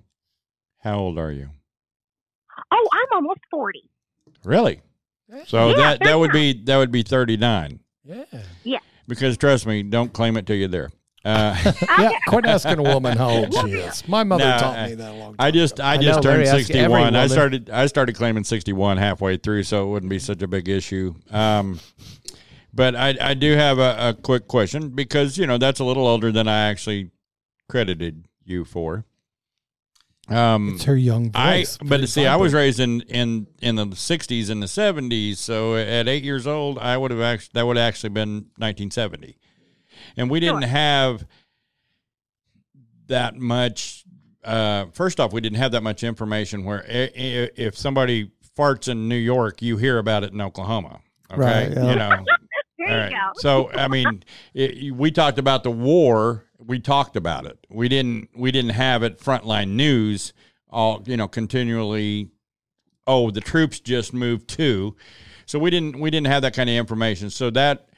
how 0.84 1.00
old 1.00 1.18
are 1.18 1.32
you? 1.32 1.50
Oh, 2.72 2.88
I'm 2.92 3.08
almost 3.14 3.40
forty. 3.50 3.90
Really? 4.44 4.82
So 5.48 5.70
Yeah, 5.70 5.76
that 5.76 6.00
that 6.02 6.20
would 6.20 6.32
be 6.32 6.54
that 6.66 6.78
would 6.78 6.92
be 6.92 7.04
39. 7.04 7.80
Yeah. 8.04 8.26
Yeah. 8.64 8.80
Because 9.08 9.38
trust 9.38 9.66
me, 9.66 9.84
don't 9.84 10.14
claim 10.14 10.38
it 10.38 10.46
till 10.46 10.56
you're 10.56 10.68
there. 10.68 10.92
Uh, 11.26 11.56
Yeah, 12.00 12.12
quit 12.28 12.46
asking 12.46 12.80
a 12.80 12.84
woman 12.84 13.18
how 13.18 13.30
old 13.30 13.54
she 13.54 13.72
is. 13.72 14.08
My 14.08 14.24
mother 14.24 14.44
No, 14.44 14.58
taught 14.58 14.90
me 14.90 14.96
that 14.96 15.12
a 15.12 15.14
long 15.14 15.30
time 15.30 15.36
I 15.40 15.52
just 15.52 15.80
I 15.80 15.94
I 15.94 15.98
just 15.98 16.18
know, 16.24 16.32
turned 16.32 16.48
61. 16.48 17.16
I 17.16 17.28
started 17.28 17.70
I 17.70 17.86
started 17.88 18.16
claiming 18.16 18.44
61 18.44 18.98
halfway 18.98 19.38
through, 19.38 19.64
so 19.64 19.88
it 19.88 19.92
wouldn't 19.92 20.10
be 20.10 20.20
such 20.20 20.42
a 20.42 20.48
big 20.48 20.68
issue. 20.68 21.16
Um, 21.32 21.80
but 22.74 22.96
I 22.96 23.16
I 23.22 23.34
do 23.34 23.54
have 23.54 23.80
a, 23.80 24.10
a 24.10 24.14
quick 24.14 24.48
question 24.48 24.90
because 24.90 25.38
you 25.38 25.48
know 25.48 25.58
that's 25.58 25.80
a 25.80 25.86
little 25.86 26.06
older 26.08 26.32
than 26.32 26.48
I 26.48 26.70
actually 26.70 27.12
credited 27.70 28.26
you 28.44 28.66
for. 28.66 29.06
Um, 30.30 30.76
It's 30.76 30.86
her 30.86 30.96
young 30.96 31.32
I 31.36 31.66
but 31.80 31.88
Pretty 31.88 32.08
see, 32.08 32.26
I 32.26 32.38
was 32.38 32.54
raised 32.54 32.80
in 32.80 33.02
in 33.02 33.48
in 33.62 33.76
the 33.76 33.86
'60s 33.88 34.50
and 34.50 34.62
the 34.64 34.68
'70s, 34.68 35.38
so 35.38 35.76
at 35.76 36.08
eight 36.08 36.24
years 36.24 36.48
old, 36.48 36.80
I 36.80 36.96
would 36.98 37.12
have 37.12 37.20
actually 37.20 37.50
that 37.54 37.66
would 37.68 37.76
have 37.78 37.86
actually 37.88 38.10
been 38.12 38.46
1970, 38.58 39.38
and 40.16 40.30
we 40.30 40.40
didn't 40.40 40.62
Sure. 40.62 40.70
have 40.70 41.26
that 43.08 43.36
much. 43.36 44.06
Uh, 44.44 44.86
first 44.94 45.20
off, 45.20 45.34
we 45.34 45.42
didn't 45.42 45.58
have 45.58 45.72
that 45.74 45.84
much 45.84 46.04
information. 46.04 46.64
Where 46.64 46.84
i- 46.90 47.12
i- 47.16 47.50
if 47.56 47.78
somebody 47.78 48.32
farts 48.58 48.88
in 48.88 49.08
New 49.10 49.16
York, 49.18 49.62
you 49.62 49.78
hear 49.78 49.98
about 49.98 50.24
it 50.24 50.32
in 50.32 50.40
Oklahoma. 50.42 51.00
Okay, 51.32 51.42
Right, 51.42 51.72
yeah. 51.72 51.90
you 51.90 51.96
know. 51.96 52.26
There 52.80 52.90
you 52.90 52.96
right. 52.98 53.12
go. 53.12 53.32
So 53.40 53.72
I 53.72 53.88
mean, 53.88 54.24
it, 54.54 54.94
we 54.94 55.10
talked 55.12 55.38
about 55.38 55.64
the 55.64 55.72
war. 55.72 56.44
We 56.66 56.80
talked 56.80 57.16
about 57.16 57.46
it. 57.46 57.66
We 57.70 57.90
didn't. 57.90 58.30
We 58.36 58.52
didn't 58.52 58.72
have 58.72 59.04
it 59.04 59.20
frontline 59.20 59.70
news. 59.70 60.34
All 60.70 61.04
you 61.06 61.18
know, 61.18 61.28
continually. 61.28 62.30
Oh, 63.06 63.32
the 63.32 63.42
troops 63.42 63.80
just 63.80 64.14
moved 64.14 64.48
too. 64.48 64.96
So 65.46 65.60
we 65.60 65.70
didn't. 65.70 66.00
We 66.00 66.10
didn't 66.10 66.28
have 66.28 66.42
that 66.44 66.56
kind 66.56 66.70
of 66.70 66.76
information. 66.76 67.30
So 67.30 67.50
that 67.52 67.90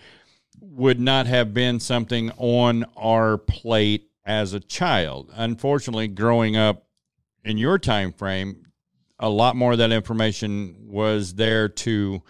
would 0.60 1.00
not 1.00 1.28
have 1.28 1.54
been 1.54 1.80
something 1.80 2.32
on 2.38 2.86
our 2.96 3.38
plate 3.38 4.10
as 4.26 4.54
a 4.54 4.60
child. 4.60 5.32
Unfortunately, 5.36 6.08
growing 6.08 6.58
up 6.58 6.88
in 7.44 7.58
your 7.58 7.78
time 7.78 8.12
frame, 8.12 8.66
a 9.20 9.30
lot 9.30 9.56
more 9.56 9.74
of 9.74 9.78
that 9.78 9.92
information 9.92 10.76
was 10.88 11.36
there 11.36 11.70
to 11.70 12.22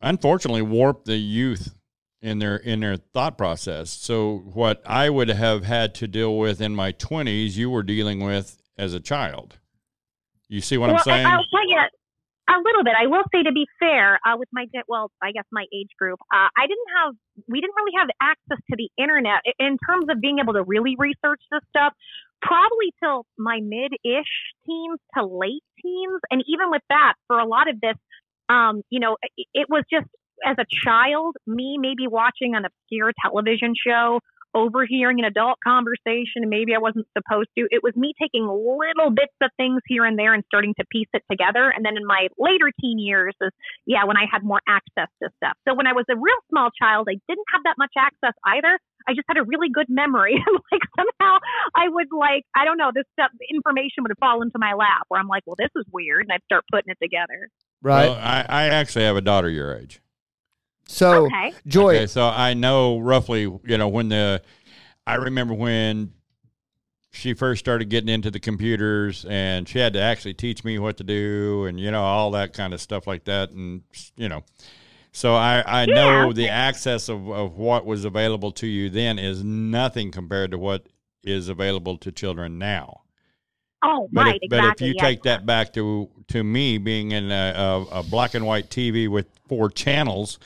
unfortunately 0.00 0.62
warp 0.62 1.04
the 1.04 1.16
youth 1.16 1.74
in 2.24 2.38
their 2.38 2.56
in 2.56 2.80
their 2.80 2.96
thought 2.96 3.36
process. 3.36 3.90
So 3.90 4.38
what 4.52 4.82
I 4.86 5.10
would 5.10 5.28
have 5.28 5.64
had 5.64 5.94
to 5.96 6.08
deal 6.08 6.38
with 6.38 6.60
in 6.60 6.74
my 6.74 6.92
20s, 6.92 7.56
you 7.56 7.68
were 7.68 7.82
dealing 7.82 8.20
with 8.20 8.56
as 8.78 8.94
a 8.94 9.00
child. 9.00 9.58
You 10.48 10.62
see 10.62 10.78
what 10.78 10.88
well, 10.88 10.96
I'm 10.96 11.02
saying? 11.02 11.26
I, 11.26 11.36
will 11.36 11.44
tell 11.52 11.68
you 11.68 11.76
a 12.48 12.58
little 12.64 12.82
bit. 12.82 12.94
I 12.98 13.06
will 13.08 13.24
say 13.32 13.42
to 13.42 13.52
be 13.52 13.66
fair, 13.78 14.18
uh, 14.26 14.36
with 14.38 14.48
my 14.52 14.64
well, 14.88 15.10
I 15.22 15.32
guess 15.32 15.44
my 15.52 15.66
age 15.74 15.90
group, 15.98 16.18
uh, 16.32 16.48
I 16.56 16.66
didn't 16.66 16.88
have 16.98 17.14
we 17.46 17.60
didn't 17.60 17.76
really 17.76 17.92
have 17.98 18.08
access 18.22 18.58
to 18.70 18.76
the 18.76 18.88
internet 18.96 19.44
in 19.58 19.76
terms 19.86 20.06
of 20.08 20.20
being 20.20 20.38
able 20.38 20.54
to 20.54 20.62
really 20.62 20.96
research 20.98 21.42
this 21.52 21.60
stuff. 21.68 21.92
Probably 22.40 22.92
till 23.02 23.26
my 23.38 23.60
mid-ish 23.62 24.32
teens 24.66 25.00
to 25.16 25.24
late 25.24 25.64
teens, 25.80 26.20
and 26.30 26.42
even 26.46 26.70
with 26.70 26.82
that, 26.88 27.14
for 27.26 27.38
a 27.38 27.46
lot 27.46 27.68
of 27.68 27.80
this, 27.80 27.96
um, 28.48 28.82
you 28.90 29.00
know, 29.00 29.16
it, 29.36 29.46
it 29.54 29.66
was 29.68 29.84
just 29.90 30.06
as 30.44 30.56
a 30.58 30.64
child, 30.84 31.36
me 31.46 31.76
maybe 31.78 32.06
watching 32.06 32.54
an 32.54 32.64
obscure 32.64 33.12
television 33.22 33.74
show 33.74 34.20
overhearing 34.54 35.18
an 35.18 35.26
adult 35.26 35.58
conversation 35.62 36.46
and 36.46 36.50
maybe 36.50 36.74
I 36.74 36.78
wasn't 36.78 37.06
supposed 37.18 37.50
to. 37.58 37.66
It 37.70 37.82
was 37.82 37.94
me 37.96 38.14
taking 38.20 38.46
little 38.46 39.10
bits 39.10 39.34
of 39.42 39.50
things 39.56 39.82
here 39.86 40.04
and 40.04 40.18
there 40.18 40.32
and 40.32 40.44
starting 40.46 40.74
to 40.78 40.86
piece 40.90 41.08
it 41.12 41.22
together. 41.30 41.72
And 41.74 41.84
then 41.84 41.96
in 41.96 42.06
my 42.06 42.28
later 42.38 42.70
teen 42.80 42.98
years 42.98 43.34
is 43.42 43.50
yeah, 43.84 44.04
when 44.04 44.16
I 44.16 44.24
had 44.30 44.44
more 44.44 44.62
access 44.68 45.10
to 45.22 45.28
stuff. 45.36 45.58
So 45.68 45.74
when 45.74 45.86
I 45.86 45.92
was 45.92 46.06
a 46.08 46.16
real 46.16 46.38
small 46.48 46.70
child, 46.70 47.08
I 47.10 47.18
didn't 47.28 47.46
have 47.52 47.62
that 47.64 47.74
much 47.76 47.92
access 47.98 48.32
either. 48.46 48.78
I 49.06 49.12
just 49.12 49.26
had 49.28 49.36
a 49.36 49.44
really 49.44 49.68
good 49.68 49.90
memory. 49.90 50.38
like 50.72 50.82
somehow 50.96 51.38
I 51.74 51.88
would 51.88 52.08
like, 52.16 52.44
I 52.56 52.64
don't 52.64 52.78
know, 52.78 52.90
this 52.94 53.04
stuff 53.12 53.30
information 53.50 54.06
would 54.06 54.14
fall 54.20 54.40
into 54.40 54.58
my 54.58 54.72
lap 54.72 55.04
where 55.08 55.20
I'm 55.20 55.28
like, 55.28 55.42
well, 55.46 55.56
this 55.58 55.70
is 55.76 55.84
weird. 55.92 56.22
And 56.22 56.32
I'd 56.32 56.44
start 56.46 56.64
putting 56.72 56.94
it 56.94 56.98
together. 57.02 57.50
right. 57.82 58.08
Well, 58.08 58.18
I, 58.18 58.46
I 58.48 58.64
actually 58.68 59.04
have 59.04 59.16
a 59.16 59.20
daughter 59.20 59.50
your 59.50 59.76
age. 59.76 60.00
So, 60.86 61.26
Okay. 61.26 61.52
Joy, 61.66 61.96
Okay, 61.96 62.06
so 62.06 62.26
I 62.26 62.54
know 62.54 62.98
roughly, 62.98 63.42
you 63.42 63.78
know, 63.78 63.88
when 63.88 64.08
the 64.08 64.42
I 65.06 65.16
remember 65.16 65.54
when 65.54 66.12
she 67.12 67.34
first 67.34 67.60
started 67.60 67.88
getting 67.90 68.08
into 68.08 68.30
the 68.30 68.40
computers 68.40 69.24
and 69.28 69.68
she 69.68 69.78
had 69.78 69.92
to 69.92 70.00
actually 70.00 70.34
teach 70.34 70.64
me 70.64 70.78
what 70.78 70.96
to 70.96 71.04
do 71.04 71.64
and 71.66 71.78
you 71.78 71.90
know 71.90 72.02
all 72.02 72.32
that 72.32 72.52
kind 72.52 72.74
of 72.74 72.80
stuff 72.80 73.06
like 73.06 73.22
that 73.24 73.50
and 73.50 73.82
you 74.16 74.28
know 74.28 74.42
so 75.14 75.32
I, 75.32 75.82
I 75.82 75.86
know 75.86 76.32
the 76.32 76.48
access 76.48 77.08
of, 77.08 77.30
of 77.30 77.56
what 77.56 77.86
was 77.86 78.04
available 78.04 78.50
to 78.52 78.66
you 78.66 78.90
then 78.90 79.20
is 79.20 79.44
nothing 79.44 80.10
compared 80.10 80.50
to 80.50 80.58
what 80.58 80.88
is 81.22 81.48
available 81.48 81.96
to 81.98 82.10
children 82.10 82.58
now. 82.58 83.02
Oh, 83.84 84.08
But 84.10 84.24
right. 84.26 84.34
if, 84.34 84.42
exactly. 84.42 84.68
but 84.68 84.74
if 84.74 84.80
you 84.80 84.94
yes. 84.96 85.04
take 85.04 85.22
that 85.22 85.46
back 85.46 85.72
to 85.74 86.10
to 86.28 86.42
me 86.42 86.78
being 86.78 87.12
in 87.12 87.30
a, 87.30 87.54
a, 87.56 88.00
a 88.00 88.02
black 88.02 88.34
and 88.34 88.44
white 88.44 88.70
TV 88.70 89.08
with 89.08 89.28
four 89.46 89.70
channels, 89.70 90.40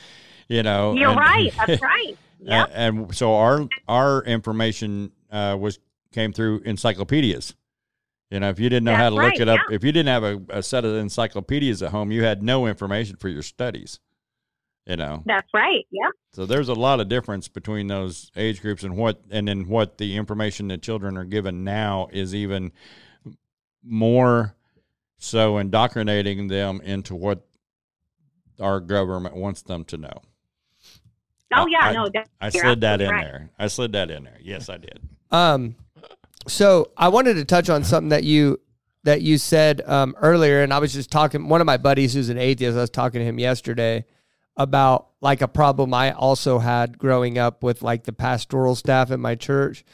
you 0.49 0.63
know, 0.63 0.95
You're 0.95 1.11
and- 1.11 1.19
right. 1.19 1.53
That's 1.67 1.83
right. 1.83 2.17
Yep. 2.41 2.69
a- 2.71 2.79
and 2.79 3.15
so 3.15 3.35
our 3.35 3.69
our 3.89 4.23
information 4.25 5.13
uh, 5.31 5.57
was 5.59 5.79
came 6.13 6.33
through 6.33 6.61
encyclopedias. 6.61 7.55
You 8.31 8.41
know, 8.41 8.51
if 8.51 8.61
you 8.61 8.69
didn't 8.69 8.85
know 8.85 8.95
how 8.95 9.09
to 9.11 9.17
That's 9.17 9.33
look 9.39 9.41
it 9.41 9.49
up, 9.49 9.61
if 9.71 9.83
you 9.83 9.91
didn't 9.93 10.09
have 10.09 10.23
a, 10.23 10.41
a 10.51 10.63
set 10.63 10.85
of 10.85 10.95
encyclopedias 10.97 11.83
at 11.83 11.91
home, 11.93 12.13
you 12.13 12.25
had 12.25 12.43
no 12.43 12.67
information 12.67 13.17
for 13.17 13.29
your 13.29 13.43
studies. 13.43 14.01
You 14.87 14.97
know, 14.97 15.23
That's 15.27 15.49
right. 15.53 15.87
Yep. 15.91 16.13
so 16.33 16.47
there's 16.47 16.71
a 16.71 16.75
lot 16.75 17.01
of 17.01 17.09
difference 17.11 17.47
between 17.49 17.89
those 17.89 18.31
age 18.37 18.63
groups 18.63 18.85
and 18.85 18.97
what 18.97 19.21
and 19.31 19.47
then 19.49 19.69
what 19.69 19.99
the 19.99 20.17
information 20.17 20.69
that 20.69 20.81
children 20.81 21.19
are 21.19 21.25
given 21.27 21.63
now 21.63 22.09
is 22.11 22.35
even 22.35 22.73
more 23.83 24.55
so 25.19 25.59
indoctrinating 25.59 26.49
them 26.49 26.81
into 26.83 27.15
what 27.15 27.47
our 28.61 28.81
government 28.81 29.37
wants 29.37 29.63
them 29.63 29.85
to 29.87 29.97
know. 29.99 30.23
Oh 31.55 31.67
yeah, 31.67 31.79
I, 31.81 31.93
no, 31.93 32.09
that- 32.13 32.29
I 32.41 32.51
slid 32.51 32.81
that 32.83 33.01
in 33.01 33.11
right. 33.11 33.25
there. 33.25 33.51
I 33.59 33.67
slid 33.69 33.93
that 33.93 34.11
in 34.11 34.25
there. 34.25 34.39
Yes, 34.41 34.69
I 34.69 34.77
did. 34.77 35.01
Um, 35.31 35.77
so 36.47 36.91
I 36.97 37.09
wanted 37.09 37.35
to 37.35 37.45
touch 37.45 37.69
on 37.71 37.85
something 37.85 38.11
that 38.11 38.25
you 38.25 38.61
that 39.05 39.23
you 39.23 39.39
said 39.39 39.81
um, 39.87 40.15
earlier, 40.21 40.63
and 40.63 40.73
I 40.73 40.79
was 40.79 40.93
just 40.93 41.11
talking. 41.11 41.49
One 41.49 41.61
of 41.61 41.67
my 41.67 41.77
buddies 41.77 42.15
who's 42.15 42.29
an 42.29 42.39
atheist, 42.39 42.77
I 42.77 42.81
was 42.81 42.91
talking 42.91 43.21
to 43.21 43.25
him 43.25 43.39
yesterday 43.39 44.05
about 44.57 45.09
like 45.21 45.41
a 45.41 45.49
problem 45.49 45.95
I 45.95 46.13
also 46.13 46.59
had 46.59 46.99
growing 46.99 47.39
up 47.39 47.63
with 47.63 47.83
like 47.83 48.05
the 48.05 48.13
pastoral 48.13 48.75
staff 48.75 49.11
in 49.11 49.21
my 49.21 49.35
church 49.35 49.85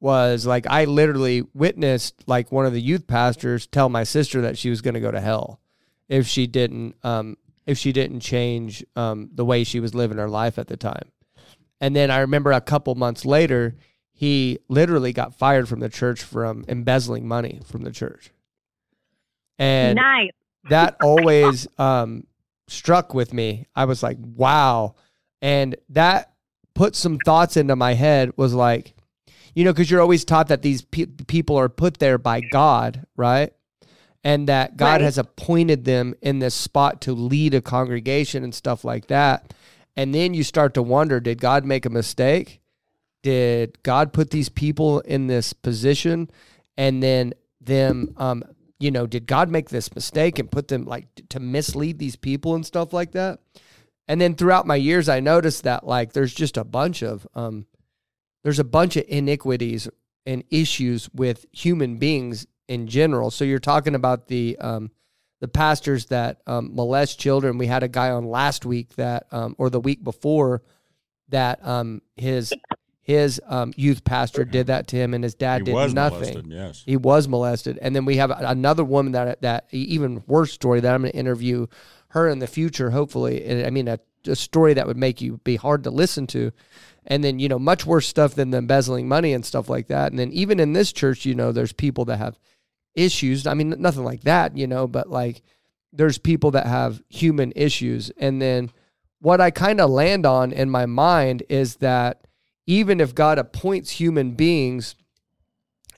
was 0.00 0.46
like 0.46 0.66
I 0.66 0.86
literally 0.86 1.42
witnessed 1.54 2.24
like 2.26 2.50
one 2.50 2.66
of 2.66 2.72
the 2.72 2.80
youth 2.80 3.06
pastors 3.06 3.66
tell 3.66 3.88
my 3.88 4.04
sister 4.04 4.40
that 4.42 4.58
she 4.58 4.70
was 4.70 4.80
going 4.80 4.94
to 4.94 5.00
go 5.00 5.10
to 5.10 5.20
hell 5.20 5.60
if 6.08 6.26
she 6.26 6.46
didn't 6.46 6.96
um, 7.02 7.36
if 7.66 7.78
she 7.78 7.92
didn't 7.92 8.20
change 8.20 8.84
um, 8.96 9.30
the 9.32 9.44
way 9.44 9.64
she 9.64 9.80
was 9.80 9.94
living 9.94 10.18
her 10.18 10.28
life 10.28 10.58
at 10.58 10.68
the 10.68 10.76
time. 10.76 11.10
And 11.80 11.94
then 11.94 12.10
I 12.10 12.18
remember 12.18 12.52
a 12.52 12.60
couple 12.60 12.94
months 12.94 13.24
later, 13.24 13.76
he 14.12 14.58
literally 14.68 15.12
got 15.12 15.34
fired 15.34 15.68
from 15.68 15.80
the 15.80 15.88
church 15.88 16.22
from 16.22 16.64
embezzling 16.68 17.26
money 17.26 17.60
from 17.66 17.82
the 17.82 17.90
church. 17.90 18.30
And 19.58 19.96
nice. 19.96 20.30
that 20.70 20.96
always 21.02 21.66
um, 21.78 22.26
struck 22.68 23.14
with 23.14 23.32
me. 23.32 23.66
I 23.74 23.84
was 23.84 24.02
like, 24.02 24.18
wow. 24.20 24.94
And 25.42 25.76
that 25.90 26.32
put 26.74 26.96
some 26.96 27.18
thoughts 27.18 27.56
into 27.56 27.76
my 27.76 27.94
head 27.94 28.32
was 28.36 28.54
like, 28.54 28.94
you 29.54 29.64
know, 29.64 29.72
because 29.72 29.90
you're 29.90 30.00
always 30.00 30.24
taught 30.24 30.48
that 30.48 30.62
these 30.62 30.82
pe- 30.82 31.06
people 31.06 31.56
are 31.56 31.68
put 31.68 31.98
there 31.98 32.18
by 32.18 32.40
God, 32.40 33.06
right? 33.16 33.52
And 34.24 34.48
that 34.48 34.76
God 34.78 34.92
Right. 34.94 35.00
has 35.02 35.18
appointed 35.18 35.84
them 35.84 36.14
in 36.22 36.38
this 36.38 36.54
spot 36.54 37.02
to 37.02 37.12
lead 37.12 37.52
a 37.54 37.60
congregation 37.60 38.42
and 38.42 38.54
stuff 38.54 38.82
like 38.82 39.08
that. 39.08 39.52
And 39.96 40.14
then 40.14 40.32
you 40.34 40.42
start 40.42 40.74
to 40.74 40.82
wonder 40.82 41.20
did 41.20 41.40
God 41.40 41.64
make 41.64 41.84
a 41.84 41.90
mistake? 41.90 42.60
Did 43.22 43.82
God 43.82 44.12
put 44.12 44.30
these 44.30 44.48
people 44.48 45.00
in 45.00 45.26
this 45.26 45.52
position? 45.52 46.30
And 46.76 47.02
then 47.02 47.34
them, 47.60 48.14
um, 48.16 48.42
you 48.78 48.90
know, 48.90 49.06
did 49.06 49.26
God 49.26 49.48
make 49.50 49.68
this 49.70 49.94
mistake 49.94 50.38
and 50.38 50.50
put 50.50 50.68
them 50.68 50.84
like 50.84 51.06
to 51.28 51.38
mislead 51.40 51.98
these 51.98 52.16
people 52.16 52.54
and 52.54 52.64
stuff 52.66 52.92
like 52.92 53.12
that? 53.12 53.40
And 54.08 54.20
then 54.20 54.34
throughout 54.34 54.66
my 54.66 54.76
years, 54.76 55.08
I 55.08 55.20
noticed 55.20 55.62
that 55.64 55.86
like 55.86 56.12
there's 56.12 56.34
just 56.34 56.56
a 56.56 56.64
bunch 56.64 57.02
of 57.02 57.26
um, 57.34 57.66
there's 58.42 58.58
a 58.58 58.64
bunch 58.64 58.96
of 58.96 59.04
iniquities 59.08 59.88
and 60.26 60.44
issues 60.50 61.08
with 61.14 61.46
human 61.52 61.96
beings 61.98 62.46
in 62.68 62.86
general. 62.86 63.30
So 63.30 63.44
you're 63.44 63.58
talking 63.58 63.94
about 63.94 64.28
the 64.28 64.56
um, 64.58 64.90
the 65.40 65.48
pastors 65.48 66.06
that 66.06 66.40
um, 66.46 66.74
molest 66.74 67.18
children. 67.18 67.58
We 67.58 67.66
had 67.66 67.82
a 67.82 67.88
guy 67.88 68.10
on 68.10 68.24
last 68.24 68.64
week 68.64 68.94
that, 68.96 69.26
um, 69.30 69.54
or 69.58 69.68
the 69.68 69.80
week 69.80 70.02
before, 70.02 70.62
that 71.28 71.66
um, 71.66 72.00
his 72.16 72.52
his 73.02 73.38
um, 73.46 73.74
youth 73.76 74.04
pastor 74.04 74.46
did 74.46 74.68
that 74.68 74.88
to 74.88 74.96
him, 74.96 75.12
and 75.12 75.22
his 75.22 75.34
dad 75.34 75.60
he 75.60 75.64
did 75.66 75.74
was 75.74 75.92
nothing. 75.92 76.20
molested. 76.20 76.46
Yes. 76.48 76.82
He 76.86 76.96
was 76.96 77.28
molested, 77.28 77.78
and 77.82 77.94
then 77.94 78.06
we 78.06 78.16
have 78.16 78.30
another 78.30 78.84
woman 78.84 79.12
that 79.12 79.42
that 79.42 79.66
even 79.70 80.22
worse 80.26 80.52
story 80.52 80.80
that 80.80 80.94
I'm 80.94 81.02
going 81.02 81.12
to 81.12 81.18
interview 81.18 81.66
her 82.08 82.28
in 82.28 82.38
the 82.38 82.46
future. 82.46 82.90
Hopefully, 82.90 83.44
and 83.44 83.66
I 83.66 83.70
mean 83.70 83.88
a, 83.88 83.98
a 84.26 84.36
story 84.36 84.72
that 84.74 84.86
would 84.86 84.96
make 84.96 85.20
you 85.20 85.38
be 85.44 85.56
hard 85.56 85.84
to 85.84 85.90
listen 85.90 86.26
to, 86.28 86.52
and 87.06 87.22
then 87.22 87.38
you 87.38 87.48
know 87.48 87.58
much 87.58 87.84
worse 87.84 88.08
stuff 88.08 88.34
than 88.34 88.50
the 88.50 88.58
embezzling 88.58 89.08
money 89.08 89.34
and 89.34 89.44
stuff 89.44 89.68
like 89.68 89.88
that. 89.88 90.10
And 90.10 90.18
then 90.18 90.32
even 90.32 90.58
in 90.58 90.72
this 90.72 90.90
church, 90.90 91.26
you 91.26 91.34
know, 91.34 91.52
there's 91.52 91.74
people 91.74 92.06
that 92.06 92.16
have 92.16 92.38
issues. 92.94 93.46
I 93.46 93.54
mean, 93.54 93.74
nothing 93.78 94.04
like 94.04 94.22
that, 94.22 94.56
you 94.56 94.66
know, 94.66 94.86
but 94.86 95.10
like 95.10 95.42
there's 95.92 96.18
people 96.18 96.52
that 96.52 96.66
have 96.66 97.02
human 97.08 97.52
issues, 97.54 98.10
and 98.18 98.40
then 98.40 98.70
what 99.20 99.40
I 99.40 99.50
kind 99.50 99.80
of 99.80 99.90
land 99.90 100.26
on 100.26 100.52
in 100.52 100.68
my 100.68 100.86
mind 100.86 101.44
is 101.48 101.76
that 101.76 102.26
even 102.66 103.00
if 103.00 103.14
God 103.14 103.38
appoints 103.38 103.92
human 103.92 104.32
beings 104.32 104.96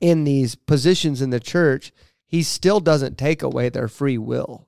in 0.01 0.25
these 0.25 0.55
positions 0.55 1.23
in 1.23 1.31
the 1.31 1.41
church, 1.41 1.93
he 2.27 2.43
still 2.43 2.81
doesn't 2.81 3.19
take 3.19 3.43
away 3.43 3.69
their 3.69 3.89
free 3.89 4.19
will. 4.19 4.67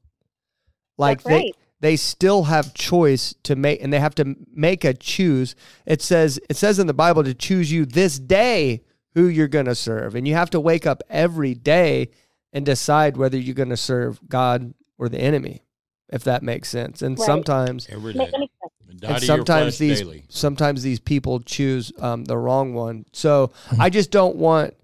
Like 0.96 1.18
That's 1.18 1.28
they 1.28 1.36
right. 1.36 1.56
they 1.80 1.96
still 1.96 2.44
have 2.44 2.74
choice 2.74 3.34
to 3.44 3.56
make 3.56 3.82
and 3.82 3.92
they 3.92 4.00
have 4.00 4.14
to 4.16 4.36
make 4.52 4.84
a 4.84 4.94
choose. 4.94 5.54
It 5.86 6.02
says 6.02 6.40
it 6.48 6.56
says 6.56 6.78
in 6.78 6.86
the 6.86 6.94
Bible 6.94 7.24
to 7.24 7.34
choose 7.34 7.70
you 7.70 7.84
this 7.86 8.18
day 8.18 8.82
who 9.18 9.26
you're 9.26 9.48
going 9.48 9.66
to 9.66 9.74
serve. 9.74 10.14
And 10.14 10.28
you 10.28 10.34
have 10.34 10.50
to 10.50 10.60
wake 10.60 10.86
up 10.86 11.02
every 11.10 11.52
day 11.52 12.10
and 12.52 12.64
decide 12.64 13.16
whether 13.16 13.36
you're 13.36 13.54
going 13.54 13.68
to 13.70 13.76
serve 13.76 14.20
God 14.28 14.74
or 14.96 15.08
the 15.08 15.18
enemy, 15.18 15.62
if 16.08 16.22
that 16.22 16.44
makes 16.44 16.68
sense. 16.68 17.02
And 17.02 17.18
Right. 17.18 17.26
sometimes 17.26 17.88
Every 17.90 18.14
Make 18.14 18.30
day. 18.30 18.36
any 18.36 18.50
sense. 18.62 19.00
Die 19.00 19.08
and 19.14 19.22
sometimes 19.22 19.78
these 19.78 20.00
daily. 20.00 20.24
sometimes 20.28 20.82
these 20.82 20.98
people 21.00 21.40
choose 21.40 21.92
um, 21.98 22.24
the 22.24 22.38
wrong 22.38 22.74
one. 22.74 23.04
So 23.12 23.50
I 23.78 23.90
just 23.90 24.10
don't 24.10 24.36
want 24.36 24.74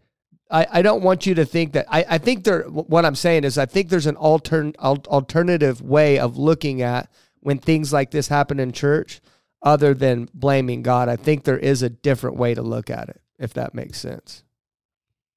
I, 0.51 0.67
I 0.71 0.83
don't 0.83 1.03
want 1.03 1.27
you 1.27 1.35
to 1.37 1.45
think 1.45 1.73
that 1.73 1.87
I, 1.89 2.05
I 2.11 2.19
think 2.19 2.45
there 2.45 2.63
what 2.65 3.05
I'm 3.05 3.15
saying 3.15 3.45
is 3.45 3.57
I 3.57 3.67
think 3.67 3.89
there's 3.89 4.07
an 4.07 4.17
altern, 4.17 4.77
alternative 4.77 5.81
way 5.81 6.19
of 6.19 6.37
looking 6.37 6.83
at 6.83 7.09
when 7.41 7.59
things 7.59 7.93
like 7.93 8.11
this 8.11 8.29
happen 8.29 8.61
in 8.61 8.73
church 8.73 9.21
other 9.63 9.95
than 9.95 10.29
blaming 10.35 10.83
God. 10.83 11.09
I 11.09 11.17
think 11.17 11.45
there 11.45 11.59
is 11.59 11.83
a 11.83 11.89
different 11.89 12.37
way 12.37 12.55
to 12.55 12.63
look 12.63 12.91
at 12.91 13.09
it 13.09 13.21
if 13.39 13.53
that 13.55 13.75
makes 13.75 13.99
sense. 13.99 14.45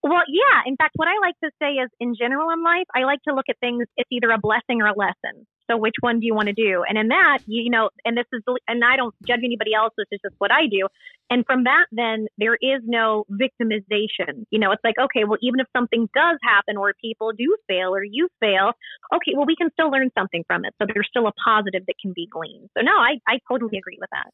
Well, 0.04 0.24
yeah. 0.30 0.62
In 0.66 0.78
fact, 0.78 0.94
what 0.96 1.08
I 1.08 1.20
like 1.20 1.36
to 1.44 1.52
say 1.62 1.82
is, 1.82 1.90
in 2.00 2.16
general 2.16 2.50
in 2.52 2.64
life, 2.64 2.86
I 2.96 3.04
like 3.04 3.22
to 3.28 3.34
look 3.34 3.46
at 3.50 3.60
things. 3.60 3.86
It's 3.98 4.08
either 4.12 4.30
a 4.30 4.38
blessing 4.38 4.82
or 4.82 4.88
a 4.88 4.96
lesson. 4.96 5.46
So, 5.70 5.76
which 5.76 5.96
one 6.00 6.22
do 6.22 6.26
you 6.26 6.34
want 6.34 6.48
to 6.48 6.54
do? 6.54 6.84
And 6.88 6.98
in 6.98 7.10
that, 7.10 7.40
you, 7.46 7.70
know, 7.70 7.90
and 8.06 8.16
this 8.16 8.26
is, 8.32 8.42
and 8.70 8.84
I 8.86 8.96
don't 8.96 9.14
judge 9.28 9.42
anybody 9.44 9.74
else. 9.74 9.94
This 9.98 10.08
is 10.12 10.20
just 10.24 10.36
what 10.38 10.52
I 10.52 10.68
do. 10.72 10.88
And 11.30 11.46
from 11.46 11.66
that, 11.66 11.88
then 11.92 12.28
there 12.38 12.56
is 12.56 12.82
no 12.86 13.26
victimization. 13.30 14.46
You 14.50 14.60
know, 14.60 14.72
it's 14.72 14.84
like, 14.84 14.96
okay, 14.98 15.26
well, 15.26 15.40
even 15.42 15.60
if 15.60 15.68
something 15.76 16.08
does 16.16 16.38
happen, 16.42 16.78
or 16.78 16.94
people 17.02 17.34
do 17.38 17.58
fail, 17.68 17.94
or 17.94 18.04
you 18.04 18.30
fail, 18.40 18.72
okay, 19.14 19.34
well, 19.36 19.46
we 19.46 19.58
can 19.58 19.70
still 19.74 19.92
learn 19.92 20.10
something 20.18 20.46
from 20.48 20.64
it. 20.64 20.74
So 20.80 20.88
there's 20.88 21.08
still 21.10 21.28
a 21.28 21.34
positive 21.34 21.86
that 21.88 21.96
can 22.02 22.14
be 22.16 22.28
gleaned. 22.32 22.70
So 22.78 22.84
no, 22.84 22.94
I, 22.94 23.20
I 23.28 23.40
totally 23.50 23.78
agree 23.78 23.98
with 24.00 24.10
that. 24.12 24.32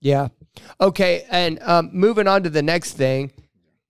Yeah. 0.00 0.28
Okay. 0.80 1.26
And 1.30 1.58
um, 1.62 1.90
moving 1.92 2.26
on 2.26 2.42
to 2.44 2.50
the 2.50 2.62
next 2.62 2.92
thing. 2.94 3.32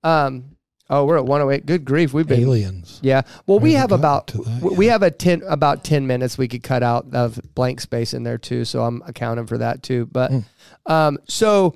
Um, 0.03 0.57
oh, 0.89 1.05
we're 1.05 1.17
at 1.19 1.25
108. 1.25 1.67
Good 1.67 1.85
grief. 1.85 2.13
We've 2.13 2.27
been 2.27 2.41
Aliens. 2.43 2.99
Yeah. 3.03 3.23
Well, 3.47 3.59
we 3.61 3.75
have 3.75 3.93
about 3.93 4.29
that 4.29 4.75
we 4.77 4.87
yet. 4.87 4.93
have 4.93 5.03
a 5.03 5.11
ten 5.11 5.43
about 5.49 5.85
ten 5.85 6.07
minutes 6.07 6.37
we 6.39 6.49
could 6.49 6.63
cut 6.63 6.83
out 6.83 7.07
of 7.13 7.41
blank 7.55 7.81
space 7.81 8.13
in 8.15 8.23
there 8.25 8.39
too. 8.39 8.65
So 8.65 8.83
I'm 8.85 9.03
accounting 9.07 9.47
for 9.47 9.59
that 9.59 9.83
too. 9.83 10.07
But 10.07 10.31
Mm. 10.31 10.45
um, 10.87 11.19
so 11.29 11.75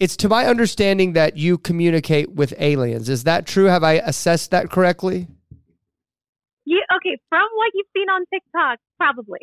it's 0.00 0.16
to 0.18 0.28
my 0.28 0.46
understanding 0.46 1.14
that 1.14 1.36
you 1.36 1.58
communicate 1.58 2.30
with 2.32 2.54
aliens. 2.58 3.08
Is 3.08 3.24
that 3.24 3.46
true? 3.46 3.64
Have 3.66 3.82
I 3.84 3.94
assessed 3.94 4.50
that 4.52 4.70
correctly? 4.70 5.26
You, 6.70 6.82
okay, 6.96 7.16
from 7.30 7.46
what 7.54 7.70
you've 7.74 7.86
seen 7.96 8.10
on 8.10 8.24
TikTok, 8.32 8.78
probably. 8.98 9.38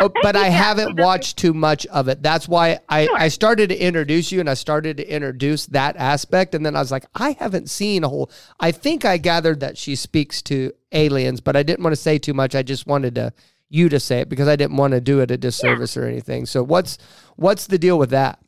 Oh, 0.00 0.10
but 0.22 0.36
I 0.36 0.44
Yeah, 0.46 0.50
haven't 0.50 0.96
watched 0.96 1.36
too 1.36 1.52
much 1.52 1.84
of 1.86 2.06
it. 2.06 2.22
That's 2.22 2.46
why 2.46 2.78
I, 2.88 3.06
Sure. 3.06 3.16
I 3.16 3.28
started 3.28 3.70
to 3.70 3.76
introduce 3.76 4.30
you 4.30 4.38
and 4.38 4.48
I 4.48 4.54
started 4.54 4.96
to 4.98 5.12
introduce 5.12 5.66
that 5.66 5.96
aspect. 5.96 6.54
And 6.54 6.64
then 6.64 6.76
I 6.76 6.78
was 6.78 6.92
like, 6.92 7.04
I 7.16 7.32
haven't 7.32 7.68
seen 7.68 8.04
a 8.04 8.08
whole. 8.08 8.30
I 8.60 8.70
think 8.70 9.04
I 9.04 9.16
gathered 9.18 9.58
that 9.58 9.76
she 9.76 9.96
speaks 9.96 10.40
to 10.42 10.72
aliens, 10.92 11.40
but 11.40 11.56
I 11.56 11.64
didn't 11.64 11.82
want 11.82 11.96
to 11.96 12.00
say 12.00 12.16
too 12.16 12.34
much. 12.34 12.54
I 12.54 12.62
just 12.62 12.86
wanted 12.86 13.16
to 13.16 13.32
you 13.70 13.88
to 13.88 13.98
say 13.98 14.20
it 14.20 14.28
because 14.28 14.46
I 14.46 14.54
didn't 14.54 14.76
want 14.76 14.92
to 14.92 15.00
do 15.00 15.18
it 15.20 15.32
a 15.32 15.36
disservice 15.36 15.96
or 15.96 16.04
anything. 16.04 16.46
So 16.46 16.62
what's 16.62 16.96
what's 17.34 17.66
the 17.66 17.78
deal 17.78 17.98
with 17.98 18.10
that? 18.10 18.38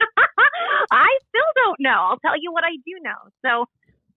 I 0.90 1.08
still 1.28 1.52
don't 1.64 1.80
know. 1.80 1.98
I'll 2.10 2.18
tell 2.18 2.34
you 2.40 2.52
what 2.52 2.64
I 2.64 2.76
do 2.84 2.92
know. 3.02 3.30
So, 3.44 3.66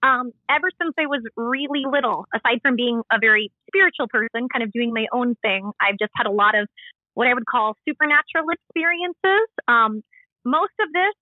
um, 0.03 0.31
ever 0.49 0.69
since 0.81 0.93
I 0.99 1.05
was 1.05 1.21
really 1.37 1.83
little, 1.89 2.25
aside 2.33 2.59
from 2.61 2.75
being 2.75 3.01
a 3.11 3.19
very 3.19 3.51
spiritual 3.67 4.07
person, 4.07 4.47
kind 4.49 4.63
of 4.63 4.71
doing 4.71 4.93
my 4.93 5.05
own 5.11 5.35
thing, 5.41 5.71
I've 5.79 5.97
just 5.99 6.11
had 6.15 6.27
a 6.27 6.31
lot 6.31 6.57
of 6.57 6.67
what 7.13 7.27
I 7.27 7.33
would 7.33 7.45
call 7.45 7.75
supernatural 7.87 8.47
experiences. 8.49 9.47
Um, 9.67 10.01
most 10.45 10.73
of 10.79 10.91
this, 10.93 11.13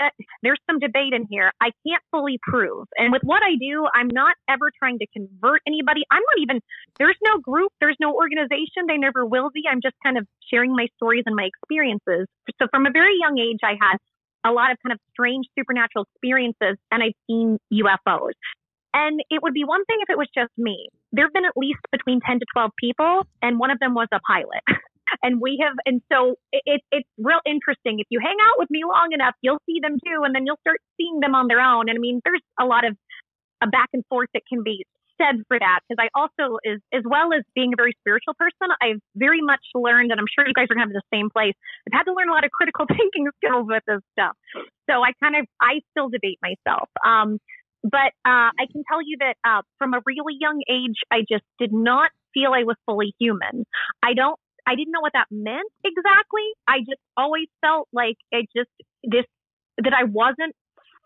uh, 0.00 0.10
there's 0.42 0.60
some 0.70 0.78
debate 0.78 1.12
in 1.12 1.26
here. 1.30 1.52
I 1.60 1.70
can't 1.86 2.02
fully 2.10 2.38
prove. 2.42 2.86
And 2.96 3.12
with 3.12 3.22
what 3.22 3.42
I 3.42 3.56
do, 3.60 3.86
I'm 3.94 4.08
not 4.08 4.34
ever 4.48 4.70
trying 4.78 4.98
to 5.00 5.06
convert 5.12 5.60
anybody. 5.66 6.02
I'm 6.10 6.22
not 6.22 6.42
even, 6.42 6.60
there's 6.98 7.18
no 7.22 7.38
group, 7.38 7.72
there's 7.80 7.96
no 8.00 8.14
organization. 8.14 8.86
They 8.88 8.96
never 8.96 9.26
will 9.26 9.50
be. 9.52 9.64
I'm 9.70 9.80
just 9.82 9.96
kind 10.02 10.16
of 10.16 10.26
sharing 10.50 10.74
my 10.74 10.86
stories 10.96 11.24
and 11.26 11.34
my 11.36 11.44
experiences. 11.44 12.26
So 12.60 12.68
from 12.70 12.86
a 12.86 12.90
very 12.90 13.14
young 13.20 13.38
age, 13.38 13.58
I 13.62 13.74
had 13.80 13.98
a 14.44 14.52
lot 14.52 14.70
of 14.70 14.78
kind 14.84 14.92
of 14.92 15.00
strange 15.10 15.46
supernatural 15.58 16.06
experiences 16.12 16.76
and 16.90 17.02
I've 17.02 17.16
seen 17.26 17.58
UFOs. 17.72 18.36
And 18.94 19.20
it 19.28 19.42
would 19.42 19.54
be 19.54 19.64
one 19.64 19.84
thing 19.86 19.98
if 20.00 20.10
it 20.10 20.16
was 20.16 20.28
just 20.32 20.52
me. 20.56 20.88
There 21.12 21.24
have 21.24 21.32
been 21.32 21.44
at 21.44 21.56
least 21.56 21.80
between 21.90 22.20
10 22.20 22.38
to 22.38 22.46
12 22.54 22.70
people, 22.78 23.22
and 23.42 23.58
one 23.58 23.70
of 23.70 23.80
them 23.80 23.94
was 23.94 24.06
a 24.12 24.20
pilot. 24.20 24.62
and 25.22 25.40
we 25.40 25.58
have, 25.62 25.74
and 25.84 26.00
so 26.12 26.36
it, 26.52 26.62
it, 26.64 26.80
it's 26.92 27.08
real 27.18 27.40
interesting. 27.44 27.98
If 27.98 28.06
you 28.10 28.20
hang 28.22 28.36
out 28.40 28.54
with 28.56 28.70
me 28.70 28.82
long 28.86 29.10
enough, 29.10 29.34
you'll 29.42 29.62
see 29.66 29.80
them 29.82 29.98
too, 29.98 30.22
and 30.22 30.32
then 30.34 30.46
you'll 30.46 30.62
start 30.62 30.78
seeing 30.96 31.18
them 31.18 31.34
on 31.34 31.48
their 31.48 31.60
own. 31.60 31.88
And 31.88 31.98
I 31.98 32.00
mean, 32.00 32.20
there's 32.24 32.42
a 32.60 32.64
lot 32.64 32.86
of 32.86 32.96
a 33.62 33.66
back 33.66 33.88
and 33.92 34.04
forth 34.06 34.28
that 34.34 34.42
can 34.48 34.62
be 34.62 34.86
said 35.20 35.42
for 35.48 35.58
that 35.58 35.80
because 35.86 36.00
I 36.00 36.08
also 36.14 36.58
is 36.64 36.80
as 36.92 37.02
well 37.04 37.32
as 37.32 37.42
being 37.54 37.72
a 37.72 37.78
very 37.78 37.94
spiritual 38.00 38.34
person, 38.34 38.74
I've 38.82 39.00
very 39.16 39.40
much 39.40 39.62
learned, 39.74 40.10
and 40.10 40.20
I'm 40.20 40.30
sure 40.30 40.46
you 40.46 40.54
guys 40.54 40.66
are 40.70 40.74
to 40.74 40.80
have 40.80 40.90
the 40.90 41.02
same 41.12 41.30
place. 41.30 41.54
I've 41.86 41.98
had 41.98 42.04
to 42.10 42.14
learn 42.14 42.28
a 42.28 42.32
lot 42.32 42.44
of 42.44 42.50
critical 42.50 42.86
thinking 42.90 43.28
skills 43.38 43.66
with 43.68 43.82
this 43.86 44.02
stuff. 44.12 44.34
So 44.90 45.02
I 45.02 45.12
kind 45.22 45.36
of 45.36 45.46
I 45.60 45.80
still 45.92 46.08
debate 46.08 46.38
myself. 46.42 46.88
Um, 47.04 47.38
but 47.84 48.16
uh, 48.24 48.48
I 48.56 48.64
can 48.72 48.82
tell 48.88 49.02
you 49.04 49.18
that 49.20 49.36
uh, 49.44 49.62
from 49.78 49.92
a 49.92 50.00
really 50.06 50.36
young 50.40 50.62
age, 50.68 50.96
I 51.12 51.20
just 51.28 51.44
did 51.58 51.72
not 51.72 52.10
feel 52.32 52.52
I 52.56 52.64
was 52.64 52.76
fully 52.86 53.14
human. 53.20 53.64
I 54.02 54.14
don't. 54.14 54.38
I 54.66 54.76
didn't 54.76 54.92
know 54.92 55.04
what 55.04 55.12
that 55.12 55.28
meant 55.30 55.68
exactly. 55.84 56.48
I 56.66 56.78
just 56.80 57.00
always 57.18 57.48
felt 57.60 57.86
like 57.92 58.16
it 58.32 58.48
just 58.56 58.70
this 59.04 59.28
that 59.76 59.92
I 59.92 60.04
wasn't 60.04 60.56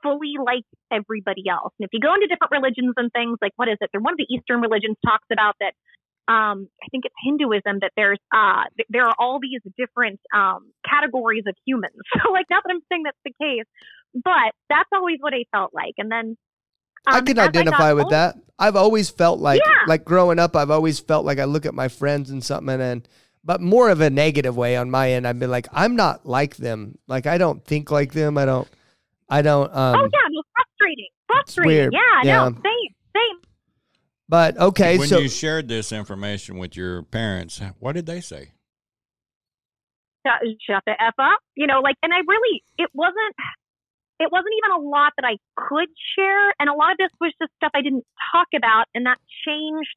fully 0.02 0.34
like 0.42 0.64
everybody 0.92 1.44
else. 1.50 1.72
And 1.78 1.86
if 1.86 1.90
you 1.92 2.00
go 2.00 2.14
into 2.14 2.26
different 2.26 2.52
religions 2.52 2.94
and 2.96 3.10
things, 3.12 3.38
like 3.42 3.52
what 3.56 3.68
is 3.68 3.76
it? 3.80 3.90
There 3.92 4.00
one 4.00 4.14
of 4.14 4.18
the 4.18 4.26
Eastern 4.32 4.60
religions 4.60 4.96
talks 5.04 5.26
about 5.32 5.54
that. 5.60 5.72
Um, 6.32 6.68
I 6.84 6.88
think 6.90 7.04
it's 7.06 7.14
Hinduism 7.24 7.80
that 7.80 7.92
there's 7.96 8.18
uh, 8.34 8.64
there 8.90 9.04
are 9.06 9.14
all 9.18 9.40
these 9.40 9.60
different 9.78 10.20
um, 10.34 10.70
categories 10.84 11.44
of 11.46 11.54
humans. 11.66 11.96
So 12.22 12.32
like 12.32 12.46
not 12.50 12.62
that 12.64 12.70
I'm 12.70 12.80
saying 12.90 13.04
that's 13.04 13.16
the 13.24 13.32
case, 13.40 13.64
but 14.12 14.52
that's 14.68 14.88
always 14.92 15.18
what 15.20 15.32
I 15.32 15.44
felt 15.52 15.72
like. 15.72 15.94
And 15.96 16.10
then 16.12 16.36
um, 17.06 17.14
I 17.14 17.20
can 17.22 17.38
identify 17.38 17.92
with 17.92 18.10
that. 18.10 18.36
I've 18.58 18.76
always 18.76 19.08
felt 19.08 19.38
like 19.40 19.60
Yeah. 19.64 19.86
like 19.86 20.04
growing 20.04 20.38
up, 20.38 20.56
I've 20.56 20.70
always 20.70 21.00
felt 21.00 21.24
like 21.24 21.38
I 21.38 21.44
look 21.44 21.64
at 21.64 21.74
my 21.74 21.88
friends 21.88 22.28
and 22.30 22.44
something 22.44 22.80
and 22.80 23.08
but 23.44 23.62
more 23.62 23.88
of 23.88 24.00
a 24.02 24.10
negative 24.10 24.56
way 24.56 24.76
on 24.76 24.90
my 24.90 25.12
end. 25.12 25.26
I've 25.26 25.38
been 25.38 25.50
like, 25.50 25.68
I'm 25.72 25.96
not 25.96 26.26
like 26.26 26.56
them. 26.56 26.98
Like 27.06 27.26
I 27.26 27.38
don't 27.38 27.64
think 27.64 27.90
like 27.90 28.12
them. 28.12 28.36
I 28.36 28.44
don't 28.44 28.68
I 29.28 29.42
don't 29.42 29.74
um 29.74 29.94
oh 30.00 30.08
yeah, 30.12 30.28
no, 30.30 30.42
frustrating, 30.56 31.08
frustrating. 31.26 31.92
Yeah, 31.92 32.22
Yeah. 32.24 32.48
no, 32.48 32.54
same, 32.54 32.94
same. 33.14 33.40
but 34.28 34.56
okay, 34.58 34.98
when 34.98 35.08
so 35.08 35.18
you 35.18 35.28
shared 35.28 35.68
this 35.68 35.92
information 35.92 36.58
with 36.58 36.76
your 36.76 37.02
parents, 37.02 37.60
what 37.78 37.94
did 37.94 38.06
they 38.06 38.20
say? 38.20 38.52
shut, 40.28 40.40
shut 40.60 40.82
the 40.86 40.92
f 41.00 41.14
up 41.18 41.40
you 41.54 41.66
know 41.66 41.80
like 41.80 41.96
and 42.02 42.12
i 42.12 42.18
really 42.26 42.62
it 42.78 42.90
wasn't 42.94 43.34
it 44.18 44.30
wasn't 44.32 44.52
even 44.58 44.82
a 44.82 44.88
lot 44.88 45.12
that 45.16 45.24
i 45.26 45.36
could 45.56 45.88
share 46.16 46.52
and 46.58 46.68
a 46.68 46.74
lot 46.74 46.92
of 46.92 46.98
this 46.98 47.10
was 47.20 47.32
just 47.40 47.52
stuff 47.56 47.70
i 47.74 47.82
didn't 47.82 48.04
talk 48.32 48.48
about 48.56 48.86
and 48.94 49.06
that 49.06 49.18
changed 49.46 49.96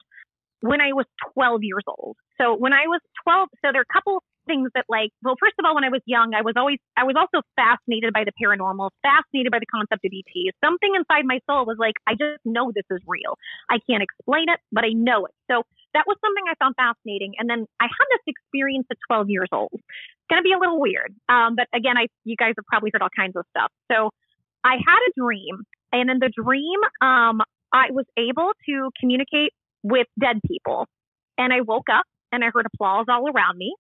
when 0.62 0.82
i 0.82 0.94
was 0.94 1.06
12 1.34 1.64
years 1.64 1.84
old 1.88 2.16
so 2.40 2.56
when 2.56 2.74
i 2.74 2.88
was 2.88 3.02
12 3.24 3.50
so 3.64 3.72
there 3.72 3.82
are 3.82 3.90
a 3.90 3.94
couple 3.94 4.24
things 4.52 4.68
that 4.76 4.84
like 4.91 5.16
well 5.24 5.39
first 5.39 5.56
of 5.60 5.64
all 5.64 5.76
when 5.76 5.88
i 5.88 5.89
was 5.89 6.04
young 6.06 6.36
i 6.36 6.43
was 6.43 6.54
always 6.60 6.78
i 6.99 7.08
was 7.08 7.16
also 7.16 7.39
fascinated 7.56 8.12
by 8.12 8.28
the 8.28 8.36
paranormal 8.36 8.91
fascinated 8.99 9.52
by 9.52 9.60
the 9.64 9.72
concept 9.72 10.04
of 10.04 10.12
ET. 10.12 10.34
something 10.60 10.91
inside 10.99 11.24
my 11.24 11.39
soul 11.47 11.64
was 11.64 11.80
like 11.80 11.95
i 12.08 12.12
just 12.12 12.43
know 12.43 12.72
this 12.76 12.88
is 12.91 12.99
real 13.08 13.39
i 13.72 13.80
can't 13.88 14.04
explain 14.04 14.52
it 14.52 14.60
but 14.76 14.84
i 14.84 14.91
know 14.91 15.24
it 15.24 15.36
so 15.47 15.64
that 15.93 16.06
was 16.08 16.18
something 16.24 16.43
I 16.47 16.56
found 16.56 16.76
fascinating. 16.76 17.34
And 17.38 17.49
then 17.49 17.66
I 17.80 17.86
had 17.86 18.08
this 18.12 18.24
experience 18.28 18.88
at 18.91 18.97
12 19.08 19.30
years 19.30 19.49
old. 19.52 19.72
It's 19.74 20.30
going 20.30 20.39
to 20.39 20.47
be 20.47 20.54
a 20.54 20.60
little 20.60 20.80
weird. 20.80 21.14
Um, 21.28 21.56
but 21.56 21.68
again, 21.76 21.97
I, 21.97 22.08
you 22.24 22.36
guys 22.36 22.54
have 22.56 22.66
probably 22.66 22.91
heard 22.93 23.02
all 23.02 23.12
kinds 23.14 23.36
of 23.36 23.43
stuff. 23.52 23.72
So 23.91 24.12
I 24.64 24.76
had 24.80 25.02
a 25.10 25.12
dream 25.20 25.64
and 25.91 26.10
in 26.10 26.20
the 26.20 26.32
dream, 26.32 26.80
um, 27.02 27.41
I 27.74 27.91
was 27.91 28.06
able 28.18 28.52
to 28.68 28.89
communicate 28.99 29.52
with 29.84 30.08
dead 30.20 30.39
people 30.47 30.88
and 31.38 31.54
I 31.54 31.62
woke 31.62 31.89
up 31.91 32.06
and 32.32 32.43
I 32.43 32.49
heard 32.54 32.66
applause 32.74 33.06
all 33.10 33.30
around 33.30 33.58
me. 33.58 33.76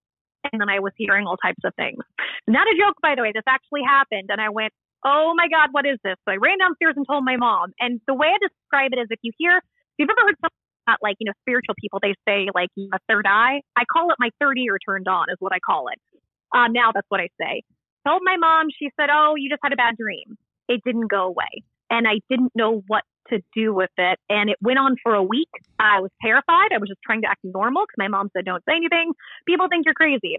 And 0.51 0.59
then 0.59 0.69
I 0.69 0.79
was 0.79 0.93
hearing 0.97 1.27
all 1.27 1.37
types 1.37 1.61
of 1.63 1.73
things. 1.75 2.01
Not 2.47 2.67
a 2.67 2.75
joke, 2.77 2.97
by 3.01 3.13
the 3.15 3.21
way. 3.21 3.31
This 3.33 3.45
actually 3.47 3.81
happened. 3.85 4.29
And 4.29 4.41
I 4.41 4.49
went, 4.49 4.73
Oh 5.05 5.33
my 5.35 5.47
God, 5.47 5.69
what 5.71 5.85
is 5.85 5.97
this? 6.03 6.15
So 6.25 6.31
I 6.31 6.37
ran 6.37 6.59
downstairs 6.59 6.93
and 6.95 7.05
told 7.07 7.25
my 7.25 7.37
mom. 7.37 7.73
And 7.79 7.99
the 8.07 8.13
way 8.13 8.27
I 8.27 8.37
describe 8.37 8.93
it 8.93 8.99
is 9.01 9.07
if 9.09 9.19
you 9.23 9.31
hear, 9.37 9.57
if 9.57 9.95
you've 9.97 10.09
ever 10.09 10.27
heard 10.27 10.37
something 10.41 10.65
about 10.85 10.99
like, 11.01 11.17
you 11.19 11.25
know, 11.25 11.33
spiritual 11.41 11.73
people, 11.79 11.99
they 12.01 12.13
say 12.27 12.47
like 12.53 12.69
a 12.77 12.99
third 13.09 13.25
eye. 13.25 13.61
I 13.75 13.83
call 13.91 14.11
it 14.11 14.17
my 14.19 14.29
third 14.39 14.57
ear 14.57 14.77
turned 14.77 15.07
on 15.07 15.25
is 15.29 15.37
what 15.39 15.53
I 15.53 15.59
call 15.59 15.87
it. 15.89 15.97
Uh, 16.53 16.67
now 16.69 16.91
that's 16.93 17.07
what 17.09 17.19
I 17.19 17.29
say. 17.39 17.63
Told 18.05 18.21
my 18.23 18.37
mom, 18.37 18.67
she 18.77 18.89
said, 18.99 19.09
Oh, 19.11 19.33
you 19.37 19.49
just 19.49 19.61
had 19.63 19.73
a 19.73 19.77
bad 19.77 19.97
dream. 19.97 20.37
It 20.67 20.81
didn't 20.85 21.09
go 21.09 21.25
away. 21.25 21.65
And 21.89 22.07
I 22.07 22.21
didn't 22.29 22.51
know 22.55 22.83
what 22.87 23.03
to 23.29 23.41
do 23.55 23.73
with 23.73 23.91
it. 23.97 24.19
And 24.29 24.49
it 24.49 24.57
went 24.61 24.79
on 24.79 24.95
for 25.01 25.13
a 25.13 25.23
week. 25.23 25.49
I 25.79 25.99
was 25.99 26.11
terrified. 26.21 26.73
I 26.73 26.79
was 26.79 26.89
just 26.89 27.01
trying 27.05 27.21
to 27.21 27.29
act 27.29 27.41
normal 27.43 27.83
because 27.83 27.97
my 27.97 28.07
mom 28.07 28.29
said, 28.35 28.45
Don't 28.45 28.63
say 28.67 28.75
anything. 28.75 29.13
People 29.47 29.67
think 29.69 29.85
you're 29.85 29.93
crazy. 29.95 30.37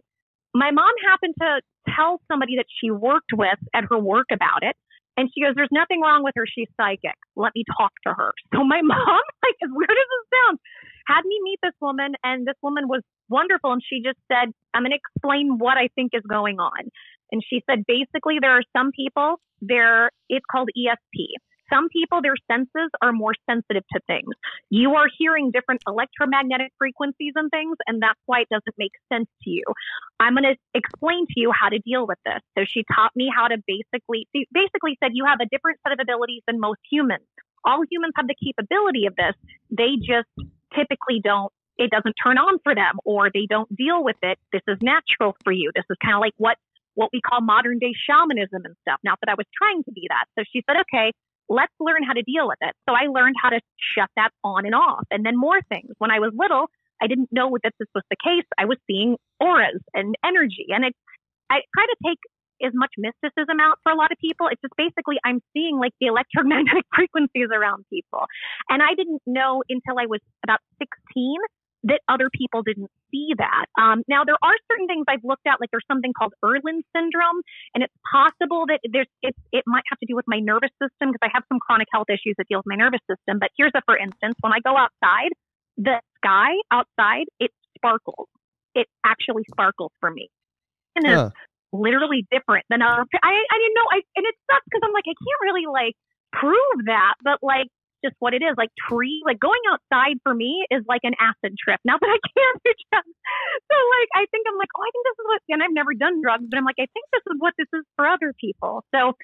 My 0.55 0.71
mom 0.71 0.93
happened 1.09 1.35
to 1.41 1.61
tell 1.95 2.21
somebody 2.29 2.57
that 2.57 2.67
she 2.81 2.91
worked 2.91 3.33
with 3.33 3.59
at 3.75 3.85
her 3.91 3.99
work 3.99 4.27
about 4.33 4.63
it. 4.63 4.77
And 5.17 5.29
she 5.33 5.43
goes, 5.43 5.55
There's 5.55 5.73
nothing 5.73 6.01
wrong 6.01 6.23
with 6.25 6.35
her. 6.37 6.45
She's 6.47 6.69
psychic. 6.77 7.17
Let 7.37 7.53
me 7.55 7.65
talk 7.79 7.93
to 8.07 8.15
her. 8.15 8.33
So 8.55 8.65
my 8.65 8.83
mom, 8.83 9.23
like, 9.45 9.57
as 9.63 9.71
weird 9.73 9.91
as 9.91 9.97
it 9.97 10.27
sounds, 10.35 10.61
had 11.07 11.25
me 11.25 11.41
meet 11.43 11.59
this 11.63 11.75
woman. 11.81 12.15
And 12.23 12.47
this 12.47 12.57
woman 12.63 12.89
was 12.89 13.03
wonderful. 13.29 13.73
And 13.73 13.83
she 13.83 14.03
just 14.05 14.19
said, 14.29 14.53
I'm 14.75 14.83
going 14.83 14.93
to 14.93 14.99
explain 14.99 15.59
what 15.59 15.77
I 15.77 15.89
think 15.95 16.13
is 16.15 16.23
going 16.29 16.59
on. 16.61 16.91
And 17.33 17.43
she 17.49 17.63
said, 17.69 17.85
basically, 17.89 18.37
there 18.41 18.53
are 18.53 18.63
some 18.77 18.93
people, 18.93 19.41
there, 19.63 20.11
it's 20.29 20.45
called 20.51 20.69
ESP. 20.77 21.33
Some 21.73 21.89
people, 21.89 22.21
their 22.21 22.37
senses 22.51 22.91
are 23.01 23.13
more 23.13 23.33
sensitive 23.49 23.85
to 23.93 24.01
things. 24.07 24.29
You 24.69 24.95
are 24.95 25.07
hearing 25.19 25.51
different 25.51 25.83
electromagnetic 25.87 26.73
frequencies 26.79 27.33
and 27.35 27.51
things, 27.51 27.77
and 27.87 28.03
that's 28.03 28.21
why 28.27 28.41
it 28.43 28.49
doesn't 28.51 28.77
make 28.77 28.93
sense 29.11 29.29
to 29.45 29.51
you. 29.51 29.65
I'm 30.21 30.35
going 30.35 30.45
to 30.45 30.57
explain 30.75 31.27
to 31.27 31.35
you 31.37 31.51
how 31.59 31.71
to 31.71 31.79
deal 31.79 32.07
with 32.07 32.19
this. 32.27 32.41
So 32.59 32.65
she 32.69 32.85
taught 32.95 33.13
me 33.17 33.31
how 33.35 33.49
to 33.49 33.57
basically, 33.67 34.29
basically 34.53 34.99
said, 35.03 35.13
you 35.15 35.25
have 35.25 35.41
a 35.41 35.47
different 35.47 35.79
set 35.83 35.93
of 35.93 35.99
abilities 36.01 36.43
than 36.47 36.61
most 36.61 36.81
humans. 36.91 37.25
All 37.65 37.83
humans 37.91 38.13
have 38.17 38.27
the 38.27 38.37
capability 38.37 39.07
of 39.07 39.17
this. 39.17 39.35
They 39.71 39.97
just 39.97 40.29
typically 40.77 41.21
don't, 41.23 41.53
it 41.79 41.91
doesn't 41.91 42.15
turn 42.23 42.37
on 42.37 42.59
for 42.65 42.75
them 42.75 42.99
or 43.05 43.31
they 43.33 43.47
don't 43.49 43.75
deal 43.75 44.05
with 44.05 44.17
it. 44.23 44.39
This 44.53 44.63
is 44.69 44.79
natural 44.83 45.37
for 45.43 45.53
you. 45.53 45.71
This 45.75 45.85
is 45.89 45.97
kind 46.03 46.15
of 46.15 46.21
like 46.21 46.35
what, 46.37 46.57
what 46.95 47.11
we 47.13 47.21
call 47.21 47.41
modern 47.41 47.79
day 47.79 47.95
shamanism 47.95 48.63
and 48.65 48.77
stuff. 48.83 49.01
Not 49.03 49.19
that 49.23 49.31
I 49.31 49.35
was 49.35 49.47
trying 49.57 49.83
to 49.85 49.93
be 49.93 50.07
that. 50.11 50.27
So 50.37 50.45
she 50.53 50.63
said, 50.69 50.77
okay, 50.83 51.13
let's 51.49 51.73
learn 51.81 52.03
how 52.03 52.13
to 52.13 52.23
deal 52.23 52.47
with 52.49 52.59
it. 52.61 52.75
So 52.89 52.95
I 52.95 53.07
learned 53.07 53.37
how 53.43 53.51
to 53.51 53.61
shut 53.79 54.09
that 54.17 54.31
on 54.45 54.67
and 54.67 54.75
off. 54.75 55.05
And 55.11 55.25
then 55.25 55.37
more 55.37 55.61
things. 55.69 55.93
When 55.99 56.11
I 56.11 56.19
was 56.19 56.33
little, 56.35 56.67
I 57.03 57.07
didn't 57.07 57.29
know 57.33 57.57
that 57.63 57.73
this 57.79 57.89
was 57.95 58.05
the 58.11 58.17
case. 58.23 58.47
I 58.59 58.65
was 58.65 58.79
seeing 58.87 59.17
auras 59.41 59.81
and 59.95 60.15
energy. 60.25 60.67
And 60.71 60.85
it, 60.85 60.95
I 61.51 61.61
try 61.75 61.87
to 61.87 61.97
take 62.07 62.19
as 62.63 62.73
much 62.75 62.95
mysticism 62.97 63.59
out 63.59 63.79
for 63.83 63.91
a 63.91 63.97
lot 63.97 64.13
of 64.13 64.19
people. 64.19 64.47
It's 64.47 64.63
just 64.63 64.75
basically 64.79 65.17
I'm 65.25 65.43
seeing 65.53 65.79
like 65.79 65.93
the 66.01 66.07
electromagnetic 66.07 66.87
frequencies 66.95 67.51
around 67.51 67.85
people. 67.91 68.27
And 68.69 68.83
I 68.83 68.95
didn't 68.95 69.23
know 69.27 69.63
until 69.69 69.99
I 69.99 70.07
was 70.07 70.21
about 70.45 70.61
16 70.79 70.87
that 71.85 72.01
other 72.09 72.31
people 72.31 72.63
didn't 72.63 72.91
see 73.11 73.35
that. 73.39 73.67
Um, 73.81 74.03
now 74.09 74.25
there 74.25 74.39
are 74.43 74.57
certain 74.71 74.87
things 74.87 75.05
I've 75.09 75.25
looked 75.25 75.47
at, 75.47 75.61
like 75.61 75.71
there's 75.71 75.87
something 75.91 76.13
called 76.17 76.33
Irlen 76.45 76.83
syndrome, 76.95 77.43
and 77.75 77.83
it's 77.83 77.95
possible 78.11 78.67
that 78.69 78.81
there's 78.93 79.09
it, 79.23 79.35
it 79.53 79.65
might 79.67 79.85
have 79.91 79.99
to 80.01 80.07
do 80.07 80.15
with 80.17 80.27
my 80.29 80.39
nervous 80.39 80.71
system 80.81 81.11
because 81.13 81.23
I 81.23 81.31
have 81.35 81.45
some 81.49 81.59
chronic 81.59 81.89
health 81.93 82.09
issues 82.11 82.35
that 82.39 82.49
deal 82.49 82.59
with 82.59 82.71
my 82.71 82.77
nervous 82.77 83.01
system. 83.11 83.39
But 83.39 83.51
here's 83.57 83.73
a 83.75 83.83
for 83.87 83.97
instance: 83.97 84.37
when 84.41 84.53
I 84.53 84.61
go 84.65 84.77
outside, 84.77 85.33
the 85.77 86.01
sky 86.19 86.53
outside 86.71 87.27
it 87.41 87.51
sparkles. 87.77 88.29
It 88.75 88.87
actually 89.05 89.45
sparkles 89.51 89.93
for 90.01 90.11
me, 90.11 90.29
and 90.97 91.07
it's 91.07 91.23
Huh. 91.23 91.31
literally 91.73 92.27
different 92.31 92.65
than 92.71 92.83
other. 92.83 93.05
I 93.23 93.33
I 93.33 93.57
didn't 93.59 93.77
know. 93.77 93.89
I 93.91 94.01
and 94.17 94.27
it 94.27 94.35
sucks 94.51 94.65
because 94.71 94.83
I'm 94.85 94.93
like 94.93 95.09
I 95.09 95.17
can't 95.17 95.43
really 95.43 95.67
like 95.67 95.95
prove 96.33 96.87
that, 96.87 97.15
but 97.23 97.39
like 97.43 97.69
just 98.05 98.17
what 98.19 98.35
it 98.35 98.43
is. 98.43 98.55
Like 98.59 98.71
tree, 98.89 99.23
like 99.25 99.39
going 99.39 99.61
outside 99.71 100.19
for 100.23 100.35
me 100.35 100.67
is 100.71 100.83
like 100.89 101.03
an 101.03 101.15
acid 101.19 101.57
trip. 101.57 101.81
Now 101.85 101.97
that 101.99 102.11
I 102.11 102.19
can't 102.35 102.59
do 102.65 102.73
drugs, 102.91 103.17
so 103.71 103.77
like 103.99 104.11
I 104.19 104.25
think 104.31 104.45
I'm 104.47 104.59
like, 104.59 104.73
oh, 104.75 104.83
I 104.83 104.91
think 104.91 105.05
this 105.07 105.19
is 105.19 105.27
what. 105.27 105.41
And 105.49 105.63
I've 105.63 105.77
never 105.77 105.95
done 105.95 106.21
drugs, 106.23 106.45
but 106.49 106.57
I'm 106.59 106.67
like, 106.67 106.81
I 106.81 106.89
think 106.91 107.07
this 107.13 107.27
is 107.31 107.37
what 107.39 107.55
this 107.59 107.71
is 107.73 107.85
for 107.97 108.07
other 108.07 108.35
people. 108.39 108.85
So 108.95 109.15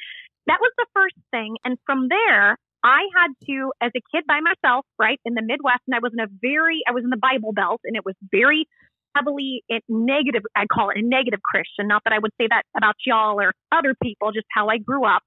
that 0.47 0.61
was 0.61 0.73
the 0.79 0.89
first 0.95 1.19
thing, 1.31 1.57
and 1.65 1.77
from 1.87 2.09
there. 2.09 2.57
I 2.85 3.11
had 3.11 3.35
to, 3.51 3.73
as 3.83 3.91
a 3.91 4.01
kid 4.15 4.23
by 4.29 4.39
myself, 4.39 4.87
right 5.01 5.19
in 5.25 5.35
the 5.35 5.43
Midwest, 5.43 5.83
and 5.89 5.97
I 5.97 5.99
was 5.99 6.13
in 6.15 6.23
a 6.23 6.31
very, 6.41 6.79
I 6.87 6.93
was 6.93 7.03
in 7.03 7.11
the 7.11 7.19
Bible 7.19 7.53
Belt, 7.53 7.81
and 7.83 7.97
it 7.97 8.07
was 8.07 8.15
very 8.31 8.69
heavily 9.19 9.65
negative. 9.89 10.43
I 10.57 10.67
call 10.67 10.91
it 10.91 10.99
a 10.99 11.03
negative 11.03 11.41
Christian. 11.43 11.89
Not 11.89 12.03
that 12.05 12.13
I 12.13 12.19
would 12.19 12.33
say 12.41 12.47
that 12.49 12.63
about 12.77 12.95
y'all 13.05 13.41
or 13.41 13.53
other 13.73 13.95
people, 14.03 14.33
just 14.33 14.47
how 14.55 14.69
I 14.69 14.79
grew 14.79 15.05
up. 15.05 15.23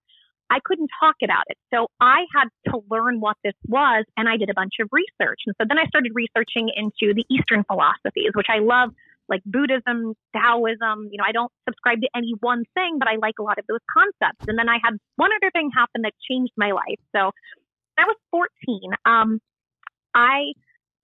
I 0.51 0.59
couldn't 0.65 0.89
talk 0.99 1.15
about 1.23 1.47
it. 1.47 1.57
So 1.73 1.87
I 2.01 2.27
had 2.35 2.49
to 2.69 2.83
learn 2.91 3.21
what 3.21 3.37
this 3.41 3.55
was 3.67 4.03
and 4.17 4.27
I 4.27 4.35
did 4.35 4.49
a 4.49 4.53
bunch 4.53 4.73
of 4.81 4.89
research. 4.91 5.39
And 5.47 5.55
so 5.55 5.65
then 5.67 5.79
I 5.79 5.87
started 5.87 6.11
researching 6.13 6.69
into 6.75 7.15
the 7.15 7.23
Eastern 7.31 7.63
philosophies, 7.63 8.35
which 8.35 8.51
I 8.51 8.59
love, 8.59 8.91
like 9.29 9.41
Buddhism, 9.45 10.13
Taoism. 10.35 11.07
You 11.09 11.17
know, 11.17 11.23
I 11.25 11.31
don't 11.31 11.51
subscribe 11.63 12.01
to 12.01 12.09
any 12.13 12.35
one 12.41 12.65
thing, 12.75 12.99
but 12.99 13.07
I 13.07 13.15
like 13.15 13.39
a 13.39 13.43
lot 13.43 13.59
of 13.59 13.65
those 13.71 13.79
concepts. 13.87 14.43
And 14.51 14.59
then 14.59 14.67
I 14.67 14.77
had 14.83 14.99
one 15.15 15.31
other 15.39 15.49
thing 15.51 15.71
happen 15.73 16.03
that 16.03 16.11
changed 16.29 16.51
my 16.57 16.75
life. 16.75 16.99
So 17.15 17.31
I 17.97 18.03
was 18.03 18.17
14, 18.31 18.91
um, 19.05 19.39
I, 20.13 20.51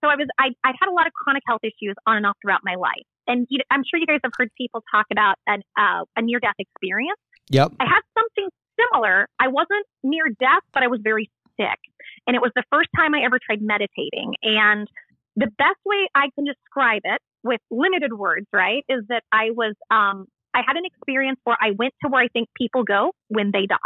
so 0.04 0.12
I 0.12 0.16
was, 0.16 0.28
I, 0.38 0.52
I'd 0.62 0.76
had 0.78 0.90
a 0.90 0.92
lot 0.92 1.06
of 1.06 1.14
chronic 1.16 1.42
health 1.46 1.64
issues 1.64 1.96
on 2.06 2.18
and 2.18 2.26
off 2.26 2.36
throughout 2.42 2.60
my 2.64 2.74
life. 2.74 3.08
And 3.26 3.46
you, 3.48 3.60
I'm 3.70 3.82
sure 3.88 3.98
you 3.98 4.06
guys 4.06 4.20
have 4.24 4.32
heard 4.36 4.50
people 4.58 4.82
talk 4.92 5.06
about 5.10 5.36
an, 5.46 5.62
uh, 5.78 6.04
a 6.16 6.22
near 6.22 6.40
death 6.40 6.58
experience. 6.58 7.20
Yep. 7.50 7.72
I 7.80 7.84
had 7.84 8.04
something 8.12 8.48
similar. 8.78 9.28
I 9.40 9.48
wasn't 9.48 9.86
near 10.02 10.28
death, 10.28 10.62
but 10.72 10.82
I 10.82 10.86
was 10.86 11.00
very 11.02 11.30
sick. 11.58 11.78
And 12.26 12.36
it 12.36 12.42
was 12.42 12.52
the 12.54 12.64
first 12.70 12.88
time 12.96 13.14
I 13.14 13.24
ever 13.24 13.38
tried 13.44 13.62
meditating. 13.62 14.34
And 14.42 14.88
the 15.36 15.50
best 15.58 15.80
way 15.84 16.08
I 16.14 16.30
can 16.34 16.44
describe 16.44 17.02
it 17.04 17.20
with 17.42 17.60
limited 17.70 18.12
words, 18.12 18.46
right, 18.52 18.84
is 18.88 19.04
that 19.08 19.22
I 19.32 19.50
was, 19.50 19.74
um, 19.90 20.26
I 20.54 20.62
had 20.66 20.76
an 20.76 20.84
experience 20.84 21.38
where 21.44 21.56
I 21.60 21.70
went 21.78 21.94
to 22.02 22.10
where 22.10 22.22
I 22.22 22.28
think 22.28 22.48
people 22.56 22.82
go 22.84 23.12
when 23.28 23.50
they 23.52 23.66
die. 23.66 23.76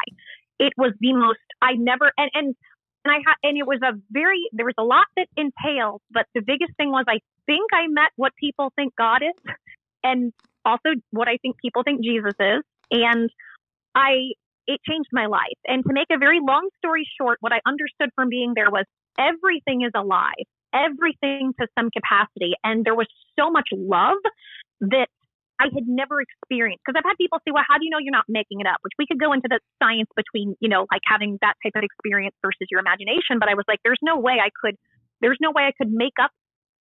It 0.59 0.73
was 0.77 0.93
the 1.01 1.12
most, 1.12 1.40
I 1.60 1.74
never, 1.74 2.12
and, 2.16 2.31
and, 2.35 2.55
and 3.05 3.12
I 3.12 3.19
had, 3.27 3.35
and 3.43 3.59
it 3.59 3.66
was 3.66 3.81
a 3.82 3.93
very, 4.10 4.40
there 4.52 4.64
was 4.64 4.74
a 4.78 4.85
lot 4.85 5.06
that 5.16 5.27
entailed, 5.36 6.01
but 6.10 6.27
the 6.35 6.40
biggest 6.40 6.77
thing 6.77 6.90
was 6.90 7.05
I 7.09 7.19
think 7.47 7.70
I 7.74 7.89
met 7.89 8.10
what 8.16 8.32
people 8.36 8.73
think 8.77 8.94
God 8.97 9.23
is 9.23 9.55
and 10.05 10.32
also 10.64 10.90
what 11.10 11.28
I 11.28 11.36
think 11.43 11.56
people 11.60 11.82
think 11.82 12.02
Jesus 12.02 12.35
is. 12.39 12.62
And 12.90 13.31
I, 13.94 14.32
it 14.66 14.80
changed 14.89 15.09
my 15.12 15.26
life. 15.26 15.59
And 15.66 15.84
to 15.84 15.93
make 15.93 16.09
a 16.10 16.18
very 16.18 16.39
long 16.40 16.68
story 16.78 17.06
short, 17.20 17.39
what 17.40 17.52
I 17.52 17.60
understood 17.66 18.10
from 18.14 18.28
being 18.28 18.52
there 18.55 18.70
was 18.70 18.84
everything 19.18 19.82
is 19.82 19.93
alive, 19.94 20.47
everything 20.74 21.52
to 21.60 21.66
some 21.78 21.90
capacity. 21.90 22.55
And 22.64 22.84
there 22.84 22.94
was 22.94 23.09
so 23.39 23.51
much 23.51 23.68
love 23.72 24.18
that 24.80 25.09
I 25.60 25.66
had 25.72 25.86
never 25.86 26.20
experienced. 26.20 26.82
Because 26.84 26.98
I've 26.98 27.06
had 27.06 27.16
people 27.18 27.39
say, 27.47 27.52
well, 27.52 27.62
how 27.66 27.78
do 27.78 27.84
you 27.84 27.90
know 27.90 27.98
you're 27.98 28.14
not 28.14 28.26
making 28.28 28.60
it 28.60 28.66
up? 28.66 28.82
Which 28.82 28.94
we 28.98 29.06
could 29.06 29.20
go 29.20 29.32
into 29.32 29.47
the 29.47 29.60
science 29.82 30.10
between, 30.16 30.56
you 30.60 30.68
know, 30.68 30.86
like 30.90 31.02
having 31.06 31.39
that 31.40 31.55
type 31.62 31.74
of 31.76 31.84
experience 31.84 32.34
versus 32.43 32.66
your 32.70 32.80
imagination. 32.80 33.39
But 33.39 33.48
I 33.48 33.55
was 33.55 33.64
like, 33.68 33.78
there's 33.84 34.02
no 34.02 34.18
way 34.18 34.43
I 34.43 34.51
could, 34.51 34.74
there's 35.20 35.39
no 35.40 35.52
way 35.55 35.62
I 35.62 35.72
could 35.76 35.93
make 35.93 36.18
up 36.20 36.30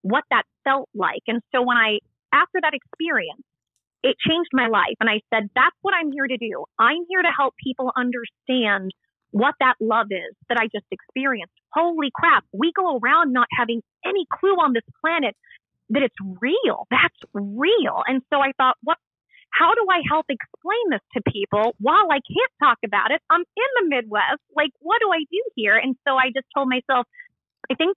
what 0.02 0.24
that 0.30 0.44
felt 0.64 0.88
like. 0.94 1.20
And 1.28 1.42
so 1.52 1.60
when 1.60 1.76
I, 1.76 2.00
after 2.32 2.60
that 2.62 2.72
experience, 2.72 3.44
it 4.02 4.16
changed 4.26 4.50
my 4.52 4.68
life. 4.68 4.96
And 5.00 5.10
I 5.10 5.20
said, 5.32 5.50
that's 5.54 5.76
what 5.82 5.94
I'm 5.94 6.12
here 6.12 6.26
to 6.26 6.36
do. 6.36 6.64
I'm 6.78 7.04
here 7.08 7.22
to 7.22 7.32
help 7.36 7.54
people 7.62 7.92
understand 7.96 8.92
what 9.30 9.54
that 9.60 9.74
love 9.80 10.08
is 10.10 10.34
that 10.48 10.58
I 10.58 10.66
just 10.66 10.86
experienced. 10.90 11.54
Holy 11.72 12.10
crap. 12.14 12.44
We 12.52 12.72
go 12.74 12.98
around 12.98 13.32
not 13.32 13.46
having 13.56 13.82
any 14.04 14.26
clue 14.32 14.56
on 14.56 14.72
this 14.72 14.86
planet 15.00 15.36
that 15.90 16.02
it's 16.02 16.16
real. 16.40 16.86
That's 16.90 17.14
real. 17.34 18.02
And 18.06 18.22
so 18.32 18.40
I 18.40 18.52
thought, 18.56 18.76
what, 18.82 18.98
how 19.50 19.74
do 19.74 19.86
I 19.90 20.00
help 20.08 20.26
explain 20.28 20.90
this 20.90 21.02
to 21.14 21.22
people 21.30 21.74
while 21.78 22.06
I 22.10 22.18
can't 22.26 22.52
talk 22.62 22.78
about 22.84 23.10
it? 23.10 23.20
I'm 23.30 23.40
in 23.40 23.70
the 23.82 23.88
Midwest. 23.88 24.42
Like, 24.56 24.70
what 24.80 24.98
do 25.00 25.10
I 25.12 25.20
do 25.30 25.42
here? 25.56 25.76
And 25.76 25.96
so 26.06 26.14
I 26.16 26.30
just 26.34 26.46
told 26.54 26.68
myself, 26.68 27.06
I 27.70 27.74
think 27.74 27.96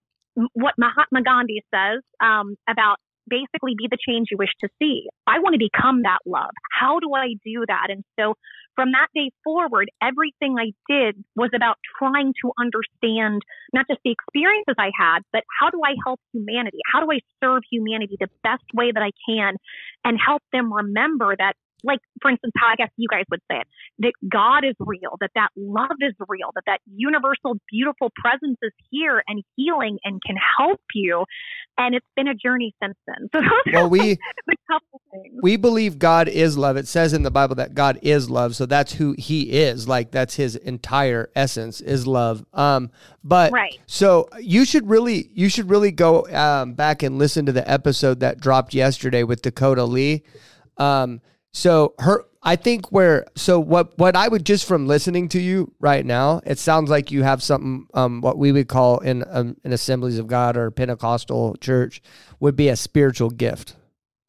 what 0.53 0.73
Mahatma 0.77 1.21
Gandhi 1.21 1.63
says 1.73 2.01
um, 2.21 2.55
about 2.67 2.97
basically 3.27 3.75
be 3.77 3.87
the 3.89 3.97
change 3.97 4.27
you 4.31 4.37
wish 4.37 4.53
to 4.61 4.69
see. 4.81 5.07
I 5.27 5.39
want 5.39 5.53
to 5.53 5.59
become 5.59 6.03
that 6.03 6.19
love. 6.25 6.51
How 6.71 6.99
do 6.99 7.13
I 7.15 7.35
do 7.45 7.65
that? 7.67 7.87
And 7.89 8.03
so 8.19 8.35
from 8.75 8.91
that 8.91 9.07
day 9.13 9.31
forward, 9.43 9.89
everything 10.01 10.55
I 10.57 10.73
did 10.89 11.23
was 11.35 11.51
about 11.55 11.77
trying 11.99 12.33
to 12.41 12.51
understand 12.59 13.41
not 13.73 13.85
just 13.89 14.01
the 14.03 14.11
experiences 14.11 14.75
I 14.77 14.91
had, 14.97 15.19
but 15.31 15.43
how 15.59 15.69
do 15.69 15.81
I 15.85 15.93
help 16.05 16.19
humanity? 16.33 16.79
How 16.91 16.99
do 16.99 17.11
I 17.11 17.19
serve 17.43 17.61
humanity 17.71 18.17
the 18.19 18.29
best 18.43 18.63
way 18.73 18.91
that 18.91 19.03
I 19.03 19.11
can 19.29 19.55
and 20.03 20.17
help 20.19 20.41
them 20.51 20.73
remember 20.73 21.35
that 21.37 21.53
like 21.83 21.99
for 22.21 22.31
instance 22.31 22.53
how 22.57 22.67
i 22.67 22.75
guess 22.75 22.89
you 22.97 23.07
guys 23.09 23.23
would 23.31 23.41
say 23.51 23.57
it 23.57 23.67
that 23.99 24.13
god 24.29 24.63
is 24.65 24.75
real 24.79 25.15
that 25.19 25.31
that 25.35 25.49
love 25.55 25.97
is 26.01 26.13
real 26.27 26.49
that 26.55 26.63
that 26.65 26.79
universal 26.95 27.55
beautiful 27.69 28.11
presence 28.15 28.57
is 28.61 28.71
here 28.89 29.23
and 29.27 29.43
healing 29.55 29.97
and 30.03 30.21
can 30.25 30.35
help 30.57 30.81
you. 30.93 31.25
And 31.77 31.95
it's 31.95 32.05
been 32.15 32.27
a 32.27 32.35
journey 32.35 32.75
since 32.81 32.95
then. 33.07 33.29
So 33.33 33.41
well 33.73 33.89
we 33.89 33.99
like 34.47 34.57
couple 34.69 35.01
things. 35.11 35.39
we 35.41 35.57
believe 35.57 35.99
god 35.99 36.27
is 36.27 36.57
love. 36.57 36.77
It 36.77 36.87
says 36.87 37.13
in 37.13 37.23
the 37.23 37.31
bible 37.31 37.55
that 37.55 37.73
god 37.73 37.99
is 38.01 38.29
love. 38.29 38.55
So 38.55 38.65
that's 38.65 38.93
who 38.93 39.15
he 39.17 39.51
is. 39.51 39.87
Like 39.87 40.11
that's 40.11 40.35
his 40.35 40.55
entire 40.55 41.29
essence 41.35 41.81
is 41.81 42.05
love. 42.05 42.45
Um 42.53 42.91
but 43.23 43.51
right. 43.51 43.79
so 43.87 44.29
you 44.39 44.65
should 44.65 44.87
really 44.87 45.31
you 45.33 45.49
should 45.49 45.69
really 45.69 45.91
go 45.91 46.27
um, 46.27 46.73
back 46.73 47.03
and 47.03 47.17
listen 47.17 47.45
to 47.45 47.51
the 47.51 47.69
episode 47.69 48.19
that 48.19 48.39
dropped 48.39 48.73
yesterday 48.73 49.23
with 49.23 49.41
dakota 49.41 49.85
lee. 49.85 50.23
Um 50.77 51.21
so 51.53 51.93
her 51.99 52.25
I 52.41 52.57
think 52.57 52.91
where 52.91 53.25
so 53.35 53.59
what 53.59 53.97
what 53.97 54.15
I 54.15 54.27
would 54.27 54.45
just 54.45 54.65
from 54.65 54.85
listening 54.85 55.29
to 55.29 55.39
you 55.39 55.71
right 55.79 56.05
now, 56.05 56.41
it 56.45 56.59
sounds 56.59 56.89
like 56.89 57.11
you 57.11 57.23
have 57.23 57.41
something 57.41 57.87
um 57.93 58.21
what 58.21 58.37
we 58.37 58.51
would 58.51 58.67
call 58.67 58.99
in 58.99 59.23
um, 59.29 59.55
in 59.63 59.71
Assemblies 59.71 60.19
of 60.19 60.27
God 60.27 60.57
or 60.57 60.69
Pentecostal 60.71 61.55
church 61.61 62.01
would 62.39 62.55
be 62.55 62.67
a 62.67 62.75
spiritual 62.75 63.29
gift. 63.29 63.75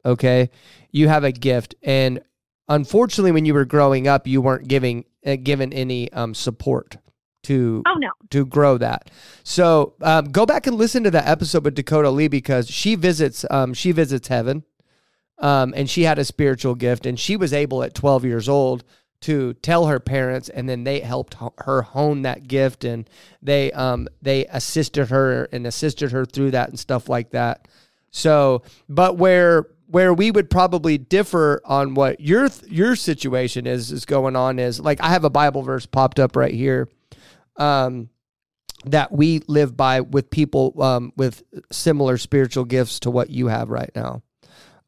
Okay? 0.05 0.49
You 0.91 1.09
have 1.09 1.23
a 1.23 1.31
gift 1.31 1.75
and 1.83 2.21
unfortunately 2.69 3.31
when 3.31 3.45
you 3.45 3.53
were 3.53 3.65
growing 3.65 4.07
up 4.07 4.27
you 4.27 4.41
weren't 4.41 4.67
giving 4.67 5.05
uh, 5.25 5.35
given 5.35 5.73
any 5.73 6.11
um 6.13 6.33
support 6.33 6.97
to 7.43 7.83
oh 7.85 7.95
no 7.95 8.11
to 8.29 8.45
grow 8.45 8.77
that. 8.77 9.09
So 9.43 9.95
um, 10.01 10.31
go 10.31 10.45
back 10.45 10.67
and 10.67 10.77
listen 10.77 11.03
to 11.03 11.11
that 11.11 11.27
episode 11.27 11.65
with 11.65 11.75
Dakota 11.75 12.09
Lee 12.11 12.27
because 12.27 12.69
she 12.69 12.95
visits 12.95 13.45
um, 13.49 13.73
she 13.73 13.91
visits 13.91 14.29
heaven 14.29 14.63
um, 15.39 15.73
and 15.75 15.89
she 15.89 16.03
had 16.03 16.19
a 16.19 16.25
spiritual 16.25 16.75
gift, 16.75 17.05
and 17.05 17.19
she 17.19 17.35
was 17.37 17.53
able 17.53 17.83
at 17.83 17.93
12 17.93 18.25
years 18.25 18.47
old 18.49 18.83
to 19.21 19.53
tell 19.55 19.87
her 19.87 19.99
parents, 19.99 20.49
and 20.49 20.69
then 20.69 20.83
they 20.83 20.99
helped 20.99 21.35
her 21.59 21.81
hone 21.81 22.21
that 22.23 22.47
gift, 22.47 22.83
and 22.83 23.09
they 23.41 23.71
um, 23.71 24.07
they 24.21 24.45
assisted 24.47 25.09
her 25.09 25.45
and 25.51 25.65
assisted 25.65 26.11
her 26.11 26.25
through 26.25 26.51
that 26.51 26.69
and 26.69 26.79
stuff 26.79 27.09
like 27.09 27.31
that. 27.31 27.67
So, 28.11 28.63
but 28.87 29.17
where 29.17 29.67
where 29.87 30.13
we 30.13 30.31
would 30.31 30.49
probably 30.49 30.97
differ 30.97 31.61
on 31.65 31.93
what 31.95 32.19
your 32.19 32.49
your 32.67 32.95
situation 32.95 33.67
is 33.67 33.91
is 33.91 34.05
going 34.05 34.35
on 34.35 34.59
is 34.59 34.79
like 34.79 35.01
I 35.01 35.09
have 35.09 35.23
a 35.23 35.29
Bible 35.29 35.63
verse 35.63 35.85
popped 35.85 36.19
up 36.19 36.35
right 36.35 36.53
here. 36.53 36.87
Um, 37.57 38.09
that 38.85 39.11
we 39.11 39.41
live 39.47 39.75
by 39.75 40.01
with 40.01 40.29
people 40.29 40.81
um, 40.81 41.11
with 41.17 41.41
similar 41.71 42.17
spiritual 42.17 42.65
gifts 42.65 42.99
to 42.99 43.09
what 43.09 43.29
you 43.29 43.47
have 43.47 43.69
right 43.69 43.89
now. 43.95 44.21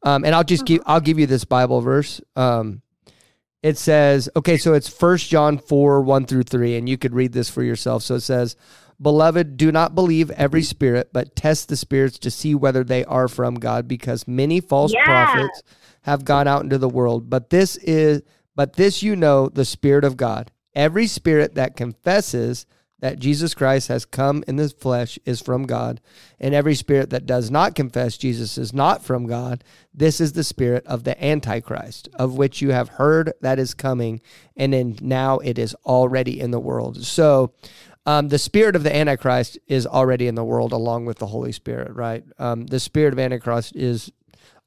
Um, 0.02 0.24
and 0.24 0.34
I'll 0.34 0.44
just 0.44 0.64
give 0.64 0.82
I'll 0.86 1.00
give 1.00 1.18
you 1.18 1.26
this 1.26 1.44
Bible 1.44 1.80
verse. 1.80 2.20
Um, 2.36 2.82
it 3.62 3.76
says, 3.76 4.28
okay, 4.36 4.56
so 4.56 4.74
it's 4.74 4.88
First 4.88 5.28
John 5.28 5.58
four 5.58 6.00
one 6.00 6.24
through 6.26 6.44
three, 6.44 6.76
and 6.76 6.88
you 6.88 6.96
could 6.96 7.14
read 7.14 7.32
this 7.32 7.50
for 7.50 7.62
yourself. 7.62 8.04
So 8.04 8.14
it 8.14 8.20
says, 8.20 8.54
"Beloved, 9.00 9.56
do 9.56 9.72
not 9.72 9.96
believe 9.96 10.30
every 10.30 10.62
spirit, 10.62 11.10
but 11.12 11.34
test 11.34 11.68
the 11.68 11.76
spirits 11.76 12.18
to 12.20 12.30
see 12.30 12.54
whether 12.54 12.84
they 12.84 13.04
are 13.04 13.26
from 13.26 13.56
God, 13.56 13.88
because 13.88 14.28
many 14.28 14.60
false 14.60 14.92
yeah. 14.92 15.04
prophets 15.04 15.62
have 16.02 16.24
gone 16.24 16.46
out 16.46 16.62
into 16.62 16.78
the 16.78 16.88
world. 16.88 17.28
But 17.28 17.50
this 17.50 17.76
is, 17.78 18.22
but 18.54 18.74
this 18.74 19.02
you 19.02 19.16
know, 19.16 19.48
the 19.48 19.64
Spirit 19.64 20.04
of 20.04 20.16
God. 20.16 20.52
Every 20.74 21.08
spirit 21.08 21.56
that 21.56 21.76
confesses." 21.76 22.66
That 23.00 23.18
Jesus 23.18 23.54
Christ 23.54 23.88
has 23.88 24.04
come 24.04 24.42
in 24.48 24.56
the 24.56 24.68
flesh 24.68 25.18
is 25.24 25.40
from 25.40 25.66
God, 25.66 26.00
and 26.40 26.54
every 26.54 26.74
spirit 26.74 27.10
that 27.10 27.26
does 27.26 27.50
not 27.50 27.74
confess 27.74 28.16
Jesus 28.16 28.58
is 28.58 28.72
not 28.72 29.04
from 29.04 29.26
God, 29.26 29.62
this 29.94 30.20
is 30.20 30.32
the 30.32 30.44
spirit 30.44 30.84
of 30.86 31.04
the 31.04 31.22
Antichrist, 31.24 32.08
of 32.14 32.36
which 32.36 32.60
you 32.60 32.70
have 32.70 32.88
heard 32.90 33.32
that 33.40 33.58
is 33.58 33.74
coming, 33.74 34.20
and 34.56 34.72
then 34.72 34.98
now 35.00 35.38
it 35.38 35.58
is 35.58 35.74
already 35.86 36.40
in 36.40 36.50
the 36.50 36.60
world. 36.60 37.04
So, 37.04 37.52
um, 38.04 38.28
the 38.28 38.38
spirit 38.38 38.74
of 38.74 38.84
the 38.84 38.94
Antichrist 38.94 39.58
is 39.66 39.86
already 39.86 40.28
in 40.28 40.34
the 40.34 40.44
world 40.44 40.72
along 40.72 41.04
with 41.04 41.18
the 41.18 41.26
Holy 41.26 41.52
Spirit, 41.52 41.92
right? 41.94 42.24
Um, 42.38 42.66
the 42.66 42.80
spirit 42.80 43.12
of 43.12 43.18
Antichrist 43.18 43.76
is 43.76 44.10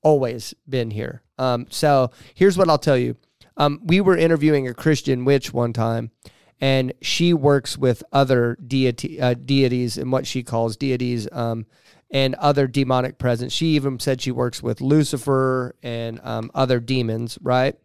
always 0.03 0.53
been 0.69 0.91
here. 0.91 1.23
Um, 1.37 1.65
so, 1.69 2.11
here's 2.33 2.57
what 2.57 2.69
I'll 2.69 2.77
tell 2.77 2.97
you. 2.97 3.17
Um, 3.57 3.81
we 3.83 3.99
were 3.99 4.15
interviewing 4.15 4.67
a 4.67 4.73
Christian 4.73 5.25
witch 5.25 5.53
one 5.53 5.73
time 5.73 6.11
and 6.61 6.93
she 7.01 7.33
works 7.33 7.77
with 7.77 8.03
other 8.13 8.55
deity 8.65 9.19
uh, 9.19 9.33
deities 9.33 9.97
and 9.97 10.11
what 10.11 10.27
she 10.27 10.43
calls 10.43 10.77
deities 10.77 11.27
um, 11.31 11.65
and 12.11 12.35
other 12.35 12.67
demonic 12.67 13.17
presence. 13.17 13.51
She 13.51 13.67
even 13.67 13.99
said 13.99 14.21
she 14.21 14.31
works 14.31 14.61
with 14.61 14.79
Lucifer 14.79 15.75
and 15.81 16.21
um, 16.23 16.51
other 16.53 16.79
demons, 16.79 17.39
right? 17.41 17.75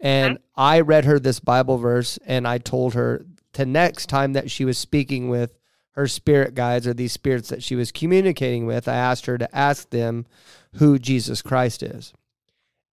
And 0.00 0.38
I 0.56 0.80
read 0.80 1.04
her 1.04 1.18
this 1.18 1.40
Bible 1.40 1.78
verse, 1.78 2.18
and 2.26 2.48
I 2.48 2.58
told 2.58 2.94
her 2.94 3.24
the 3.52 3.66
next 3.66 4.06
time 4.08 4.32
that 4.32 4.50
she 4.50 4.64
was 4.64 4.78
speaking 4.78 5.28
with 5.28 5.56
her 5.92 6.08
spirit 6.08 6.54
guides 6.54 6.86
or 6.86 6.94
these 6.94 7.12
spirits 7.12 7.48
that 7.50 7.62
she 7.62 7.76
was 7.76 7.92
communicating 7.92 8.66
with, 8.66 8.88
I 8.88 8.96
asked 8.96 9.26
her 9.26 9.38
to 9.38 9.56
ask 9.56 9.90
them 9.90 10.26
who 10.74 10.98
Jesus 10.98 11.40
Christ 11.40 11.82
is. 11.82 12.12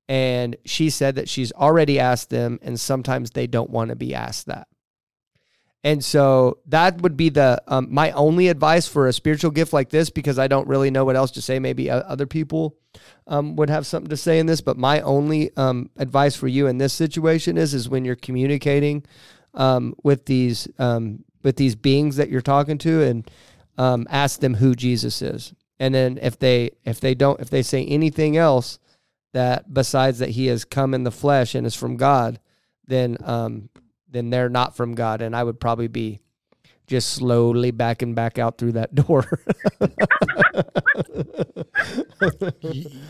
And 0.07 0.55
she 0.65 0.89
said 0.89 1.15
that 1.15 1.29
she's 1.29 1.51
already 1.53 1.99
asked 1.99 2.29
them, 2.29 2.59
and 2.61 2.79
sometimes 2.79 3.31
they 3.31 3.47
don't 3.47 3.69
want 3.69 3.89
to 3.89 3.95
be 3.95 4.13
asked 4.13 4.45
that. 4.47 4.67
And 5.83 6.03
so 6.05 6.59
that 6.67 7.01
would 7.01 7.17
be 7.17 7.29
the 7.29 7.61
um, 7.67 7.87
my 7.89 8.11
only 8.11 8.49
advice 8.49 8.87
for 8.87 9.07
a 9.07 9.13
spiritual 9.13 9.49
gift 9.49 9.73
like 9.73 9.89
this 9.89 10.11
because 10.11 10.37
I 10.37 10.47
don't 10.47 10.67
really 10.67 10.91
know 10.91 11.05
what 11.05 11.15
else 11.15 11.31
to 11.31 11.41
say. 11.41 11.57
Maybe 11.57 11.89
other 11.89 12.27
people 12.27 12.77
um, 13.25 13.55
would 13.55 13.69
have 13.69 13.87
something 13.87 14.09
to 14.09 14.17
say 14.17 14.37
in 14.37 14.45
this, 14.45 14.61
but 14.61 14.77
my 14.77 15.01
only 15.01 15.55
um, 15.57 15.89
advice 15.97 16.35
for 16.35 16.47
you 16.47 16.67
in 16.67 16.77
this 16.77 16.93
situation 16.93 17.57
is 17.57 17.73
is 17.73 17.89
when 17.89 18.05
you're 18.05 18.15
communicating 18.15 19.03
um, 19.55 19.95
with 20.03 20.25
these 20.25 20.67
um, 20.77 21.23
with 21.41 21.55
these 21.55 21.75
beings 21.75 22.17
that 22.17 22.29
you're 22.29 22.41
talking 22.41 22.77
to, 22.79 23.01
and 23.01 23.31
um, 23.79 24.05
ask 24.11 24.39
them 24.39 24.55
who 24.55 24.75
Jesus 24.75 25.23
is, 25.23 25.51
and 25.79 25.95
then 25.95 26.19
if 26.21 26.37
they 26.37 26.71
if 26.85 26.99
they 26.99 27.15
don't 27.15 27.39
if 27.39 27.49
they 27.49 27.63
say 27.63 27.83
anything 27.85 28.37
else 28.37 28.77
that 29.33 29.73
besides 29.73 30.19
that 30.19 30.29
He 30.29 30.45
has 30.47 30.63
come 30.63 30.93
in 30.93 31.05
the 31.05 31.11
flesh 31.11 31.55
and 31.55 31.65
is 31.65 31.75
from 31.75 31.97
God, 31.97 32.39
then 32.85 33.17
then 34.11 34.29
they're 34.29 34.49
not 34.49 34.75
from 34.75 34.93
God. 34.95 35.21
And 35.21 35.35
I 35.35 35.43
would 35.43 35.59
probably 35.59 35.87
be 35.87 36.21
just 36.87 37.13
slowly 37.13 37.71
backing 37.71 38.13
back 38.13 38.37
out 38.37 38.57
through 38.57 38.73
that 38.73 38.93
door. 39.07 39.25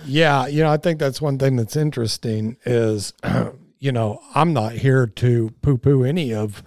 Yeah, 0.05 0.47
you 0.47 0.63
know, 0.63 0.71
I 0.71 0.77
think 0.77 0.99
that's 0.99 1.21
one 1.21 1.37
thing 1.37 1.55
that's 1.55 1.75
interesting 1.75 2.57
is, 2.65 3.13
you 3.79 3.91
know, 3.91 4.21
I'm 4.35 4.53
not 4.53 4.73
here 4.73 5.07
to 5.07 5.49
poo 5.61 5.77
poo 5.77 6.03
any 6.03 6.33
of 6.33 6.61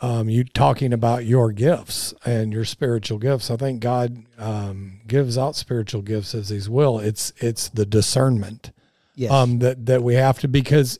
um, 0.00 0.28
you 0.28 0.44
talking 0.44 0.92
about 0.92 1.24
your 1.24 1.52
gifts 1.52 2.12
and 2.24 2.52
your 2.52 2.64
spiritual 2.64 3.18
gifts. 3.18 3.50
I 3.50 3.56
think 3.56 3.80
God 3.80 4.24
um, 4.38 5.00
gives 5.06 5.38
out 5.38 5.56
spiritual 5.56 6.02
gifts 6.02 6.34
as 6.34 6.48
He's 6.48 6.68
will. 6.68 6.98
It's 6.98 7.32
it's 7.38 7.68
the 7.68 7.86
discernment 7.86 8.72
yes. 9.14 9.30
um, 9.30 9.60
that 9.60 9.86
that 9.86 10.02
we 10.02 10.14
have 10.14 10.38
to 10.40 10.48
because 10.48 10.98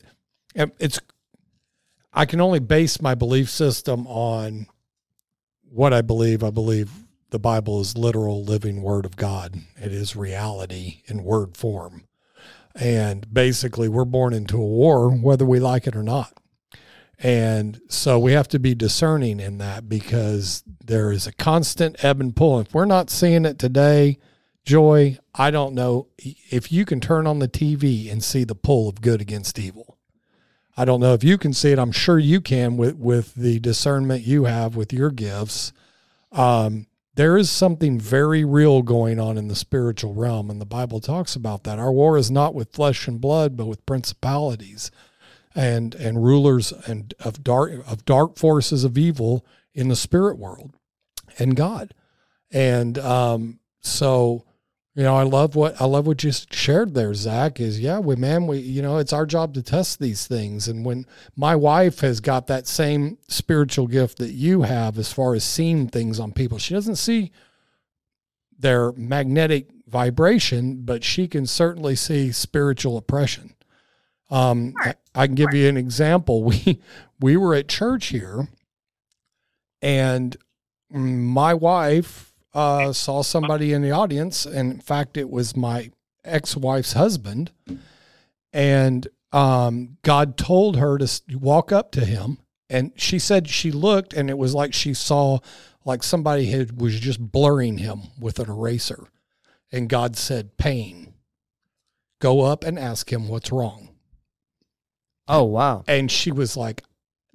it's. 0.79 0.99
I 2.15 2.27
can 2.27 2.41
only 2.41 2.61
base 2.61 3.03
my 3.03 3.15
belief 3.15 3.51
system 3.51 4.07
on 4.07 4.67
what 5.69 5.93
I 5.93 6.01
believe. 6.01 6.45
I 6.45 6.51
believe 6.51 6.91
the 7.31 7.41
Bible 7.41 7.81
is 7.81 7.99
literal, 7.99 8.45
living 8.45 8.83
Word 8.83 9.05
of 9.05 9.17
God. 9.17 9.57
It 9.77 9.93
is 9.93 10.15
reality 10.15 11.03
in 11.07 11.25
word 11.25 11.57
form, 11.57 12.07
and 12.75 13.33
basically, 13.33 13.89
we're 13.89 14.05
born 14.05 14.33
into 14.33 14.57
a 14.57 14.67
war, 14.67 15.11
whether 15.11 15.45
we 15.45 15.59
like 15.59 15.87
it 15.87 15.97
or 15.97 16.03
not. 16.05 16.33
And 17.19 17.81
so 17.89 18.19
we 18.19 18.33
have 18.33 18.49
to 18.49 18.59
be 18.59 18.75
discerning 18.75 19.41
in 19.41 19.59
that 19.59 19.89
because 19.89 20.63
there 20.85 21.13
is 21.13 21.27
a 21.27 21.33
constant 21.33 22.05
ebb 22.05 22.21
and 22.21 22.35
pull. 22.35 22.61
If 22.61 22.75
we're 22.75 22.85
not 22.85 23.11
seeing 23.11 23.45
it 23.45 23.59
today, 23.59 24.19
Joy, 24.65 25.19
I 25.35 25.51
don't 25.51 25.75
know 25.75 26.09
if 26.19 26.73
you 26.73 26.85
can 26.85 27.01
turn 27.01 27.27
on 27.27 27.39
the 27.39 27.49
TV 27.49 28.11
and 28.11 28.23
see 28.23 28.45
the 28.45 28.55
pull 28.55 28.89
of 28.89 29.01
good 29.01 29.21
against 29.21 29.59
evil. 29.59 29.94
I 30.77 30.85
don't 30.85 31.01
know 31.01 31.15
if 31.15 31.23
you 31.23 31.39
can 31.39 31.53
see 31.53 31.71
it. 31.71 31.79
I'm 31.79 31.93
sure 31.93 32.19
you 32.19 32.41
can 32.41 32.77
with 32.77 32.97
with 32.97 33.35
the 33.35 33.61
discernment 33.61 34.25
you 34.25 34.45
have 34.45 34.77
with 34.77 34.93
your 34.93 35.11
gifts. 35.11 35.73
Um, 36.33 36.87
there 37.15 37.37
is 37.37 37.49
something 37.49 38.01
very 38.01 38.45
real 38.45 38.83
going 38.83 39.21
on 39.21 39.39
in 39.39 39.47
the 39.47 39.55
spiritual 39.55 40.15
realm, 40.15 40.51
and 40.51 40.61
the 40.61 40.67
Bible 40.67 41.01
talks 41.01 41.37
about 41.37 41.63
that. 41.63 41.79
Our 41.79 41.93
war 41.93 42.19
is 42.19 42.31
not 42.31 42.55
with 42.55 42.73
flesh 42.73 43.07
and 43.07 43.21
blood, 43.21 43.57
but 43.57 43.67
with 43.67 43.87
principalities 43.87 44.91
and 45.55 45.95
and 45.95 46.25
rulers 46.25 46.73
and 46.87 47.15
of 47.21 47.45
dark 47.45 47.73
of 47.87 48.05
dark 48.05 48.37
forces 48.37 48.83
of 48.83 48.99
evil 48.99 49.47
in 49.75 49.89
the 49.89 49.97
spirit 49.97 50.39
world, 50.39 50.75
and 51.39 51.55
God. 51.55 51.95
And 52.51 52.99
um, 52.99 53.61
so 53.81 54.45
you 54.95 55.03
know, 55.03 55.17
I 55.17 55.25
love 55.25 55.57
what 55.57 55.81
I 55.81 55.87
love 55.87 56.07
what 56.07 56.23
you 56.23 56.31
shared 56.31 56.95
there, 56.95 57.15
Zach. 57.15 57.59
Is 57.59 57.81
yeah, 57.81 57.99
we 57.99 58.15
man, 58.15 58.47
we 58.47 58.59
you 58.59 58.81
know, 58.81 58.99
it's 58.99 59.13
our 59.13 59.27
job 59.27 59.55
to 59.55 59.63
test 59.63 59.99
these 59.99 60.27
things. 60.29 60.69
And 60.69 60.85
when 60.85 61.05
my 61.35 61.57
wife 61.57 62.01
has 62.01 62.21
got 62.21 62.47
that 62.47 62.69
same 62.69 63.19
spiritual 63.27 63.89
gift 63.89 64.19
that 64.19 64.33
you 64.33 64.63
have, 64.63 64.97
as 64.97 65.13
far 65.13 65.35
as 65.35 65.43
seeing 65.43 65.89
things 65.89 66.21
on 66.21 66.31
people, 66.33 66.59
she 66.59 66.75
doesn't 66.75 66.97
see 66.97 67.33
their 68.57 68.93
magnetic 68.93 69.69
vibration, 69.89 70.83
but 70.83 71.03
she 71.03 71.27
can 71.27 71.45
certainly 71.45 71.97
see 71.97 72.31
spiritual 72.31 72.97
oppression. 72.97 73.55
Um, 74.31 74.75
I, 74.79 74.95
I 75.15 75.27
can 75.27 75.35
give 75.35 75.53
you 75.55 75.69
an 75.69 75.77
example. 75.77 76.45
We 76.65 76.81
we 77.21 77.37
were 77.37 77.55
at 77.55 77.69
church 77.69 78.07
here, 78.07 78.49
and 79.83 80.37
my 80.91 81.53
wife 81.53 82.34
uh, 82.55 82.93
saw 82.93 83.23
somebody 83.23 83.73
in 83.73 83.83
the 83.83 83.91
audience, 83.91 84.47
and 84.47 84.73
in 84.73 84.81
fact, 84.81 85.17
it 85.17 85.29
was 85.29 85.57
my 85.57 85.91
ex-wife's 86.25 86.93
husband, 86.93 87.51
and 88.53 89.09
um, 89.33 89.99
God 90.03 90.37
told 90.37 90.77
her 90.77 90.97
to 90.97 91.21
walk 91.33 91.73
up 91.73 91.91
to 91.93 92.05
him, 92.05 92.39
and 92.71 92.93
she 92.97 93.19
said 93.19 93.49
she 93.49 93.73
looked, 93.73 94.13
and 94.15 94.31
it 94.31 94.39
was 94.39 94.55
like 94.55 94.73
she 94.73 94.95
saw 94.95 95.39
like 95.85 96.03
somebody 96.03 96.47
had 96.47 96.81
was 96.81 96.99
just 96.99 97.21
blurring 97.21 97.79
him 97.79 98.03
with 98.19 98.39
an 98.39 98.49
eraser, 98.49 99.09
and 99.73 99.89
God 99.89 100.17
said, 100.17 100.57
"Pain, 100.57 101.15
go 102.21 102.43
up 102.43 102.65
and 102.65 102.79
ask 102.79 103.13
him 103.13 103.29
what's 103.29 103.53
wrong." 103.53 103.91
oh 105.27 105.43
wow. 105.43 105.83
and 105.89 106.11
she 106.11 106.31
was 106.31 106.57
like, 106.57 106.85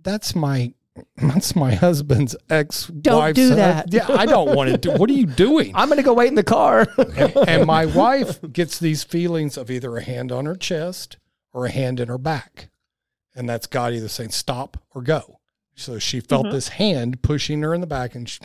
"That's 0.02 0.34
my." 0.34 0.74
That's 1.18 1.56
my 1.56 1.76
husband's 1.76 2.36
ex. 2.50 2.88
Don't 2.88 3.36
do 3.36 3.56
that. 3.56 3.92
Yeah, 3.94 4.06
I 4.10 4.26
don't 4.26 4.56
want 4.56 4.72
to 4.72 4.78
do. 4.78 4.92
What 4.92 5.10
are 5.10 5.14
you 5.14 5.26
doing? 5.26 5.72
I'm 5.76 5.90
gonna 5.90 6.04
go 6.04 6.14
wait 6.14 6.28
in 6.28 6.36
the 6.36 6.44
car. 6.44 6.88
and 7.48 7.66
my 7.66 7.86
wife 7.86 8.40
gets 8.52 8.80
these 8.80 9.04
feelings 9.04 9.58
of 9.58 9.70
either 9.70 9.96
a 9.98 10.04
hand 10.04 10.32
on 10.32 10.46
her 10.46 10.56
chest 10.56 11.18
or 11.54 11.66
a 11.66 11.72
hand 11.72 12.00
in 12.00 12.08
her 12.08 12.18
back. 12.18 12.70
And 13.36 13.48
that's 13.48 13.68
God 13.68 13.94
either 13.94 14.08
saying 14.08 14.32
stop 14.32 14.78
or 14.94 15.02
go. 15.02 15.40
So 15.76 15.98
she 15.98 16.20
felt 16.20 16.52
this 16.52 16.70
hand 16.70 17.22
pushing 17.22 17.62
her 17.62 17.74
in 17.74 17.80
the 17.80 17.88
back 17.88 18.14
and 18.14 18.28
she, 18.28 18.42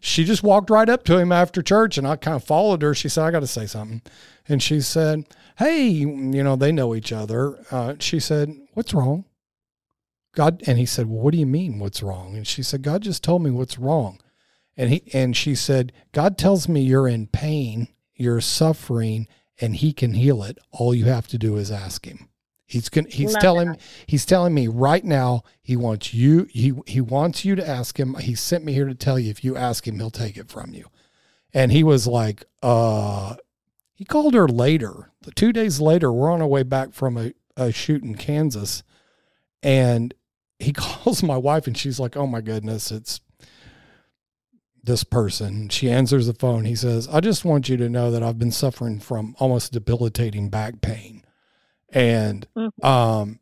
she 0.00 0.24
just 0.24 0.42
walked 0.42 0.70
right 0.70 0.88
up 0.88 1.04
to 1.04 1.18
him 1.18 1.30
after 1.30 1.62
church 1.62 1.98
and 1.98 2.06
I 2.06 2.16
kind 2.16 2.36
of 2.36 2.44
followed 2.44 2.80
her. 2.80 2.94
She 2.94 3.10
said, 3.10 3.24
I 3.24 3.30
got 3.30 3.40
to 3.40 3.46
say 3.46 3.66
something. 3.66 4.00
And 4.48 4.62
she 4.62 4.80
said, 4.80 5.24
Hey, 5.58 5.88
you 5.88 6.42
know, 6.42 6.56
they 6.56 6.72
know 6.72 6.94
each 6.94 7.12
other. 7.12 7.58
Uh, 7.70 7.94
she 8.00 8.18
said, 8.18 8.56
What's 8.72 8.94
wrong? 8.94 9.26
God, 10.32 10.62
and 10.66 10.78
he 10.78 10.86
said, 10.86 11.06
Well, 11.06 11.20
what 11.20 11.32
do 11.32 11.38
you 11.38 11.46
mean 11.46 11.78
what's 11.78 12.02
wrong? 12.02 12.36
And 12.36 12.46
she 12.46 12.62
said, 12.62 12.82
God 12.82 13.02
just 13.02 13.24
told 13.24 13.42
me 13.42 13.50
what's 13.50 13.78
wrong. 13.78 14.20
And 14.76 14.90
he 14.90 15.02
and 15.12 15.36
she 15.36 15.54
said, 15.54 15.92
God 16.12 16.38
tells 16.38 16.68
me 16.68 16.80
you're 16.80 17.08
in 17.08 17.26
pain, 17.26 17.88
you're 18.14 18.40
suffering, 18.40 19.28
and 19.60 19.76
he 19.76 19.92
can 19.92 20.14
heal 20.14 20.42
it. 20.42 20.58
All 20.70 20.94
you 20.94 21.06
have 21.06 21.28
to 21.28 21.38
do 21.38 21.56
is 21.56 21.70
ask 21.70 22.06
him. 22.06 22.28
He's 22.66 22.88
going 22.88 23.08
he's 23.08 23.32
Love 23.34 23.42
telling 23.42 23.76
he's 24.06 24.24
telling 24.24 24.54
me 24.54 24.68
right 24.68 25.04
now 25.04 25.42
he 25.60 25.76
wants 25.76 26.14
you 26.14 26.46
he 26.50 26.72
he 26.86 27.00
wants 27.00 27.44
you 27.44 27.56
to 27.56 27.68
ask 27.68 27.98
him. 27.98 28.14
He 28.14 28.36
sent 28.36 28.64
me 28.64 28.72
here 28.72 28.86
to 28.86 28.94
tell 28.94 29.18
you 29.18 29.28
if 29.30 29.42
you 29.42 29.56
ask 29.56 29.86
him, 29.88 29.96
he'll 29.96 30.10
take 30.10 30.36
it 30.36 30.48
from 30.48 30.72
you. 30.72 30.86
And 31.52 31.72
he 31.72 31.82
was 31.82 32.06
like, 32.06 32.44
uh 32.62 33.34
he 33.92 34.04
called 34.04 34.34
her 34.34 34.48
later. 34.48 35.10
Two 35.34 35.52
days 35.52 35.78
later, 35.80 36.10
we're 36.10 36.30
on 36.30 36.40
our 36.40 36.46
way 36.46 36.62
back 36.62 36.94
from 36.94 37.18
a, 37.18 37.32
a 37.54 37.70
shoot 37.70 38.02
in 38.02 38.14
Kansas. 38.14 38.82
And 39.62 40.14
he 40.60 40.72
calls 40.76 41.22
my 41.22 41.36
wife 41.36 41.66
and 41.66 41.76
she's 41.76 41.98
like, 42.00 42.16
Oh 42.16 42.26
my 42.26 42.40
goodness, 42.40 42.90
it's 42.90 43.20
this 44.82 45.04
person. 45.04 45.68
She 45.68 45.90
answers 45.90 46.26
the 46.26 46.34
phone. 46.34 46.64
He 46.64 46.74
says, 46.74 47.06
I 47.08 47.20
just 47.20 47.44
want 47.44 47.68
you 47.68 47.76
to 47.76 47.88
know 47.88 48.10
that 48.10 48.22
I've 48.22 48.38
been 48.38 48.50
suffering 48.52 48.98
from 48.98 49.34
almost 49.38 49.72
debilitating 49.72 50.48
back 50.48 50.80
pain. 50.80 51.24
And 51.90 52.46
Mhm. 52.56 52.84
um 52.84 53.40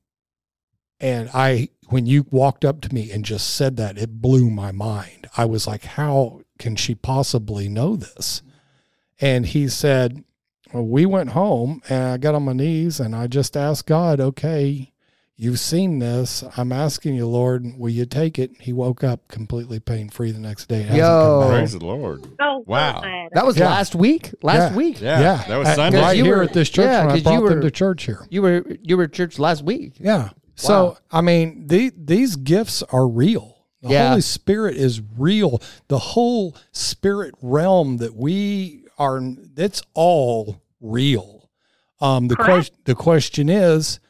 and 1.01 1.31
I 1.33 1.69
when 1.91 2.07
you 2.07 2.27
walked 2.31 2.65
up 2.65 2.81
to 2.83 2.93
me 2.95 3.11
and 3.13 3.25
just 3.25 3.55
said 3.55 3.77
that, 3.77 3.97
it 3.99 4.21
blew 4.21 4.51
my 4.51 4.73
mind. 4.73 5.29
I 5.37 5.45
was 5.45 5.67
like, 5.67 5.85
How 5.85 6.41
can 6.59 6.77
she 6.77 6.95
possibly 6.95 7.69
know 7.69 7.95
this? 7.97 8.43
And 9.21 9.47
he 9.47 9.69
said, 9.69 10.23
well, 10.73 10.85
we 10.87 11.07
went 11.07 11.31
home 11.31 11.81
and 11.89 12.05
I 12.05 12.17
got 12.19 12.35
on 12.35 12.45
my 12.45 12.53
knees 12.53 13.01
and 13.01 13.17
I 13.17 13.27
just 13.27 13.57
asked 13.57 13.87
God, 13.87 14.21
okay, 14.21 14.93
you've 15.39 15.61
seen 15.61 16.01
this. 16.01 16.45
I'm 16.57 16.73
asking 16.73 17.15
you, 17.15 17.27
Lord, 17.27 17.65
will 17.79 17.89
you 17.89 18.05
take 18.05 18.39
it? 18.39 18.51
He 18.61 18.73
woke 18.73 19.03
up 19.05 19.27
completely 19.29 19.79
pain 19.81 20.11
free 20.11 20.33
the 20.33 20.41
next 20.41 20.69
day. 20.69 20.81
It 20.81 20.87
hasn't 20.89 20.99
Yo. 20.99 21.47
Praise 21.49 21.73
the 21.73 21.85
Lord. 21.85 22.27
Oh, 22.41 22.65
Wow. 22.67 23.01
good. 23.01 23.31
that 23.33 23.47
was 23.47 23.57
Yeah. 23.57 23.67
last 23.71 23.95
week. 23.95 24.35
Last 24.43 24.73
Yeah. 24.73 24.77
week. 24.77 25.01
Yeah, 25.01 25.21
Yeah, 25.21 25.45
that 25.49 25.57
was 25.57 25.69
Sunday. 25.75 26.01
right 26.01 26.17
You 26.17 26.25
here 26.25 26.37
were- 26.39 26.43
at 26.43 26.53
this 26.53 26.69
church 26.69 26.85
yeah, 26.87 27.01
when 27.03 27.11
I 27.11 27.15
'cause 27.15 27.23
brought 27.23 27.33
you 27.35 27.49
them 27.49 27.57
were- 27.59 27.63
to 27.63 27.71
church 27.71 28.05
here. 28.05 28.27
You 28.31 28.43
were 28.43 28.65
you 28.83 28.97
were 28.97 29.05
at 29.05 29.13
church 29.13 29.39
last 29.39 29.63
week. 29.65 29.95
Yeah. 30.01 30.31
So 30.57 30.97
I 31.13 31.21
mean, 31.21 31.69
the, 31.69 31.93
these 31.97 32.35
gifts 32.37 32.83
are 32.91 33.07
real. 33.07 33.55
The 33.83 33.91
Yeah. 33.91 34.09
Holy 34.09 34.23
Spirit 34.23 34.77
is 34.77 35.01
real. 35.17 35.63
The 35.87 35.99
whole 35.99 36.57
spirit 36.73 37.33
realm 37.41 37.99
that 37.99 38.17
we 38.17 38.83
are, 38.99 39.23
it's 39.57 39.83
all 39.95 40.57
real. 40.81 41.49
Um, 42.01 42.27
the 42.27 42.35
Correct. 42.35 42.49
question, 42.51 42.77
the 42.87 42.95
question 42.97 43.49
is, 43.49 44.01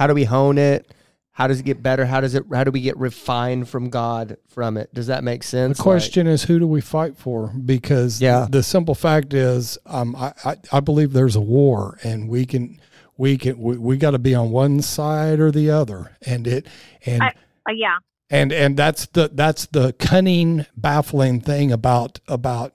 How 0.00 0.06
do 0.06 0.14
we 0.14 0.24
hone 0.24 0.56
it? 0.56 0.94
How 1.32 1.46
does 1.46 1.60
it 1.60 1.64
get 1.64 1.82
better? 1.82 2.06
How 2.06 2.22
does 2.22 2.34
it? 2.34 2.44
How 2.50 2.64
do 2.64 2.70
we 2.70 2.80
get 2.80 2.96
refined 2.96 3.68
from 3.68 3.90
God 3.90 4.38
from 4.48 4.78
it? 4.78 4.94
Does 4.94 5.08
that 5.08 5.22
make 5.22 5.42
sense? 5.42 5.76
The 5.76 5.82
question 5.82 6.26
is, 6.26 6.44
who 6.44 6.58
do 6.58 6.66
we 6.66 6.80
fight 6.80 7.18
for? 7.18 7.48
Because 7.48 8.18
Yeah. 8.18 8.46
the 8.50 8.62
simple 8.62 8.94
fact 8.94 9.34
is, 9.34 9.76
um, 9.84 10.16
I, 10.16 10.32
I, 10.42 10.56
I 10.72 10.80
believe 10.80 11.12
there's 11.12 11.36
a 11.36 11.40
war, 11.42 11.98
and 12.02 12.30
we 12.30 12.46
can, 12.46 12.80
we 13.18 13.36
can, 13.36 13.58
we, 13.58 13.76
we 13.76 13.98
got 13.98 14.12
to 14.12 14.18
be 14.18 14.34
on 14.34 14.50
one 14.50 14.80
side 14.80 15.38
or 15.38 15.50
the 15.50 15.70
other, 15.70 16.16
and 16.24 16.46
it, 16.46 16.66
and 17.04 17.22
I- 17.22 17.34
Uh, 17.68 17.72
yeah. 17.74 17.98
and 18.30 18.52
and 18.52 18.78
that's 18.78 19.04
the 19.04 19.30
that's 19.34 19.66
the 19.66 19.92
cunning, 19.98 20.64
baffling 20.78 21.42
thing 21.42 21.70
about 21.70 22.20
about 22.26 22.72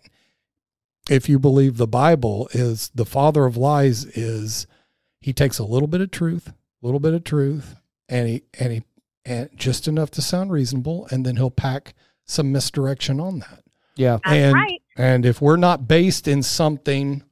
if 1.10 1.28
you 1.28 1.40
believe 1.40 1.78
the 1.78 1.88
Bible 1.88 2.50
is 2.54 2.92
the 2.94 3.04
father 3.06 3.46
of 3.46 3.58
lies 3.58 4.06
is 4.06 4.68
he 5.22 5.34
takes 5.34 5.58
a 5.58 5.64
little 5.66 5.88
bit 5.88 6.02
of 6.02 6.12
truth, 6.12 6.50
a 6.50 6.54
little 6.86 7.00
bit 7.00 7.14
of 7.14 7.24
truth, 7.24 7.76
and 8.08 8.28
he 8.28 8.44
and 8.60 8.74
he 8.74 8.84
and 9.26 9.50
just 9.56 9.88
enough 9.88 10.12
to 10.12 10.22
sound 10.22 10.52
reasonable, 10.52 11.08
and 11.12 11.26
then 11.26 11.36
he'll 11.36 11.52
pack 11.52 11.94
some 12.26 12.52
misdirection 12.52 13.20
on 13.20 13.40
that. 13.40 13.64
yeah. 13.96 14.20
That's 14.24 14.36
and 14.36 14.54
right. 14.54 14.82
and 14.96 15.26
if 15.26 15.42
we're 15.42 15.58
not 15.58 15.88
based 15.88 16.28
in 16.28 16.44
something 16.44 17.24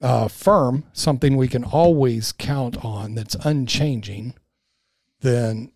uh, 0.00 0.28
firm, 0.28 0.84
something 0.92 1.36
we 1.36 1.48
can 1.48 1.64
always 1.64 2.32
count 2.32 2.84
on 2.84 3.14
that's 3.14 3.36
unchanging, 3.44 4.34
then 5.20 5.72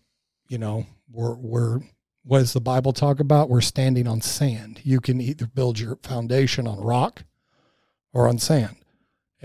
you 0.49 0.57
know 0.57 0.85
we're 1.11 1.35
we're 1.35 1.79
what 2.23 2.39
does 2.39 2.53
the 2.53 2.61
Bible 2.61 2.91
talk 2.91 3.21
about? 3.21 3.49
We're 3.49 3.61
standing 3.61 4.05
on 4.05 4.19
sand. 4.19 4.81
You 4.83 4.99
can 4.99 5.21
either 5.21 5.47
build 5.47 5.79
your 5.79 5.95
foundation 6.03 6.67
on 6.67 6.79
rock 6.81 7.23
or 8.11 8.27
on 8.27 8.37
sand. 8.37 8.75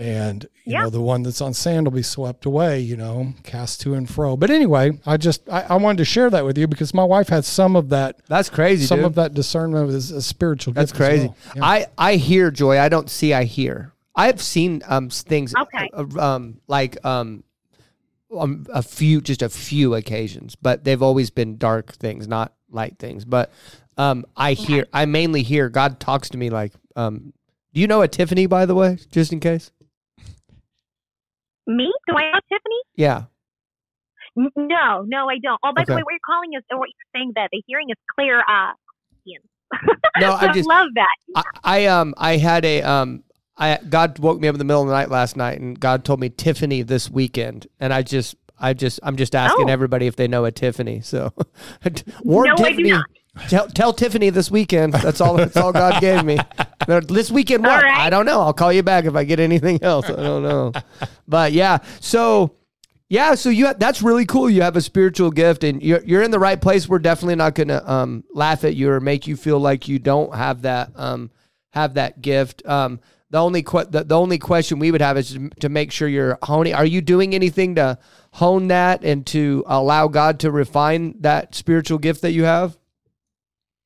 And 0.03 0.43
you 0.65 0.73
Yeah. 0.73 0.83
know, 0.83 0.89
the 0.89 1.01
one 1.01 1.23
that's 1.23 1.39
on 1.39 1.53
sand 1.53 1.87
will 1.87 1.93
be 1.93 2.03
swept 2.03 2.45
away, 2.45 2.81
you 2.81 2.97
know, 2.97 3.33
cast 3.43 3.79
to 3.81 3.93
and 3.93 4.09
fro. 4.09 4.35
But 4.35 4.49
anyway, 4.49 4.99
I 5.05 5.15
just 5.17 5.47
I, 5.49 5.61
I 5.69 5.75
wanted 5.77 5.99
to 5.99 6.05
share 6.05 6.29
that 6.29 6.43
with 6.43 6.57
you 6.57 6.67
because 6.67 6.93
my 6.93 7.03
wife 7.05 7.29
has 7.29 7.47
some 7.47 7.75
of 7.77 7.89
that 7.89 8.17
That's 8.27 8.49
crazy, 8.49 8.85
some 8.85 8.99
dude. 8.99 9.05
of 9.05 9.15
that 9.15 9.33
discernment 9.33 9.89
is 9.91 10.11
a 10.11 10.21
spiritual 10.21 10.73
That's 10.73 10.91
gift 10.91 11.01
as 11.01 11.07
crazy. 11.07 11.27
well. 11.27 11.35
Yeah. 11.55 11.65
I 11.65 11.85
I 11.97 12.15
hear 12.17 12.51
joy. 12.51 12.79
I 12.79 12.89
don't 12.89 13.09
see. 13.09 13.33
I 13.33 13.45
hear. 13.45 13.93
I've 14.15 14.41
seen 14.41 14.81
um 14.87 15.09
things. 15.09 15.53
Okay. 15.55 15.89
uh, 15.93 16.19
um 16.19 16.59
like 16.67 17.03
um. 17.05 17.43
Um, 18.35 18.65
a 18.73 18.81
few, 18.81 19.21
just 19.21 19.43
a 19.43 19.49
few 19.49 19.93
occasions, 19.93 20.55
but 20.55 20.83
they've 20.83 21.03
always 21.03 21.29
been 21.29 21.57
dark 21.57 21.93
things, 21.93 22.27
not 22.27 22.51
light 22.71 22.97
things. 22.97 23.25
But 23.25 23.51
um, 23.95 24.25
I 24.35 24.53
hear, 24.53 24.87
I 24.91 25.05
mainly 25.05 25.43
hear 25.43 25.69
God 25.69 25.99
talks 25.99 26.29
to 26.29 26.37
me 26.39 26.49
like, 26.49 26.73
um, 26.95 27.31
do 27.75 27.81
you 27.81 27.85
know 27.85 28.01
a 28.01 28.07
Tiffany, 28.07 28.47
by 28.47 28.65
the 28.65 28.73
way, 28.73 28.97
just 29.11 29.31
in 29.33 29.39
case? 29.39 29.69
Me? 31.67 31.91
Do 32.07 32.15
I 32.15 32.31
know 32.31 32.39
Tiffany? 32.49 32.81
Yeah. 32.95 33.23
No, 34.35 35.03
no, 35.05 35.29
I 35.29 35.37
don't. 35.41 35.59
Oh, 35.63 35.71
by 35.75 35.83
the 35.85 35.93
way, 35.95 36.01
what 36.03 36.11
you're 36.11 36.19
calling 36.25 36.53
is, 36.57 36.63
or 36.71 36.79
what 36.79 36.89
you're 36.89 37.19
saying 37.19 37.33
that 37.35 37.49
the 37.51 37.61
hearing 37.67 37.87
is 37.89 37.97
clear. 38.15 38.39
Uh. 38.39 38.71
No, 40.19 40.29
So 40.37 40.47
I 40.47 40.53
just, 40.53 40.69
love 40.69 40.87
that. 40.95 41.15
I, 41.35 41.43
I 41.63 41.85
um 41.87 42.13
I 42.17 42.37
had 42.37 42.63
a 42.63 42.83
um 42.83 43.23
I 43.57 43.79
God 43.89 44.19
woke 44.19 44.39
me 44.39 44.47
up 44.47 44.53
in 44.53 44.59
the 44.59 44.65
middle 44.65 44.83
of 44.83 44.87
the 44.87 44.93
night 44.93 45.09
last 45.09 45.35
night 45.35 45.59
and 45.59 45.79
God 45.79 46.05
told 46.05 46.19
me 46.19 46.29
Tiffany 46.29 46.83
this 46.83 47.09
weekend 47.09 47.65
and 47.79 47.91
I 47.91 48.03
just 48.03 48.35
I 48.59 48.73
just 48.73 48.99
I'm 49.01 49.15
just 49.15 49.33
asking 49.33 49.69
Oh. 49.69 49.73
everybody 49.73 50.05
if 50.05 50.15
they 50.15 50.27
know 50.27 50.45
a 50.45 50.51
Tiffany. 50.51 51.01
So 51.01 51.33
warn 52.23 52.49
No, 52.55 52.55
Tiffany. 52.55 52.93
Tell, 53.47 53.67
tell 53.67 53.93
Tiffany 53.93 54.29
this 54.29 54.51
weekend. 54.51 54.93
That's 54.93 55.19
all. 55.19 55.37
That's 55.37 55.57
all 55.57 55.71
God 55.71 55.99
gave 56.01 56.23
me. 56.23 56.37
This 56.87 57.31
weekend, 57.31 57.63
what? 57.63 57.81
Right. 57.81 57.97
I 57.97 58.09
don't 58.09 58.25
know. 58.25 58.41
I'll 58.41 58.53
call 58.53 58.71
you 58.71 58.83
back 58.83 59.05
if 59.05 59.15
I 59.15 59.23
get 59.23 59.39
anything 59.39 59.81
else. 59.81 60.05
I 60.07 60.15
don't 60.15 60.43
know. 60.43 60.71
But 61.27 61.51
yeah, 61.53 61.79
so 61.99 62.55
yeah, 63.09 63.35
so 63.35 63.49
you 63.49 63.73
that's 63.73 64.01
really 64.01 64.25
cool. 64.25 64.49
You 64.49 64.61
have 64.63 64.75
a 64.75 64.81
spiritual 64.81 65.31
gift, 65.31 65.63
and 65.63 65.81
you're 65.81 66.03
you're 66.03 66.21
in 66.21 66.31
the 66.31 66.39
right 66.39 66.59
place. 66.59 66.87
We're 66.87 66.99
definitely 66.99 67.35
not 67.35 67.55
going 67.55 67.69
to 67.69 67.91
um, 67.91 68.23
laugh 68.33 68.63
at 68.63 68.75
you 68.75 68.89
or 68.91 68.99
make 68.99 69.27
you 69.27 69.35
feel 69.35 69.59
like 69.59 69.87
you 69.87 69.97
don't 69.97 70.35
have 70.35 70.63
that 70.63 70.91
um, 70.95 71.31
have 71.71 71.95
that 71.95 72.21
gift. 72.21 72.65
Um, 72.67 72.99
the 73.29 73.39
only 73.39 73.63
que- 73.63 73.85
the, 73.89 74.03
the 74.03 74.17
only 74.17 74.37
question 74.37 74.77
we 74.77 74.91
would 74.91 75.01
have 75.01 75.17
is 75.17 75.37
to 75.59 75.69
make 75.69 75.91
sure 75.91 76.07
you're 76.07 76.37
honing. 76.43 76.75
Are 76.75 76.85
you 76.85 77.01
doing 77.01 77.33
anything 77.33 77.75
to 77.75 77.97
hone 78.33 78.67
that 78.67 79.03
and 79.03 79.25
to 79.27 79.63
allow 79.65 80.07
God 80.07 80.39
to 80.41 80.51
refine 80.51 81.15
that 81.21 81.55
spiritual 81.55 81.97
gift 81.97 82.21
that 82.21 82.31
you 82.31 82.43
have? 82.43 82.77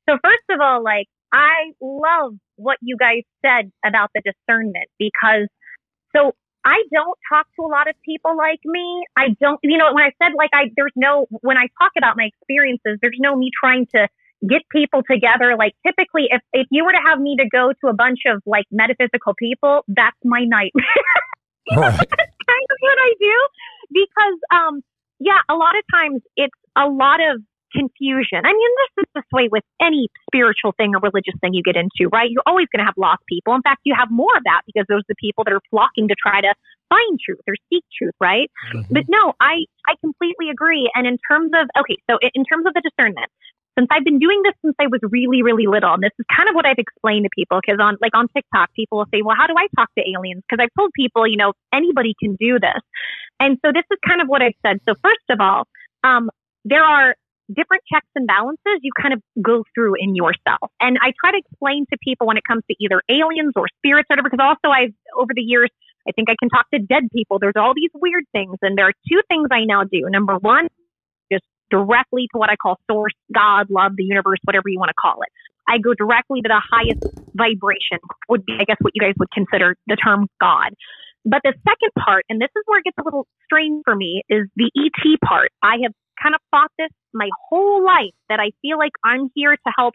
So 0.10 0.18
first 0.24 0.44
of 0.50 0.60
all, 0.62 0.84
like 0.84 1.08
I 1.34 1.72
love 1.82 2.34
what 2.56 2.78
you 2.82 2.98
guys 2.98 3.24
said 3.46 3.72
about 3.86 4.10
the 4.16 4.22
discernment 4.22 4.88
because 4.98 5.48
so 6.16 6.34
I 6.66 6.84
don't 6.92 7.18
talk 7.32 7.48
to 7.56 7.66
a 7.66 7.72
lot 7.72 7.88
of 7.88 7.96
people 8.04 8.36
like 8.36 8.60
me. 8.66 9.04
I 9.18 9.30
don't, 9.40 9.60
you 9.64 9.78
know, 9.78 9.94
when 9.94 10.04
I 10.04 10.12
said 10.22 10.34
like 10.38 10.50
I, 10.54 10.72
there's 10.76 10.92
no, 10.96 11.28
when 11.42 11.58
I 11.58 11.68
talk 11.80 11.92
about 11.98 12.18
my 12.18 12.26
experiences, 12.26 13.00
there's 13.02 13.18
no 13.20 13.36
me 13.36 13.52
trying 13.58 13.88
to 13.96 14.08
get 14.48 14.64
people 14.70 15.02
together. 15.10 15.56
Like 15.58 15.74
typically 15.86 16.28
if, 16.30 16.42
if 16.52 16.68
you 16.70 16.84
were 16.84 16.92
to 16.92 17.04
have 17.08 17.20
me 17.20 17.38
to 17.38 17.46
go 17.50 17.72
to 17.82 17.88
a 17.88 17.94
bunch 17.94 18.20
of 18.28 18.42
like 18.46 18.66
metaphysical 18.72 19.34
people, 19.40 19.84
that's 19.88 20.18
my 20.24 20.44
nightmare. 20.44 20.86
Right. 21.70 21.92
that's 21.92 22.00
kind 22.00 22.68
of 22.72 22.78
what 22.80 22.98
I 22.98 23.14
do 23.20 23.48
because, 23.92 24.40
um, 24.56 24.82
yeah, 25.20 25.40
a 25.50 25.54
lot 25.54 25.76
of 25.76 25.84
times 25.94 26.22
it's 26.38 26.56
a 26.78 26.88
lot 26.88 27.20
of 27.20 27.42
confusion. 27.74 28.42
I 28.44 28.54
mean, 28.54 28.72
this 28.96 29.04
is 29.04 29.10
this 29.16 29.30
way 29.32 29.50
with 29.52 29.64
any 29.82 30.10
spiritual 30.30 30.74
thing 30.78 30.96
or 30.96 31.00
religious 31.00 31.36
thing 31.42 31.54
you 31.54 31.64
get 31.64 31.76
into, 31.76 32.10
right? 32.12 32.30
You're 32.30 32.46
always 32.46 32.68
going 32.72 32.80
to 32.80 32.86
have 32.86 32.98
lost 32.98 33.24
people. 33.28 33.54
In 33.56 33.62
fact, 33.62 33.82
you 33.84 33.96
have 33.98 34.10
more 34.12 34.36
of 34.36 34.44
that 34.46 34.62
because 34.66 34.86
those 34.88 35.02
are 35.02 35.12
the 35.16 35.20
people 35.20 35.44
that 35.44 35.54
are 35.54 35.62
flocking 35.70 36.08
to 36.08 36.16
try 36.16 36.42
to 36.42 36.54
find 36.90 37.20
truth 37.20 37.42
or 37.48 37.56
seek 37.70 37.84
truth, 37.98 38.16
right? 38.22 38.50
But 38.90 39.04
no, 39.10 39.34
I, 39.42 39.66
I 39.88 39.96
completely 40.02 40.50
agree. 40.50 40.90
And 40.96 41.06
in 41.06 41.18
terms 41.30 41.52
of, 41.54 41.68
okay, 41.80 41.98
so 42.10 42.18
in- 42.22 42.32
in 42.34 42.44
terms 42.46 42.66
of 42.66 42.74
the 42.74 42.82
discernment, 42.82 43.28
since 43.78 43.88
I've 43.92 44.04
been 44.04 44.18
doing 44.18 44.42
this 44.44 44.54
since 44.64 44.76
I 44.80 44.88
was 44.88 45.00
really, 45.04 45.44
really 45.44 45.68
little, 45.68 45.94
and 45.94 46.02
this 46.02 46.12
is 46.18 46.26
kind 46.36 46.50
of 46.50 46.56
what 46.56 46.66
I've 46.66 46.80
explained 46.80 47.26
to 47.26 47.30
people, 47.36 47.60
because 47.62 47.80
on, 47.80 47.98
like 48.02 48.16
on 48.16 48.28
TikTok, 48.36 48.74
people 48.74 48.98
will 48.98 49.06
say, 49.14 49.22
well, 49.22 49.36
how 49.38 49.46
do 49.46 49.54
I 49.56 49.68
talk 49.76 49.90
to 49.98 50.04
aliens? 50.10 50.42
Because 50.50 50.64
I've 50.64 50.74
told 50.78 50.92
people, 50.96 51.28
you 51.28 51.38
know, 51.38 51.54
anybody 51.72 52.16
can 52.20 52.36
do 52.40 52.58
this. 52.58 52.82
And 53.40 53.58
so 53.64 53.72
this 53.72 53.86
is 53.92 54.00
kind 54.08 54.22
of 54.22 54.28
what 54.28 54.42
I've 54.42 54.58
said. 54.66 54.80
So 54.90 54.96
first 55.04 55.28
of 55.30 55.40
all, 55.40 55.68
um, 56.04 56.32
there 56.66 56.84
are 56.84 57.16
different 57.48 57.84
checks 57.92 58.08
and 58.16 58.28
balances 58.28 58.80
you 58.82 58.92
kind 59.00 59.14
of 59.14 59.22
go 59.42 59.64
through 59.74 59.96
in 60.00 60.16
yourself. 60.16 60.72
And 60.80 60.98
I 61.02 61.14
try 61.20 61.32
to 61.32 61.40
explain 61.40 61.86
to 61.92 61.98
people 62.04 62.28
when 62.28 62.38
it 62.38 62.44
comes 62.48 62.64
to 62.70 62.76
either 62.80 63.02
aliens 63.10 63.54
or 63.56 63.68
spirits 63.80 64.08
or 64.10 64.16
whatever, 64.16 64.30
because 64.30 64.44
also 64.44 64.74
I've, 64.74 64.94
over 65.16 65.32
the 65.34 65.42
years, 65.42 65.70
I 66.08 66.12
think 66.12 66.30
I 66.30 66.36
can 66.40 66.50
talk 66.50 66.70
to 66.74 66.80
dead 66.80 67.08
people. 67.14 67.40
There's 67.40 67.58
all 67.58 67.74
these 67.76 67.92
weird 67.94 68.24
things. 68.32 68.56
And 68.62 68.78
there 68.78 68.88
are 68.88 68.98
two 69.08 69.22
things 69.28 69.48
I 69.52 69.66
now 69.66 69.84
do. 69.84 70.08
Number 70.10 70.38
one, 70.38 70.68
just 71.32 71.44
directly 71.70 72.28
to 72.32 72.38
what 72.38 72.50
I 72.50 72.56
call 72.56 72.80
source, 72.90 73.16
God, 73.34 73.68
love, 73.70 73.94
the 73.96 74.04
universe, 74.04 74.40
whatever 74.44 74.70
you 74.70 74.80
want 74.80 74.90
to 74.90 75.00
call 75.00 75.22
it. 75.22 75.30
I 75.68 75.80
go 75.80 75.94
directly 75.94 76.42
to 76.42 76.48
the 76.48 76.64
highest 76.64 77.04
vibration, 77.36 78.00
would 78.30 78.46
be, 78.46 78.56
I 78.60 78.64
guess, 78.64 78.78
what 78.80 78.96
you 78.96 79.02
guys 79.02 79.16
would 79.20 79.32
consider 79.32 79.76
the 79.88 79.98
term 79.98 80.28
God. 80.40 80.72
But 81.26 81.42
the 81.44 81.54
second 81.68 81.92
part, 82.00 82.24
and 82.30 82.40
this 82.40 82.48
is 82.56 82.64
where 82.68 82.80
it 82.80 82.86
gets 82.86 82.98
a 82.98 83.04
little 83.04 83.28
strange 83.44 83.84
for 83.84 83.96
me, 83.96 84.24
is 84.30 84.48
the 84.56 84.72
ET 84.80 85.20
part. 85.28 85.52
I 85.62 85.84
have 85.84 85.92
kind 86.22 86.36
of 86.36 86.42
thought 86.52 86.72
this 86.78 86.90
my 87.14 87.30
whole 87.50 87.84
life 87.86 88.14
that 88.30 88.40
I 88.40 88.52
feel 88.62 88.78
like 88.78 88.94
I'm 89.04 89.30
here 89.36 89.56
to 89.56 89.72
help 89.78 89.94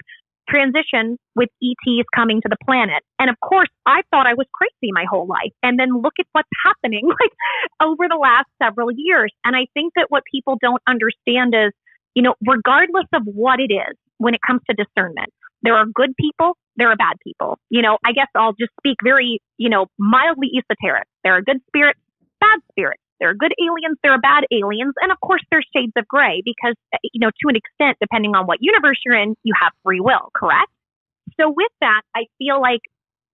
transition 0.48 1.16
with 1.36 1.48
ETs 1.62 2.06
coming 2.14 2.40
to 2.42 2.48
the 2.48 2.56
planet. 2.64 3.02
And 3.18 3.30
of 3.30 3.36
course, 3.40 3.68
I 3.86 4.02
thought 4.10 4.26
I 4.26 4.34
was 4.34 4.46
crazy 4.54 4.90
my 4.92 5.04
whole 5.08 5.26
life. 5.26 5.52
And 5.62 5.78
then 5.78 6.02
look 6.02 6.14
at 6.18 6.26
what's 6.32 6.48
happening 6.64 7.06
like 7.08 7.32
over 7.80 8.08
the 8.08 8.18
last 8.20 8.46
several 8.62 8.88
years. 8.94 9.32
And 9.44 9.56
I 9.56 9.66
think 9.74 9.92
that 9.96 10.06
what 10.08 10.22
people 10.30 10.58
don't 10.60 10.82
understand 10.88 11.54
is, 11.54 11.72
you 12.14 12.22
know, 12.22 12.34
regardless 12.46 13.06
of 13.14 13.22
what 13.24 13.60
it 13.60 13.72
is, 13.72 13.96
when 14.18 14.34
it 14.34 14.40
comes 14.46 14.60
to 14.68 14.76
discernment, 14.76 15.30
there 15.62 15.74
are 15.74 15.86
good 15.86 16.10
people, 16.18 16.56
there 16.76 16.90
are 16.90 16.96
bad 16.96 17.16
people. 17.24 17.58
You 17.70 17.82
know, 17.82 17.98
I 18.04 18.12
guess 18.12 18.28
I'll 18.36 18.54
just 18.58 18.72
speak 18.80 18.96
very, 19.02 19.40
you 19.58 19.70
know, 19.70 19.86
mildly 19.98 20.50
esoteric. 20.58 21.06
There 21.24 21.34
are 21.36 21.42
good 21.42 21.58
spirits, 21.68 22.00
bad 22.40 22.60
spirits. 22.70 23.01
There 23.22 23.30
are 23.30 23.38
good 23.38 23.54
aliens, 23.62 23.98
there 24.02 24.10
are 24.10 24.18
bad 24.18 24.42
aliens, 24.50 24.94
and 25.00 25.12
of 25.12 25.20
course 25.20 25.42
there's 25.48 25.64
shades 25.72 25.92
of 25.96 26.08
gray 26.08 26.42
because, 26.44 26.74
uh, 26.92 26.98
you 27.14 27.20
know, 27.20 27.30
to 27.30 27.46
an 27.46 27.54
extent, 27.54 27.96
depending 28.00 28.34
on 28.34 28.46
what 28.46 28.58
universe 28.60 28.98
you're 29.06 29.14
in, 29.14 29.36
you 29.44 29.54
have 29.62 29.70
free 29.84 30.00
will, 30.00 30.30
correct? 30.34 30.66
So 31.38 31.48
with 31.48 31.70
that, 31.80 32.02
I 32.16 32.26
feel 32.38 32.60
like 32.60 32.80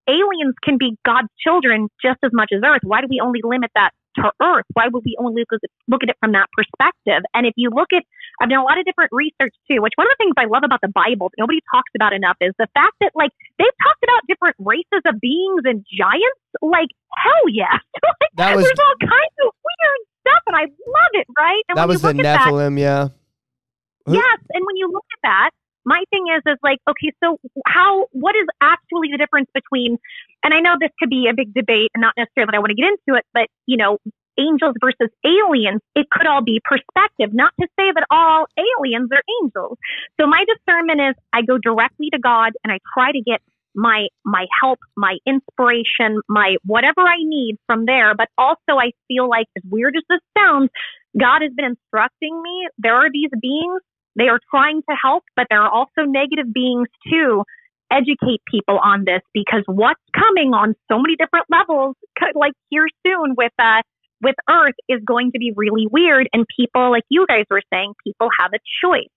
aliens 0.06 0.54
can 0.62 0.76
be 0.76 0.98
God's 1.06 1.32
children 1.40 1.88
just 2.04 2.18
as 2.22 2.32
much 2.34 2.50
as 2.52 2.60
Earth. 2.62 2.82
Why 2.84 3.00
do 3.00 3.06
we 3.08 3.18
only 3.24 3.40
limit 3.42 3.70
that 3.76 3.92
to 4.18 4.30
Earth? 4.42 4.66
Why 4.74 4.90
would 4.90 5.04
we 5.06 5.16
only 5.18 5.46
look 5.86 6.02
at, 6.02 6.08
it 6.10 6.16
from 6.20 6.32
that 6.32 6.50
perspective? 6.52 7.22
And 7.34 7.46
if 7.46 7.54
you 7.56 7.70
look 7.70 7.94
at, 7.94 8.02
I've 8.40 8.50
done 8.50 8.58
a 8.60 8.66
lot 8.66 8.78
of 8.78 8.84
different 8.84 9.10
research 9.14 9.54
too, 9.70 9.80
which 9.82 9.94
one 9.96 10.06
of 10.06 10.12
the 10.18 10.20
things 10.20 10.34
I 10.38 10.46
love 10.46 10.62
about 10.66 10.82
the 10.82 10.92
Bible 10.92 11.30
that 11.30 11.38
nobody 11.38 11.62
talks 11.70 11.90
about 11.94 12.12
enough 12.12 12.36
is 12.40 12.52
the 12.58 12.68
fact 12.74 12.98
that 13.00 13.12
like 13.14 13.30
they've 13.58 13.78
talked 13.82 14.02
about 14.02 14.20
different 14.26 14.56
races 14.58 15.02
of 15.06 15.16
beings 15.22 15.62
and 15.64 15.86
giants. 15.86 16.42
Like 16.60 16.90
hell 17.14 17.46
yes, 17.48 17.78
like, 18.02 18.32
That 18.36 18.56
was- 18.56 18.66
there's 18.66 18.82
all 18.82 18.98
kinds 19.00 19.36
of 19.46 19.54
weird 19.54 20.02
stuff, 20.26 20.42
and 20.50 20.56
I 20.56 20.64
love 20.66 21.12
it. 21.14 21.26
Right? 21.36 21.62
And 21.70 21.78
that 21.78 21.88
was 21.88 22.02
the 22.02 22.10
at 22.10 22.16
that, 22.18 22.40
Nephilim, 22.48 22.78
yeah. 22.78 23.14
Yes, 24.08 24.38
and 24.56 24.64
when 24.64 24.76
you 24.76 24.88
look 24.90 25.04
at 25.12 25.20
that, 25.22 25.50
my 25.84 26.02
thing 26.10 26.26
is 26.36 26.42
is 26.46 26.58
like, 26.62 26.78
okay, 26.88 27.12
so 27.22 27.38
how 27.66 28.06
what 28.12 28.34
is 28.36 28.46
actually 28.60 29.08
the 29.12 29.18
difference 29.18 29.48
between 29.54 29.98
and 30.42 30.54
I 30.54 30.60
know 30.60 30.76
this 30.80 30.90
could 30.98 31.10
be 31.10 31.28
a 31.30 31.34
big 31.34 31.52
debate 31.54 31.90
and 31.94 32.00
not 32.00 32.14
necessarily 32.16 32.50
that 32.52 32.56
I 32.56 32.58
want 32.60 32.70
to 32.70 32.76
get 32.76 32.88
into 32.88 33.18
it, 33.18 33.24
but 33.34 33.48
you 33.66 33.76
know, 33.76 33.98
angels 34.38 34.74
versus 34.80 35.12
aliens, 35.24 35.80
it 35.94 36.06
could 36.10 36.26
all 36.26 36.42
be 36.42 36.60
perspective. 36.64 37.34
Not 37.34 37.52
to 37.60 37.66
say 37.78 37.90
that 37.92 38.06
all 38.10 38.46
aliens 38.56 39.10
are 39.12 39.22
angels. 39.42 39.78
So 40.20 40.26
my 40.26 40.44
discernment 40.46 41.00
is 41.00 41.14
I 41.32 41.42
go 41.42 41.58
directly 41.58 42.10
to 42.10 42.18
God 42.18 42.52
and 42.62 42.72
I 42.72 42.78
try 42.94 43.12
to 43.12 43.20
get 43.20 43.40
my 43.74 44.06
my 44.24 44.46
help, 44.60 44.78
my 44.96 45.18
inspiration, 45.26 46.20
my 46.28 46.56
whatever 46.64 47.00
I 47.00 47.18
need 47.18 47.56
from 47.66 47.84
there. 47.86 48.14
But 48.14 48.28
also 48.38 48.78
I 48.78 48.92
feel 49.08 49.28
like 49.28 49.46
as 49.56 49.62
weird 49.68 49.94
as 49.96 50.04
this 50.08 50.20
sounds, 50.36 50.70
God 51.18 51.42
has 51.42 51.52
been 51.54 51.76
instructing 51.76 52.40
me. 52.42 52.68
There 52.78 52.94
are 52.94 53.10
these 53.12 53.30
beings, 53.40 53.82
they 54.18 54.28
are 54.28 54.40
trying 54.50 54.82
to 54.82 54.96
help, 55.00 55.24
but 55.36 55.46
there 55.48 55.62
are 55.62 55.70
also 55.70 56.02
negative 56.02 56.52
beings 56.52 56.88
too. 57.10 57.44
Educate 57.90 58.42
people 58.50 58.78
on 58.82 59.04
this 59.06 59.22
because 59.32 59.62
what's 59.66 60.02
coming 60.12 60.52
on 60.52 60.74
so 60.90 60.98
many 60.98 61.16
different 61.16 61.46
levels, 61.48 61.94
like 62.34 62.52
here 62.68 62.86
soon 63.06 63.34
with 63.36 63.52
uh 63.58 63.80
with 64.20 64.34
Earth 64.50 64.74
is 64.88 65.00
going 65.06 65.30
to 65.32 65.38
be 65.38 65.52
really 65.54 65.86
weird. 65.90 66.28
And 66.32 66.44
people, 66.58 66.90
like 66.90 67.04
you 67.08 67.24
guys 67.28 67.44
were 67.48 67.62
saying, 67.72 67.94
people 68.04 68.28
have 68.40 68.50
a 68.52 68.58
choice. 68.84 69.08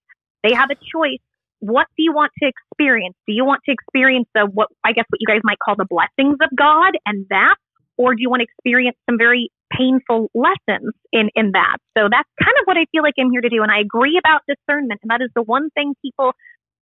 They 0.43 0.53
have 0.53 0.69
a 0.69 0.75
choice. 0.75 1.19
What 1.59 1.87
do 1.97 2.03
you 2.03 2.13
want 2.13 2.31
to 2.41 2.47
experience? 2.47 3.15
Do 3.27 3.33
you 3.33 3.43
want 3.43 3.61
to 3.65 3.71
experience 3.71 4.27
the 4.33 4.45
what 4.45 4.69
I 4.83 4.93
guess 4.93 5.05
what 5.09 5.19
you 5.19 5.27
guys 5.27 5.41
might 5.43 5.59
call 5.59 5.75
the 5.75 5.85
blessings 5.89 6.37
of 6.41 6.49
God 6.55 6.93
and 7.05 7.25
that, 7.29 7.55
or 7.97 8.15
do 8.15 8.21
you 8.21 8.29
want 8.29 8.41
to 8.41 8.47
experience 8.49 8.97
some 9.09 9.17
very 9.17 9.51
painful 9.77 10.29
lessons 10.33 10.93
in, 11.11 11.29
in 11.35 11.51
that. 11.51 11.77
So 11.97 12.07
that's 12.09 12.29
kind 12.43 12.55
of 12.59 12.65
what 12.65 12.77
I 12.77 12.85
feel 12.91 13.03
like 13.03 13.13
I'm 13.19 13.31
here 13.31 13.41
to 13.41 13.49
do. 13.49 13.63
And 13.63 13.71
I 13.71 13.79
agree 13.79 14.17
about 14.17 14.41
discernment. 14.47 14.99
And 15.01 15.09
that 15.09 15.21
is 15.21 15.29
the 15.35 15.41
one 15.41 15.69
thing 15.71 15.93
people 16.01 16.33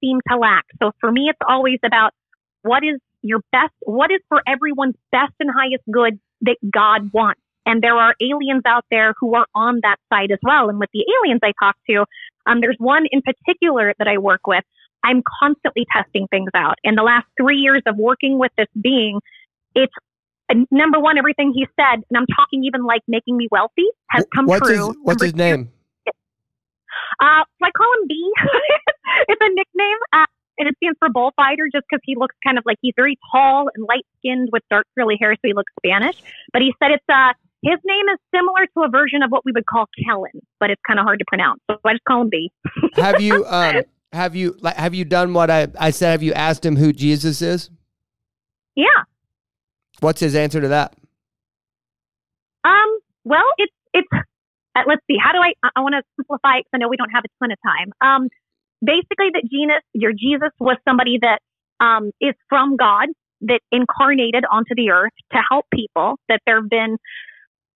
seem 0.02 0.20
to 0.32 0.38
lack. 0.38 0.66
So 0.82 0.92
for 1.00 1.12
me, 1.12 1.28
it's 1.30 1.40
always 1.48 1.80
about 1.86 2.12
what 2.64 2.84
is 2.84 3.00
your 3.22 3.42
best, 3.52 3.74
what 3.82 4.12
is 4.12 4.22
for 4.30 4.42
everyone's 4.48 4.96
best 5.12 5.34
and 5.40 5.50
highest 5.50 5.84
good 5.92 6.20
that 6.42 6.58
God 6.72 7.12
wants. 7.14 7.42
And 7.66 7.84
there 7.84 7.96
are 7.96 8.16
aliens 8.22 8.64
out 8.66 8.86
there 8.90 9.14
who 9.20 9.36
are 9.36 9.46
on 9.54 9.80
that 9.84 9.98
side 10.12 10.32
as 10.32 10.40
well. 10.42 10.70
And 10.70 10.80
with 10.80 10.90
the 10.94 11.06
aliens 11.22 11.42
I 11.44 11.52
talk 11.62 11.76
to, 11.90 12.06
um, 12.46 12.62
there's 12.62 12.78
one 12.80 13.06
in 13.12 13.22
particular 13.22 13.94
that 14.00 14.08
I 14.08 14.18
work 14.18 14.48
with. 14.48 14.64
I'm 15.04 15.22
constantly 15.40 15.86
testing 15.94 16.28
things 16.28 16.50
out. 16.56 16.76
In 16.84 16.96
the 16.96 17.04
last 17.04 17.28
three 17.40 17.58
years 17.58 17.82
of 17.86 17.96
working 17.98 18.40
with 18.40 18.52
this 18.58 18.68
being, 18.82 19.20
it's 19.76 19.94
number 20.72 21.00
one, 21.00 21.18
everything 21.18 21.52
he 21.54 21.68
said, 21.76 22.04
and 22.10 22.18
I'm 22.18 22.28
talking 22.36 22.64
even 22.64 22.84
like 22.84 23.02
making 23.08 23.38
me 23.38 23.48
wealthy 23.52 23.88
has 24.10 24.26
come 24.36 24.46
what's 24.46 24.68
true. 24.68 24.88
His, 24.88 24.96
what's 25.04 25.24
his 25.24 25.36
name? 25.36 25.72
Uh, 27.20 27.44
so 27.44 27.66
I 27.66 27.72
call 27.72 27.92
him 28.02 28.08
B. 28.08 28.32
it's 29.28 29.42
a 29.42 29.50
nickname. 29.50 29.98
Uh, 30.14 30.26
and 30.60 30.68
it 30.68 30.76
stands 30.78 30.98
for 31.00 31.10
bullfighter 31.10 31.70
just 31.72 31.86
because 31.90 32.02
he 32.04 32.16
looks 32.16 32.36
kind 32.46 32.58
of 32.58 32.66
like 32.66 32.78
he's 32.82 32.94
very 32.96 33.18
tall 33.32 33.70
and 33.74 33.86
light 33.88 34.06
skinned 34.20 34.50
with 34.52 34.62
dark 34.70 34.86
curly 34.98 35.18
hair, 35.20 35.34
so 35.34 35.40
he 35.44 35.54
looks 35.54 35.72
Spanish. 35.80 36.22
But 36.52 36.62
he 36.62 36.74
said 36.84 36.92
it's 36.92 37.04
uh 37.10 37.34
his 37.62 37.80
name 37.86 38.06
is 38.14 38.20
similar 38.34 38.68
to 38.76 38.84
a 38.84 38.90
version 38.90 39.24
of 39.24 39.32
what 39.32 39.44
we 39.46 39.52
would 39.52 39.66
call 39.66 39.88
Kellen, 40.06 40.46
but 40.60 40.70
it's 40.70 40.82
kind 40.86 41.00
of 41.00 41.06
hard 41.06 41.20
to 41.20 41.26
pronounce. 41.28 41.62
So 41.70 41.78
I 41.84 41.94
just 41.94 42.04
call 42.04 42.22
him 42.22 42.30
B. 42.30 42.52
have 42.96 43.22
you 43.22 43.46
um 43.46 43.84
have 44.12 44.36
you 44.36 44.58
like 44.60 44.76
have 44.76 44.94
you 44.94 45.06
done 45.06 45.34
what 45.34 45.50
I 45.50 45.68
I 45.80 45.92
said? 45.92 46.12
Have 46.12 46.24
you 46.24 46.34
asked 46.34 46.66
him 46.66 46.76
who 46.76 46.92
Jesus 46.92 47.42
is? 47.42 47.70
Yeah. 48.76 48.86
What's 50.02 50.20
his 50.20 50.36
answer 50.36 50.62
to 50.62 50.68
that? 50.70 50.94
Um. 52.64 53.00
Well, 53.24 53.46
it's 53.58 53.74
it's. 53.94 54.08
Uh, 54.76 54.82
let's 54.88 55.02
see. 55.10 55.18
How 55.22 55.32
do 55.32 55.40
I? 55.40 55.54
I 55.76 55.82
want 55.82 55.96
to 55.96 56.04
simplify 56.18 56.58
it 56.58 56.66
because 56.66 56.72
I 56.74 56.78
know 56.78 56.90
we 56.90 56.98
don't 56.98 57.12
have 57.12 57.24
a 57.26 57.44
ton 57.44 57.52
of 57.52 57.58
time. 57.64 57.92
Um. 58.02 58.30
Basically, 58.82 59.30
that 59.34 59.44
Jesus, 59.52 59.84
your 59.94 60.14
Jesus, 60.14 60.52
was 60.60 60.78
somebody 60.88 61.20
that 61.22 61.40
um 61.84 62.12
is 62.22 62.36
from 62.48 62.78
God 62.78 63.08
that 63.42 63.60
incarnated 63.72 64.44
onto 64.52 64.76
the 64.76 64.90
earth 64.92 65.14
to 65.32 65.40
help 65.50 65.66
people. 65.74 66.16
That 66.28 66.42
there 66.46 66.62
have 66.62 66.70
been 66.70 66.98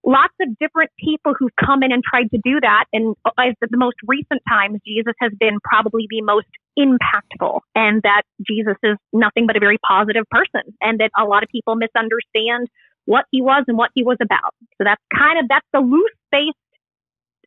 lots 0.05 0.33
of 0.41 0.49
different 0.59 0.91
people 0.99 1.33
who've 1.37 1.55
come 1.63 1.81
in 1.83 1.91
and 1.91 2.03
tried 2.03 2.29
to 2.31 2.39
do 2.43 2.59
that. 2.59 2.85
And 2.91 3.15
as 3.37 3.55
the 3.61 3.77
most 3.77 3.95
recent 4.05 4.41
times, 4.47 4.79
Jesus 4.85 5.13
has 5.19 5.31
been 5.39 5.59
probably 5.63 6.07
the 6.09 6.21
most 6.21 6.47
impactful 6.77 7.61
and 7.75 8.01
that 8.03 8.23
Jesus 8.45 8.75
is 8.83 8.97
nothing 9.13 9.47
but 9.47 9.55
a 9.55 9.59
very 9.59 9.77
positive 9.87 10.25
person 10.29 10.73
and 10.81 10.99
that 10.99 11.11
a 11.17 11.23
lot 11.23 11.43
of 11.43 11.49
people 11.49 11.75
misunderstand 11.75 12.67
what 13.05 13.25
he 13.31 13.41
was 13.41 13.63
and 13.67 13.77
what 13.77 13.91
he 13.95 14.03
was 14.03 14.17
about. 14.21 14.53
So 14.77 14.83
that's 14.83 15.01
kind 15.15 15.39
of, 15.39 15.45
that's 15.47 15.67
the 15.71 15.79
loose 15.79 16.11
based, 16.31 16.57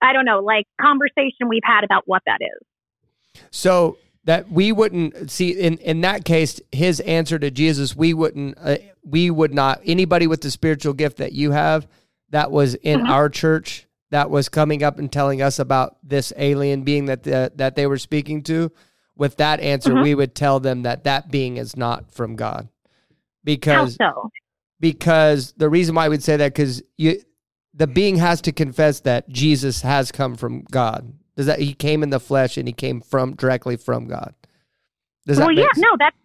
I 0.03 0.13
don't 0.13 0.25
know, 0.25 0.41
like 0.41 0.67
conversation 0.81 1.49
we've 1.49 1.63
had 1.65 1.85
about 1.85 2.05
what 2.07 2.23
that 2.27 2.39
is. 2.41 3.43
So 3.51 3.99
that 4.25 4.51
we 4.51 4.73
wouldn't 4.73 5.31
see 5.31 5.51
in 5.51 5.79
in 5.79 6.01
that 6.01 6.25
case 6.25 6.61
his 6.73 7.01
answer 7.01 7.39
to 7.39 7.51
Jesus 7.51 7.95
we 7.95 8.13
wouldn't 8.13 8.59
uh, 8.61 8.77
we 9.05 9.31
would 9.31 9.55
not 9.55 9.81
anybody 9.85 10.27
with 10.27 10.41
the 10.41 10.51
spiritual 10.51 10.95
gift 10.95 11.19
that 11.19 11.33
you 11.33 11.53
have 11.53 11.87
that 12.31 12.51
was 12.51 12.75
in 12.77 13.01
Mhm. 13.01 13.09
our 13.09 13.29
church 13.29 13.87
that 14.11 14.31
was 14.31 14.49
coming 14.49 14.83
up 14.83 14.99
and 14.99 15.11
telling 15.11 15.43
us 15.43 15.59
about 15.59 15.97
this 16.03 16.33
alien 16.37 16.83
being 16.83 17.07
that 17.07 17.23
the, 17.25 17.53
that 17.57 17.75
they 17.77 17.87
were 17.87 17.99
speaking 17.99 18.43
to 18.45 18.71
with 19.17 19.37
that 19.37 19.61
answer 19.61 19.95
Mhm. 19.95 20.03
we 20.03 20.15
would 20.15 20.35
tell 20.35 20.61
them 20.61 20.83
that 20.83 21.05
that 21.05 21.31
being 21.31 21.57
is 21.57 21.77
not 21.77 22.11
from 22.13 22.37
God 22.37 22.69
How 22.69 22.71
because 23.45 23.97
so? 23.97 24.31
because 24.81 25.53
the 25.57 25.69
reason 25.69 25.95
why 25.95 26.05
I 26.05 26.09
would 26.09 26.23
say 26.23 26.37
that 26.37 26.53
because 26.53 26.83
you 26.97 27.21
the 27.75 27.87
being 27.87 28.17
has 28.17 28.41
to 28.43 28.53
confess 28.53 29.01
that 29.01 29.29
Jesus 29.29 29.83
has 29.83 30.11
come 30.11 30.35
from 30.35 30.65
God. 30.71 31.13
Does 31.37 31.45
that 31.45 31.59
he 31.61 31.75
came 31.75 32.03
in 32.03 32.09
the 32.09 32.19
flesh 32.21 32.57
and 32.57 32.67
he 32.67 32.73
came 32.73 33.03
from 33.03 33.35
directly 33.35 33.77
from 33.77 34.07
God? 34.09 34.35
Does 35.27 35.37
well, 35.39 35.49
that 35.49 35.57
yeah, 35.57 35.67
sense? 35.75 35.79
no, 35.81 35.97
that's, 35.99 36.17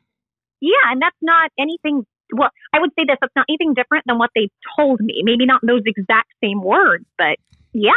yeah, 0.62 0.92
and 0.92 1.02
that's 1.02 1.18
not 1.22 1.52
anything, 1.60 2.06
well, 2.34 2.50
I 2.74 2.80
would 2.80 2.92
say 2.98 3.06
this, 3.08 3.18
that's 3.22 3.34
not 3.36 3.46
anything 3.50 3.74
different 3.74 4.04
than 4.08 4.18
what 4.18 4.30
they 4.36 4.50
told 4.78 5.00
me. 5.02 5.22
Maybe 5.24 5.46
not 5.46 5.62
those 5.66 5.82
exact 5.86 6.30
same 6.44 6.62
words, 6.62 7.06
but 7.18 7.38
yeah, 7.74 7.92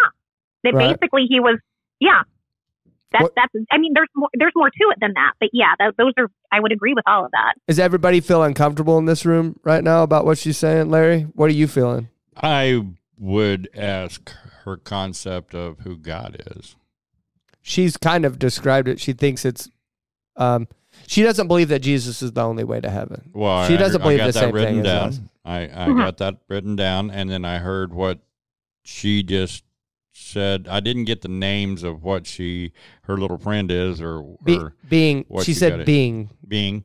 that 0.64 0.74
Right. 0.74 0.98
basically 1.00 1.26
he 1.28 1.40
was, 1.40 1.58
yeah. 2.00 2.22
That's, 3.12 3.22
What- 3.22 3.32
that's, 3.36 3.52
I 3.70 3.78
mean, 3.78 3.92
there's 3.94 4.08
more, 4.16 4.28
there's 4.34 4.52
more 4.56 4.70
to 4.70 4.84
it 4.90 4.98
than 5.00 5.12
that, 5.14 5.32
but 5.38 5.50
yeah, 5.52 5.74
th- 5.78 5.94
those 5.96 6.12
are, 6.18 6.28
I 6.50 6.58
would 6.60 6.72
agree 6.72 6.94
with 6.94 7.04
all 7.06 7.24
of 7.24 7.30
that. 7.30 7.54
Does 7.68 7.78
everybody 7.78 8.20
feel 8.20 8.42
uncomfortable 8.42 8.98
in 8.98 9.04
this 9.04 9.24
room 9.24 9.58
right 9.62 9.84
now 9.84 10.02
about 10.02 10.24
what 10.24 10.36
she's 10.38 10.58
saying, 10.58 10.90
Larry? 10.90 11.22
What 11.34 11.46
are 11.46 11.54
you 11.54 11.68
feeling? 11.68 12.08
I 12.36 12.84
would 13.16 13.68
ask 13.76 14.32
her 14.64 14.76
concept 14.76 15.54
of 15.54 15.78
who 15.80 15.96
God 15.96 16.42
is. 16.56 16.74
She's 17.62 17.96
kind 17.96 18.24
of 18.24 18.38
described 18.38 18.88
it. 18.88 18.98
She 18.98 19.12
thinks 19.12 19.44
it's 19.44 19.70
um 20.36 20.66
she 21.06 21.22
doesn't 21.22 21.48
believe 21.48 21.68
that 21.68 21.80
Jesus 21.80 22.22
is 22.22 22.32
the 22.32 22.42
only 22.42 22.64
way 22.64 22.80
to 22.80 22.90
heaven. 22.90 23.30
Well, 23.32 23.66
She 23.66 23.74
I- 23.74 23.76
doesn't 23.76 24.00
I 24.00 24.04
believe 24.04 24.18
got 24.18 24.26
the 24.26 24.32
that 24.32 24.40
same 24.40 24.54
written 24.54 24.74
thing 24.76 24.78
as 24.80 24.84
down. 24.86 25.08
us. 25.08 25.20
I, 25.44 25.58
I 25.64 25.88
Mhm. 25.88 25.98
got 25.98 26.16
that 26.18 26.36
written 26.48 26.76
down, 26.76 27.10
and 27.10 27.28
then 27.30 27.44
I 27.44 27.58
heard 27.58 27.92
what 27.92 28.20
she 28.82 29.22
just 29.22 29.64
said. 30.12 30.66
I 30.70 30.80
didn't 30.80 31.04
get 31.04 31.22
the 31.22 31.28
names 31.28 31.82
of 31.82 32.02
what 32.02 32.26
she 32.26 32.72
her 33.02 33.16
little 33.16 33.38
friend 33.38 33.70
is 33.70 34.00
or 34.00 34.36
Be, 34.44 34.56
her 34.56 34.74
being 34.88 35.24
what 35.28 35.44
she 35.44 35.52
you 35.52 35.56
said 35.56 35.70
gotta- 35.70 35.84
being. 35.84 36.30
being. 36.46 36.84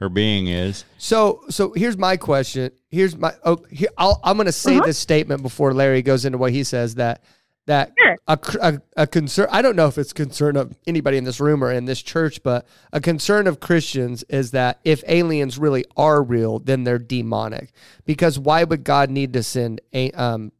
Her 0.00 0.08
being 0.08 0.48
is 0.48 0.84
So 0.98 1.42
so 1.50 1.72
here's 1.74 1.96
my 1.96 2.16
question. 2.16 2.72
Here's 2.90 3.16
my 3.16 3.32
oh 3.44 3.64
here, 3.70 3.88
I'll, 3.96 4.20
I'm 4.24 4.36
going 4.36 4.46
to 4.46 4.52
say 4.52 4.76
Uh-huh. 4.76 4.86
this 4.86 4.98
statement 4.98 5.40
before 5.42 5.72
Larry 5.72 6.02
goes 6.02 6.24
into 6.24 6.36
what 6.36 6.52
he 6.52 6.64
says 6.64 6.96
that 6.96 7.22
that 7.66 7.92
Sure. 7.98 8.16
a, 8.26 8.38
a 8.60 8.80
a 9.02 9.06
concern 9.06 9.48
I 9.50 9.62
don't 9.62 9.76
know 9.76 9.86
if 9.86 9.98
it's 9.98 10.12
concern 10.12 10.56
of 10.56 10.76
anybody 10.86 11.16
in 11.16 11.24
this 11.24 11.40
room 11.40 11.62
or 11.64 11.72
in 11.72 11.84
this 11.84 12.02
church 12.02 12.42
but 12.42 12.66
a 12.92 13.00
concern 13.00 13.46
of 13.46 13.60
Christians 13.60 14.22
is 14.28 14.50
that 14.50 14.80
if 14.84 15.02
aliens 15.08 15.58
really 15.58 15.84
are 15.96 16.22
real 16.22 16.58
then 16.58 16.84
they're 16.84 16.98
demonic 16.98 17.72
because 18.04 18.38
why 18.38 18.64
would 18.64 18.84
God 18.84 19.10
need 19.10 19.32
to 19.32 19.42
send 19.42 19.80
a, 19.92 20.10
um 20.12 20.52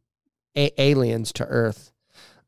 a, 0.55 0.71
aliens 0.81 1.31
to 1.33 1.45
earth 1.45 1.91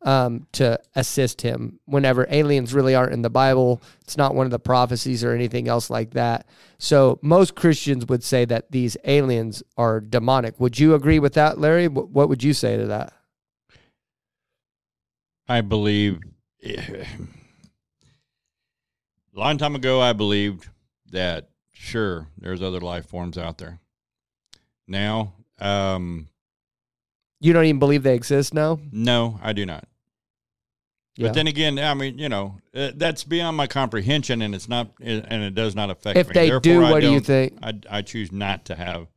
um, 0.03 0.47
to 0.53 0.79
assist 0.95 1.41
him 1.41 1.79
whenever 1.85 2.27
aliens 2.29 2.73
really 2.73 2.95
aren't 2.95 3.13
in 3.13 3.23
the 3.23 3.29
Bible. 3.29 3.81
It's 4.01 4.15
not 4.15 4.35
one 4.35 4.45
of 4.45 4.51
the 4.51 4.59
prophecies 4.59 5.23
or 5.23 5.33
anything 5.33 5.67
else 5.67 5.89
like 5.89 6.11
that. 6.11 6.47
So 6.77 7.19
most 7.21 7.55
Christians 7.55 8.05
would 8.05 8.23
say 8.23 8.45
that 8.45 8.71
these 8.71 8.95
aliens 9.03 9.63
are 9.75 9.99
demonic. 9.99 10.59
Would 10.59 10.79
you 10.79 10.93
agree 10.93 11.19
with 11.19 11.33
that, 11.33 11.59
Larry? 11.59 11.87
What, 11.87 12.09
what 12.09 12.29
would 12.29 12.43
you 12.43 12.53
say 12.53 12.77
to 12.77 12.85
that? 12.87 13.13
I 15.47 15.61
believe 15.61 16.19
a 16.65 17.05
long 19.33 19.57
time 19.57 19.75
ago 19.75 20.01
I 20.01 20.13
believed 20.13 20.67
that 21.11 21.49
sure 21.73 22.27
there's 22.37 22.61
other 22.61 22.81
life 22.81 23.05
forms 23.05 23.37
out 23.37 23.57
there. 23.57 23.79
Now, 24.87 25.33
um, 25.59 26.27
You 27.39 27.53
don't 27.53 27.65
even 27.65 27.79
believe 27.79 28.03
they 28.03 28.15
exist 28.15 28.53
now? 28.53 28.79
no, 28.91 29.39
I 29.41 29.53
do 29.53 29.65
not. 29.65 29.87
Yeah. 31.15 31.27
But 31.29 31.33
then 31.33 31.47
again, 31.47 31.79
I 31.79 31.93
mean, 31.95 32.19
you 32.19 32.29
know, 32.29 32.59
uh, 32.75 32.91
that's 32.95 33.23
beyond 33.23 33.57
my 33.57 33.65
comprehension, 33.65 34.41
and 34.43 34.53
it's 34.53 34.69
not, 34.69 34.91
and 35.01 35.43
it 35.43 35.55
does 35.55 35.75
not 35.75 35.89
affect 35.89 36.15
If 36.17 36.27
me. 36.27 36.33
they 36.33 36.49
Therefore, 36.49 36.59
do, 36.61 36.83
I 36.83 36.91
what 36.91 37.01
do 37.01 37.11
you 37.11 37.19
think? 37.19 37.57
I, 37.63 37.73
I 37.89 38.01
choose 38.03 38.31
not 38.31 38.65
to 38.65 38.75
have. 38.75 39.07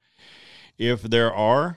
If 0.78 1.02
there 1.02 1.30
are, 1.30 1.76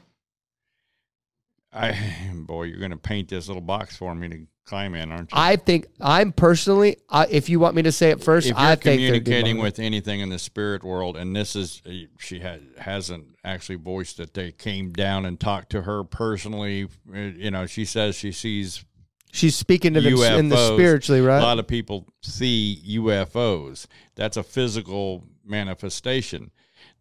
I 1.73 1.97
boy, 2.33 2.63
you're 2.63 2.79
going 2.79 2.91
to 2.91 2.97
paint 2.97 3.29
this 3.29 3.47
little 3.47 3.61
box 3.61 3.95
for 3.97 4.13
me 4.13 4.29
to 4.29 4.47
climb 4.65 4.95
in, 4.95 5.11
aren't 5.11 5.31
you? 5.31 5.37
I 5.37 5.55
think 5.55 5.87
I'm 5.99 6.31
personally. 6.31 6.97
I, 7.09 7.27
if 7.27 7.49
you 7.49 7.59
want 7.59 7.75
me 7.75 7.81
to 7.83 7.91
say 7.91 8.11
it 8.11 8.23
first, 8.23 8.47
if 8.47 8.51
you're 8.51 8.59
I 8.59 8.75
communicating 8.75 9.57
with 9.57 9.79
anything 9.79 10.19
in 10.19 10.29
the 10.29 10.39
spirit 10.39 10.83
world, 10.83 11.17
and 11.17 11.35
this 11.35 11.55
is 11.55 11.81
she 12.19 12.39
ha- 12.39 12.57
hasn't 12.77 13.35
actually 13.43 13.75
voiced 13.75 14.17
that 14.17 14.33
they 14.33 14.51
came 14.51 14.91
down 14.91 15.25
and 15.25 15.39
talked 15.39 15.71
to 15.71 15.81
her 15.83 16.03
personally. 16.03 16.87
Uh, 17.13 17.17
You 17.17 17.51
know, 17.51 17.65
she 17.65 17.85
says 17.85 18.15
she 18.15 18.31
sees 18.31 18.85
She's 19.33 19.55
speaking 19.55 19.95
to 19.95 20.01
them 20.01 20.39
in 20.39 20.49
the 20.49 20.75
spiritually, 20.75 21.19
right? 21.19 21.39
a 21.39 21.43
lot 21.43 21.57
of 21.57 21.65
people 21.65 22.07
see 22.21 22.79
UFOs. 22.87 23.87
That's 24.13 24.37
a 24.37 24.43
physical 24.43 25.25
manifestation. 25.43 26.51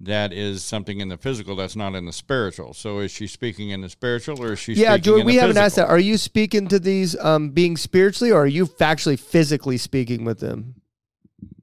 That 0.05 0.33
is 0.33 0.65
something 0.65 0.99
in 0.99 1.09
the 1.09 1.16
physical 1.16 1.55
that's 1.55 1.77
not 1.77 1.95
in 1.95 2.07
the 2.07 2.12
spiritual. 2.12 2.74
So 2.74 2.99
is 2.99 3.12
she 3.12 3.29
speaking 3.29 3.70
in 3.70 3.83
the 3.83 3.89
spiritual 3.89 4.43
or 4.43 4.55
is 4.55 4.59
she 4.59 4.74
yeah, 4.74 4.95
speaking 4.95 5.03
Joey, 5.03 5.20
in 5.20 5.27
we 5.27 5.35
the 5.37 5.43
haven't 5.43 5.59
asked 5.59 5.77
that. 5.77 5.89
Are 5.89 5.99
you 5.99 6.19
speaking 6.19 6.66
to 6.69 6.81
these 6.81 7.16
um, 7.20 7.51
being 7.51 7.77
spiritually, 7.77 8.33
or 8.33 8.43
are 8.43 8.47
you 8.49 8.69
actually 8.81 9.16
physically 9.16 9.79
speaking 9.79 10.24
with 10.24 10.41
them? 10.41 10.74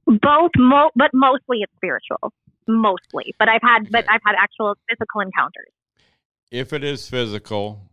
Both, 0.06 0.52
mo- 0.56 0.90
but 0.96 1.10
mostly 1.12 1.58
it's 1.60 1.72
spiritual. 1.76 2.32
Mostly. 2.66 3.34
But 3.38 3.50
I've 3.50 3.60
had, 3.62 3.90
but 3.90 4.06
I've 4.08 4.22
had 4.24 4.36
actual 4.38 4.74
physical 4.88 5.20
encounters. 5.20 5.68
If 6.50 6.72
it 6.72 6.82
is 6.82 7.08
physical, 7.10 7.90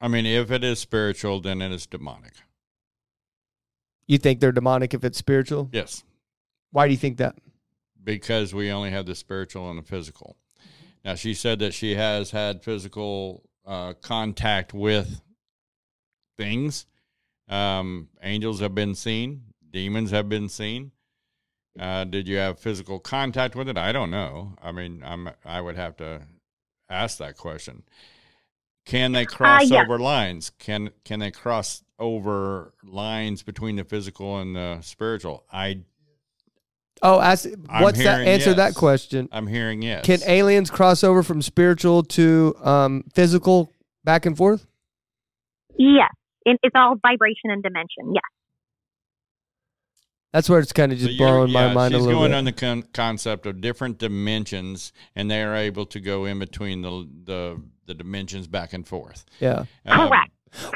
I 0.00 0.08
mean, 0.08 0.24
if 0.24 0.50
it 0.50 0.64
is 0.64 0.78
spiritual, 0.78 1.40
then 1.40 1.60
it 1.60 1.72
is 1.72 1.86
demonic. 1.86 2.32
You 4.06 4.16
think 4.16 4.40
they're 4.40 4.50
demonic 4.50 4.94
if 4.94 5.04
it's 5.04 5.18
spiritual? 5.18 5.68
Yes. 5.72 6.04
Why 6.70 6.86
do 6.86 6.92
you 6.92 6.98
think 6.98 7.18
that? 7.18 7.36
Because 8.02 8.54
we 8.54 8.70
only 8.70 8.90
have 8.90 9.06
the 9.06 9.14
spiritual 9.14 9.70
and 9.70 9.78
the 9.78 9.82
physical. 9.82 10.36
Now, 11.04 11.14
she 11.14 11.34
said 11.34 11.58
that 11.60 11.74
she 11.74 11.94
has 11.96 12.30
had 12.30 12.62
physical 12.62 13.42
uh, 13.66 13.94
contact 13.94 14.72
with 14.72 15.20
things. 16.36 16.86
Um, 17.48 18.08
angels 18.22 18.60
have 18.60 18.74
been 18.74 18.94
seen, 18.94 19.42
demons 19.70 20.10
have 20.10 20.28
been 20.28 20.48
seen. 20.48 20.92
Uh, 21.78 22.04
did 22.04 22.28
you 22.28 22.36
have 22.36 22.58
physical 22.58 22.98
contact 22.98 23.56
with 23.56 23.68
it? 23.68 23.78
I 23.78 23.92
don't 23.92 24.10
know. 24.10 24.54
I 24.62 24.72
mean, 24.72 25.02
I'm 25.04 25.30
I 25.44 25.60
would 25.60 25.76
have 25.76 25.96
to 25.96 26.22
ask 26.88 27.18
that 27.18 27.36
question. 27.36 27.82
Can 28.84 29.12
they 29.12 29.24
cross 29.24 29.70
yeah. 29.70 29.82
over 29.82 29.98
lines? 29.98 30.50
Can 30.58 30.90
can 31.04 31.20
they 31.20 31.30
cross 31.30 31.82
over 31.98 32.74
lines 32.84 33.42
between 33.42 33.76
the 33.76 33.84
physical 33.84 34.38
and 34.38 34.54
the 34.54 34.80
spiritual? 34.82 35.44
I 35.50 35.82
Oh, 37.00 37.20
ask, 37.20 37.46
I'm 37.68 37.82
what's 37.82 37.98
that? 37.98 38.18
hearing 38.18 38.28
Answer 38.28 38.54
that 38.54 38.74
question. 38.74 39.28
I'm 39.32 39.46
hearing 39.46 39.82
yes. 39.82 40.04
Can 40.04 40.20
aliens 40.26 40.70
cross 40.70 41.02
over 41.02 41.22
from 41.22 41.42
spiritual 41.42 42.02
to 42.04 42.54
um, 42.62 43.04
physical 43.14 43.72
back 44.04 44.26
and 44.26 44.36
forth? 44.36 44.66
Yes. 45.78 46.10
It, 46.44 46.58
it's 46.62 46.74
all 46.76 46.96
vibration 47.00 47.50
and 47.50 47.62
dimension. 47.62 48.12
Yes. 48.14 48.22
That's 50.32 50.48
where 50.48 50.60
it's 50.60 50.72
kind 50.72 50.92
of 50.92 50.98
So 50.98 51.06
just 51.06 51.18
you're- 51.18 51.30
blowing 51.30 51.52
my 51.52 51.66
yeah, 51.66 51.74
mind 51.74 51.94
a 51.94 51.98
she's 51.98 52.06
little 52.06 52.20
going 52.20 52.30
bit. 52.32 52.36
on 52.38 52.44
the 52.44 52.52
con- 52.52 52.82
concept 52.94 53.46
of 53.46 53.60
different 53.60 53.98
dimensions, 53.98 54.92
and 55.14 55.30
they 55.30 55.42
are 55.42 55.54
able 55.54 55.84
to 55.86 56.00
go 56.00 56.24
in 56.24 56.38
between 56.38 56.82
the 56.82 57.08
the, 57.24 57.62
the 57.86 57.94
dimensions 57.94 58.46
back 58.46 58.72
and 58.72 58.86
forth. 58.86 59.24
yeah. 59.40 59.64
Um, 59.86 60.08
Correct. 60.08 60.30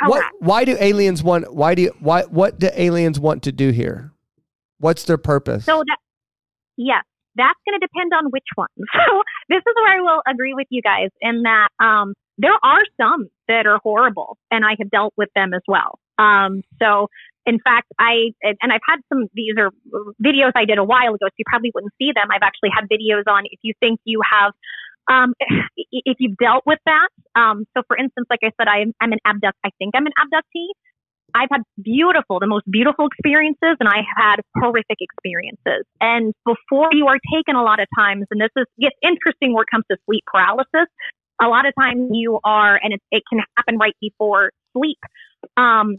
What? 0.07 0.25
Why 0.41 0.65
do 0.65 0.77
aliens 0.81 1.23
want? 1.23 1.55
Why 1.55 1.75
do? 1.75 1.83
You, 1.83 1.93
why? 2.01 2.23
What 2.25 2.59
do 2.59 2.69
aliens 2.75 3.19
want 3.21 3.43
to 3.45 3.53
do 3.53 3.71
here? 3.71 4.13
What's 4.79 5.05
their 5.05 5.19
purpose? 5.19 5.65
So 5.65 5.83
that, 5.87 5.99
yes, 6.77 7.05
that's 7.37 7.59
going 7.67 7.79
to 7.79 7.87
depend 7.87 8.13
on 8.13 8.31
which 8.31 8.49
one. 8.55 8.69
So 9.07 9.23
this 9.49 9.61
is 9.61 9.75
where 9.77 9.99
I 9.99 10.01
will 10.01 10.23
agree 10.27 10.55
with 10.55 10.67
you 10.71 10.83
guys 10.83 11.11
in 11.21 11.43
that 11.43 11.69
um, 11.79 12.15
there 12.39 12.57
are 12.63 12.83
some 13.01 13.29
that 13.49 13.67
are 13.67 13.79
horrible, 13.83 14.39
and 14.51 14.65
I 14.65 14.75
have 14.79 14.91
dealt 14.91 15.15
with 15.17 15.29
them 15.35 15.55
as 15.55 15.63
well. 15.69 15.99
Um, 16.19 16.63
so 16.83 17.09
in 17.47 17.61
fact, 17.61 17.87
I 17.99 18.33
and 18.43 18.73
I've 18.73 18.85
had 18.89 19.01
some. 19.09 19.27
These 19.35 19.55
are 19.59 19.71
videos 20.23 20.53
I 20.57 20.65
did 20.65 20.79
a 20.79 20.85
while 20.85 21.15
ago, 21.15 21.27
so 21.29 21.37
you 21.39 21.45
probably 21.47 21.71
wouldn't 21.75 21.93
see 21.99 22.11
them. 22.15 22.29
I've 22.33 22.43
actually 22.43 22.71
had 22.75 22.89
videos 22.91 23.31
on 23.31 23.45
if 23.47 23.61
you 23.63 23.73
think 23.81 24.01
you 24.05 24.21
have. 24.29 24.53
Um, 25.09 25.35
if 25.93 26.17
you've 26.19 26.37
dealt 26.37 26.65
with 26.67 26.81
that, 26.85 27.09
um, 27.41 27.65
so 27.77 27.83
for 27.87 27.97
instance, 27.97 28.27
like 28.29 28.41
I 28.43 28.51
said, 28.59 28.67
I'm, 28.67 28.93
I'm 29.01 29.13
an 29.13 29.21
abduct. 29.25 29.57
I 29.65 29.71
think 29.79 29.95
I'm 29.95 30.05
an 30.05 30.13
abductee. 30.19 30.67
I've 31.35 31.49
had 31.51 31.63
beautiful, 31.83 32.41
the 32.41 32.47
most 32.47 32.65
beautiful 32.71 33.07
experiences, 33.07 33.77
and 33.81 33.89
I 33.89 33.97
have 33.97 34.17
had 34.17 34.37
horrific 34.57 34.99
experiences. 35.01 35.85
And 36.01 36.33
before 36.45 36.89
you 36.93 37.07
are 37.09 37.19
taken, 37.35 37.57
a 37.57 37.63
lot 37.63 37.81
of 37.81 37.89
times, 37.97 38.27
and 38.31 38.41
this 38.41 38.51
is 38.57 38.65
gets 38.81 38.97
interesting 39.03 39.53
where 39.53 39.63
it 39.63 39.71
comes 39.71 39.85
to 39.91 39.97
sleep 40.07 40.25
paralysis. 40.33 40.89
A 41.41 41.49
lot 41.49 41.67
of 41.67 41.75
times 41.79 42.11
you 42.13 42.39
are, 42.45 42.81
and 42.83 42.95
it, 42.95 43.03
it 43.11 43.23
can 43.29 43.41
happen 43.57 43.77
right 43.77 43.97
before 44.01 44.51
sleep. 44.73 44.99
Um, 45.57 45.99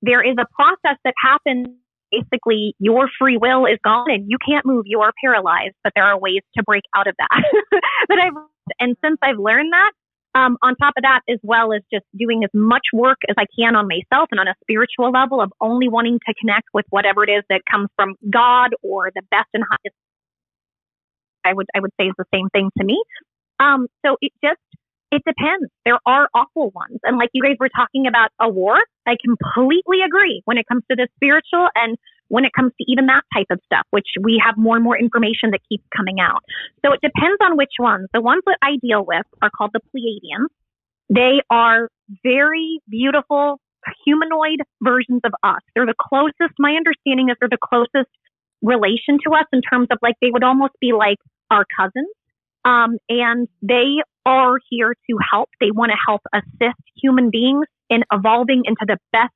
there 0.00 0.22
is 0.22 0.36
a 0.38 0.46
process 0.54 0.98
that 1.04 1.14
happens. 1.22 1.68
Basically, 2.10 2.74
your 2.78 3.08
free 3.18 3.38
will 3.38 3.64
is 3.64 3.78
gone 3.82 4.10
and 4.10 4.26
you 4.28 4.36
can't 4.46 4.66
move. 4.66 4.84
You 4.86 5.00
are 5.00 5.12
paralyzed, 5.24 5.74
but 5.82 5.92
there 5.94 6.04
are 6.04 6.18
ways 6.18 6.42
to 6.56 6.62
break 6.62 6.82
out 6.94 7.06
of 7.06 7.14
that. 7.18 7.42
that 8.08 8.18
I've, 8.18 8.42
and 8.78 8.96
since 9.02 9.16
I've 9.22 9.38
learned 9.38 9.72
that, 9.72 9.92
um, 10.34 10.56
on 10.62 10.74
top 10.76 10.94
of 10.96 11.02
that, 11.02 11.20
as 11.28 11.38
well 11.42 11.72
as 11.72 11.82
just 11.92 12.04
doing 12.16 12.42
as 12.44 12.50
much 12.54 12.86
work 12.92 13.18
as 13.28 13.36
I 13.38 13.44
can 13.58 13.76
on 13.76 13.86
myself 13.86 14.28
and 14.30 14.40
on 14.40 14.48
a 14.48 14.54
spiritual 14.62 15.10
level 15.10 15.40
of 15.40 15.52
only 15.60 15.88
wanting 15.88 16.18
to 16.26 16.34
connect 16.40 16.68
with 16.72 16.86
whatever 16.90 17.22
it 17.24 17.30
is 17.30 17.44
that 17.50 17.60
comes 17.70 17.88
from 17.96 18.14
God 18.30 18.70
or 18.82 19.10
the 19.14 19.22
best 19.30 19.48
and 19.52 19.64
highest. 19.68 19.96
I 21.44 21.52
would 21.52 21.66
I 21.74 21.80
would 21.80 21.90
say 22.00 22.06
is 22.06 22.14
the 22.16 22.24
same 22.32 22.48
thing 22.50 22.70
to 22.78 22.84
me. 22.84 23.02
Um, 23.60 23.88
so 24.04 24.16
it 24.20 24.32
just 24.42 24.60
it 25.10 25.22
depends. 25.26 25.70
There 25.84 25.98
are 26.06 26.28
awful 26.34 26.70
ones, 26.70 26.98
and 27.02 27.18
like 27.18 27.30
you 27.34 27.42
guys 27.42 27.56
were 27.60 27.68
talking 27.68 28.06
about 28.06 28.30
a 28.40 28.48
war, 28.48 28.76
I 29.06 29.16
completely 29.22 30.00
agree 30.06 30.40
when 30.46 30.56
it 30.56 30.66
comes 30.66 30.82
to 30.90 30.96
the 30.96 31.08
spiritual 31.16 31.68
and 31.74 31.98
when 32.32 32.46
it 32.46 32.52
comes 32.56 32.72
to 32.80 32.84
even 32.88 33.04
that 33.04 33.20
type 33.36 33.48
of 33.50 33.60
stuff, 33.66 33.84
which 33.90 34.08
we 34.22 34.40
have 34.42 34.56
more 34.56 34.74
and 34.74 34.82
more 34.82 34.96
information 34.96 35.50
that 35.50 35.60
keeps 35.68 35.84
coming 35.94 36.16
out. 36.18 36.40
So 36.82 36.90
it 36.92 37.00
depends 37.02 37.36
on 37.42 37.58
which 37.58 37.76
ones. 37.78 38.08
The 38.14 38.22
ones 38.22 38.42
that 38.46 38.56
I 38.62 38.76
deal 38.80 39.04
with 39.06 39.26
are 39.42 39.50
called 39.54 39.72
the 39.74 39.80
Pleiadians. 39.92 40.48
They 41.10 41.42
are 41.50 41.90
very 42.24 42.80
beautiful 42.88 43.60
humanoid 44.06 44.60
versions 44.80 45.20
of 45.24 45.34
us. 45.42 45.60
They're 45.74 45.84
the 45.84 45.94
closest, 46.00 46.56
my 46.58 46.72
understanding 46.72 47.28
is 47.28 47.36
they're 47.38 47.52
the 47.52 47.58
closest 47.62 48.08
relation 48.62 49.18
to 49.26 49.34
us 49.34 49.44
in 49.52 49.60
terms 49.60 49.88
of 49.90 49.98
like 50.00 50.14
they 50.22 50.30
would 50.30 50.44
almost 50.44 50.72
be 50.80 50.92
like 50.96 51.18
our 51.50 51.66
cousins. 51.78 52.08
Um, 52.64 52.96
and 53.10 53.46
they 53.60 54.00
are 54.24 54.56
here 54.70 54.94
to 54.94 55.16
help. 55.30 55.50
They 55.60 55.70
want 55.70 55.92
to 55.92 55.98
help 56.06 56.22
assist 56.32 56.80
human 56.96 57.28
beings 57.28 57.66
in 57.90 58.04
evolving 58.10 58.62
into 58.64 58.86
the 58.86 58.96
best 59.12 59.34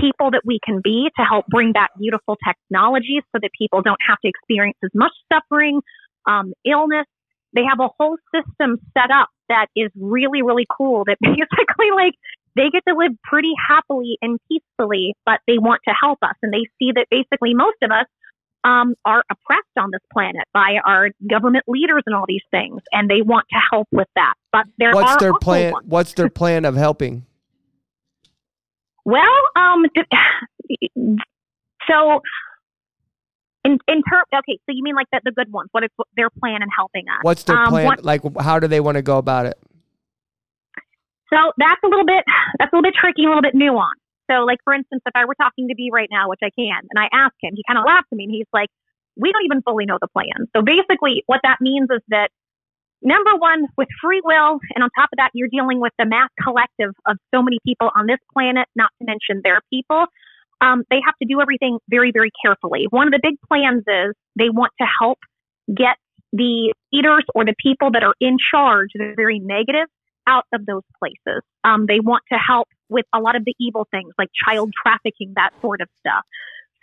people 0.00 0.30
that 0.30 0.42
we 0.44 0.58
can 0.64 0.80
be 0.82 1.08
to 1.18 1.24
help 1.24 1.46
bring 1.46 1.72
back 1.72 1.90
beautiful 1.98 2.36
technologies 2.46 3.22
so 3.34 3.38
that 3.40 3.50
people 3.58 3.82
don't 3.82 4.00
have 4.06 4.18
to 4.20 4.28
experience 4.28 4.78
as 4.84 4.90
much 4.94 5.12
suffering, 5.32 5.80
um, 6.26 6.52
illness. 6.64 7.06
They 7.54 7.62
have 7.68 7.80
a 7.80 7.88
whole 7.98 8.16
system 8.34 8.78
set 8.96 9.10
up 9.10 9.28
that 9.48 9.66
is 9.74 9.90
really, 9.96 10.42
really 10.42 10.66
cool 10.76 11.04
that 11.06 11.16
basically 11.22 11.90
like 11.94 12.14
they 12.56 12.70
get 12.70 12.82
to 12.88 12.94
live 12.94 13.12
pretty 13.22 13.52
happily 13.68 14.18
and 14.20 14.38
peacefully, 14.48 15.14
but 15.24 15.40
they 15.46 15.58
want 15.58 15.80
to 15.88 15.94
help 15.98 16.18
us. 16.22 16.34
And 16.42 16.52
they 16.52 16.66
see 16.78 16.92
that 16.94 17.06
basically 17.10 17.54
most 17.54 17.76
of 17.82 17.90
us 17.90 18.06
um, 18.64 18.94
are 19.04 19.22
oppressed 19.30 19.76
on 19.78 19.90
this 19.92 20.00
planet 20.12 20.44
by 20.52 20.78
our 20.84 21.10
government 21.30 21.64
leaders 21.68 22.02
and 22.06 22.14
all 22.14 22.24
these 22.26 22.42
things, 22.50 22.80
and 22.92 23.08
they 23.08 23.22
want 23.22 23.46
to 23.52 23.58
help 23.70 23.86
with 23.92 24.08
that. 24.16 24.34
But 24.52 24.66
there 24.78 24.92
What's 24.92 25.16
their 25.16 25.34
plan? 25.34 25.72
ones- 25.72 25.86
What's 25.86 26.12
their 26.14 26.28
plan 26.40 26.64
of 26.64 26.74
helping? 26.74 27.24
Well, 29.08 29.40
um, 29.56 29.84
so 31.88 32.20
in 33.64 33.78
in 33.88 34.02
term, 34.04 34.24
okay, 34.36 34.58
so 34.66 34.76
you 34.76 34.82
mean 34.84 34.94
like 34.94 35.06
that 35.12 35.22
the 35.24 35.32
good 35.32 35.50
ones? 35.50 35.70
What 35.72 35.82
is 35.82 35.88
their 36.14 36.28
plan 36.28 36.60
in 36.60 36.68
helping 36.68 37.08
us? 37.08 37.20
What's 37.22 37.44
their 37.44 37.56
Um, 37.56 37.68
plan? 37.68 37.86
what- 37.86 38.04
like, 38.04 38.20
how 38.38 38.58
do 38.60 38.68
they 38.68 38.80
want 38.80 38.96
to 38.96 39.02
go 39.02 39.16
about 39.16 39.46
it? 39.46 39.56
So 41.32 41.52
that's 41.56 41.80
a 41.82 41.86
little 41.88 42.04
bit 42.04 42.22
that's 42.58 42.70
a 42.70 42.76
little 42.76 42.82
bit 42.82 42.94
tricky, 43.00 43.24
a 43.24 43.28
little 43.28 43.40
bit 43.40 43.54
nuanced. 43.54 44.04
So, 44.30 44.44
like 44.44 44.58
for 44.62 44.74
instance, 44.74 45.00
if 45.06 45.12
I 45.14 45.24
were 45.24 45.36
talking 45.40 45.68
to 45.68 45.74
B 45.74 45.88
right 45.90 46.08
now, 46.10 46.28
which 46.28 46.40
I 46.42 46.50
can, 46.50 46.84
and 46.90 46.98
I 46.98 47.08
ask 47.10 47.32
him, 47.40 47.54
he 47.56 47.64
kind 47.66 47.78
of 47.78 47.86
laughs 47.86 48.08
at 48.12 48.16
me, 48.16 48.24
and 48.24 48.32
he's 48.34 48.46
like, 48.52 48.68
"We 49.16 49.32
don't 49.32 49.44
even 49.46 49.62
fully 49.62 49.86
know 49.86 49.96
the 50.02 50.08
plan." 50.08 50.48
So 50.54 50.60
basically, 50.60 51.22
what 51.24 51.40
that 51.44 51.62
means 51.62 51.88
is 51.90 52.02
that 52.08 52.28
number 53.02 53.34
one, 53.36 53.66
with 53.76 53.88
free 54.02 54.20
will, 54.24 54.58
and 54.74 54.82
on 54.82 54.90
top 54.98 55.08
of 55.12 55.16
that, 55.16 55.30
you're 55.34 55.48
dealing 55.48 55.80
with 55.80 55.92
the 55.98 56.06
mass 56.06 56.30
collective 56.42 56.94
of 57.06 57.16
so 57.34 57.42
many 57.42 57.58
people 57.66 57.90
on 57.96 58.06
this 58.06 58.18
planet, 58.32 58.66
not 58.76 58.90
to 59.00 59.06
mention 59.06 59.40
their 59.44 59.60
people. 59.72 60.06
Um, 60.60 60.84
they 60.90 61.00
have 61.04 61.14
to 61.22 61.28
do 61.28 61.40
everything 61.40 61.78
very, 61.88 62.10
very 62.12 62.30
carefully. 62.44 62.86
One 62.90 63.06
of 63.06 63.12
the 63.12 63.20
big 63.22 63.36
plans 63.48 63.84
is 63.86 64.14
they 64.36 64.50
want 64.50 64.72
to 64.80 64.86
help 65.00 65.18
get 65.74 65.96
the 66.32 66.74
leaders 66.92 67.24
or 67.34 67.44
the 67.44 67.54
people 67.62 67.90
that 67.92 68.02
are 68.02 68.14
in 68.20 68.36
charge 68.38 68.90
are 69.00 69.14
very 69.16 69.38
negative 69.38 69.86
out 70.26 70.44
of 70.52 70.66
those 70.66 70.82
places. 70.98 71.42
Um, 71.64 71.86
they 71.86 72.00
want 72.00 72.22
to 72.32 72.38
help 72.38 72.68
with 72.88 73.06
a 73.14 73.20
lot 73.20 73.36
of 73.36 73.44
the 73.44 73.54
evil 73.58 73.86
things 73.90 74.12
like 74.18 74.28
child 74.44 74.72
trafficking, 74.82 75.32
that 75.36 75.50
sort 75.60 75.80
of 75.80 75.88
stuff. 76.00 76.24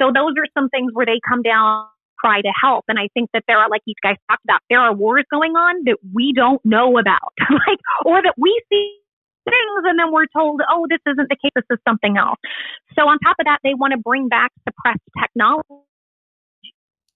So 0.01 0.11
those 0.13 0.33
are 0.37 0.47
some 0.57 0.69
things 0.69 0.91
where 0.93 1.05
they 1.05 1.19
come 1.27 1.41
down, 1.41 1.85
try 2.19 2.41
to 2.41 2.51
help. 2.61 2.85
And 2.87 2.99
I 2.99 3.09
think 3.13 3.29
that 3.33 3.43
there 3.47 3.57
are, 3.57 3.69
like 3.69 3.81
these 3.85 3.99
guys 4.01 4.15
talked 4.29 4.43
about, 4.43 4.61
there 4.69 4.79
are 4.79 4.93
wars 4.93 5.25
going 5.31 5.53
on 5.53 5.83
that 5.85 5.97
we 6.13 6.33
don't 6.33 6.63
know 6.65 6.97
about, 6.97 7.33
like, 7.39 7.79
or 8.05 8.21
that 8.21 8.33
we 8.37 8.51
see 8.71 8.97
things 9.45 9.83
and 9.85 9.99
then 9.99 10.11
we're 10.11 10.27
told, 10.35 10.61
oh, 10.69 10.87
this 10.89 10.99
isn't 11.05 11.29
the 11.29 11.35
case, 11.35 11.51
this 11.55 11.65
is 11.69 11.79
something 11.87 12.17
else. 12.17 12.39
So 12.97 13.03
on 13.03 13.19
top 13.19 13.35
of 13.39 13.45
that, 13.45 13.59
they 13.63 13.73
want 13.73 13.91
to 13.91 13.99
bring 13.99 14.27
back 14.27 14.51
suppressed 14.67 15.05
technology. 15.21 15.85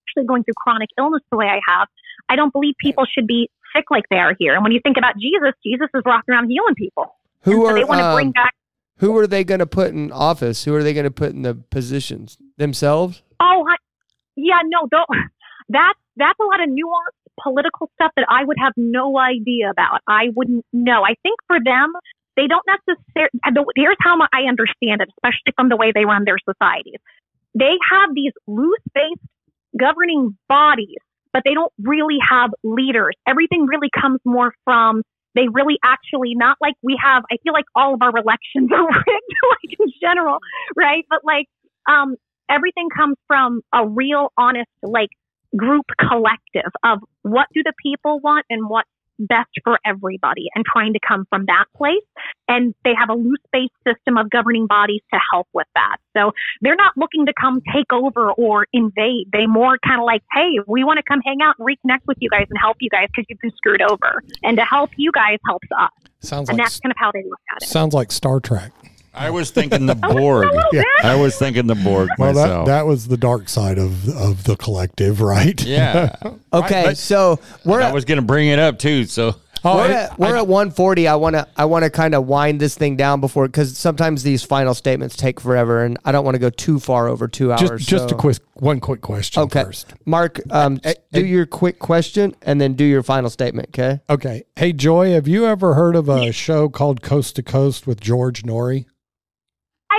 Actually 0.07 0.25
going 0.25 0.43
through 0.43 0.57
chronic 0.57 0.89
illness 0.97 1.21
the 1.31 1.37
way 1.37 1.45
I 1.45 1.59
have, 1.67 1.87
I 2.29 2.35
don't 2.35 2.51
believe 2.51 2.73
people 2.81 3.05
should 3.05 3.27
be 3.27 3.49
sick 3.75 3.85
like 3.91 4.05
they 4.09 4.17
are 4.17 4.33
here. 4.37 4.55
And 4.55 4.63
when 4.63 4.71
you 4.71 4.79
think 4.81 4.97
about 4.97 5.13
Jesus, 5.19 5.53
Jesus 5.63 5.87
is 5.93 6.01
walking 6.05 6.33
around 6.33 6.49
healing 6.49 6.73
people. 6.75 7.15
Who 7.43 7.61
so 7.61 7.67
are 7.67 7.73
they 7.75 7.83
want 7.83 8.01
to 8.01 8.13
bring 8.13 8.27
um, 8.27 8.33
back 8.33 8.53
who 8.99 9.17
are 9.17 9.27
they 9.27 9.43
going 9.45 9.59
to 9.59 9.65
put 9.65 9.91
in 9.91 10.11
office? 10.11 10.65
Who 10.65 10.75
are 10.75 10.83
they 10.83 10.93
going 10.93 11.05
to 11.05 11.11
put 11.11 11.31
in 11.31 11.43
the 11.43 11.55
positions 11.55 12.37
themselves? 12.57 13.23
Oh, 13.39 13.65
yeah, 14.41 14.61
no, 14.65 14.87
don't, 14.89 15.09
that's 15.69 15.99
that's 16.17 16.39
a 16.39 16.43
lot 16.43 16.61
of 16.61 16.69
nuanced 16.69 17.19
political 17.41 17.89
stuff 17.95 18.11
that 18.17 18.25
I 18.29 18.43
would 18.43 18.57
have 18.59 18.73
no 18.75 19.17
idea 19.17 19.69
about. 19.69 20.01
I 20.07 20.29
wouldn't 20.35 20.65
know. 20.73 21.03
I 21.03 21.15
think 21.23 21.39
for 21.47 21.57
them, 21.63 21.93
they 22.35 22.47
don't 22.47 22.65
necessarily. 22.67 23.31
Here's 23.75 23.97
how 24.01 24.17
I 24.33 24.47
understand 24.47 25.01
it, 25.01 25.09
especially 25.17 25.53
from 25.55 25.69
the 25.69 25.77
way 25.77 25.91
they 25.93 26.05
run 26.05 26.23
their 26.25 26.39
societies. 26.43 26.99
They 27.57 27.75
have 27.91 28.09
these 28.13 28.33
loose-based 28.47 29.27
governing 29.77 30.37
bodies, 30.47 30.99
but 31.33 31.43
they 31.45 31.53
don't 31.53 31.73
really 31.81 32.17
have 32.27 32.51
leaders. 32.63 33.15
Everything 33.27 33.65
really 33.65 33.89
comes 33.89 34.19
more 34.25 34.53
from 34.65 35.01
they 35.35 35.47
really 35.51 35.77
actually 35.83 36.33
not 36.35 36.57
like 36.59 36.73
we 36.81 36.99
have 37.01 37.23
i 37.31 37.37
feel 37.43 37.53
like 37.53 37.65
all 37.75 37.93
of 37.93 38.01
our 38.01 38.17
elections 38.17 38.69
are 38.73 38.87
rigged 38.87 39.35
like 39.51 39.79
in 39.79 39.85
general 40.01 40.39
right 40.75 41.05
but 41.09 41.19
like 41.23 41.45
um 41.87 42.15
everything 42.49 42.89
comes 42.95 43.15
from 43.27 43.61
a 43.73 43.87
real 43.87 44.31
honest 44.37 44.69
like 44.83 45.09
group 45.55 45.85
collective 45.99 46.71
of 46.83 46.99
what 47.23 47.47
do 47.53 47.61
the 47.63 47.73
people 47.81 48.19
want 48.19 48.45
and 48.49 48.69
what's 48.69 48.89
best 49.19 49.49
for 49.63 49.77
everybody 49.85 50.47
and 50.55 50.63
trying 50.65 50.93
to 50.93 50.99
come 51.05 51.25
from 51.29 51.45
that 51.47 51.65
place. 51.75 52.05
And 52.47 52.73
they 52.83 52.93
have 52.97 53.09
a 53.09 53.13
loose 53.13 53.43
based 53.51 53.73
system 53.85 54.17
of 54.17 54.29
governing 54.29 54.65
bodies 54.65 55.01
to 55.13 55.19
help 55.31 55.47
with 55.53 55.67
that. 55.75 55.97
So 56.15 56.31
they're 56.61 56.75
not 56.75 56.93
looking 56.95 57.25
to 57.25 57.33
come 57.39 57.61
take 57.75 57.91
over 57.91 58.31
or 58.31 58.65
invade. 58.73 59.27
They 59.31 59.45
more 59.45 59.77
kind 59.85 59.99
of 59.99 60.05
like, 60.05 60.21
hey, 60.33 60.59
we 60.67 60.83
want 60.83 60.97
to 60.97 61.03
come 61.03 61.19
hang 61.25 61.39
out 61.43 61.55
and 61.59 61.67
reconnect 61.67 62.07
with 62.07 62.17
you 62.21 62.29
guys 62.29 62.47
and 62.49 62.57
help 62.59 62.77
you 62.79 62.89
guys 62.89 63.07
because 63.13 63.25
you've 63.29 63.39
been 63.39 63.51
screwed 63.57 63.81
over. 63.81 64.23
And 64.43 64.57
to 64.57 64.63
help 64.63 64.91
you 64.95 65.11
guys 65.11 65.37
helps 65.45 65.67
us. 65.77 65.91
Sounds 66.21 66.49
And 66.49 66.57
like 66.57 66.67
that's 66.67 66.79
kind 66.79 66.91
of 66.91 66.97
how 66.97 67.11
they 67.11 67.23
look 67.23 67.39
at 67.55 67.63
it. 67.63 67.67
sounds 67.67 67.93
like 67.93 68.11
Star 68.11 68.39
Trek. 68.39 68.71
I 69.13 69.29
was 69.29 69.51
thinking 69.51 69.85
the 69.85 69.95
Borg. 70.13 70.49
Yeah. 70.71 70.83
I 71.03 71.15
was 71.15 71.37
thinking 71.37 71.67
the 71.67 71.75
Borg 71.75 72.09
Well, 72.17 72.33
that 72.33 72.39
myself. 72.41 72.65
that 72.67 72.85
was 72.85 73.07
the 73.07 73.17
dark 73.17 73.49
side 73.49 73.77
of 73.77 74.07
of 74.09 74.43
the 74.43 74.55
collective, 74.55 75.21
right? 75.21 75.61
yeah. 75.63 76.15
Okay, 76.53 76.83
but- 76.87 76.97
so 76.97 77.39
we're 77.65 77.81
I 77.81 77.91
was 77.91 78.05
going 78.05 78.19
to 78.19 78.25
bring 78.25 78.47
it 78.47 78.57
up 78.59 78.79
too. 78.79 79.05
So 79.05 79.35
Oh, 79.63 79.75
we're 79.75 79.85
it- 79.89 79.91
at, 79.91 80.17
we're 80.17 80.37
at 80.37 80.47
140. 80.47 81.07
I 81.09 81.15
want 81.15 81.35
to 81.35 81.45
I 81.57 81.65
want 81.65 81.83
to 81.83 81.89
kind 81.89 82.15
of 82.15 82.25
wind 82.27 82.59
this 82.61 82.75
thing 82.75 82.95
down 82.95 83.19
before 83.19 83.45
because 83.47 83.77
sometimes 83.77 84.23
these 84.23 84.41
final 84.41 84.73
statements 84.73 85.17
take 85.17 85.39
forever, 85.41 85.83
and 85.83 85.97
I 86.05 86.11
don't 86.13 86.23
want 86.23 86.35
to 86.35 86.39
go 86.39 86.49
too 86.49 86.79
far 86.79 87.07
over 87.09 87.27
two 87.27 87.51
hours. 87.51 87.69
just 87.85 87.89
just 87.89 88.11
a 88.11 88.15
quick 88.15 88.37
one 88.53 88.79
quick 88.79 89.01
question 89.01 89.43
Okay, 89.43 89.63
first. 89.65 89.93
Mark, 90.05 90.39
um, 90.49 90.79
Eh, 90.85 90.93
do 91.11 91.25
your 91.25 91.45
quick 91.45 91.77
question 91.77 92.35
and 92.41 92.59
then 92.61 92.73
do 92.73 92.85
your 92.85 93.03
final 93.03 93.29
statement. 93.29 93.69
Okay. 93.69 93.99
Okay. 94.09 94.43
Hey 94.55 94.71
Joy, 94.71 95.11
have 95.11 95.27
you 95.27 95.45
ever 95.45 95.73
heard 95.73 95.95
of 95.97 96.07
a 96.09 96.31
show 96.31 96.69
called 96.69 97.01
Coast 97.01 97.35
to 97.35 97.43
Coast 97.43 97.85
with 97.85 97.99
George 97.99 98.43
Noory? 98.43 98.85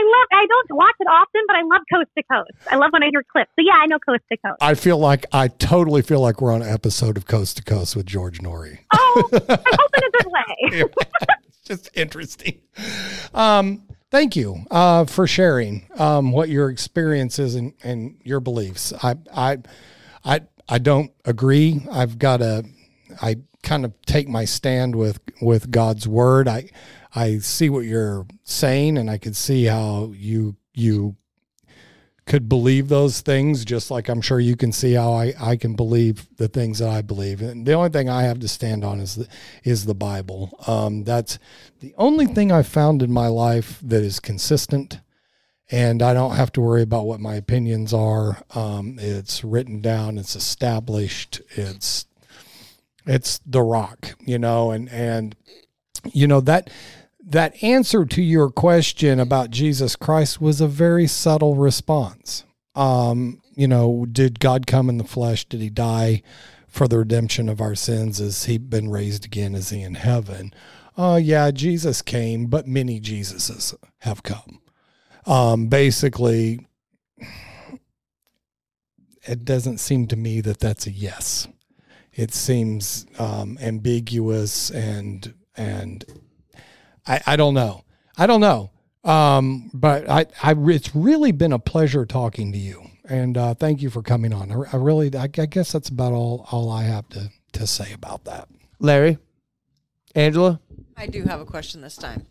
I 0.01 0.19
love, 0.19 0.27
I 0.33 0.47
don't 0.47 0.79
watch 0.79 0.95
it 0.99 1.07
often, 1.07 1.43
but 1.47 1.57
I 1.57 1.63
love 1.63 1.83
Coast 1.93 2.11
to 2.17 2.23
Coast. 2.25 2.69
I 2.71 2.77
love 2.77 2.91
when 2.93 3.03
I 3.03 3.09
hear 3.11 3.23
clips. 3.31 3.51
So 3.59 3.65
yeah, 3.65 3.75
I 3.75 3.87
know 3.87 3.99
Coast 3.99 4.23
to 4.31 4.37
Coast. 4.39 4.59
I 4.61 4.75
feel 4.75 4.99
like 4.99 5.27
I 5.33 5.49
totally 5.49 6.03
feel 6.03 6.21
like 6.21 6.41
we're 6.41 6.53
on 6.53 6.63
an 6.63 6.69
episode 6.69 7.17
of 7.17 7.27
Coast 7.27 7.59
to 7.59 7.63
Coast 7.63 7.97
with 7.97 8.07
George 8.07 8.41
Noory. 8.41 8.79
Oh, 8.95 9.29
I 9.33 9.39
hope 9.39 9.91
in 9.97 10.03
a 10.05 10.11
good 10.13 10.27
way. 10.27 10.85
it's 11.49 11.59
just 11.65 11.91
interesting. 11.95 12.61
Um, 13.35 13.83
thank 14.11 14.37
you 14.37 14.65
uh, 14.71 15.05
for 15.05 15.27
sharing 15.27 15.87
um, 15.97 16.33
what 16.33 16.49
your 16.49 16.71
experiences 16.71 17.55
and, 17.55 17.75
and 17.83 18.17
your 18.23 18.41
beliefs. 18.41 18.93
I, 19.03 19.17
I, 19.35 19.59
I, 20.25 20.41
I 20.69 20.79
don't 20.79 21.13
agree. 21.25 21.87
I've 21.91 22.19
got 22.19 22.41
a, 22.41 22.65
I 23.21 23.37
kind 23.63 23.85
of 23.85 23.93
take 24.07 24.29
my 24.29 24.47
stand 24.47 24.97
with 24.97 25.21
with 25.43 25.71
God's 25.71 26.09
word. 26.09 26.49
I, 26.49 26.71
I 27.15 27.39
see 27.39 27.69
what 27.69 27.85
you're 27.85 28.27
saying, 28.45 28.99
and 28.99 29.11
I 29.11 29.19
can 29.19 29.35
see 29.35 29.65
how 29.65 30.13
you 30.17 30.57
you 30.75 31.17
could 32.27 32.49
believe 32.49 32.89
those 32.89 33.23
things 33.23 33.65
just 33.65 33.91
like 33.91 34.09
I'm 34.09 34.21
sure 34.21 34.39
you 34.39 34.55
can 34.55 34.71
see 34.71 34.93
how 34.93 35.13
I, 35.13 35.35
I 35.41 35.57
can 35.57 35.75
believe 35.75 36.29
the 36.37 36.47
things 36.47 36.79
that 36.79 36.89
I 36.89 37.03
believe. 37.03 37.43
And 37.43 37.67
the 37.67 37.73
only 37.73 37.91
thing 37.91 38.09
I 38.09 38.23
have 38.23 38.39
to 38.41 38.49
stand 38.49 38.85
on 38.85 39.01
is 39.01 39.17
the 39.17 39.29
is 39.65 39.87
the 39.87 39.95
Bible. 39.95 40.57
Um, 40.67 41.03
that's 41.03 41.39
the 41.81 41.95
only 41.99 42.27
thing 42.27 42.53
I've 42.53 42.69
found 42.69 43.03
in 43.03 43.11
my 43.11 43.27
life 43.27 43.81
that 43.83 44.03
is 44.03 44.21
consistent 44.21 45.01
and 45.71 46.03
I 46.03 46.15
don't 46.15 46.35
have 46.37 46.53
to 46.53 46.61
worry 46.61 46.83
about 46.83 47.07
what 47.07 47.21
my 47.21 47.35
opinions 47.35 47.95
are. 47.95 48.43
Um, 48.55 48.99
it's 49.01 49.45
written 49.45 49.81
down, 49.81 50.19
it's 50.19 50.35
established, 50.35 51.41
it's 51.51 52.07
it's 53.07 53.39
the 53.47 53.63
rock, 53.63 54.15
you 54.21 54.39
know, 54.39 54.73
and 54.73 54.89
and 54.91 55.37
you 56.13 56.27
know 56.27 56.41
that 56.41 56.71
that 57.31 57.63
answer 57.63 58.05
to 58.05 58.23
your 58.23 58.51
question 58.51 59.21
about 59.21 59.51
Jesus 59.51 59.97
Christ 59.97 60.41
was 60.41 60.61
a 60.61 60.67
very 60.67 61.07
subtle 61.07 61.55
response. 61.55 62.45
Um, 62.75 63.41
you 63.55 63.69
know, 63.69 64.07
did 64.11 64.41
God 64.41 64.67
come 64.67 64.89
in 64.89 64.99
the 64.99 65.05
flesh? 65.05 65.45
Did 65.45 65.61
he 65.61 65.71
die 65.71 66.23
for 66.67 66.89
the 66.89 66.99
redemption 66.99 67.49
of 67.49 67.61
our 67.61 67.75
sins? 67.75 68.19
Has 68.19 68.45
he 68.45 68.59
been 68.59 68.91
raised 68.91 69.25
again? 69.25 69.55
Is 69.55 69.71
he 69.71 69.83
in 69.83 69.95
heaven? 69.95 70.53
Oh, 70.97 71.17
yeah, 71.17 71.51
Jesus 71.51 72.03
came, 72.03 72.47
but 72.47 72.67
many 72.67 73.01
Jesuses 73.01 73.75
have 73.99 74.23
come. 74.23 74.61
Um, 75.27 75.69
basically, 75.69 76.67
it 79.23 79.45
doesn't 79.45 79.79
seem 79.79 80.07
to 80.09 80.17
me 80.17 80.41
that 80.41 80.59
that's 80.59 80.87
a 80.87 80.91
yes. 80.91 81.47
It 82.13 82.35
seems 82.35 83.07
um, 83.19 83.57
ambiguous 83.61 84.71
and 84.71 85.33
and 85.57 86.05
I, 87.11 87.21
I 87.27 87.37
don't 87.37 87.55
know. 87.55 87.85
I 88.17 88.27
don't 88.27 88.41
know. 88.41 88.71
Um, 89.03 89.71
but 89.75 90.09
I, 90.09 90.27
I, 90.43 90.55
it's 90.57 90.95
really 90.95 91.33
been 91.33 91.53
a 91.53 91.59
pleasure 91.59 92.07
talking 92.07 92.53
to 92.53 92.59
you, 92.59 92.83
and 93.05 93.37
uh, 93.37 93.55
thank 93.55 93.83
you 93.83 93.91
for 93.91 94.03
coming 94.03 94.33
on. 94.33 94.53
I, 94.53 94.57
I 94.73 94.77
really, 94.77 95.15
I, 95.17 95.23
I 95.25 95.47
guess 95.47 95.73
that's 95.73 95.89
about 95.89 96.13
all 96.13 96.47
all 96.53 96.71
I 96.71 96.85
have 96.85 97.09
to 97.11 97.31
to 97.55 97.67
say 97.67 97.93
about 97.93 98.25
that. 98.25 98.49
Larry, 98.79 99.19
Angela, 100.15 100.61
I 100.97 101.07
do 101.07 101.25
have 101.25 101.41
a 101.41 101.47
question 101.47 101.81
this 101.81 101.97
time. 101.97 102.27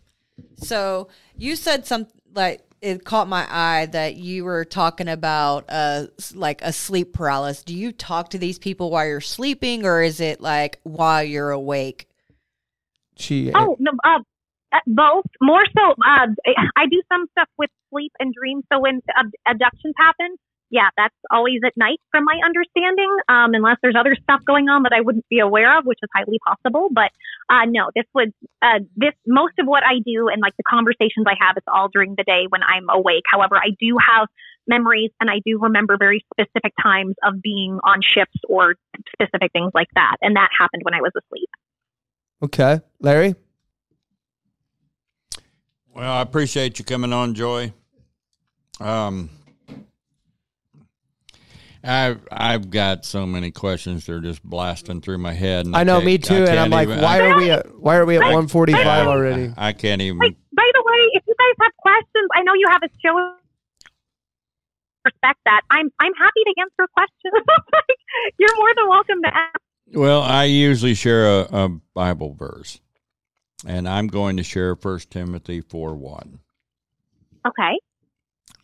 So 0.56 1.08
you 1.36 1.56
said 1.56 1.86
something 1.86 2.18
like 2.32 2.62
it 2.80 3.04
caught 3.04 3.28
my 3.28 3.46
eye 3.50 3.86
that 3.86 4.14
you 4.14 4.44
were 4.44 4.64
talking 4.64 5.08
about 5.08 5.64
uh 5.68 6.06
like 6.34 6.62
a 6.62 6.72
sleep 6.72 7.12
paralysis. 7.12 7.64
Do 7.64 7.74
you 7.74 7.90
talk 7.90 8.30
to 8.30 8.38
these 8.38 8.60
people 8.60 8.90
while 8.92 9.06
you're 9.06 9.20
sleeping, 9.20 9.84
or 9.84 10.02
is 10.02 10.20
it 10.20 10.40
like 10.40 10.78
while 10.84 11.24
you're 11.24 11.50
awake? 11.50 12.06
she. 13.20 13.52
Oh 13.54 13.76
no, 13.78 13.92
uh, 14.04 14.08
uh, 14.08 14.18
both. 14.86 15.26
More 15.40 15.64
so, 15.76 15.90
uh, 15.92 16.26
I 16.76 16.86
do 16.86 17.02
some 17.12 17.26
stuff 17.32 17.48
with 17.58 17.70
sleep 17.90 18.12
and 18.18 18.32
dreams. 18.34 18.64
So 18.72 18.80
when 18.80 19.00
ab- 19.16 19.32
abductions 19.46 19.94
happen, 19.98 20.36
yeah, 20.70 20.88
that's 20.96 21.14
always 21.32 21.60
at 21.66 21.76
night, 21.76 21.98
from 22.12 22.24
my 22.24 22.38
understanding. 22.44 23.10
Um, 23.28 23.54
unless 23.54 23.76
there's 23.82 23.96
other 23.98 24.16
stuff 24.22 24.40
going 24.46 24.68
on 24.68 24.84
that 24.84 24.92
I 24.92 25.00
wouldn't 25.00 25.28
be 25.28 25.40
aware 25.40 25.76
of, 25.76 25.84
which 25.84 25.98
is 26.02 26.08
highly 26.14 26.38
possible. 26.46 26.88
But 26.92 27.10
uh, 27.50 27.66
no, 27.66 27.90
this 27.94 28.06
was 28.14 28.28
uh, 28.62 28.78
this 28.96 29.12
most 29.26 29.54
of 29.58 29.66
what 29.66 29.82
I 29.84 29.98
do 30.04 30.28
and 30.28 30.40
like 30.40 30.56
the 30.56 30.62
conversations 30.62 31.26
I 31.26 31.34
have, 31.40 31.56
it's 31.56 31.66
all 31.66 31.88
during 31.88 32.14
the 32.16 32.22
day 32.22 32.46
when 32.48 32.62
I'm 32.62 32.88
awake. 32.88 33.24
However, 33.26 33.56
I 33.56 33.70
do 33.80 33.96
have 33.98 34.28
memories 34.68 35.10
and 35.20 35.28
I 35.28 35.40
do 35.44 35.58
remember 35.58 35.96
very 35.98 36.24
specific 36.32 36.72
times 36.80 37.16
of 37.24 37.42
being 37.42 37.80
on 37.82 38.00
ships 38.02 38.36
or 38.48 38.76
specific 39.14 39.50
things 39.52 39.72
like 39.74 39.88
that, 39.96 40.16
and 40.22 40.36
that 40.36 40.50
happened 40.56 40.82
when 40.84 40.94
I 40.94 41.00
was 41.00 41.12
asleep. 41.16 41.48
Okay, 42.42 42.80
Larry. 43.00 43.34
Well, 45.94 46.12
I 46.12 46.22
appreciate 46.22 46.78
you 46.78 46.84
coming 46.84 47.12
on, 47.12 47.34
Joy. 47.34 47.72
Um, 48.80 49.30
I've 51.82 52.20
I've 52.30 52.70
got 52.70 53.04
so 53.04 53.26
many 53.26 53.50
questions 53.50 54.04
they're 54.06 54.20
just 54.20 54.42
blasting 54.44 55.00
through 55.00 55.18
my 55.18 55.32
head. 55.32 55.66
and 55.66 55.74
I 55.74 55.82
know, 55.82 55.94
can't- 55.94 56.04
me 56.06 56.18
too. 56.18 56.44
And 56.44 56.58
I'm 56.58 56.70
like, 56.70 56.88
even- 56.88 57.00
why 57.02 57.20
I, 57.20 57.26
are 57.30 57.36
we 57.36 57.50
at 57.50 57.78
why 57.80 57.96
are 57.96 58.04
we 58.06 58.16
at 58.16 58.20
145 58.22 59.06
already? 59.06 59.52
I 59.56 59.72
can't 59.72 60.02
even. 60.02 60.18
Wait, 60.18 60.36
by 60.54 60.70
the 60.74 60.82
way, 60.86 61.08
if 61.14 61.22
you 61.26 61.34
guys 61.38 61.54
have 61.66 61.72
questions, 61.78 62.28
I 62.34 62.42
know 62.42 62.52
you 62.54 62.66
have 62.70 62.82
a 62.82 62.88
show. 63.02 63.34
Respect 65.04 65.38
that. 65.46 65.62
I'm 65.70 65.90
I'm 66.00 66.12
happy 66.14 66.40
to 66.44 66.54
answer 66.60 66.86
questions. 66.92 67.32
You're 68.38 68.56
more 68.56 68.74
than 68.76 68.88
welcome 68.88 69.22
to 69.24 69.28
ask. 69.34 69.56
Well, 69.92 70.20
I 70.22 70.44
usually 70.44 70.94
share 70.94 71.26
a, 71.26 71.48
a 71.50 71.68
Bible 71.94 72.34
verse, 72.34 72.78
and 73.66 73.88
I'm 73.88 74.06
going 74.06 74.36
to 74.36 74.42
share 74.42 74.74
First 74.76 75.10
Timothy 75.10 75.60
four 75.60 75.94
one. 75.94 76.40
Okay. 77.46 77.78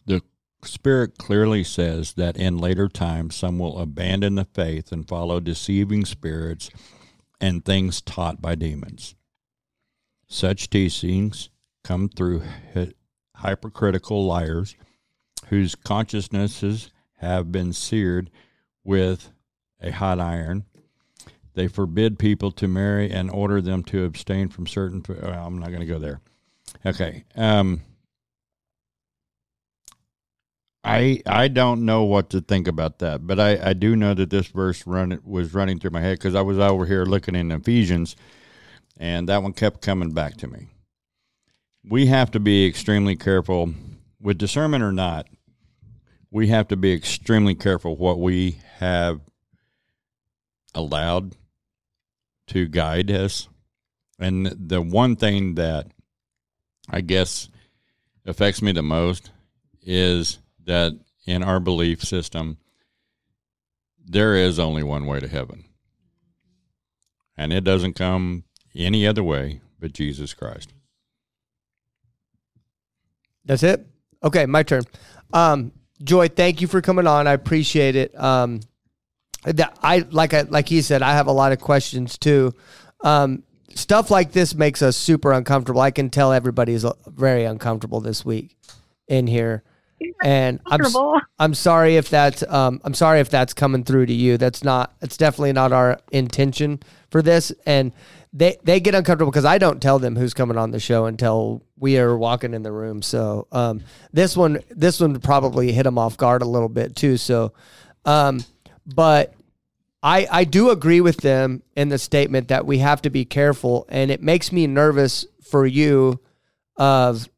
The 0.07 0.23
Spirit 0.65 1.19
clearly 1.19 1.65
says 1.65 2.15
that 2.15 2.37
in 2.37 2.59
later 2.59 2.89
times 2.89 3.35
some 3.37 3.59
will 3.59 3.79
abandon 3.79 4.35
the 4.37 4.45
faith 4.45 4.93
and 4.93 5.07
follow 5.07 5.41
deceiving 5.41 6.05
spirits 6.05 6.71
and 7.41 7.65
things 7.65 8.01
taught 8.01 8.41
by 8.41 8.55
demons. 8.55 9.15
Such 10.27 10.71
teachings 10.71 11.51
come 11.85 12.09
through 12.09 12.43
hy- 12.75 12.93
hypercritical 13.37 14.25
liars 14.27 14.75
whose 15.49 15.75
consciousnesses 15.75 16.91
have 17.19 17.53
been 17.53 17.73
seared 17.73 18.31
with 18.83 19.31
a 19.81 19.91
hot 19.91 20.19
iron. 20.19 20.65
They 21.57 21.69
forbid 21.69 22.19
people 22.19 22.53
to 22.53 22.69
marry 22.69 23.11
and 23.11 23.31
order 23.31 23.63
them 23.63 23.83
to 23.85 24.05
abstain 24.05 24.51
from 24.51 24.67
certain. 24.67 25.03
f- 25.09 25.23
uh, 25.23 25.27
I'm 25.29 25.59
not 25.59 25.71
going 25.71 25.81
to 25.81 25.87
go 25.87 25.99
there. 25.99 26.21
Okay. 26.85 27.25
Um, 27.35 27.81
I 30.85 31.23
I 31.25 31.49
don't 31.49 31.87
know 31.87 32.05
what 32.05 32.29
to 32.31 32.43
think 32.43 32.69
about 32.69 32.99
that, 32.99 33.27
but 33.27 33.41
I, 33.41 33.71
I 33.71 33.73
do 33.73 33.97
know 33.97 34.13
that 34.13 34.29
this 34.29 34.49
verse 34.49 34.87
run 34.87 35.19
was 35.25 35.55
running 35.55 35.79
through 35.81 35.93
my 35.93 36.03
head 36.03 36.19
because 36.19 36.35
I 36.35 36.43
was 36.43 36.59
over 36.59 36.85
here 36.85 37.07
looking 37.07 37.35
in 37.35 37.51
Ephesians, 37.51 38.17
and 38.99 39.27
that 39.31 39.43
one 39.43 39.55
kept 39.55 39.81
coming 39.81 40.13
back 40.13 40.37
to 40.37 40.47
me. 40.49 40.69
We 41.89 42.07
have 42.07 42.31
to 42.33 42.41
be 42.41 42.67
extremely 42.67 43.17
careful 43.17 43.73
with 44.21 44.37
discernment 44.37 44.85
or 44.85 44.93
not. 44.93 45.27
We 46.31 46.49
have 46.49 46.69
to 46.69 46.77
be 46.77 46.93
extremely 46.93 47.55
careful 47.55 47.97
what 47.97 48.21
we 48.21 48.59
have 48.77 49.23
allowed 50.75 51.35
to 52.49 52.67
guide 52.67 53.11
us, 53.11 53.49
and 54.19 54.47
the 54.47 54.81
one 54.81 55.17
thing 55.17 55.55
that 55.57 55.89
I 56.89 57.01
guess 57.01 57.49
affects 58.25 58.63
me 58.63 58.73
the 58.73 58.83
most 58.83 59.31
is 59.83 60.39
that 60.65 60.93
in 61.27 61.43
our 61.43 61.61
belief 61.61 62.03
system, 62.03 62.59
there 64.05 64.35
is 64.37 64.59
only 64.59 64.83
one 64.83 65.07
way 65.07 65.21
to 65.21 65.29
heaven. 65.29 65.65
and 67.37 67.53
it 67.53 67.65
doesn't 67.65 67.93
come 67.93 68.45
any 68.75 69.07
other 69.07 69.23
way 69.23 69.61
but 69.79 69.93
Jesus 69.93 70.35
Christ. 70.35 70.73
That's 73.45 73.63
it. 73.63 73.87
Okay, 74.23 74.47
my 74.47 74.63
turn. 74.63 74.83
Um, 75.33 75.73
Joy, 76.03 76.29
thank 76.29 76.61
you 76.61 76.67
for 76.67 76.81
coming 76.81 77.07
on. 77.07 77.27
I 77.27 77.33
appreciate 77.33 77.95
it. 77.97 78.19
Um, 78.19 78.61
that 79.53 79.79
I 79.83 79.99
like 80.11 80.35
I 80.35 80.43
like 80.43 80.69
he 80.69 80.83
said, 80.83 81.03
I 81.03 81.13
have 81.13 81.27
a 81.27 81.33
lot 81.33 81.53
of 81.53 81.61
questions 81.61 82.19
too. 82.19 82.53
Um, 83.03 83.43
stuff 83.75 84.11
like 84.11 84.33
this 84.33 84.55
makes 84.55 84.83
us 84.83 84.97
super 84.97 85.33
uncomfortable. 85.33 85.81
I 85.81 85.91
can 85.91 86.11
tell 86.11 86.33
everybody 86.33 86.73
is 86.73 86.85
uh, 86.85 86.93
very 87.07 87.45
uncomfortable 87.45 88.01
this 88.01 88.25
week 88.25 88.57
in 89.09 89.27
here. 89.27 89.63
And 90.23 90.61
I'm. 90.67 90.81
I'm 91.39 91.55
sorry 91.55 91.97
if 91.97 92.09
that's 92.09 92.43
um 92.49 92.81
I'm 92.85 92.95
sorry 92.95 93.21
if 93.21 93.29
that's 93.29 93.53
coming 93.53 93.85
through 93.85 94.07
to 94.07 94.13
you. 94.13 94.39
That's 94.39 94.65
not 94.65 94.95
it's 95.03 95.17
definitely 95.17 95.53
not 95.53 95.73
our 95.73 95.99
intention 96.13 96.81
for 97.11 97.23
this 97.23 97.53
and 97.67 97.93
they 98.33 98.57
they 98.65 98.81
get 98.81 98.95
uncomfortable 98.95 99.31
because 99.31 99.45
I 99.45 99.59
don't 99.59 99.81
tell 99.81 99.99
them 99.99 100.17
who's 100.17 100.35
coming 100.35 100.57
on 100.57 100.71
the 100.71 100.81
show 100.81 101.07
until 101.07 101.63
we 101.79 101.99
are 101.99 102.17
walking 102.17 102.55
in 102.55 102.63
the 102.63 102.73
room. 102.73 103.03
So 103.03 103.49
um 103.53 103.83
this 104.13 104.37
one 104.37 104.61
this 104.71 105.01
one 105.01 105.21
probably 105.21 105.73
hit 105.73 105.83
them 105.83 105.99
off 105.99 106.17
guard 106.17 106.43
a 106.43 106.47
little 106.47 106.71
bit 106.71 106.97
too. 106.97 107.17
So 107.19 107.53
um 108.07 108.41
but 108.87 109.35
I 110.03 110.27
I 110.31 110.45
do 110.45 110.71
agree 110.71 111.01
with 111.01 111.19
them 111.19 111.63
in 111.75 111.89
the 111.89 111.99
statement 111.99 112.49
that 112.49 112.67
we 112.67 112.79
have 112.79 113.03
to 113.03 113.11
be 113.11 113.25
careful 113.25 113.87
and 113.89 114.11
it 114.11 114.23
makes 114.23 114.53
me 114.53 114.67
nervous 114.67 115.27
for 115.43 115.67
you 115.67 116.21
of 116.77 117.29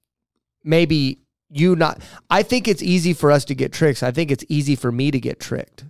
maybe 0.65 1.19
you 1.51 1.77
not 1.77 2.03
I 2.29 2.43
think 2.43 2.69
it's 2.69 2.83
easy 2.83 3.13
for 3.15 3.31
us 3.31 3.45
to 3.47 3.55
get 3.55 3.73
tricks. 3.73 4.03
I 4.03 4.11
think 4.11 4.31
it's 4.31 4.45
easy 4.49 4.77
for 4.77 4.93
me 4.93 5.11
to 5.11 5.21
get 5.21 5.41
tricked. 5.41 5.85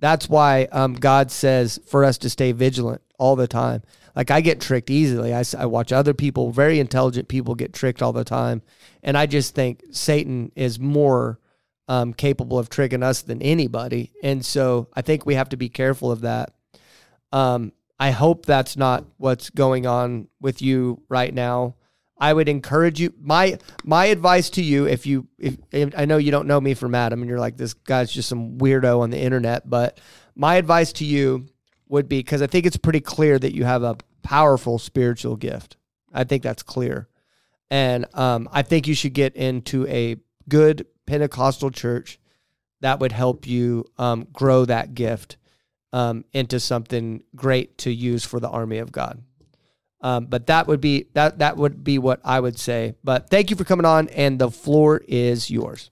That's 0.00 0.28
why 0.28 0.64
um, 0.72 0.94
God 0.94 1.30
says 1.30 1.80
for 1.86 2.04
us 2.04 2.18
to 2.18 2.30
stay 2.30 2.52
vigilant 2.52 3.00
all 3.18 3.36
the 3.36 3.46
time. 3.46 3.82
Like 4.16 4.30
I 4.30 4.40
get 4.40 4.60
tricked 4.60 4.90
easily. 4.90 5.34
I, 5.34 5.44
I 5.58 5.66
watch 5.66 5.92
other 5.92 6.14
people, 6.14 6.50
very 6.50 6.78
intelligent 6.78 7.28
people, 7.28 7.54
get 7.54 7.72
tricked 7.72 8.02
all 8.02 8.12
the 8.12 8.24
time, 8.24 8.62
and 9.02 9.16
I 9.16 9.26
just 9.26 9.54
think 9.54 9.82
Satan 9.90 10.52
is 10.54 10.78
more 10.78 11.38
um, 11.88 12.14
capable 12.14 12.58
of 12.58 12.68
tricking 12.68 13.02
us 13.02 13.22
than 13.22 13.42
anybody. 13.42 14.12
And 14.22 14.44
so 14.44 14.88
I 14.94 15.02
think 15.02 15.26
we 15.26 15.34
have 15.34 15.50
to 15.50 15.56
be 15.56 15.68
careful 15.68 16.10
of 16.10 16.22
that. 16.22 16.54
Um, 17.32 17.72
I 17.98 18.10
hope 18.10 18.46
that's 18.46 18.76
not 18.76 19.04
what's 19.18 19.50
going 19.50 19.86
on 19.86 20.28
with 20.40 20.62
you 20.62 21.02
right 21.08 21.32
now. 21.32 21.76
I 22.18 22.32
would 22.32 22.48
encourage 22.48 23.00
you. 23.00 23.12
My 23.20 23.58
my 23.82 24.06
advice 24.06 24.50
to 24.50 24.62
you, 24.62 24.86
if 24.86 25.04
you, 25.04 25.26
if, 25.38 25.56
if 25.72 25.92
I 25.96 26.04
know 26.04 26.16
you 26.16 26.30
don't 26.30 26.46
know 26.46 26.60
me 26.60 26.74
from 26.74 26.94
Adam, 26.94 27.20
and 27.20 27.28
you're 27.28 27.40
like 27.40 27.56
this 27.56 27.74
guy's 27.74 28.10
just 28.10 28.28
some 28.28 28.58
weirdo 28.58 29.00
on 29.00 29.10
the 29.10 29.18
internet, 29.18 29.68
but 29.68 30.00
my 30.34 30.54
advice 30.56 30.92
to 30.94 31.04
you 31.04 31.46
would 31.88 32.08
be 32.08 32.20
because 32.20 32.40
I 32.40 32.46
think 32.46 32.66
it's 32.66 32.76
pretty 32.76 33.00
clear 33.00 33.38
that 33.38 33.54
you 33.54 33.64
have 33.64 33.82
a 33.82 33.96
powerful 34.22 34.78
spiritual 34.78 35.36
gift. 35.36 35.76
I 36.12 36.24
think 36.24 36.44
that's 36.44 36.62
clear, 36.62 37.08
and 37.68 38.06
um, 38.14 38.48
I 38.52 38.62
think 38.62 38.86
you 38.86 38.94
should 38.94 39.12
get 39.12 39.34
into 39.34 39.86
a 39.88 40.16
good 40.48 40.86
Pentecostal 41.06 41.70
church 41.70 42.18
that 42.80 43.00
would 43.00 43.12
help 43.12 43.46
you 43.46 43.86
um, 43.98 44.26
grow 44.32 44.64
that 44.64 44.94
gift 44.94 45.36
um, 45.92 46.24
into 46.32 46.60
something 46.60 47.22
great 47.34 47.78
to 47.78 47.90
use 47.90 48.24
for 48.24 48.40
the 48.40 48.48
army 48.48 48.78
of 48.78 48.92
God. 48.92 49.22
Um, 50.00 50.26
but 50.26 50.48
that 50.48 50.66
would 50.66 50.82
be 50.82 51.06
that 51.14 51.38
that 51.38 51.56
would 51.56 51.82
be 51.82 51.98
what 51.98 52.20
I 52.24 52.38
would 52.40 52.58
say. 52.58 52.94
But 53.02 53.30
thank 53.30 53.48
you 53.48 53.56
for 53.56 53.64
coming 53.64 53.86
on, 53.86 54.08
and 54.08 54.38
the 54.38 54.50
floor 54.50 55.00
is 55.08 55.50
yours. 55.50 55.90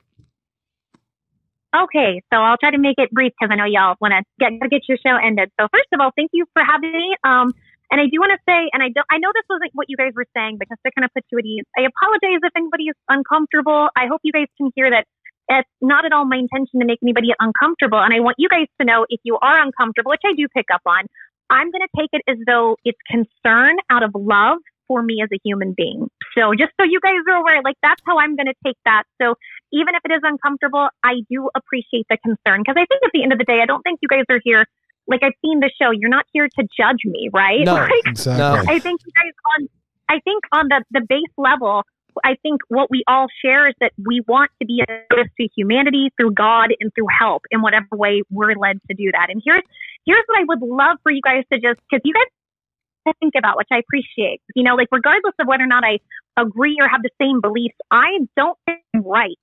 Okay, 1.75 2.23
so 2.31 2.39
I'll 2.39 2.59
try 2.59 2.71
to 2.73 2.79
make 2.79 2.97
it 2.99 3.11
brief 3.11 3.33
because 3.41 3.51
I 3.51 3.57
know 3.57 3.65
y'all 3.65 3.97
want 4.03 4.13
to 4.13 4.23
get 4.39 4.53
get 4.71 4.83
your 4.87 4.99
show 4.99 5.17
ended. 5.17 5.51
So 5.59 5.67
first 5.73 5.89
of 5.95 6.01
all, 6.01 6.11
thank 6.15 6.31
you 6.35 6.45
for 6.53 6.63
having 6.63 6.93
me. 6.93 7.17
Um, 7.25 7.55
and 7.93 8.01
I 8.01 8.09
do 8.09 8.16
want 8.24 8.32
to 8.32 8.40
say, 8.48 8.73
and 8.73 8.81
I 8.81 8.89
don't, 8.89 9.05
I 9.12 9.20
know 9.20 9.28
this 9.36 9.44
wasn't 9.52 9.77
what 9.77 9.93
you 9.93 10.01
guys 10.01 10.16
were 10.16 10.24
saying, 10.32 10.56
but 10.56 10.66
just 10.73 10.81
to 10.81 10.90
kind 10.97 11.05
of 11.05 11.12
put 11.12 11.28
you 11.28 11.36
at 11.36 11.44
ease, 11.44 11.69
I 11.77 11.85
apologize 11.85 12.40
if 12.40 12.56
anybody 12.56 12.89
is 12.89 12.97
uncomfortable. 13.12 13.93
I 13.93 14.09
hope 14.09 14.24
you 14.24 14.32
guys 14.32 14.48
can 14.56 14.73
hear 14.74 14.89
that 14.89 15.05
it's 15.52 15.69
not 15.85 16.09
at 16.09 16.12
all 16.12 16.24
my 16.24 16.40
intention 16.40 16.81
to 16.81 16.86
make 16.89 17.05
anybody 17.05 17.36
uncomfortable. 17.39 18.01
And 18.01 18.14
I 18.14 18.20
want 18.20 18.40
you 18.40 18.48
guys 18.48 18.66
to 18.81 18.86
know 18.89 19.05
if 19.12 19.20
you 19.24 19.36
are 19.36 19.60
uncomfortable, 19.60 20.10
which 20.10 20.24
I 20.24 20.32
do 20.32 20.48
pick 20.56 20.73
up 20.73 20.81
on, 20.86 21.05
I'm 21.51 21.70
going 21.70 21.85
to 21.85 21.93
take 21.93 22.09
it 22.16 22.24
as 22.24 22.40
though 22.47 22.81
it's 22.81 22.98
concern 23.05 23.77
out 23.90 24.02
of 24.02 24.16
love 24.16 24.56
for 24.89 25.02
me 25.02 25.20
as 25.23 25.28
a 25.32 25.39
human 25.44 25.74
being. 25.77 26.09
So 26.36 26.52
just 26.56 26.73
so 26.81 26.85
you 26.85 27.01
guys 27.02 27.20
are 27.28 27.36
aware, 27.36 27.60
like 27.62 27.77
that's 27.82 28.01
how 28.06 28.19
I'm 28.19 28.36
going 28.36 28.48
to 28.48 28.56
take 28.64 28.77
that. 28.85 29.05
So 29.20 29.35
even 29.73 29.94
if 29.94 30.01
it 30.05 30.12
is 30.12 30.20
uncomfortable, 30.23 30.89
I 31.05 31.20
do 31.31 31.51
appreciate 31.55 32.06
the 32.09 32.16
concern 32.24 32.64
because 32.64 32.77
I 32.81 32.89
think 32.89 33.05
at 33.05 33.10
the 33.12 33.23
end 33.23 33.32
of 33.32 33.39
the 33.39 33.44
day, 33.44 33.60
I 33.62 33.66
don't 33.66 33.82
think 33.82 34.01
you 34.01 34.09
guys 34.09 34.24
are 34.31 34.40
here. 34.43 34.64
Like 35.07 35.23
I've 35.23 35.33
seen 35.45 35.61
the 35.61 35.70
show, 35.81 35.91
you're 35.91 36.11
not 36.11 36.27
here 36.33 36.49
to 36.49 36.62
judge 36.77 37.05
me, 37.05 37.29
right? 37.33 37.65
No. 37.65 37.74
Like, 37.93 38.07
Exactly. 38.07 38.74
I 38.74 38.79
think 38.79 39.01
you 39.05 39.12
guys 39.15 39.33
on, 39.59 39.69
I 40.09 40.20
think 40.20 40.45
on 40.53 40.69
the, 40.69 40.85
the 40.91 41.05
base 41.09 41.33
level, 41.37 41.83
I 42.24 42.37
think 42.43 42.61
what 42.69 42.91
we 42.91 43.03
all 43.09 43.27
share 43.43 43.69
is 43.69 43.74
that 43.81 43.93
we 44.05 44.23
want 44.29 44.51
to 44.61 44.66
be 44.66 44.83
a 44.87 44.93
service 45.11 45.33
to 45.41 45.49
humanity 45.57 46.11
through 46.16 46.33
God 46.33 46.70
and 46.81 46.93
through 46.95 47.07
help 47.19 47.43
in 47.51 47.62
whatever 47.62 47.89
way 47.93 48.23
we're 48.31 48.55
led 48.55 48.81
to 48.91 48.95
do 48.95 49.11
that. 49.12 49.29
And 49.31 49.43
here's, 49.45 49.62
here's 50.05 50.23
what 50.27 50.41
I 50.41 50.45
would 50.47 50.62
love 50.62 50.99
for 51.03 51.11
you 51.11 51.20
guys 51.23 51.45
to 51.53 51.59
just, 51.59 51.81
cause 51.91 52.01
you 52.05 52.12
guys 52.15 53.15
think 53.20 53.35
about, 53.37 53.57
which 53.57 53.69
I 53.73 53.79
appreciate, 53.79 54.41
you 54.55 54.62
know, 54.62 54.74
like 54.74 54.89
regardless 54.93 55.35
of 55.41 55.47
whether 55.47 55.65
or 55.65 55.66
not 55.66 55.85
I 55.85 55.99
agree 56.37 56.77
or 56.81 56.89
have 56.89 57.03
the 57.03 57.11
same 57.20 57.41
beliefs, 57.41 57.74
I 57.91 58.19
don't 58.37 58.59
think 58.66 58.81
I'm 58.95 59.03
right. 59.03 59.39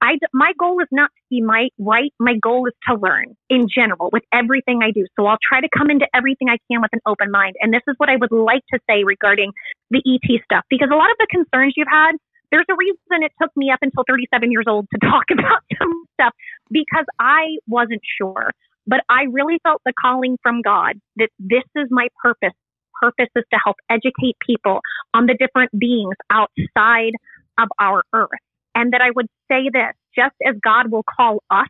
I, 0.00 0.18
my 0.32 0.52
goal 0.58 0.80
is 0.80 0.88
not 0.92 1.10
to 1.10 1.22
be 1.30 1.40
my 1.40 1.68
right. 1.78 2.12
My 2.20 2.34
goal 2.40 2.66
is 2.66 2.74
to 2.88 2.94
learn 2.94 3.36
in 3.50 3.66
general 3.68 4.10
with 4.12 4.22
everything 4.32 4.80
I 4.82 4.92
do. 4.92 5.06
So 5.18 5.26
I'll 5.26 5.42
try 5.42 5.60
to 5.60 5.68
come 5.76 5.90
into 5.90 6.06
everything 6.14 6.48
I 6.48 6.58
can 6.70 6.80
with 6.80 6.92
an 6.92 7.00
open 7.06 7.30
mind. 7.30 7.56
And 7.60 7.72
this 7.72 7.82
is 7.88 7.94
what 7.98 8.08
I 8.08 8.16
would 8.16 8.32
like 8.32 8.62
to 8.72 8.78
say 8.88 9.02
regarding 9.04 9.52
the 9.90 9.98
ET 10.06 10.40
stuff, 10.44 10.64
because 10.70 10.88
a 10.92 10.96
lot 10.96 11.10
of 11.10 11.16
the 11.18 11.26
concerns 11.30 11.74
you've 11.76 11.90
had, 11.90 12.12
there's 12.50 12.66
a 12.70 12.76
reason 12.78 13.22
it 13.22 13.32
took 13.42 13.50
me 13.56 13.70
up 13.70 13.80
until 13.82 14.04
37 14.08 14.52
years 14.52 14.66
old 14.68 14.86
to 14.92 14.98
talk 15.06 15.24
about 15.32 15.62
some 15.78 16.04
stuff 16.14 16.32
because 16.70 17.06
I 17.18 17.58
wasn't 17.66 18.02
sure. 18.20 18.52
But 18.86 19.00
I 19.08 19.24
really 19.30 19.58
felt 19.64 19.82
the 19.84 19.92
calling 20.00 20.38
from 20.42 20.62
God 20.62 20.94
that 21.16 21.28
this 21.38 21.64
is 21.76 21.88
my 21.90 22.08
purpose. 22.22 22.56
Purpose 23.00 23.28
is 23.36 23.44
to 23.52 23.58
help 23.62 23.76
educate 23.90 24.36
people 24.44 24.80
on 25.12 25.26
the 25.26 25.34
different 25.34 25.70
beings 25.78 26.16
outside 26.30 27.12
of 27.58 27.68
our 27.78 28.02
earth. 28.14 28.40
And 28.78 28.92
that 28.92 29.00
I 29.02 29.10
would 29.10 29.26
say 29.50 29.70
this, 29.72 29.92
just 30.14 30.36
as 30.46 30.54
God 30.62 30.92
will 30.92 31.02
call 31.02 31.42
us 31.50 31.66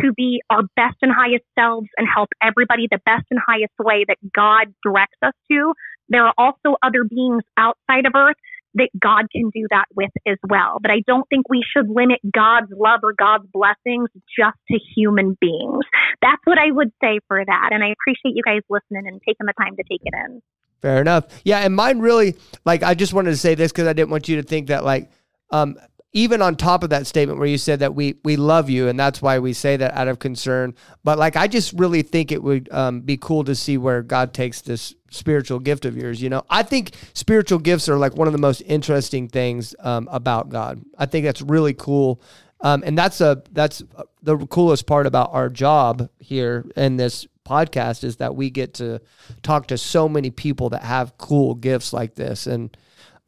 to 0.00 0.12
be 0.16 0.40
our 0.48 0.62
best 0.74 0.96
and 1.02 1.12
highest 1.12 1.44
selves 1.58 1.88
and 1.98 2.08
help 2.08 2.30
everybody 2.42 2.88
the 2.90 3.00
best 3.04 3.26
and 3.30 3.38
highest 3.46 3.74
way 3.78 4.04
that 4.08 4.16
God 4.34 4.72
directs 4.82 5.18
us 5.22 5.34
to, 5.50 5.74
there 6.08 6.24
are 6.24 6.32
also 6.38 6.76
other 6.82 7.04
beings 7.04 7.42
outside 7.58 8.06
of 8.06 8.12
earth 8.16 8.36
that 8.72 8.88
God 8.98 9.26
can 9.30 9.50
do 9.52 9.66
that 9.70 9.84
with 9.94 10.10
as 10.26 10.38
well. 10.48 10.78
But 10.80 10.90
I 10.90 11.02
don't 11.06 11.28
think 11.28 11.48
we 11.50 11.62
should 11.62 11.90
limit 11.90 12.20
God's 12.24 12.72
love 12.72 13.00
or 13.02 13.12
God's 13.12 13.44
blessings 13.52 14.08
just 14.38 14.56
to 14.70 14.78
human 14.96 15.36
beings. 15.38 15.84
That's 16.22 16.40
what 16.44 16.58
I 16.58 16.70
would 16.70 16.92
say 17.02 17.20
for 17.28 17.44
that. 17.44 17.68
And 17.72 17.84
I 17.84 17.88
appreciate 17.92 18.34
you 18.34 18.42
guys 18.42 18.62
listening 18.70 19.08
and 19.08 19.20
taking 19.26 19.44
the 19.44 19.54
time 19.60 19.76
to 19.76 19.82
take 19.82 20.00
it 20.04 20.14
in. 20.24 20.40
Fair 20.80 21.00
enough. 21.02 21.26
Yeah, 21.44 21.60
and 21.60 21.76
mine 21.76 21.98
really 21.98 22.36
like 22.64 22.82
I 22.82 22.94
just 22.94 23.12
wanted 23.12 23.30
to 23.30 23.36
say 23.36 23.54
this 23.54 23.72
because 23.72 23.86
I 23.86 23.92
didn't 23.92 24.10
want 24.10 24.28
you 24.28 24.36
to 24.36 24.42
think 24.42 24.68
that 24.68 24.84
like 24.84 25.10
um 25.50 25.76
even 26.16 26.40
on 26.40 26.56
top 26.56 26.82
of 26.82 26.88
that 26.88 27.06
statement 27.06 27.38
where 27.38 27.46
you 27.46 27.58
said 27.58 27.80
that 27.80 27.94
we 27.94 28.16
we 28.24 28.36
love 28.36 28.70
you 28.70 28.88
and 28.88 28.98
that's 28.98 29.20
why 29.20 29.38
we 29.38 29.52
say 29.52 29.76
that 29.76 29.92
out 29.92 30.08
of 30.08 30.18
concern. 30.18 30.74
But 31.04 31.18
like 31.18 31.36
i 31.36 31.46
just 31.46 31.74
really 31.74 32.00
think 32.02 32.32
it 32.32 32.42
would 32.42 32.72
um, 32.72 33.02
be 33.02 33.18
cool 33.18 33.44
to 33.44 33.54
see 33.54 33.76
where 33.76 34.02
god 34.02 34.32
takes 34.32 34.62
this 34.62 34.94
spiritual 35.10 35.58
gift 35.58 35.84
of 35.84 35.96
yours 35.96 36.20
you 36.22 36.30
know? 36.30 36.42
I 36.48 36.62
think 36.62 36.92
spiritual 37.12 37.58
gifts 37.58 37.88
are 37.88 37.98
like 37.98 38.16
one 38.16 38.28
of 38.28 38.32
the 38.32 38.38
most 38.38 38.62
interesting 38.62 39.28
things 39.28 39.74
um, 39.80 40.08
about 40.10 40.48
god. 40.48 40.82
I 40.98 41.04
think 41.04 41.26
that's 41.26 41.42
really 41.42 41.74
cool. 41.74 42.22
Um, 42.62 42.82
and 42.86 42.96
that's 42.96 43.20
a 43.20 43.42
that's 43.52 43.82
the 44.22 44.38
coolest 44.46 44.86
part 44.86 45.06
about 45.06 45.34
our 45.34 45.50
job 45.50 46.08
here 46.18 46.64
in 46.76 46.96
this 46.96 47.26
podcast 47.46 48.02
is 48.04 48.16
that 48.16 48.34
we 48.34 48.48
get 48.48 48.72
to 48.74 49.00
talk 49.42 49.66
to 49.68 49.76
so 49.76 50.08
many 50.08 50.30
people 50.30 50.70
that 50.70 50.82
have 50.82 51.18
cool 51.18 51.54
gifts 51.54 51.92
like 51.92 52.14
this. 52.14 52.46
And 52.46 52.74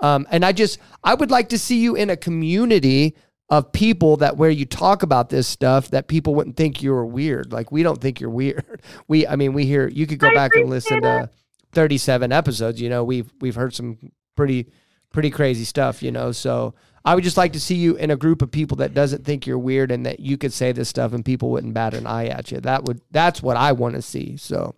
um, 0.01 0.27
and 0.31 0.45
I 0.45 0.53
just 0.53 0.79
I 1.03 1.15
would 1.15 1.31
like 1.31 1.49
to 1.51 1.59
see 1.59 1.79
you 1.81 1.95
in 1.95 2.11
a 2.11 2.17
community 2.17 3.17
of 3.51 3.73
people 3.73 4.19
that 4.19 4.37
where 4.37 4.51
you 4.51 4.67
talk 4.67 5.03
about 5.03 5.31
this 5.31 5.49
stuff 5.49 5.89
that 5.91 6.07
people 6.07 6.35
wouldn't 6.35 6.57
think 6.57 6.83
you 6.83 6.91
were 6.91 7.07
weird. 7.07 7.53
Like 7.53 7.73
we 7.73 7.83
don't 7.83 8.01
think 8.01 8.21
you're 8.21 8.31
weird. 8.31 8.83
We 9.09 9.27
I 9.27 9.37
mean 9.37 9.55
we 9.55 9.65
hear 9.65 9.89
you 9.89 10.07
could 10.07 10.19
go 10.19 10.29
I 10.29 10.35
back 10.35 10.55
and 10.55 10.69
listen 10.69 11.03
to 11.03 11.31
37 11.73 12.31
episodes. 12.31 12.81
You 12.81 12.91
know 12.91 13.05
we've 13.05 13.31
we've 13.41 13.55
heard 13.55 13.75
some 13.75 14.13
pretty 14.37 14.71
pretty 15.13 15.31
crazy 15.31 15.65
stuff. 15.65 16.03
You 16.03 16.13
know 16.13 16.33
so. 16.33 16.75
I 17.05 17.15
would 17.15 17.25
just 17.25 17.39
like 17.39 17.55
to 17.55 17.61
see 17.61 17.77
you 17.77 17.97
in 17.97 18.11
a 18.11 18.17
group 18.17 18.43
of 18.43 18.51
people 18.51 18.77
that 18.79 18.93
doesn't 18.93 19.25
think 19.25 19.47
you're 19.47 19.59
weird 19.59 19.91
and 19.91 20.05
that 20.05 20.21
you 20.21 20.37
could 20.37 20.53
say 20.53 20.73
this 20.73 20.91
stuff 20.91 21.15
and 21.15 21.25
people 21.25 21.49
wouldn't 21.51 21.73
bat 21.73 21.95
an 21.95 22.07
eye 22.07 22.27
at 22.27 22.51
you. 22.51 22.61
That 22.61 22.85
would 22.85 23.01
that's 23.11 23.41
what 23.41 23.57
I 23.57 23.73
want 23.73 23.95
to 23.95 24.03
see. 24.03 24.37
So, 24.37 24.75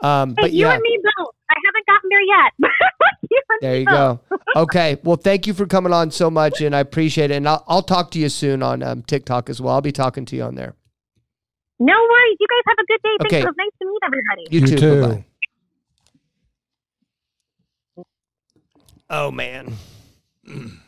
um, 0.00 0.30
Hey, 0.30 0.42
but 0.42 0.52
you 0.52 0.66
yeah, 0.66 0.74
and 0.74 0.82
me 0.82 0.98
both. 1.16 1.34
I 1.48 1.54
haven't 1.64 1.86
gotten 1.86 2.10
there 2.10 2.22
yet. 2.22 2.52
You 3.36 3.42
and 3.50 3.58
there 3.60 3.76
you 3.78 3.84
both. 3.86 4.20
go. 4.28 4.38
Okay. 4.62 4.96
Well, 5.04 5.16
thank 5.16 5.46
you 5.46 5.54
for 5.54 5.66
coming 5.66 5.92
on 5.92 6.10
so 6.10 6.30
much, 6.30 6.60
and 6.60 6.74
I 6.74 6.80
appreciate 6.80 7.30
it. 7.30 7.34
And 7.36 7.48
I'll, 7.48 7.64
I'll 7.68 7.82
talk 7.82 8.10
to 8.12 8.18
you 8.18 8.28
soon 8.28 8.62
on 8.62 8.82
um, 8.82 9.02
TikTok 9.02 9.48
as 9.50 9.60
well. 9.60 9.74
I'll 9.74 9.80
be 9.80 9.92
talking 9.92 10.24
to 10.26 10.36
you 10.36 10.42
on 10.42 10.54
there. 10.54 10.74
No 11.78 11.92
worries. 11.92 12.36
You 12.40 12.46
guys 12.48 12.62
have 12.68 12.78
a 12.78 12.86
good 12.86 13.02
day. 13.02 13.16
Thanks. 13.20 13.34
Okay. 13.34 13.40
It 13.40 13.44
was 13.44 13.54
nice 13.58 13.70
to 13.80 13.86
meet 13.86 14.02
everybody. 14.06 14.46
You, 14.50 14.60
You 14.60 14.66
too. 14.66 14.76
too. 14.76 15.00
Bye-bye. 15.08 15.24
Oh 19.10 19.30
man. 19.30 19.74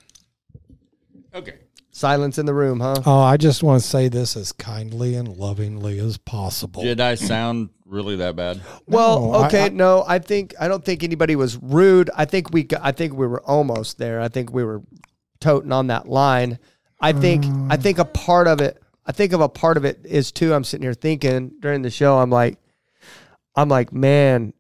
Okay. 1.34 1.56
Silence 1.90 2.38
in 2.38 2.46
the 2.46 2.54
room, 2.54 2.80
huh? 2.80 2.94
Oh, 3.04 3.20
I 3.20 3.36
just 3.36 3.62
want 3.62 3.82
to 3.82 3.86
say 3.86 4.08
this 4.08 4.34
as 4.34 4.50
kindly 4.50 5.14
and 5.14 5.28
lovingly 5.28 5.98
as 6.00 6.16
possible. 6.16 6.82
Did 6.82 7.00
I 7.00 7.14
sound 7.16 7.68
really 7.88 8.16
that 8.16 8.36
bad? 8.36 8.60
Well, 8.86 9.32
No, 9.32 9.44
okay, 9.46 9.66
I- 9.66 9.70
no, 9.70 10.04
I 10.06 10.18
think 10.18 10.54
I 10.60 10.68
don't 10.68 10.84
think 10.84 11.02
anybody 11.02 11.36
was 11.36 11.56
rude. 11.56 12.10
I 12.14 12.24
think 12.24 12.52
we 12.52 12.66
I 12.80 12.92
think 12.92 13.14
we 13.14 13.26
were 13.26 13.42
almost 13.42 13.98
there. 13.98 14.20
I 14.20 14.28
think 14.28 14.52
we 14.52 14.64
were 14.64 14.82
toting 15.40 15.72
on 15.72 15.88
that 15.88 16.08
line. 16.08 16.58
I 17.00 17.12
think 17.12 17.44
I 17.44 17.76
mm. 17.76 17.82
think 17.82 17.98
a 17.98 18.04
part 18.04 18.46
of 18.46 18.60
it 18.60 18.82
I 19.06 19.12
think 19.12 19.32
of 19.32 19.40
a 19.40 19.48
part 19.48 19.76
of 19.76 19.84
it 19.84 20.00
is 20.04 20.32
too 20.32 20.52
I'm 20.52 20.64
sitting 20.64 20.82
here 20.82 20.94
thinking 20.94 21.52
during 21.60 21.82
the 21.82 21.90
show 21.90 22.18
I'm 22.18 22.30
like 22.30 22.58
I'm 23.56 23.68
like, 23.68 23.92
man, 23.92 24.52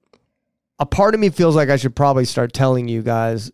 a 0.78 0.86
part 0.86 1.14
of 1.14 1.20
me 1.20 1.30
feels 1.30 1.54
like 1.54 1.68
I 1.68 1.76
should 1.76 1.94
probably 1.94 2.24
start 2.24 2.52
telling 2.52 2.88
you 2.88 3.02
guys 3.02 3.52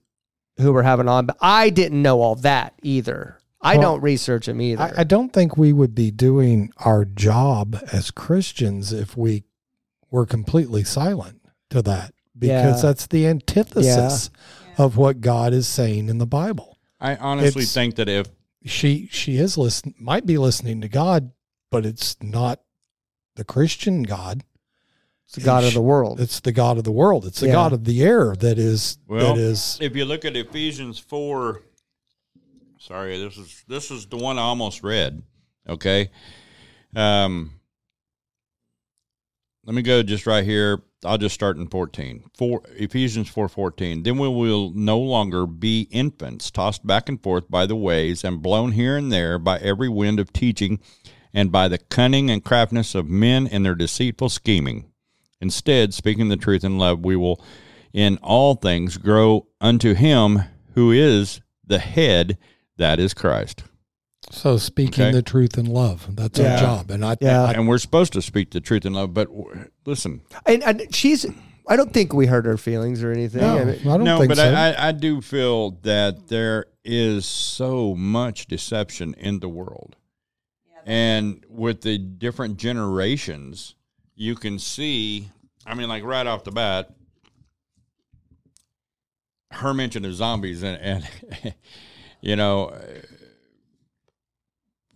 who 0.59 0.73
we're 0.73 0.83
having 0.83 1.09
on, 1.09 1.27
but 1.27 1.37
I 1.41 1.71
didn't 1.71 2.01
know 2.01 2.21
all 2.21 2.37
that 2.37 2.75
either. 2.83 3.39
I 3.61 3.77
Well, 3.77 3.93
don't 3.93 4.03
research 4.03 4.47
them 4.47 4.61
either. 4.61 4.83
I, 4.83 4.93
I 4.99 5.05
don't 5.05 5.33
think 5.33 5.57
we 5.57 5.73
would 5.73 5.95
be 5.95 6.11
doing 6.11 6.71
our 6.79 7.05
job 7.05 7.79
as 7.93 8.11
Christians 8.11 8.93
if 8.93 9.17
we 9.17 9.45
were 10.15 10.25
completely 10.27 10.85
silent 10.85 11.41
to 11.71 11.83
that 11.83 12.15
because 12.39 12.77
Yeah. 12.85 12.89
that's 12.89 13.09
the 13.09 13.27
antithesis 13.27 14.31
of 14.79 14.97
what 14.97 15.21
God 15.21 15.53
is 15.53 15.67
saying 15.67 16.09
in 16.09 16.19
the 16.19 16.27
Bible. 16.27 16.79
I 17.01 17.17
honestly 17.17 17.63
It's- 17.63 17.75
think 17.75 17.97
that 17.97 18.09
if 18.09 18.29
She 18.65 19.09
she 19.13 19.37
is 19.37 19.59
listen 19.59 19.93
might 19.99 20.25
be 20.25 20.39
listening 20.39 20.81
to 20.83 20.89
God, 20.89 21.33
but 21.71 21.85
it's 21.85 22.17
not 22.23 22.61
the 23.35 23.45
Christian 23.45 24.05
God. 24.05 24.45
it's 25.27 25.35
the 25.35 25.41
God 25.41 25.65
of 25.65 25.75
the 25.75 25.83
world. 25.83 26.21
It's 26.21 26.39
the 26.39 26.53
God 26.53 26.79
of 26.79 26.85
the 26.85 26.93
world. 26.93 27.27
It's 27.27 27.41
the 27.41 27.49
Yeah. 27.49 27.53
God 27.55 27.73
of 27.73 27.85
the 27.85 28.03
air 28.03 28.37
that 28.37 28.57
is 28.59 28.99
Well, 29.09 29.35
that 29.35 29.41
is 29.41 29.77
if 29.81 29.97
you 29.97 30.05
look 30.05 30.25
at 30.25 30.37
Ephesians 30.37 30.99
four, 31.01 31.63
sorry, 32.79 33.19
this 33.19 33.37
is 33.37 33.65
this 33.67 33.91
is 33.91 34.07
the 34.07 34.17
one 34.17 34.39
I 34.39 34.43
almost 34.43 34.83
read. 34.85 35.23
Okay, 35.69 36.11
um, 36.95 37.51
let 39.65 39.75
me 39.75 39.83
go 39.83 40.03
just 40.03 40.27
right 40.27 40.45
here. 40.45 40.83
I'll 41.05 41.19
just 41.19 41.35
start 41.35 41.57
in 41.57 41.69
fourteen. 41.69 42.25
Four 42.37 42.63
Ephesians 42.77 43.29
four 43.29 43.49
fourteen. 43.49 44.03
Then 44.03 44.19
we 44.19 44.29
will 44.29 44.71
no 44.75 44.99
longer 44.99 45.47
be 45.47 45.89
infants, 45.91 46.51
tossed 46.51 46.87
back 46.87 47.09
and 47.09 47.23
forth 47.23 47.51
by 47.51 47.67
the 47.67 47.77
waves 47.77 48.25
and 48.25 48.43
blown 48.43 48.73
here 48.73 48.97
and 48.97 49.13
there 49.13 49.39
by 49.39 49.59
every 49.59 49.89
wind 49.89 50.19
of 50.19 50.33
teaching, 50.33 50.81
and 51.33 51.53
by 51.53 51.69
the 51.69 51.79
cunning 51.79 52.31
and 52.31 52.45
craftiness 52.45 52.95
of 52.95 53.09
men 53.09 53.47
and 53.47 53.65
their 53.65 53.75
deceitful 53.75 54.29
scheming. 54.29 54.91
Instead, 55.41 55.93
speaking 55.93 56.29
the 56.29 56.37
truth 56.37 56.65
in 56.65 56.79
love, 56.79 57.05
we 57.05 57.17
will 57.17 57.45
in 57.93 58.17
all 58.23 58.55
things 58.55 58.97
grow 58.97 59.47
unto 59.61 59.95
him 59.95 60.41
who 60.75 60.91
is 60.91 61.41
the 61.67 61.79
head, 61.79 62.39
that 62.77 62.99
is 62.99 63.15
Christ. 63.15 63.65
So 64.31 64.57
speaking 64.57 65.05
Okay. 65.05 65.13
the 65.13 65.23
truth 65.23 65.57
in 65.59 65.67
love. 65.67 66.07
That's 66.17 66.39
Yeah. 66.39 66.55
our 66.55 66.61
job. 66.61 66.91
And 66.91 67.05
I, 67.05 67.17
Yeah. 67.21 67.45
I 67.45 67.53
And 67.53 67.69
we're 67.69 67.79
supposed 67.79 68.13
to 68.15 68.23
speak 68.23 68.51
the 68.51 68.61
truth 68.61 68.85
in 68.87 68.93
love, 68.95 69.15
but 69.15 69.29
w- 69.29 69.69
listen, 69.87 70.21
And, 70.47 70.63
and 70.63 70.95
she's 70.95 71.27
I 71.67 71.77
don't 71.77 71.95
think 71.95 72.13
we 72.13 72.27
hurt 72.27 72.45
her 72.45 72.59
feelings 72.59 73.03
or 73.03 73.11
anything. 73.11 73.41
no, 73.41 73.57
I 73.57 73.61
I 73.63 73.75
don't 73.83 74.05
no, 74.05 74.19
think 74.19 74.29
but 74.31 74.37
so. 74.39 74.53
I, 74.53 74.71
I, 74.73 74.89
I 74.89 74.93
do 74.93 75.21
feel 75.23 75.73
that 75.83 76.29
there 76.29 76.67
is 76.85 77.25
so 77.25 77.95
much 77.95 78.47
deception 78.47 79.15
in 79.15 79.41
the 79.41 79.49
world. 79.49 79.97
and 80.87 81.43
with 81.49 81.81
the 81.81 81.97
different 81.97 82.59
generations, 82.59 83.75
you 84.15 84.35
can 84.35 84.59
see, 84.59 85.31
I 85.65 85.75
mean, 85.75 85.89
like 85.89 86.05
right 86.05 86.27
off 86.27 86.45
the 86.45 86.51
bat, 86.53 86.91
her 89.53 89.73
mention 89.73 90.05
of 90.05 90.13
zombies 90.15 90.63
and, 90.63 90.79
and 90.81 91.55
you 92.21 92.37
know, 92.37 92.77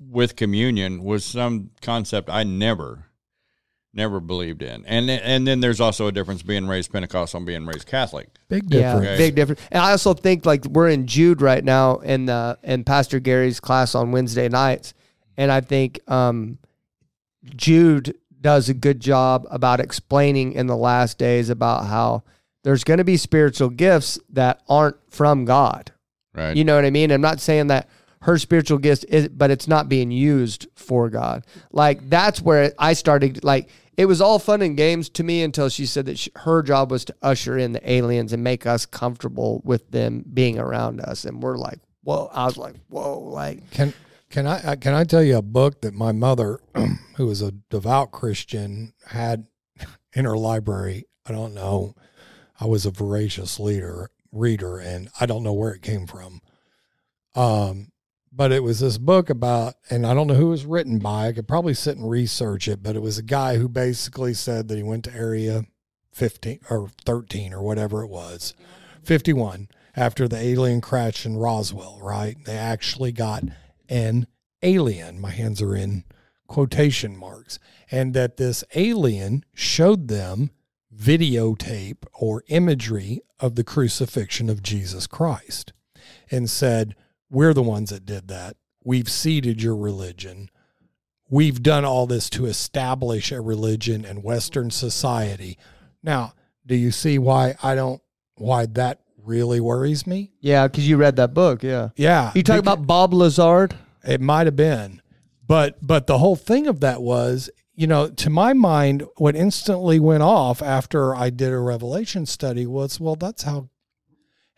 with 0.00 0.36
communion 0.36 1.02
was 1.02 1.24
some 1.24 1.70
concept 1.82 2.28
I 2.30 2.44
never, 2.44 3.06
never 3.92 4.20
believed 4.20 4.62
in. 4.62 4.84
And 4.86 5.10
and 5.10 5.46
then 5.46 5.60
there's 5.60 5.80
also 5.80 6.06
a 6.06 6.12
difference 6.12 6.42
being 6.42 6.66
raised 6.68 6.92
Pentecostal 6.92 7.38
and 7.38 7.46
being 7.46 7.66
raised 7.66 7.86
Catholic. 7.86 8.28
Big 8.48 8.64
Yeah, 8.72 8.94
difference. 8.94 9.06
Okay. 9.06 9.16
big 9.18 9.34
difference. 9.34 9.60
And 9.70 9.82
I 9.82 9.90
also 9.90 10.14
think 10.14 10.46
like 10.46 10.64
we're 10.66 10.88
in 10.88 11.06
Jude 11.06 11.42
right 11.42 11.64
now 11.64 11.96
in 11.98 12.26
the 12.26 12.58
in 12.62 12.84
Pastor 12.84 13.20
Gary's 13.20 13.60
class 13.60 13.94
on 13.94 14.12
Wednesday 14.12 14.48
nights, 14.48 14.94
and 15.36 15.50
I 15.50 15.60
think 15.60 16.00
um, 16.08 16.58
Jude 17.56 18.16
does 18.40 18.68
a 18.68 18.74
good 18.74 19.00
job 19.00 19.46
about 19.50 19.80
explaining 19.80 20.52
in 20.52 20.66
the 20.68 20.76
last 20.76 21.18
days 21.18 21.50
about 21.50 21.86
how 21.86 22.22
there's 22.62 22.84
going 22.84 22.98
to 22.98 23.04
be 23.04 23.16
spiritual 23.16 23.68
gifts 23.68 24.18
that 24.30 24.62
aren't 24.68 24.96
from 25.10 25.44
God. 25.44 25.92
Right. 26.34 26.56
You 26.56 26.64
know 26.64 26.76
what 26.76 26.84
I 26.84 26.90
mean? 26.90 27.10
I'm 27.10 27.20
not 27.20 27.40
saying 27.40 27.66
that 27.68 27.88
her 28.22 28.38
spiritual 28.38 28.78
gift 28.78 29.04
is, 29.08 29.28
but 29.28 29.50
it's 29.50 29.68
not 29.68 29.88
being 29.88 30.10
used 30.10 30.66
for 30.74 31.08
God. 31.08 31.44
Like 31.72 32.08
that's 32.08 32.40
where 32.42 32.72
I 32.78 32.92
started. 32.92 33.44
Like 33.44 33.68
it 33.96 34.06
was 34.06 34.20
all 34.20 34.38
fun 34.38 34.62
and 34.62 34.76
games 34.76 35.08
to 35.10 35.24
me 35.24 35.42
until 35.42 35.68
she 35.68 35.86
said 35.86 36.06
that 36.06 36.18
she, 36.18 36.30
her 36.36 36.62
job 36.62 36.90
was 36.90 37.04
to 37.06 37.14
usher 37.22 37.58
in 37.58 37.72
the 37.72 37.90
aliens 37.90 38.32
and 38.32 38.42
make 38.42 38.66
us 38.66 38.86
comfortable 38.86 39.60
with 39.64 39.90
them 39.90 40.24
being 40.32 40.58
around 40.58 41.00
us. 41.00 41.24
And 41.24 41.42
we're 41.42 41.56
like, 41.56 41.80
whoa! 42.02 42.30
I 42.32 42.44
was 42.44 42.56
like, 42.56 42.76
whoa! 42.88 43.18
Like 43.18 43.70
Can 43.70 43.92
can 44.30 44.46
I 44.46 44.62
uh, 44.62 44.76
can 44.76 44.94
I 44.94 45.04
tell 45.04 45.22
you 45.22 45.36
a 45.36 45.42
book 45.42 45.80
that 45.82 45.94
my 45.94 46.12
mother, 46.12 46.60
who 47.16 47.26
was 47.26 47.42
a 47.42 47.52
devout 47.70 48.12
Christian, 48.12 48.92
had 49.06 49.46
in 50.12 50.24
her 50.24 50.36
library? 50.36 51.06
I 51.26 51.32
don't 51.32 51.54
know. 51.54 51.94
I 52.60 52.66
was 52.66 52.86
a 52.86 52.90
voracious 52.90 53.60
leader 53.60 54.10
reader, 54.32 54.78
and 54.78 55.08
I 55.20 55.26
don't 55.26 55.42
know 55.42 55.52
where 55.52 55.72
it 55.72 55.82
came 55.82 56.06
from. 56.06 56.40
Um, 57.34 57.92
but 58.38 58.52
it 58.52 58.62
was 58.62 58.78
this 58.78 58.98
book 58.98 59.28
about, 59.30 59.74
and 59.90 60.06
I 60.06 60.14
don't 60.14 60.28
know 60.28 60.34
who 60.34 60.46
it 60.46 60.50
was 60.50 60.64
written 60.64 61.00
by. 61.00 61.26
I 61.26 61.32
could 61.32 61.48
probably 61.48 61.74
sit 61.74 61.96
and 61.96 62.08
research 62.08 62.68
it, 62.68 62.84
but 62.84 62.94
it 62.94 63.02
was 63.02 63.18
a 63.18 63.22
guy 63.24 63.56
who 63.56 63.68
basically 63.68 64.32
said 64.32 64.68
that 64.68 64.76
he 64.76 64.82
went 64.84 65.02
to 65.06 65.12
Area 65.12 65.64
15 66.12 66.60
or 66.70 66.88
13 67.04 67.52
or 67.52 67.60
whatever 67.60 68.04
it 68.04 68.06
was, 68.06 68.54
51 69.02 69.66
after 69.96 70.28
the 70.28 70.38
alien 70.38 70.80
crash 70.80 71.26
in 71.26 71.36
Roswell, 71.36 71.98
right? 72.00 72.36
They 72.44 72.56
actually 72.56 73.10
got 73.10 73.42
an 73.88 74.28
alien. 74.62 75.20
My 75.20 75.32
hands 75.32 75.60
are 75.60 75.74
in 75.74 76.04
quotation 76.46 77.16
marks. 77.16 77.58
And 77.90 78.14
that 78.14 78.36
this 78.36 78.62
alien 78.76 79.44
showed 79.52 80.06
them 80.06 80.52
videotape 80.96 82.04
or 82.14 82.44
imagery 82.46 83.20
of 83.40 83.56
the 83.56 83.64
crucifixion 83.64 84.48
of 84.48 84.62
Jesus 84.62 85.08
Christ 85.08 85.72
and 86.30 86.48
said, 86.48 86.94
We're 87.30 87.54
the 87.54 87.62
ones 87.62 87.90
that 87.90 88.06
did 88.06 88.28
that. 88.28 88.56
We've 88.84 89.08
seeded 89.08 89.62
your 89.62 89.76
religion. 89.76 90.50
We've 91.30 91.62
done 91.62 91.84
all 91.84 92.06
this 92.06 92.30
to 92.30 92.46
establish 92.46 93.30
a 93.32 93.40
religion 93.40 94.04
in 94.04 94.22
Western 94.22 94.70
society. 94.70 95.58
Now, 96.02 96.32
do 96.64 96.74
you 96.74 96.90
see 96.90 97.18
why 97.18 97.54
I 97.62 97.74
don't, 97.74 98.00
why 98.36 98.66
that 98.66 99.00
really 99.22 99.60
worries 99.60 100.06
me? 100.06 100.32
yeah, 100.40 100.66
because 100.68 100.88
you 100.88 100.96
read 100.96 101.16
that 101.16 101.34
book. 101.34 101.62
Yeah, 101.62 101.90
Yeah. 101.96 102.32
you 102.34 102.42
talk 102.42 102.56
beca- 102.56 102.60
about 102.60 102.86
Bob 102.86 103.12
Lazar. 103.12 103.68
it 104.04 104.20
might 104.22 104.46
have 104.46 104.56
been. 104.56 105.02
But 105.46 105.76
but 105.86 106.06
the 106.06 106.18
whole 106.18 106.36
thing 106.36 106.66
of 106.66 106.80
that 106.80 107.02
was, 107.02 107.50
you 107.74 107.86
know, 107.86 108.08
to 108.08 108.30
my 108.30 108.52
mind, 108.54 109.02
what 109.16 109.34
instantly 109.36 109.98
went 110.00 110.22
off 110.22 110.62
after 110.62 111.14
I 111.14 111.30
did 111.30 111.52
a 111.52 111.58
revelation 111.58 112.24
study 112.26 112.66
was, 112.66 112.98
well, 113.00 113.16
that's 113.16 113.42
how 113.42 113.68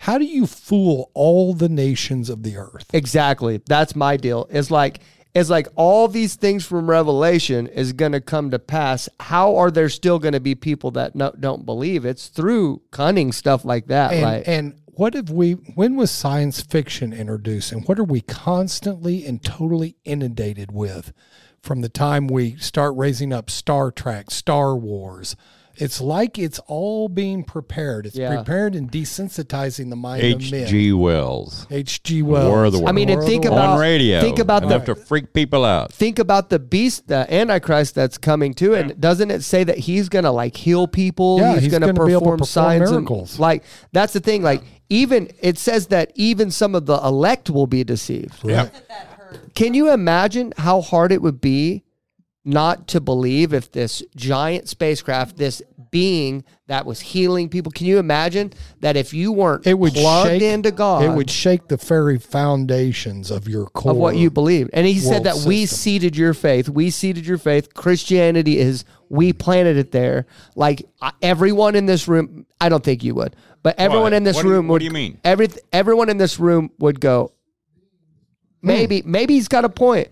how 0.01 0.17
do 0.17 0.25
you 0.25 0.47
fool 0.47 1.11
all 1.13 1.53
the 1.53 1.69
nations 1.69 2.31
of 2.31 2.43
the 2.43 2.57
earth? 2.57 2.87
Exactly. 2.95 3.61
That's 3.67 3.95
my 3.95 4.17
deal. 4.17 4.47
It's 4.51 4.71
like 4.71 5.01
it's 5.35 5.51
like 5.51 5.69
all 5.77 6.09
these 6.09 6.37
things 6.37 6.65
from 6.65 6.89
Revelation 6.89 7.67
is 7.67 7.93
going 7.93 8.13
to 8.13 8.21
come 8.23 8.51
to 8.51 8.59
pass. 8.59 9.11
How 9.21 9.57
are 9.57 9.71
there 9.71 9.91
still 9.91 10.19
going 10.19 10.33
to 10.33 10.41
be 10.41 10.55
people 10.55 10.91
that 10.93 11.15
no, 11.15 11.33
don't 11.39 11.67
believe? 11.67 12.07
It's 12.07 12.29
through 12.29 12.81
cunning 12.91 13.31
stuff 13.31 13.63
like 13.65 13.89
that, 13.89 14.13
And, 14.15 14.25
right? 14.25 14.43
and 14.47 14.81
what 14.87 15.13
have 15.13 15.29
we 15.29 15.53
when 15.53 15.97
was 15.97 16.11
science 16.11 16.63
fiction 16.63 17.13
introduced 17.13 17.71
and 17.71 17.87
what 17.87 17.99
are 17.99 18.05
we 18.05 18.23
constantly 18.23 19.27
and 19.27 19.45
totally 19.45 19.97
inundated 20.07 20.73
with 20.73 21.13
from 21.63 21.83
the 21.83 21.91
time 21.91 22.27
we 22.27 22.57
start 22.57 22.97
raising 22.97 23.35
up 23.35 23.51
Star 23.51 23.91
Trek, 23.91 24.31
Star 24.31 24.75
Wars? 24.75 25.37
It's 25.81 26.01
like 26.01 26.39
it's 26.39 26.59
all 26.67 27.09
being 27.09 27.43
prepared. 27.43 28.07
It's 28.07 28.17
Yeah. 28.17 28.35
prepared 28.37 28.75
and 28.75 28.91
desensitizing 28.91 29.91
the 29.91 29.97
mind 29.97 30.23
of 30.23 30.51
men. 30.51 30.65
H.G. 30.65 30.93
Wells. 30.93 31.67
H.G. 31.71 32.23
Wells. 32.23 32.47
War 32.49 32.65
of 32.67 32.73
the 32.75 32.85
I 32.87 32.93
mean, 32.93 33.09
War 33.09 33.19
and 33.19 33.27
think 33.27 33.45
about 33.45 33.71
on 33.71 33.81
radio. 33.81 34.21
think 34.21 34.39
about 34.39 34.63
enough 34.63 34.85
the 34.85 34.95
to 34.95 35.01
freak 35.01 35.33
people 35.33 35.65
out. 35.65 35.93
think 35.93 36.19
about 36.19 36.51
the 36.51 36.59
beast, 36.59 37.09
the 37.09 37.33
Antichrist 37.33 37.95
that's 37.95 38.19
coming 38.19 38.53
too. 38.55 38.75
And 38.75 39.01
doesn't 39.01 39.31
it 39.31 39.43
say 39.43 39.65
that 39.65 39.79
he's 39.79 40.09
going 40.09 40.25
to 40.25 40.31
like 40.31 40.57
heal 40.57 40.87
people? 40.87 41.39
Yeah, 41.41 41.55
he's, 41.55 41.63
he's 41.65 41.71
going 41.71 41.81
to 41.83 41.93
gonna 41.93 42.07
be 42.07 42.13
able 42.13 42.21
to 42.33 42.37
perform, 42.37 42.39
perform 42.41 42.47
signs 42.81 42.91
miracles. 42.91 43.31
and 43.33 43.41
like 43.41 43.65
that's 43.93 44.13
the 44.13 44.21
thing. 44.21 44.43
Like 44.43 44.63
even 44.91 45.31
it 45.41 45.57
says 45.57 45.87
that 45.89 46.13
even 46.15 46.51
some 46.51 46.75
of 46.75 46.87
the 46.87 46.97
elect 46.99 47.49
will 47.49 47.67
be 47.67 47.85
deceived. 47.85 48.45
Right. 48.45 48.71
Can 49.55 49.75
you 49.75 49.93
imagine 49.93 50.53
how 50.57 50.81
hard 50.81 51.13
it 51.13 51.23
would 51.23 51.41
be 51.41 51.85
not 52.45 52.89
to 52.89 53.01
believe 53.01 53.53
if 53.53 53.71
this 53.71 54.03
giant 54.17 54.69
spacecraft, 54.69 55.37
this 55.37 55.61
being 55.91 56.43
that 56.69 56.87
was 56.87 57.01
healing 57.01 57.49
people. 57.49 57.71
Can 57.73 57.87
you 57.87 57.99
imagine 57.99 58.53
that 58.81 58.97
if 58.97 59.13
you 59.13 59.33
weren't 59.33 59.67
It 59.67 59.75
would 59.79 59.93
plugged 59.93 60.31
shake, 60.31 60.43
into 60.43 60.71
God, 60.71 61.03
It 61.05 61.11
would 61.11 61.29
shake 61.29 61.69
the 61.69 61.77
very 61.77 62.19
foundations 62.19 63.31
of 63.31 63.49
your 63.49 63.67
core 63.67 63.91
of 63.93 63.99
what 63.99 64.17
you 64.17 64.31
believe. 64.31 64.71
And 64.73 64.87
he 64.87 64.99
said 64.99 65.25
world 65.25 65.43
that 65.43 65.49
we 65.49 65.67
seeded 65.67 66.17
your 66.17 66.33
faith. 66.33 66.69
We 66.69 66.91
seeded 66.91 67.27
your 67.27 67.39
faith. 67.39 67.75
Christianity 67.75 68.59
is 68.59 68.85
we 69.09 69.33
planted 69.33 69.77
it 69.77 69.91
there. 69.93 70.27
Like 70.55 70.85
everyone 71.21 71.75
in 71.75 71.87
this 71.87 72.07
room, 72.09 72.47
I 72.61 72.69
don't 72.69 72.85
think 72.85 73.03
you 73.03 73.15
would, 73.17 73.35
but 73.63 73.79
everyone 73.79 74.05
What? 74.05 74.13
in 74.15 74.23
this 74.25 74.37
What 74.37 74.43
do 74.43 74.49
you- 74.49 74.55
room 74.55 74.69
what 74.69 74.75
would. 74.75 74.79
do 74.79 74.85
you 74.87 74.91
mean? 74.93 75.19
Every 75.25 75.49
everyone 75.73 76.09
in 76.09 76.17
this 76.19 76.39
room 76.39 76.71
would 76.79 77.01
go. 77.01 77.33
Hmm. 78.63 78.67
Maybe 78.69 79.03
maybe 79.05 79.35
he's 79.35 79.49
got 79.49 79.65
a 79.65 79.69
point. 79.69 80.09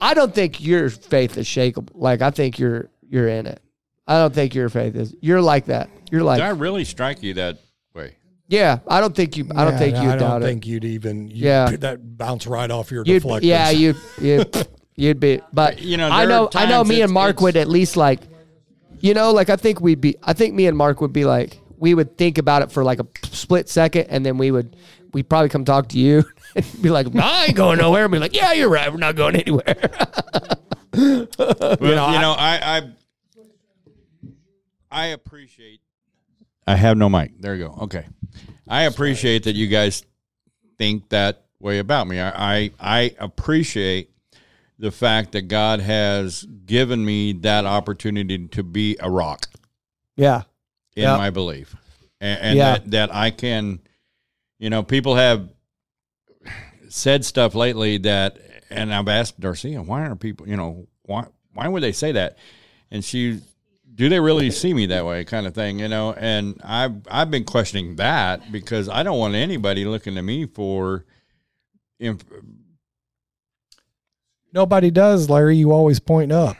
I 0.00 0.14
don't 0.14 0.34
think 0.34 0.60
your 0.62 0.88
faith 0.90 1.36
is 1.36 1.46
shakeable. 1.46 1.90
Like 1.94 2.22
I 2.22 2.30
think 2.30 2.58
you're 2.58 2.88
you're 3.08 3.28
in 3.28 3.46
it. 3.46 3.60
I 4.06 4.14
don't 4.14 4.34
think 4.34 4.54
your 4.54 4.68
faith 4.68 4.96
is. 4.96 5.14
You're 5.20 5.42
like 5.42 5.66
that. 5.66 5.88
You're 6.10 6.22
like 6.24 6.38
Did 6.38 6.46
I 6.46 6.50
really 6.50 6.84
strike 6.84 7.22
you 7.22 7.34
that 7.34 7.58
way? 7.94 8.16
yeah. 8.48 8.78
I 8.88 9.00
don't 9.00 9.14
think 9.14 9.36
you. 9.36 9.46
I 9.54 9.64
don't 9.64 9.74
Yeah, 9.74 9.78
think 9.78 9.96
you 9.96 10.02
I 10.10 10.16
doubt 10.16 10.18
don't 10.18 10.42
it. 10.42 10.46
think 10.46 10.66
you'd 10.66 10.84
even. 10.84 11.28
You, 11.28 11.46
Yeah. 11.46 11.70
that 11.78 12.16
bounce 12.18 12.46
right 12.46 12.70
off 12.70 12.90
your 12.90 13.04
You'd, 13.06 13.22
deflectors. 13.22 13.40
yeah, 13.42 13.70
you 13.70 13.94
you 14.20 14.44
you'd 14.96 15.20
be, 15.20 15.40
but 15.52 15.80
You 15.80 15.96
know, 15.96 16.08
I 16.08 16.24
know, 16.24 16.48
I 16.54 16.66
know. 16.66 16.82
Me 16.84 17.02
and 17.02 17.12
Mark 17.12 17.40
would 17.40 17.56
at 17.56 17.68
least 17.68 17.96
like, 17.96 18.20
you 19.00 19.14
know, 19.14 19.30
like 19.32 19.48
I 19.50 19.56
think 19.56 19.80
we'd 19.80 20.00
be. 20.00 20.16
I 20.22 20.32
think 20.32 20.54
me 20.54 20.66
and 20.66 20.76
Mark 20.76 21.00
would 21.00 21.12
be 21.12 21.24
like, 21.24 21.58
we 21.78 21.94
would 21.94 22.18
think 22.18 22.38
about 22.38 22.62
it 22.62 22.72
for 22.72 22.82
like 22.84 23.00
a 23.00 23.06
split 23.26 23.68
second, 23.68 24.06
and 24.10 24.26
then 24.26 24.36
we 24.38 24.50
would, 24.50 24.76
we'd 25.14 25.28
probably 25.28 25.48
come 25.48 25.64
talk 25.64 25.88
to 25.90 25.98
you 25.98 26.18
and 26.18 26.26
be 26.82 26.90
like, 26.90 27.14
I 27.16 27.46
ain't 27.46 27.56
going 27.56 27.78
nowhere. 27.78 28.04
And 28.04 28.12
be 28.12 28.18
like, 28.18 28.34
yeah, 28.34 28.52
you're 28.52 28.68
right. 28.68 28.90
We're 28.90 28.98
not 28.98 29.16
going 29.16 29.36
anywhere. 29.36 29.90
Well, 30.92 31.76
you 31.80 32.18
know, 32.20 32.34
I, 32.36 32.58
I 32.62 32.90
I 34.90 35.06
appreciate. 35.06 35.80
I 36.66 36.76
have 36.76 36.96
no 36.96 37.08
mic. 37.08 37.40
There 37.40 37.54
you 37.54 37.68
go. 37.68 37.78
Okay, 37.82 38.06
I 38.68 38.82
appreciate 38.82 39.44
that 39.44 39.54
you 39.54 39.68
guys 39.68 40.04
think 40.78 41.08
that 41.10 41.44
way 41.60 41.78
about 41.78 42.08
me. 42.08 42.20
I 42.20 42.30
I, 42.30 42.72
I 42.80 43.14
appreciate 43.18 44.10
the 44.78 44.90
fact 44.90 45.32
that 45.32 45.42
God 45.42 45.80
has 45.80 46.44
given 46.66 47.04
me 47.04 47.34
that 47.34 47.66
opportunity 47.66 48.48
to 48.48 48.62
be 48.62 48.96
a 48.98 49.08
rock 49.10 49.46
yeah, 50.16 50.42
in 50.96 51.04
Yeah. 51.04 51.16
my 51.16 51.30
belief, 51.30 51.76
and, 52.20 52.40
and 52.40 52.56
Yeah. 52.58 52.72
that 52.72 52.90
that 52.90 53.14
I 53.14 53.30
can, 53.30 53.80
you 54.58 54.70
know, 54.70 54.82
people 54.82 55.14
have 55.14 55.48
said 56.90 57.24
stuff 57.24 57.54
lately 57.54 57.98
that, 57.98 58.38
and 58.68 58.92
I've 58.92 59.08
asked 59.08 59.40
Darcia, 59.40 59.84
why 59.84 60.06
are 60.06 60.16
people, 60.16 60.48
you 60.48 60.56
know, 60.56 60.86
why 61.02 61.26
why 61.52 61.66
would 61.68 61.82
they 61.82 61.92
say 61.92 62.12
that? 62.12 62.38
And 62.90 63.04
she, 63.04 63.40
do 63.94 64.08
they 64.08 64.20
really 64.20 64.50
see 64.50 64.72
me 64.72 64.86
that 64.86 65.04
way, 65.04 65.24
kind 65.24 65.46
of 65.46 65.54
thing, 65.54 65.78
you 65.78 65.88
know? 65.88 66.12
And 66.12 66.60
I've 66.64 67.02
I've 67.10 67.30
been 67.30 67.44
questioning 67.44 67.96
that 67.96 68.52
because 68.52 68.88
I 68.88 69.02
don't 69.02 69.18
want 69.18 69.34
anybody 69.34 69.84
looking 69.84 70.14
to 70.14 70.22
me 70.22 70.46
for. 70.46 71.04
Inf- 71.98 72.24
Nobody 74.52 74.90
does, 74.90 75.30
Larry. 75.30 75.56
You 75.56 75.70
always 75.72 76.00
point 76.00 76.32
up. 76.32 76.56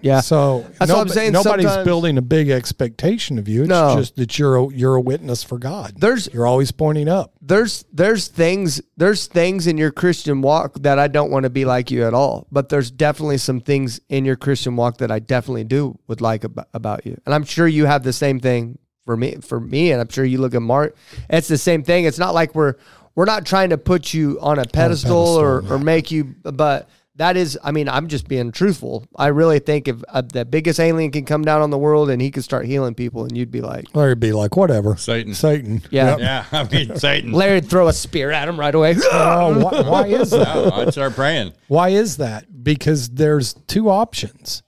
Yeah. 0.00 0.20
So 0.20 0.64
That's 0.78 0.90
what 0.92 1.00
I'm 1.00 1.08
saying, 1.08 1.32
Nobody's 1.32 1.66
sometimes- 1.66 1.84
building 1.86 2.18
a 2.18 2.22
big 2.22 2.50
expectation 2.50 3.38
of 3.38 3.48
you. 3.48 3.62
It's 3.62 3.68
No. 3.68 3.96
just 3.96 4.16
that 4.16 4.38
you're 4.38 4.56
a, 4.56 4.68
you're 4.72 4.94
a 4.94 5.00
witness 5.00 5.42
for 5.42 5.58
God. 5.58 5.94
There's 5.98 6.28
You're 6.32 6.46
always 6.46 6.70
pointing 6.72 7.08
up. 7.08 7.32
there's 7.40 7.84
there's 7.92 8.28
things 8.28 8.80
there's 8.96 9.26
things 9.26 9.66
in 9.66 9.78
your 9.78 9.90
Christian 9.90 10.42
walk 10.42 10.74
that 10.82 10.98
I 10.98 11.08
don't 11.08 11.30
want 11.30 11.44
to 11.44 11.50
be 11.50 11.64
like 11.64 11.90
you 11.90 12.06
at 12.06 12.14
all. 12.14 12.46
But 12.50 12.68
there's 12.68 12.90
definitely 12.90 13.38
some 13.38 13.60
things 13.60 14.00
in 14.08 14.24
your 14.24 14.36
Christian 14.36 14.76
walk 14.76 14.98
that 14.98 15.10
I 15.10 15.18
definitely 15.18 15.64
do 15.64 15.98
would 16.08 16.20
like 16.20 16.44
about, 16.44 16.68
about 16.74 17.06
you. 17.06 17.20
And 17.26 17.34
I'm 17.34 17.44
sure 17.44 17.66
you 17.66 17.86
have 17.86 18.02
the 18.02 18.12
same 18.12 18.40
thing 18.40 18.78
for 19.04 19.16
me 19.16 19.36
for 19.40 19.60
me 19.60 19.92
and 19.92 20.00
I'm 20.00 20.08
sure 20.08 20.24
you 20.24 20.38
look 20.38 20.54
at 20.54 20.62
Mark. 20.62 20.96
It's 21.30 21.48
the 21.48 21.58
same 21.58 21.82
thing. 21.84 22.04
It's 22.06 22.18
not 22.18 22.34
like 22.34 22.54
we're 22.54 22.74
we're 23.14 23.24
not 23.24 23.46
trying 23.46 23.70
to 23.70 23.78
put 23.78 24.12
you 24.12 24.38
on 24.42 24.58
a 24.58 24.64
pedestal, 24.66 25.16
or, 25.16 25.60
pedestal, 25.62 25.76
or 25.76 25.78
make 25.82 26.10
you 26.10 26.34
but 26.42 26.88
that 27.16 27.36
is 27.36 27.58
I 27.64 27.70
mean, 27.72 27.88
I'm 27.88 28.08
just 28.08 28.28
being 28.28 28.52
truthful. 28.52 29.06
I 29.16 29.28
really 29.28 29.58
think 29.58 29.88
if 29.88 30.02
uh, 30.08 30.22
the 30.22 30.44
biggest 30.44 30.78
alien 30.80 31.10
can 31.10 31.24
come 31.24 31.42
down 31.42 31.62
on 31.62 31.70
the 31.70 31.78
world 31.78 32.10
and 32.10 32.20
he 32.20 32.30
could 32.30 32.44
start 32.44 32.66
healing 32.66 32.94
people 32.94 33.24
and 33.24 33.36
you'd 33.36 33.50
be 33.50 33.60
like 33.60 33.86
Larry'd 33.94 34.20
be 34.20 34.32
like, 34.32 34.56
whatever. 34.56 34.96
Satan. 34.96 35.34
Satan. 35.34 35.82
Yeah. 35.90 36.10
Yep. 36.10 36.18
yeah, 36.20 36.44
I 36.52 36.64
mean 36.68 36.96
Satan. 36.98 37.32
Larry'd 37.32 37.68
throw 37.70 37.88
a 37.88 37.92
spear 37.92 38.30
at 38.30 38.48
him 38.48 38.58
right 38.60 38.74
away. 38.74 38.94
Oh, 39.12 39.58
why, 39.62 39.80
why 39.82 40.06
is 40.06 40.30
that? 40.30 40.46
No, 40.56 40.70
I'd 40.72 40.92
start 40.92 41.14
praying. 41.14 41.52
Why 41.68 41.88
is 41.90 42.18
that? 42.18 42.62
Because 42.64 43.08
there's 43.10 43.54
two 43.66 43.88
options. 43.88 44.62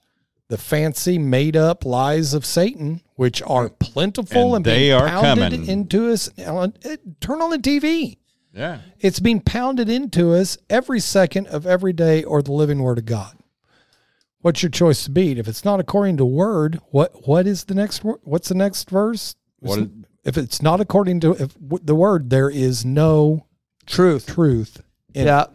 The 0.48 0.56
fancy 0.56 1.18
made 1.18 1.56
up 1.56 1.84
lies 1.84 2.32
of 2.32 2.46
Satan, 2.46 3.02
which 3.16 3.42
are 3.42 3.68
plentiful 3.68 4.54
And 4.54 4.56
and, 4.56 4.64
they 4.64 4.78
being 4.88 4.92
are 4.94 5.08
coming. 5.08 5.66
into 5.68 6.10
us. 6.10 6.30
Turn 6.36 7.42
on 7.42 7.50
the 7.50 7.58
TV. 7.58 8.16
Yeah. 8.58 8.80
It's 9.00 9.20
being 9.20 9.40
pounded 9.40 9.88
into 9.88 10.32
us 10.34 10.58
every 10.68 11.00
second 11.00 11.46
of 11.46 11.66
every 11.66 11.92
day 11.92 12.24
or 12.24 12.42
the 12.42 12.52
living 12.52 12.80
word 12.82 12.98
of 12.98 13.06
God. 13.06 13.36
What's 14.40 14.62
your 14.62 14.70
choice 14.70 15.04
to 15.04 15.10
beat? 15.10 15.38
If 15.38 15.48
it's 15.48 15.64
not 15.64 15.80
according 15.80 16.16
to 16.18 16.24
word, 16.24 16.80
what 16.90 17.26
what 17.28 17.46
is 17.46 17.64
the 17.64 17.74
next 17.74 18.04
word? 18.04 18.18
What's 18.22 18.48
the 18.48 18.54
next 18.54 18.90
verse? 18.90 19.34
What 19.60 19.78
is- 19.80 19.88
if 20.24 20.36
it's 20.36 20.60
not 20.60 20.80
according 20.80 21.20
to 21.20 21.30
if, 21.32 21.54
w- 21.54 21.82
the 21.82 21.94
word, 21.94 22.28
there 22.30 22.50
is 22.50 22.84
no 22.84 23.46
truth. 23.86 24.26
Truth. 24.26 24.82
In 25.14 25.26
yeah. 25.26 25.46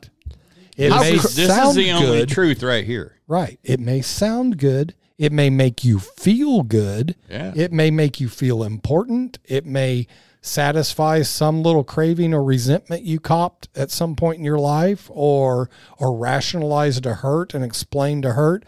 It, 0.75 0.85
it 0.85 0.91
How 0.91 1.01
may 1.01 1.17
cr- 1.17 1.27
This 1.27 1.47
sound 1.47 1.69
is 1.69 1.75
the 1.75 1.91
only 1.91 2.19
good, 2.19 2.29
truth 2.29 2.63
right 2.63 2.83
here. 2.83 3.19
right? 3.27 3.59
It 3.63 3.79
may 3.79 4.01
sound 4.01 4.57
good. 4.57 4.95
It 5.19 5.31
may 5.31 5.49
make 5.51 5.83
you 5.83 5.99
feel 5.99 6.63
good. 6.63 7.15
Yeah. 7.29 7.53
It 7.55 7.71
may 7.71 7.91
make 7.91 8.19
you 8.19 8.27
feel 8.29 8.63
important. 8.63 9.37
It 9.45 9.65
may 9.65 10.07
satisfy 10.45 11.21
some 11.21 11.63
little 11.63 11.85
craving 11.85 12.33
or 12.33 12.43
resentment 12.43 13.03
you 13.03 13.17
copped 13.17 13.69
at 13.75 13.89
some 13.89 14.13
point 14.13 14.37
in 14.37 14.43
your 14.43 14.59
life 14.59 15.09
or 15.13 15.69
or 15.97 16.17
rationalized 16.17 17.03
to 17.03 17.15
hurt 17.15 17.53
and 17.53 17.63
explained 17.63 18.23
to 18.23 18.33
hurt. 18.33 18.65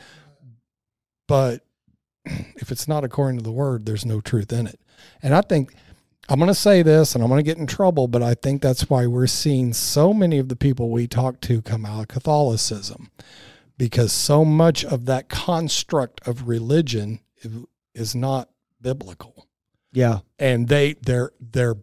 But 1.28 1.66
if 2.26 2.72
it's 2.72 2.88
not 2.88 3.04
according 3.04 3.38
to 3.40 3.44
the 3.44 3.52
word, 3.52 3.86
there's 3.86 4.06
no 4.06 4.22
truth 4.22 4.54
in 4.54 4.68
it. 4.68 4.80
And 5.22 5.36
I 5.36 5.42
think 5.42 5.74
I'm 6.30 6.40
going 6.40 6.48
to 6.48 6.56
say 6.56 6.82
this 6.82 7.14
and 7.14 7.24
I'm 7.24 7.30
going 7.30 7.44
to 7.44 7.44
get 7.44 7.58
in 7.58 7.68
trouble, 7.68 8.08
but 8.08 8.24
I 8.24 8.34
think 8.36 8.62
that's 8.62 8.90
why 8.90 9.06
we're 9.06 9.28
seeing 9.28 9.74
so 9.74 10.14
many 10.14 10.40
of 10.40 10.48
the 10.48 10.56
people 10.56 10.90
we 10.90 11.08
talk 11.08 11.42
to 11.42 11.62
come 11.62 11.86
out 11.86 12.02
of 12.02 12.08
Catholicism 12.08 13.12
because 13.78 14.14
so 14.14 14.46
much 14.46 14.86
of 14.86 15.06
that 15.06 15.28
construct 15.28 16.26
of 16.26 16.48
religion 16.48 17.20
is 17.94 18.16
not 18.16 18.50
biblical 18.82 19.46
Yeah. 19.96 20.20
and 20.38 20.68
they 20.68 20.94
their 20.94 21.32
their 21.40 21.76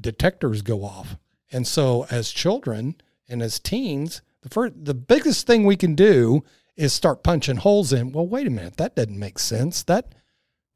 detectors 0.00 0.62
go 0.62 0.84
off. 0.84 1.16
And 1.50 1.66
so 1.66 2.06
as 2.10 2.30
children 2.30 2.96
and 3.28 3.40
as 3.42 3.58
teens, 3.58 4.20
the 4.42 4.48
first 4.50 4.74
the 4.84 4.94
biggest 4.94 5.46
thing 5.46 5.64
we 5.64 5.76
can 5.76 5.94
do 5.94 6.44
is 6.76 6.92
start 6.92 7.22
punching 7.22 7.56
holes 7.56 7.92
in. 7.92 8.12
Well, 8.12 8.26
wait 8.26 8.46
a 8.46 8.50
minute, 8.50 8.76
that 8.76 8.94
doesn't 8.96 9.18
make 9.18 9.38
sense. 9.38 9.82
That 9.84 10.14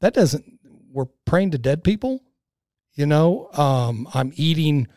that 0.01 0.13
doesn't 0.13 0.59
we're 0.91 1.07
praying 1.25 1.51
to 1.51 1.57
dead 1.57 1.83
people. 1.83 2.23
You 2.93 3.07
know, 3.07 3.49
um, 3.53 4.07
I'm 4.13 4.31
eating, 4.35 4.87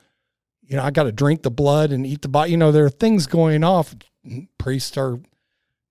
you 0.63 0.77
know, 0.77 0.83
I 0.83 0.91
got 0.91 1.05
to 1.05 1.13
drink 1.13 1.43
the 1.43 1.51
blood 1.51 1.91
and 1.93 2.07
eat 2.07 2.23
the 2.23 2.29
body. 2.29 2.51
You 2.51 2.59
know, 2.59 2.71
there 2.71 2.85
are 2.85 2.91
things 2.91 3.27
going 3.27 3.65
off. 3.65 3.95
Priests 4.59 4.97
are 4.99 5.19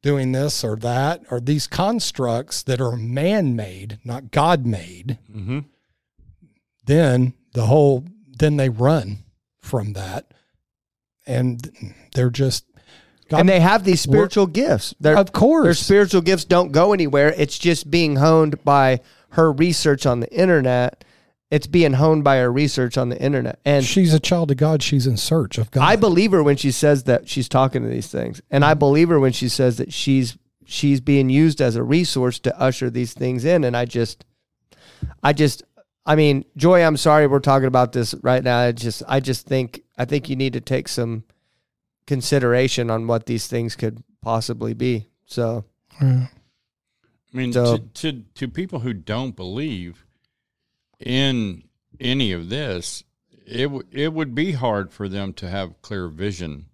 doing 0.06 0.32
this 0.34 0.64
or 0.64 0.76
that, 0.76 1.24
or 1.32 1.40
these 1.40 1.66
constructs 1.66 2.62
that 2.62 2.80
are 2.80 2.96
man 2.96 3.56
made, 3.56 3.98
not 4.06 4.30
God 4.30 4.64
made 4.66 5.18
Mm-hmm. 5.36 5.60
then 6.86 7.34
the 7.54 7.66
whole 7.66 8.06
then 8.38 8.58
they 8.58 8.70
run 8.70 9.24
from 9.60 9.94
that 9.94 10.32
and 11.26 11.96
they're 12.14 12.30
just 12.30 12.66
God, 13.30 13.40
and 13.40 13.50
they 13.50 13.60
have 13.60 13.84
these 13.84 14.02
spiritual 14.02 14.46
gifts. 14.46 14.94
Their, 15.00 15.18
of 15.18 15.32
course 15.32 15.66
their 15.66 15.74
spiritual 15.74 16.22
gifts 16.22 16.46
don't 16.46 16.72
go 16.72 16.94
anywhere. 16.94 17.34
It's 17.36 17.58
just 17.58 17.90
being 17.90 18.18
honed 18.18 18.64
by 18.64 19.00
her 19.30 19.52
research 19.52 20.06
on 20.06 20.20
the 20.20 20.32
internet. 20.32 21.04
It's 21.52 21.68
being 21.68 21.94
honed 21.94 22.24
by 22.24 22.38
her 22.38 22.52
research 22.52 22.98
on 22.98 23.10
the 23.10 23.22
internet. 23.22 23.60
And 23.66 23.86
she's 23.86 24.14
a 24.14 24.20
child 24.20 24.50
of 24.52 24.58
God 24.58 24.82
she's 24.82 25.06
in 25.06 25.16
search 25.18 25.58
of 25.58 25.70
God 25.72 25.84
I 25.84 25.96
believe 25.96 26.32
her 26.32 26.42
when 26.44 26.58
she 26.58 26.72
says 26.72 27.04
that 27.04 27.30
she's 27.30 27.48
talking 27.48 27.84
to 27.84 27.88
these 27.88 28.08
things. 28.08 28.42
And 28.50 28.66
I 28.66 28.74
believe 28.74 29.10
her 29.10 29.20
when 29.20 29.32
she 29.32 29.48
says 29.50 29.78
that 29.78 29.94
she's 29.94 30.38
she's 30.66 31.00
being 31.02 31.30
used 31.30 31.62
as 31.62 31.76
a 31.76 31.84
resource 31.84 32.40
to 32.40 32.60
usher 32.60 32.90
these 32.90 33.14
things 33.14 33.46
in. 33.46 33.64
And 33.64 33.78
I 33.78 33.86
just 33.86 34.26
I 35.24 35.34
just 35.34 35.64
I 36.08 36.16
mean, 36.16 36.46
Joy, 36.58 36.84
I'm 36.84 36.98
sorry 36.98 37.28
we're 37.28 37.40
talking 37.40 37.68
about 37.68 37.92
this 37.92 38.14
right 38.22 38.44
now. 38.44 38.60
I 38.60 38.72
just 38.72 39.04
I 39.08 39.20
just 39.20 39.46
think 39.46 39.82
I 39.98 40.06
think 40.06 40.30
you 40.30 40.36
need 40.36 40.54
to 40.54 40.62
take 40.62 40.88
some 40.88 41.24
consideration 42.08 42.90
on 42.90 43.08
what 43.08 43.26
these 43.26 43.48
things 43.48 43.76
could 43.76 44.04
possibly 44.22 44.74
be. 44.74 45.08
So 45.26 45.66
Yeah. 46.02 46.28
I 47.34 47.38
mean, 47.38 47.54
So- 47.54 47.78
to, 47.78 47.84
to 48.12 48.24
to 48.36 48.48
people 48.48 48.80
who 48.80 48.94
don't 48.94 49.36
believe 49.36 50.05
in 51.00 51.64
any 52.00 52.32
of 52.32 52.50
this, 52.50 53.04
it 53.46 53.64
w- 53.64 53.84
it 53.92 54.14
would 54.14 54.34
be 54.36 54.52
hard 54.54 54.92
for 54.92 55.08
them 55.08 55.34
to 55.34 55.50
have 55.50 55.82
clear 55.82 56.08
vision 56.08 56.66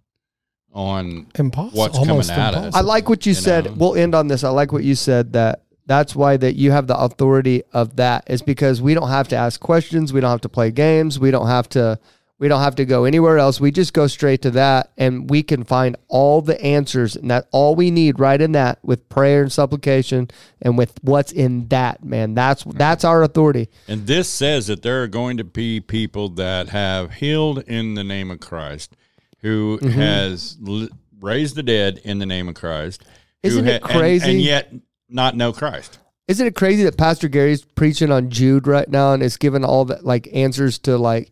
on 0.72 1.26
impossible 1.34 1.78
What's 1.78 1.98
almost 1.98 2.30
coming 2.30 2.44
at 2.46 2.54
us. 2.54 2.74
I 2.74 2.80
like 2.80 3.08
what 3.08 3.26
you, 3.26 3.30
You 3.30 3.34
said. 3.34 3.64
know. 3.66 3.72
We'll 3.76 3.94
end 3.96 4.14
on 4.14 4.28
this. 4.28 4.42
I 4.42 4.48
like 4.48 4.72
what 4.72 4.84
you 4.84 4.94
said 4.94 5.34
that 5.34 5.62
That's 5.84 6.14
why 6.16 6.36
that 6.38 6.54
you 6.54 6.70
have 6.70 6.86
the 6.86 6.96
authority 6.96 7.62
of 7.72 7.96
that 7.96 8.24
is 8.30 8.40
because 8.40 8.80
we 8.80 8.94
don't 8.94 9.08
have 9.08 9.28
to 9.28 9.36
ask 9.36 9.60
questions, 9.60 10.12
we 10.12 10.20
don't 10.20 10.30
have 10.30 10.40
to 10.42 10.48
play 10.48 10.70
games, 10.70 11.18
we 11.18 11.30
don't 11.32 11.48
have 11.48 11.68
to 11.70 11.98
we 12.42 12.48
don't 12.48 12.60
have 12.60 12.74
to 12.74 12.84
go 12.84 13.04
anywhere 13.04 13.38
else. 13.38 13.60
We 13.60 13.70
just 13.70 13.92
go 13.94 14.08
straight 14.08 14.42
to 14.42 14.50
that 14.50 14.90
and 14.98 15.30
we 15.30 15.44
can 15.44 15.62
find 15.62 15.94
all 16.08 16.42
the 16.42 16.60
answers 16.60 17.14
and 17.14 17.30
that 17.30 17.46
all 17.52 17.76
we 17.76 17.92
need 17.92 18.18
right 18.18 18.40
in 18.40 18.50
that 18.52 18.80
with 18.82 19.08
prayer 19.08 19.42
and 19.42 19.52
supplication 19.52 20.28
and 20.60 20.76
with 20.76 20.92
what's 21.02 21.30
in 21.30 21.68
that, 21.68 22.04
man. 22.04 22.34
That's 22.34 22.64
that's 22.64 23.04
our 23.04 23.22
authority. 23.22 23.68
And 23.86 24.08
this 24.08 24.28
says 24.28 24.66
that 24.66 24.82
there 24.82 25.04
are 25.04 25.06
going 25.06 25.36
to 25.36 25.44
be 25.44 25.78
people 25.78 26.30
that 26.30 26.70
have 26.70 27.12
healed 27.14 27.60
in 27.68 27.94
the 27.94 28.02
name 28.02 28.28
of 28.32 28.40
Christ, 28.40 28.96
who 29.42 29.78
Mm-hmm. 29.80 29.90
has 30.00 30.56
l- 30.66 30.88
raised 31.20 31.54
the 31.54 31.62
dead 31.62 32.00
in 32.02 32.18
the 32.18 32.26
name 32.26 32.48
of 32.48 32.56
Christ. 32.56 33.04
Isn't 33.44 33.68
it 33.68 33.82
ha- 33.82 33.88
and- 33.88 33.98
crazy? 34.00 34.30
And, 34.32 34.40
yet 34.40 34.74
not 35.08 35.36
know 35.36 35.52
Christ. 35.52 36.00
Isn't 36.26 36.46
it 36.48 36.56
crazy 36.56 36.82
that 36.82 36.96
Pastor 36.96 37.28
Gary's 37.28 37.64
preaching 37.64 38.10
on 38.10 38.30
Jude 38.30 38.66
right 38.66 38.88
now 38.88 39.12
and 39.12 39.22
is 39.22 39.36
giving 39.36 39.64
all 39.64 39.84
the 39.84 40.00
like 40.02 40.28
answers 40.32 40.78
to 40.80 40.98
like 40.98 41.30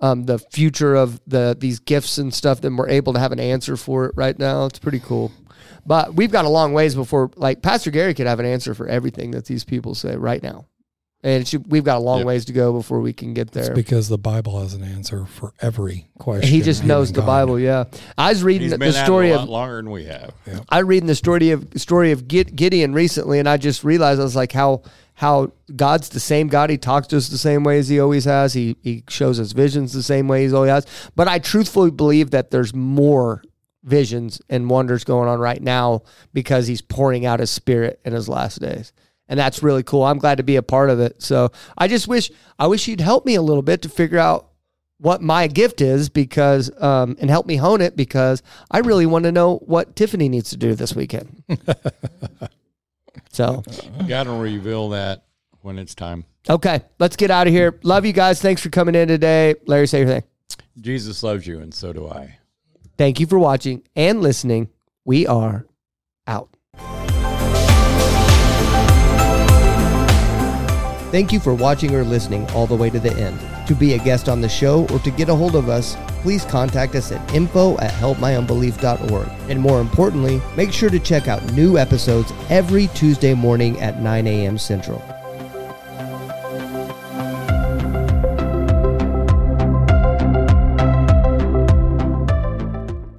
um, 0.00 0.24
the 0.24 0.38
future 0.38 0.94
of 0.94 1.20
the 1.26 1.56
these 1.58 1.78
gifts 1.80 2.18
and 2.18 2.32
stuff 2.32 2.60
that 2.60 2.72
we're 2.72 2.88
able 2.88 3.12
to 3.14 3.18
have 3.18 3.32
an 3.32 3.40
answer 3.40 3.76
for 3.76 4.06
it 4.06 4.12
right 4.16 4.38
now. 4.38 4.66
It's 4.66 4.78
pretty 4.78 5.00
cool. 5.00 5.32
But 5.86 6.14
we've 6.14 6.30
got 6.30 6.44
a 6.44 6.48
long 6.50 6.72
ways 6.72 6.94
before 6.94 7.30
like 7.36 7.62
Pastor 7.62 7.90
Gary 7.90 8.14
could 8.14 8.26
have 8.26 8.40
an 8.40 8.46
answer 8.46 8.74
for 8.74 8.86
everything 8.86 9.30
that 9.32 9.46
these 9.46 9.64
people 9.64 9.94
say 9.94 10.16
right 10.16 10.42
now. 10.42 10.66
And 11.24 11.40
it 11.42 11.48
should, 11.48 11.68
we've 11.68 11.82
got 11.82 11.96
a 11.96 12.00
long 12.00 12.18
Yep. 12.18 12.26
ways 12.28 12.44
to 12.44 12.52
go 12.52 12.72
before 12.72 13.00
we 13.00 13.12
can 13.12 13.34
get 13.34 13.48
It's 13.48 13.66
there. 13.66 13.74
because 13.74 14.08
the 14.08 14.16
Bible 14.18 14.60
has 14.60 14.74
an 14.74 14.84
answer 14.84 15.24
for 15.24 15.52
every 15.60 16.06
question. 16.16 16.48
He 16.48 16.60
just 16.62 16.84
knows 16.84 17.08
the 17.10 17.22
humankind. 17.22 17.46
Bible, 17.48 17.58
yeah. 17.58 17.84
I 18.16 18.28
was 18.28 18.44
reading 18.44 18.62
He's 18.62 18.70
the 18.70 18.78
been 18.78 18.92
story 18.92 19.32
at 19.32 19.40
it 19.40 19.42
of 19.42 19.48
longer 19.48 19.76
than 19.78 19.90
we 19.90 20.04
have. 20.04 20.32
I 20.68 20.78
reading 20.78 21.08
the 21.08 21.16
story 21.16 21.50
of 21.50 21.66
story 21.74 22.12
of 22.12 22.28
Gideon 22.28 22.92
recently, 22.92 23.40
and 23.40 23.48
I 23.48 23.56
just 23.56 23.82
realized 23.82 24.20
I 24.20 24.22
was 24.22 24.36
like 24.36 24.52
how 24.52 24.82
how 25.18 25.50
God's 25.74 26.10
the 26.10 26.20
same 26.20 26.46
God. 26.46 26.70
He 26.70 26.78
talks 26.78 27.08
to 27.08 27.16
us 27.16 27.28
the 27.28 27.38
same 27.38 27.64
way 27.64 27.80
as 27.80 27.88
He 27.88 27.98
always 27.98 28.24
has. 28.24 28.54
He 28.54 28.76
He 28.82 29.02
shows 29.08 29.40
us 29.40 29.50
visions 29.50 29.92
the 29.92 30.02
same 30.02 30.28
way 30.28 30.42
He's 30.42 30.52
always 30.52 30.70
has. 30.70 30.86
But 31.16 31.26
I 31.26 31.40
truthfully 31.40 31.90
believe 31.90 32.30
that 32.30 32.52
there's 32.52 32.72
more 32.72 33.42
visions 33.82 34.40
and 34.48 34.70
wonders 34.70 35.02
going 35.02 35.28
on 35.28 35.40
right 35.40 35.60
now 35.60 36.02
because 36.32 36.68
He's 36.68 36.80
pouring 36.80 37.26
out 37.26 37.40
His 37.40 37.50
Spirit 37.50 38.00
in 38.04 38.12
His 38.12 38.28
last 38.28 38.60
days. 38.60 38.92
And 39.28 39.40
that's 39.40 39.60
really 39.60 39.82
cool. 39.82 40.04
I'm 40.04 40.18
glad 40.18 40.36
to 40.36 40.44
be 40.44 40.54
a 40.54 40.62
part 40.62 40.88
of 40.88 41.00
it. 41.00 41.20
So 41.20 41.50
I 41.76 41.88
just 41.88 42.06
wish 42.06 42.30
I 42.56 42.68
wish 42.68 42.86
you'd 42.86 43.00
help 43.00 43.26
me 43.26 43.34
a 43.34 43.42
little 43.42 43.62
bit 43.62 43.82
to 43.82 43.88
figure 43.88 44.18
out 44.18 44.50
what 44.98 45.20
my 45.20 45.48
gift 45.48 45.80
is 45.80 46.08
because 46.08 46.70
um, 46.80 47.16
and 47.20 47.28
help 47.28 47.44
me 47.44 47.56
hone 47.56 47.80
it 47.80 47.96
because 47.96 48.40
I 48.70 48.78
really 48.78 49.06
want 49.06 49.24
to 49.24 49.32
know 49.32 49.56
what 49.56 49.96
Tiffany 49.96 50.28
needs 50.28 50.50
to 50.50 50.56
do 50.56 50.76
this 50.76 50.94
weekend. 50.94 51.42
so 53.38 53.62
God 54.08 54.26
will 54.26 54.40
reveal 54.40 54.88
that 54.88 55.24
when 55.60 55.78
it's 55.78 55.94
time. 55.94 56.24
okay, 56.50 56.80
let's 56.98 57.14
get 57.14 57.30
out 57.30 57.46
of 57.46 57.52
here. 57.52 57.78
Love 57.84 58.04
you 58.04 58.12
guys. 58.12 58.42
Thanks 58.42 58.60
for 58.60 58.68
coming 58.68 58.96
in 58.96 59.06
today. 59.06 59.54
Larry, 59.66 59.86
say 59.86 60.00
your 60.00 60.08
thing. 60.08 60.22
Jesus 60.80 61.22
loves 61.22 61.46
you, 61.46 61.60
and 61.60 61.72
so 61.72 61.92
do 61.92 62.08
I. 62.08 62.38
Thank 62.96 63.20
you 63.20 63.26
for 63.28 63.38
watching 63.38 63.84
and 63.94 64.22
listening. 64.22 64.70
We 65.04 65.28
are 65.28 65.66
out. 66.26 66.56
Thank 71.10 71.32
you 71.32 71.40
for 71.40 71.54
watching 71.54 71.94
or 71.94 72.04
listening 72.04 72.48
all 72.50 72.66
the 72.66 72.76
way 72.76 72.90
to 72.90 73.00
the 73.00 73.12
end. 73.14 73.40
To 73.68 73.74
be 73.74 73.94
a 73.94 73.98
guest 73.98 74.28
on 74.28 74.42
the 74.42 74.48
show 74.48 74.86
or 74.88 74.98
to 74.98 75.10
get 75.10 75.30
a 75.30 75.34
hold 75.34 75.56
of 75.56 75.70
us, 75.70 75.96
please 76.22 76.44
contact 76.44 76.94
us 76.94 77.12
at 77.12 77.34
info 77.34 77.78
at 77.78 77.92
helpmyunbelief.org. 77.92 79.28
And 79.48 79.58
more 79.60 79.80
importantly, 79.80 80.42
make 80.54 80.72
sure 80.72 80.90
to 80.90 80.98
check 80.98 81.26
out 81.26 81.52
new 81.52 81.78
episodes 81.78 82.30
every 82.50 82.88
Tuesday 82.88 83.32
morning 83.32 83.80
at 83.80 84.00
9 84.02 84.26
a.m. 84.26 84.58
Central. 84.58 85.02